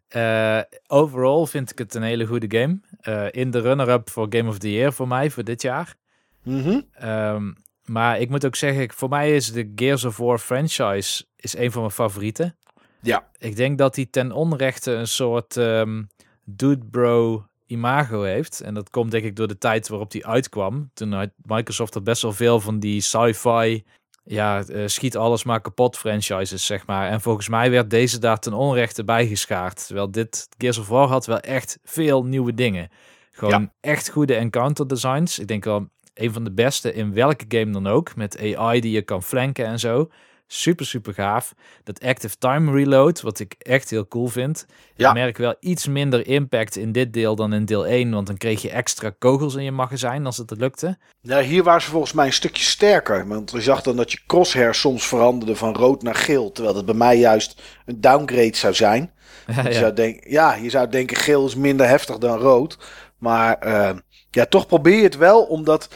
Eh, 0.09 0.61
overall 0.87 1.47
vind 1.47 1.71
ik 1.71 1.79
het 1.79 1.95
een 1.95 2.03
hele 2.03 2.27
goede 2.27 2.59
game. 2.59 3.31
In 3.31 3.51
de 3.51 3.61
runner-up 3.61 4.11
voor 4.11 4.27
Game 4.31 4.49
of 4.49 4.59
the 4.59 4.73
Year 4.73 4.93
voor 4.93 5.09
mij, 5.09 5.31
voor 5.31 5.45
dit 5.45 5.63
jaar. 5.63 5.95
Mhm. 6.43 6.81
Ehm, 6.93 7.51
maar 7.89 8.21
ik 8.21 8.31
moet 8.31 8.47
ook 8.47 8.57
zeggen, 8.57 8.93
voor 8.93 9.09
mij 9.09 9.37
is 9.37 9.53
de 9.53 9.73
Gears 9.75 10.05
of 10.05 10.17
War 10.17 10.39
franchise 10.39 11.25
is 11.37 11.57
een 11.57 11.73
van 11.73 11.81
mijn 11.81 11.93
favorieten. 11.93 12.57
Ja. 13.01 13.29
Ik 13.39 13.57
denk 13.57 13.79
dat 13.79 13.97
hij 13.97 14.07
ten 14.11 14.33
onrechte 14.33 14.93
een 14.93 15.09
soort 15.09 15.57
ehm, 15.57 16.03
dude 16.45 16.85
bro 16.91 17.47
imago 17.67 18.23
heeft. 18.23 18.61
En 18.61 18.75
dat 18.75 18.91
komt 18.91 19.11
denk 19.11 19.25
ik 19.25 19.37
door 19.37 19.49
de 19.49 19.59
tijd 19.59 19.89
waarop 19.89 20.13
hij 20.13 20.25
uitkwam. 20.25 20.91
Toen 20.95 21.13
had 21.13 21.31
Microsoft 21.43 21.95
er 21.95 22.03
best 22.03 22.23
wel 22.23 22.33
veel 22.33 22.61
van 22.61 22.79
die 22.79 23.01
sci-fi, 23.01 23.85
ja, 24.25 24.63
eh, 24.63 24.87
schiet 24.87 25.17
alles 25.17 25.45
maar 25.45 25.61
kapot 25.61 25.99
franchises, 25.99 26.67
zeg 26.67 26.87
maar. 26.87 27.11
En 27.11 27.21
volgens 27.21 27.49
mij 27.49 27.71
werd 27.71 27.91
deze 27.91 28.19
daar 28.19 28.39
ten 28.39 28.53
onrechte 28.53 29.05
bijgeschaard. 29.05 29.87
Terwijl 29.87 30.11
dit 30.11 30.49
Gears 30.59 30.79
of 30.79 30.89
War 30.89 31.09
had 31.09 31.27
wel 31.27 31.41
echt 31.41 31.79
veel 31.85 32.25
nieuwe 32.25 32.55
dingen. 32.55 32.89
Gewoon 33.31 33.73
echt 33.81 34.11
goede 34.11 34.35
encounter 34.35 34.89
designs. 34.89 35.39
Ik 35.39 35.49
denk 35.49 35.65
wel 35.65 35.89
een 36.19 36.33
van 36.33 36.45
de 36.45 36.53
beste 36.53 36.95
in 36.95 37.15
welke 37.15 37.45
game 37.49 37.71
dan 37.71 37.87
ook. 37.87 38.17
Met 38.17 38.57
AI 38.57 38.81
die 38.81 38.93
je 38.93 39.03
kan 39.03 39.23
flanken 39.23 39.67
en 39.67 39.79
zo. 39.79 40.09
Super, 40.51 40.87
super 40.87 41.15
gaaf. 41.15 41.55
Dat 41.85 42.01
active 42.01 42.37
time 42.39 42.73
reload, 42.73 43.21
wat 43.21 43.39
ik 43.39 43.55
echt 43.59 43.91
heel 43.91 44.09
cool 44.09 44.27
vind. 44.27 44.67
Ja. 44.95 45.09
Ik 45.09 45.15
merk 45.15 45.37
wel 45.37 45.55
iets 45.61 45.87
minder 45.87 46.27
impact 46.27 46.77
in 46.77 46.93
dit 46.93 47.13
deel 47.13 47.37
dan 47.37 47.53
in 47.53 47.65
deel 47.65 47.87
1. 47.87 48.11
Want 48.11 48.27
dan 48.27 48.37
kreeg 48.37 48.63
je 48.63 48.71
extra 48.71 49.13
kogels 49.19 49.55
in 49.55 49.63
je 49.63 49.73
magazijn 49.73 50.27
als 50.27 50.37
het 50.37 50.51
lukte. 50.59 50.99
Ja, 51.21 51.41
hier 51.41 51.63
waren 51.63 51.83
ze 51.83 51.91
volgens 51.91 52.13
mij 52.13 52.27
een 52.27 52.33
stukje 52.33 52.65
sterker. 52.65 53.29
Want 53.29 53.51
je 53.51 53.61
zag 53.61 53.83
dan 53.83 53.97
dat 53.97 54.13
je 54.13 54.19
crosshair 54.27 54.75
soms 54.75 55.07
veranderde 55.07 55.57
van 55.57 55.75
rood 55.75 56.03
naar 56.03 56.15
geel. 56.15 56.53
Terwijl 56.53 56.75
dat 56.75 56.87
bij 56.87 56.95
mij 56.95 57.19
juist 57.19 57.63
een 57.87 58.01
downgrade 58.01 58.57
zou 58.57 58.75
zijn. 58.75 59.11
Ja, 59.55 59.69
Je, 59.69 59.75
zou 59.75 59.93
denken, 59.93 60.31
ja, 60.31 60.55
je 60.55 60.71
zou 60.71 60.89
denken 60.89 61.17
geel 61.17 61.47
is 61.47 61.55
minder 61.55 61.89
heftig 61.89 62.19
dan 62.19 62.39
rood. 62.39 62.79
Maar 63.19 63.59
eh, 63.59 63.97
ja, 64.31 64.47
toch 64.47 64.67
probeer 64.67 64.97
je 64.97 65.03
het 65.03 65.17
wel. 65.17 65.43
Omdat 65.43 65.89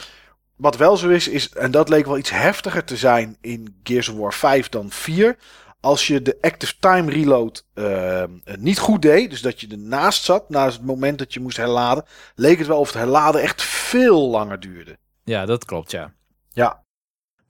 wat 0.55 0.77
wel 0.77 0.97
zo 0.97 1.09
is, 1.09 1.27
is, 1.27 1.49
en 1.49 1.71
dat 1.71 1.89
leek 1.89 2.05
wel 2.05 2.17
iets 2.17 2.29
heftiger 2.29 2.83
te 2.83 2.97
zijn 2.97 3.37
in 3.41 3.79
Gears 3.83 4.09
of 4.09 4.17
War 4.17 4.33
5 4.33 4.69
dan 4.69 4.89
4. 4.89 5.37
Als 5.79 6.07
je 6.07 6.21
de 6.21 6.37
active 6.41 6.73
time 6.79 7.11
reload 7.11 7.65
eh, 7.73 8.23
niet 8.59 8.79
goed 8.79 9.01
deed, 9.01 9.29
dus 9.29 9.41
dat 9.41 9.61
je 9.61 9.67
ernaast 9.67 10.23
zat, 10.23 10.49
na 10.49 10.65
het 10.65 10.81
moment 10.81 11.17
dat 11.17 11.33
je 11.33 11.39
moest 11.39 11.57
herladen, 11.57 12.05
leek 12.35 12.57
het 12.57 12.67
wel 12.67 12.79
of 12.79 12.87
het 12.87 12.97
herladen 12.97 13.41
echt 13.41 13.61
veel 13.63 14.29
langer 14.29 14.59
duurde. 14.59 14.97
ja, 15.23 15.45
dat 15.45 15.65
klopt, 15.65 15.91
ja. 15.91 16.13
Ja, 16.49 16.83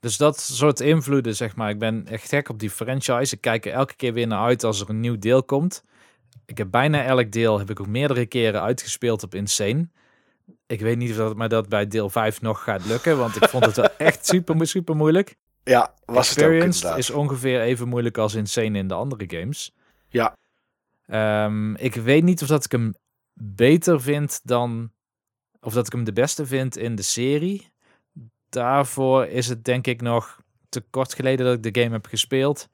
Dus 0.00 0.16
dat 0.16 0.40
soort 0.40 0.80
invloeden, 0.80 1.36
zeg 1.36 1.56
maar. 1.56 1.70
Ik 1.70 1.78
ben 1.78 2.06
echt 2.06 2.28
gek 2.28 2.48
op 2.48 2.58
die 2.58 2.70
franchise. 2.70 3.34
Ik 3.34 3.40
kijk 3.40 3.66
er 3.66 3.72
elke 3.72 3.94
keer 3.94 4.12
weer 4.12 4.26
naar 4.26 4.44
uit 4.44 4.64
als 4.64 4.80
er 4.80 4.90
een 4.90 5.00
nieuw 5.00 5.18
deel 5.18 5.42
komt. 5.42 5.84
Ik 6.46 6.58
heb 6.58 6.70
bijna 6.70 7.04
elk 7.04 7.32
deel, 7.32 7.58
heb 7.58 7.70
ik 7.70 7.80
ook 7.80 7.86
meerdere 7.86 8.26
keren 8.26 8.62
uitgespeeld 8.62 9.22
op 9.22 9.34
Insane. 9.34 9.88
Ik 10.66 10.80
weet 10.80 10.96
niet 10.96 11.10
of 11.10 11.16
dat, 11.16 11.36
maar 11.36 11.48
dat 11.48 11.68
bij 11.68 11.86
deel 11.86 12.10
5 12.10 12.40
nog 12.40 12.62
gaat 12.62 12.86
lukken, 12.86 13.18
want 13.18 13.36
ik 13.36 13.48
vond 13.48 13.64
het 13.64 13.76
wel 13.76 13.96
echt 13.98 14.26
super, 14.34 14.66
super 14.66 14.96
moeilijk. 14.96 15.36
ja 15.64 15.94
was 16.04 16.34
het 16.34 16.44
ook 16.44 16.96
is 16.96 17.10
ongeveer 17.10 17.60
even 17.60 17.88
moeilijk 17.88 18.18
als 18.18 18.34
Insane 18.34 18.78
in 18.78 18.88
de 18.88 18.94
andere 18.94 19.38
games. 19.38 19.74
Ja. 20.08 20.36
Ehm, 21.06 21.74
ik 21.74 21.94
weet 21.94 22.22
niet 22.22 22.42
of 22.42 22.48
dat 22.48 22.64
ik 22.64 22.72
hem 22.72 22.94
beter 23.32 24.00
vind 24.00 24.40
dan... 24.44 24.92
Of 25.60 25.74
dat 25.74 25.86
ik 25.86 25.92
hem 25.92 26.04
de 26.04 26.12
beste 26.12 26.46
vind 26.46 26.76
in 26.76 26.94
de 26.94 27.02
serie. 27.02 27.72
Daarvoor 28.48 29.26
is 29.26 29.48
het 29.48 29.64
denk 29.64 29.86
ik 29.86 30.00
nog 30.00 30.40
te 30.68 30.80
kort 30.90 31.14
geleden 31.14 31.46
dat 31.46 31.54
ik 31.54 31.74
de 31.74 31.80
game 31.80 31.94
heb 31.94 32.06
gespeeld. 32.06 32.68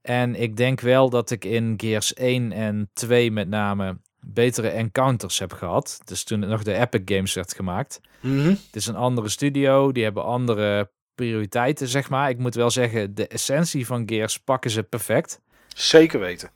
En 0.00 0.34
ik 0.34 0.56
denk 0.56 0.80
wel 0.80 1.10
dat 1.10 1.30
ik 1.30 1.44
in 1.44 1.74
Gears 1.76 2.14
1 2.14 2.52
en 2.52 2.90
2 2.92 3.30
met 3.30 3.48
name 3.48 3.98
betere 4.32 4.68
encounters 4.68 5.38
heb 5.38 5.52
gehad. 5.52 6.00
Dus 6.04 6.24
toen 6.24 6.40
het 6.40 6.50
nog 6.50 6.62
de 6.62 6.74
Epic 6.74 7.02
Games 7.04 7.34
werd 7.34 7.54
gemaakt. 7.54 8.00
Mhm. 8.20 8.48
Het 8.48 8.76
is 8.76 8.86
een 8.86 8.96
andere 8.96 9.28
studio, 9.28 9.92
die 9.92 10.04
hebben 10.04 10.24
andere 10.24 10.90
prioriteiten, 11.14 11.88
zeg 11.88 12.08
maar. 12.08 12.30
Ik 12.30 12.38
moet 12.38 12.54
wel 12.54 12.70
zeggen, 12.70 13.14
de 13.14 13.26
essentie 13.28 13.86
van 13.86 14.02
Gears 14.08 14.38
pakken 14.38 14.70
ze 14.70 14.82
perfect. 14.82 15.40
Zeker 15.68 16.20
weten. 16.20 16.50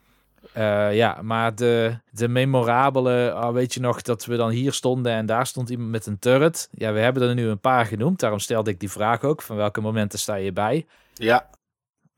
Eh, 0.52 0.94
ja, 0.94 1.18
maar 1.22 1.54
de, 1.54 1.98
de 2.10 2.28
memorabele, 2.28 3.32
ah, 3.32 3.52
weet 3.52 3.74
je 3.74 3.80
nog 3.80 4.02
dat 4.02 4.24
we 4.24 4.36
dan 4.36 4.50
hier 4.50 4.72
stonden 4.72 5.12
en 5.12 5.26
daar 5.26 5.46
stond 5.46 5.70
iemand 5.70 5.90
met 5.90 6.06
een 6.06 6.18
turret. 6.18 6.68
Ja, 6.72 6.92
we 6.92 6.98
hebben 6.98 7.28
er 7.28 7.34
nu 7.34 7.46
een 7.48 7.60
paar 7.60 7.86
genoemd, 7.86 8.20
daarom 8.20 8.38
stelde 8.38 8.70
ik 8.70 8.80
die 8.80 8.90
vraag 8.90 9.22
ook, 9.22 9.42
van 9.42 9.56
welke 9.56 9.80
momenten 9.80 10.18
sta 10.18 10.34
je 10.34 10.52
bij? 10.52 10.86
Ja, 11.14 11.50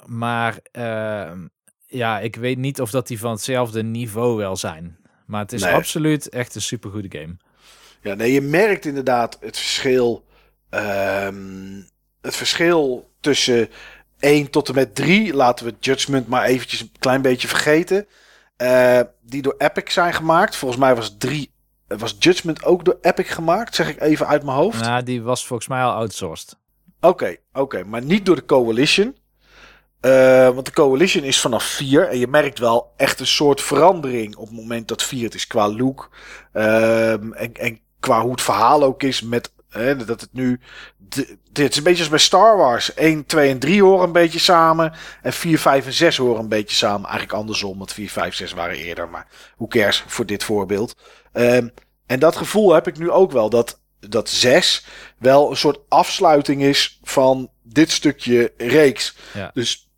Maar 0.07 0.59
ehm, 0.73 1.47
ja, 1.87 2.19
ik 2.19 2.37
weet 2.37 2.59
niet 2.59 2.81
of 2.81 2.91
dat 2.91 3.07
die 3.07 3.19
van 3.19 3.31
hetzelfde 3.31 3.83
niveau 3.83 4.37
wel 4.37 4.57
zijn. 4.57 4.97
Maar 5.33 5.41
het 5.41 5.53
is 5.53 5.63
Nee. 5.63 5.73
absoluut 5.75 6.29
echt 6.29 6.55
een 6.55 6.63
supergoede 6.63 7.19
game. 7.19 7.37
Ja, 8.03 8.15
nee, 8.15 8.33
je 8.33 8.41
merkt 8.41 8.85
inderdaad 8.85 9.39
het 9.41 9.57
verschil. 9.57 10.25
ehm, 10.71 11.81
het 12.21 12.37
verschil 12.37 13.11
tussen 13.21 13.69
1 14.21 14.51
tot 14.51 14.69
en 14.69 14.75
met 14.75 14.95
3. 14.95 15.35
Laten 15.35 15.67
we 15.67 15.75
Judgment 15.81 16.29
maar 16.29 16.45
eventjes 16.45 16.81
een 16.81 16.93
klein 16.99 17.23
beetje 17.23 17.49
vergeten. 17.49 18.07
eh, 18.57 19.01
die 19.23 19.43
door 19.43 19.55
Epic 19.59 19.93
zijn 19.93 20.15
gemaakt. 20.15 20.57
Volgens 20.57 20.81
mij 20.81 20.95
was 20.95 21.15
3. 21.19 21.51
Was 21.87 22.17
Judgment 22.19 22.65
ook 22.65 22.85
door 22.85 22.99
Epic 23.01 23.29
gemaakt? 23.29 23.75
Zeg 23.75 23.89
ik 23.89 24.01
even 24.01 24.27
uit 24.27 24.43
mijn 24.43 24.57
hoofd. 24.57 24.81
Nou, 24.81 25.03
die 25.03 25.23
was 25.23 25.47
volgens 25.47 25.69
mij 25.69 25.83
al 25.83 25.93
outsourced. 25.93 26.57
Oké, 27.01 27.37
oké, 27.53 27.85
maar 27.85 28.03
niet 28.05 28.27
door 28.27 28.37
de 28.37 28.45
Coalition. 28.45 29.17
Eh, 30.03 30.49
want 30.49 30.67
de 30.67 30.73
Coalition 30.73 31.25
is 31.25 31.41
vanaf 31.41 31.65
4. 31.65 32.09
En 32.09 32.19
je 32.19 32.27
merkt 32.27 32.59
wel 32.59 32.93
echt 32.97 33.21
een 33.21 33.27
soort 33.27 33.61
verandering 33.61 34.37
op 34.37 34.47
het 34.47 34.57
moment 34.57 34.89
dat 34.89 35.03
4 35.03 35.25
het 35.25 35.35
is 35.35 35.47
qua 35.47 35.69
look. 35.69 36.11
Ehm, 36.53 37.33
en, 37.33 37.55
en 37.55 37.81
qua 38.01 38.23
hoe 38.23 38.31
het 38.31 38.43
verhaal 38.43 38.83
ook 38.83 39.03
is. 39.03 39.23
Met, 39.23 39.53
dat 40.07 40.21
het 40.21 40.29
nu. 40.33 40.61
Dit 41.53 41.71
is 41.71 41.77
een 41.77 41.83
beetje 41.83 42.01
als 42.01 42.09
bij 42.09 42.19
Star 42.19 42.57
Wars. 42.57 42.95
1, 42.95 43.27
2 43.27 43.51
en 43.51 43.59
3 43.59 43.83
horen 43.83 44.07
een 44.07 44.13
beetje 44.13 44.39
samen. 44.39 44.93
En 45.23 45.33
4, 45.33 45.59
5 45.59 45.87
en 45.87 45.93
6 45.93 46.17
horen 46.17 46.41
een 46.41 46.49
beetje 46.49 46.77
samen. 46.77 47.09
Eigenlijk 47.09 47.39
andersom, 47.39 47.79
want 47.79 47.93
4, 47.93 48.11
5, 48.11 48.35
6 48.35 48.53
waren 48.53 48.77
eerder. 48.77 49.09
Maar 49.09 49.27
hoe 49.57 49.69
cares 49.69 50.05
voor 50.07 50.27
dit 50.27 50.45
voorbeeld. 50.45 50.97
Ehm, 51.33 51.69
en 52.07 52.19
dat 52.19 52.37
gevoel 52.37 52.73
heb 52.73 52.87
ik 52.87 52.99
nu 52.99 53.11
ook 53.11 53.33
wel. 53.33 53.51
Dat 53.51 53.81
dat 54.09 54.29
6 54.29 54.87
wel 55.19 55.51
een 55.51 55.57
soort 55.57 55.79
afsluiting 55.89 56.63
is 56.63 56.99
van 57.03 57.51
dit 57.63 57.91
stukje 57.91 58.53
reeks. 58.57 59.17
Ja. 59.35 59.51
Dus 59.55 59.91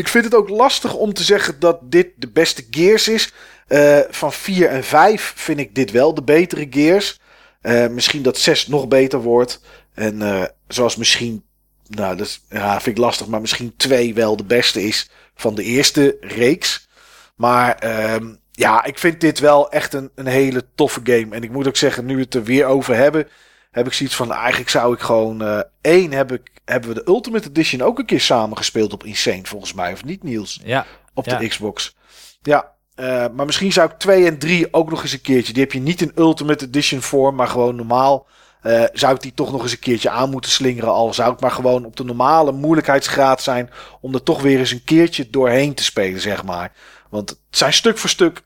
ik 0.00 0.08
vind 0.08 0.24
het 0.24 0.34
ook 0.34 0.48
lastig 0.48 0.94
om 0.94 1.12
te 1.12 1.22
zeggen 1.22 1.60
dat 1.60 1.78
dit 1.82 2.08
de 2.16 2.28
beste 2.28 2.66
Gears 2.70 3.08
is. 3.08 3.32
Eh, 3.66 3.98
van 4.10 4.32
4 4.32 4.68
en 4.68 4.84
5 4.84 5.32
vind 5.36 5.58
ik 5.58 5.74
dit 5.74 5.90
wel 5.90 6.14
de 6.14 6.22
betere 6.22 6.66
Gears. 6.70 7.20
Eh, 7.60 7.86
misschien 7.88 8.22
dat 8.22 8.38
6 8.38 8.66
nog 8.66 8.88
beter 8.88 9.18
wordt. 9.18 9.60
En 9.94 10.22
eh, 10.22 10.44
zoals 10.68 10.96
misschien, 10.96 11.44
nou 11.86 12.16
dat 12.16 12.26
is, 12.26 12.42
vind 12.50 12.86
ik 12.86 12.98
lastig, 12.98 13.26
maar 13.26 13.40
misschien 13.40 13.72
2 13.76 14.14
wel 14.14 14.36
de 14.36 14.44
beste 14.44 14.82
is 14.82 15.10
van 15.34 15.54
de 15.54 15.62
eerste 15.62 16.16
reeks. 16.20 16.88
Maar 17.36 17.74
ehm, 17.74 18.34
ja, 18.52 18.84
ik 18.84 18.98
vind 18.98 19.20
dit 19.20 19.38
wel 19.38 19.70
echt 19.70 19.94
een, 19.94 20.10
een 20.14 20.26
hele 20.26 20.64
toffe 20.74 21.00
game. 21.04 21.34
En 21.34 21.42
ik 21.42 21.50
moet 21.50 21.66
ook 21.66 21.76
zeggen, 21.76 22.04
nu 22.04 22.14
we 22.14 22.20
het 22.20 22.34
er 22.34 22.44
weer 22.44 22.66
over 22.66 22.94
hebben, 22.94 23.28
heb 23.70 23.86
ik 23.86 23.92
zoiets 23.92 24.16
van, 24.16 24.32
eigenlijk 24.32 24.70
zou 24.70 24.94
ik 24.94 25.00
gewoon... 25.00 25.42
eh 25.42 25.60
één, 25.80 26.12
heb 26.12 26.32
ik, 26.32 26.50
hebben 26.64 26.88
we 26.88 26.94
de 26.94 27.08
Ultimate 27.10 27.48
Edition 27.48 27.82
ook 27.82 27.98
een 27.98 28.06
keer 28.06 28.20
samen 28.20 28.56
gespeeld 28.56 28.92
op 28.92 29.04
Insane, 29.04 29.40
volgens 29.44 29.72
mij. 29.72 29.92
Of 29.92 30.04
niet, 30.04 30.22
Niels? 30.22 30.60
Ja, 30.64 30.86
Op 31.14 31.26
Ja. 31.26 31.36
de 31.38 31.48
Xbox. 31.48 31.96
Ja, 32.42 32.72
eh, 32.94 33.26
maar 33.34 33.46
misschien 33.46 33.72
zou 33.72 33.90
ik 33.90 33.98
2 33.98 34.26
en 34.26 34.38
3 34.38 34.72
ook 34.72 34.90
nog 34.90 35.02
eens 35.02 35.12
een 35.12 35.20
keertje... 35.20 35.52
Die 35.52 35.62
heb 35.62 35.72
je 35.72 35.80
niet 35.80 36.00
in 36.00 36.12
Ultimate 36.16 36.64
Edition 36.64 37.00
vorm, 37.00 37.34
maar 37.34 37.48
gewoon 37.48 37.76
normaal... 37.76 38.26
eh, 38.62 38.84
zou 38.92 39.14
ik 39.14 39.20
die 39.20 39.34
toch 39.34 39.52
nog 39.52 39.62
eens 39.62 39.72
een 39.72 39.78
keertje 39.78 40.10
aan 40.10 40.30
moeten 40.30 40.50
slingeren. 40.50 40.90
Al 40.92 41.14
zou 41.14 41.32
ik 41.32 41.40
maar 41.40 41.50
gewoon 41.50 41.84
op 41.84 41.96
de 41.96 42.04
normale 42.04 42.52
moeilijkheidsgraad 42.52 43.42
zijn. 43.42 43.70
Om 44.00 44.14
er 44.14 44.22
toch 44.22 44.42
weer 44.42 44.58
eens 44.58 44.70
een 44.70 44.84
keertje 44.84 45.30
doorheen 45.30 45.74
te 45.74 45.84
spelen, 45.84 46.20
zeg 46.20 46.44
maar. 46.44 46.72
Want 47.10 47.28
het 47.30 47.38
zijn 47.50 47.72
stuk 47.72 47.98
voor 47.98 48.10
stuk 48.10 48.42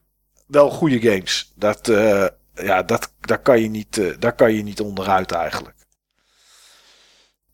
wel 0.46 0.70
goede 0.70 1.00
games. 1.00 1.52
Dat, 1.54 1.88
eh, 1.88 2.24
ja, 2.54 2.82
dat, 2.82 3.12
daar, 3.20 3.38
kan 3.42 3.60
je 3.60 3.68
niet, 3.68 3.98
eh, 3.98 4.06
daar 4.18 4.34
kan 4.34 4.52
je 4.52 4.62
niet 4.62 4.80
onderuit 4.80 5.32
eigenlijk. 5.32 5.76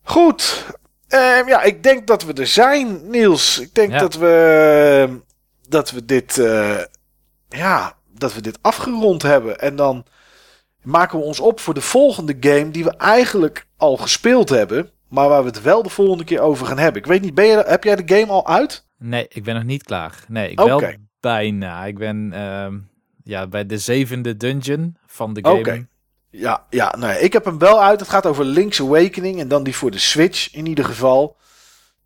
Goed. 0.03 0.67
Ehm, 1.09 1.49
ja, 1.49 1.63
ik 1.63 1.83
denk 1.83 2.07
dat 2.07 2.25
we 2.25 2.33
er 2.33 2.47
zijn, 2.47 3.11
Niels. 3.11 3.59
Ik 3.59 3.75
denk 3.75 3.93
Ja. 3.93 3.99
dat 3.99 4.15
we, 4.15 5.21
dat 5.69 5.91
we 5.91 6.05
dit, 6.05 6.39
eh, 6.39 6.79
ja, 7.49 7.97
dat 8.09 8.35
we 8.35 8.41
dit 8.41 8.59
afgerond 8.61 9.23
hebben. 9.23 9.59
En 9.59 9.77
dan 9.77 10.05
maken 10.83 11.19
we 11.19 11.25
ons 11.25 11.41
op 11.41 11.61
voor 11.61 11.75
de 11.75 11.81
volgende 11.81 12.37
game 12.41 12.71
die 12.71 12.85
we 12.85 12.97
eigenlijk 12.97 13.67
al 13.77 13.97
gespeeld 13.97 14.49
hebben. 14.49 14.91
Maar 15.09 15.29
waar 15.29 15.41
we 15.43 15.49
het 15.49 15.63
wel 15.63 15.83
de 15.83 15.89
volgende 15.89 16.25
keer 16.25 16.41
over 16.41 16.67
gaan 16.67 16.79
hebben. 16.79 17.03
Ik 17.03 17.09
weet 17.09 17.23
niet, 17.23 17.35
ben 17.35 17.47
je, 17.47 17.65
heb 17.67 17.85
jij 17.85 17.97
de 17.97 18.17
game 18.17 18.33
al 18.33 18.47
uit? 18.47 18.87
nee, 18.99 19.27
ik 19.29 19.45
ben 19.45 19.55
nog 19.55 19.65
niet 19.65 19.83
klaar. 19.83 20.25
Nee, 20.29 20.51
ik 20.51 20.61
Oké. 20.61 20.69
wel 20.81 20.93
bijna. 21.21 21.85
Ik 21.85 21.99
ben 21.99 22.33
ehm, 22.33 22.79
ja, 23.31 23.47
bij 23.47 23.67
de 23.67 23.79
zevende 23.79 24.37
dungeon 24.37 24.97
van 25.07 25.35
de 25.35 25.41
game. 25.45 25.59
Oké. 25.59 25.87
Ja, 26.31 26.67
ja 26.71 26.97
nee, 26.99 27.21
ik 27.21 27.33
heb 27.33 27.45
hem 27.45 27.59
wel 27.59 27.83
uit. 27.83 28.01
Het 28.01 28.09
gaat 28.09 28.27
over 28.27 28.45
Link's 28.45 28.81
Awakening. 28.81 29.41
En 29.41 29.49
dan 29.49 29.63
die 29.63 29.77
voor 29.77 29.91
de 29.91 29.99
Switch 29.99 30.55
in 30.55 30.67
ieder 30.67 30.85
geval. 30.85 31.37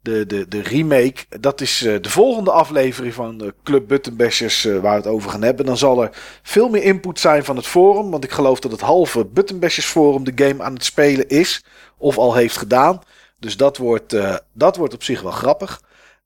De, 0.00 0.26
de, 0.26 0.48
de 0.48 0.62
remake. 0.62 1.24
Dat 1.40 1.60
is 1.60 1.84
eh, 1.84 2.00
de 2.00 2.10
volgende 2.10 2.50
aflevering 2.50 3.14
van 3.14 3.38
de 3.38 3.54
Club 3.62 3.88
Buttonbashers 3.88 4.64
eh, 4.64 4.72
waar 4.72 4.96
we 5.00 5.02
het 5.02 5.14
over 5.14 5.30
gaan 5.30 5.42
hebben. 5.42 5.66
Dan 5.66 5.76
zal 5.76 6.02
er 6.02 6.10
veel 6.42 6.68
meer 6.68 6.82
input 6.82 7.20
zijn 7.20 7.44
van 7.44 7.56
het 7.56 7.66
forum. 7.66 8.10
Want 8.10 8.24
ik 8.24 8.30
geloof 8.30 8.60
dat 8.60 8.70
het 8.70 8.80
halve 8.80 9.24
Buttonbashers 9.24 9.86
forum 9.86 10.24
de 10.24 10.44
game 10.44 10.62
aan 10.62 10.74
het 10.74 10.84
spelen 10.84 11.28
is. 11.28 11.64
Of 11.98 12.18
al 12.18 12.34
heeft 12.34 12.56
gedaan. 12.56 13.00
Dus 13.38 13.56
dat 13.56 13.76
wordt, 13.76 14.12
eh, 14.12 14.36
dat 14.52 14.76
wordt 14.76 14.94
op 14.94 15.02
zich 15.02 15.20
wel 15.20 15.32
grappig. 15.32 15.80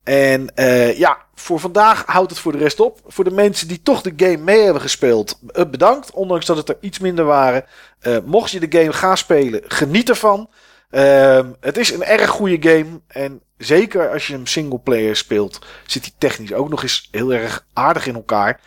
En 0.05 0.55
eh, 0.55 0.99
ja, 0.99 1.19
voor 1.35 1.61
vandaag 1.61 2.05
houdt 2.07 2.31
het 2.31 2.41
voor 2.41 2.53
de 2.53 2.59
rest 2.59 2.81
op. 2.81 3.01
Voor 3.07 3.25
de 3.25 3.31
mensen 3.31 3.69
die 3.69 3.83
toch 3.83 4.03
de 4.03 4.13
game 4.17 4.37
mee 4.37 4.63
hebben 4.63 4.83
gespeeld, 4.83 5.41
eh, 5.53 5.65
bedankt. 5.65 6.11
Ondanks 6.11 6.47
dat 6.47 6.57
het 6.57 6.69
er 6.69 6.77
iets 6.81 6.99
minder 6.99 7.25
waren. 7.25 7.65
Eh, 8.01 8.17
mocht 8.25 8.51
je 8.51 8.69
de 8.69 8.79
game 8.79 8.93
gaan 8.93 9.17
spelen, 9.17 9.63
geniet 9.67 10.09
ervan. 10.09 10.51
Ehm, 10.91 11.53
het 11.61 11.77
is 11.77 11.91
een 11.91 12.05
erg 12.05 12.31
goede 12.31 12.71
game. 12.71 13.01
En 13.07 13.41
zeker 13.57 14.11
als 14.11 14.27
je 14.27 14.33
hem 14.33 14.47
singleplayer 14.47 15.17
speelt, 15.17 15.59
zit 15.87 16.03
hij 16.03 16.13
technisch 16.19 16.53
ook 16.53 16.69
nog 16.69 16.83
eens 16.83 17.09
heel 17.11 17.33
erg 17.33 17.67
aardig 17.73 18.07
in 18.07 18.15
elkaar. 18.15 18.61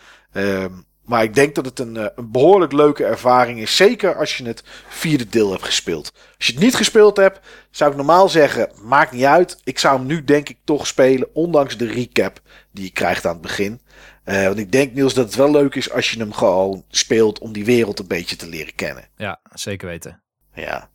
Maar 1.12 1.22
ik 1.22 1.34
denk 1.34 1.54
dat 1.54 1.64
het 1.64 1.78
een, 1.78 1.96
eh, 1.96 2.06
een 2.16 2.30
behoorlijk 2.30 2.72
leuke 2.72 3.04
ervaring 3.04 3.60
is. 3.60 3.76
Zeker 3.76 4.16
als 4.16 4.36
je 4.36 4.44
het 4.44 4.62
vierde 4.88 5.28
deel 5.28 5.50
hebt 5.50 5.64
gespeeld. 5.64 6.12
Als 6.36 6.46
je 6.46 6.52
het 6.52 6.62
niet 6.62 6.74
gespeeld 6.74 7.16
hebt, 7.16 7.40
zou 7.70 7.90
ik 7.90 7.96
normaal 7.96 8.28
zeggen: 8.28 8.70
maakt 8.82 9.12
niet 9.12 9.24
uit. 9.24 9.60
Ik 9.64 9.78
zou 9.78 9.98
hem 9.98 10.06
nu 10.06 10.24
denk 10.24 10.48
ik 10.48 10.58
toch 10.64 10.86
spelen, 10.86 11.34
ondanks 11.34 11.76
de 11.76 11.86
recap 11.86 12.40
die 12.70 12.84
je 12.84 12.90
krijgt 12.90 13.26
aan 13.26 13.32
het 13.32 13.42
begin. 13.42 13.80
Eh, 14.24 14.44
want 14.44 14.58
ik 14.58 14.72
denk, 14.72 14.94
Niels, 14.94 15.14
dat 15.14 15.24
het 15.24 15.34
wel 15.34 15.50
leuk 15.50 15.74
is 15.74 15.90
als 15.90 16.10
je 16.10 16.18
hem 16.18 16.32
gewoon 16.32 16.84
speelt 16.88 17.38
om 17.38 17.52
die 17.52 17.64
wereld 17.64 17.98
een 17.98 18.06
beetje 18.06 18.36
te 18.36 18.48
leren 18.48 18.74
kennen. 18.74 19.08
Ja, 19.16 19.40
zeker 19.54 19.88
weten. 19.88 20.22
Ja. 20.54 20.90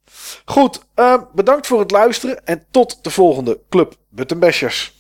Goed, 0.46 0.86
eh, 0.94 1.22
bedankt 1.34 1.68
voor 1.68 1.80
het 1.80 1.92
luisteren 1.92 2.46
en 2.46 2.66
tot 2.72 3.04
de 3.04 3.10
volgende 3.10 3.60
Club 3.70 3.96
Buttonbashers. 4.10 4.97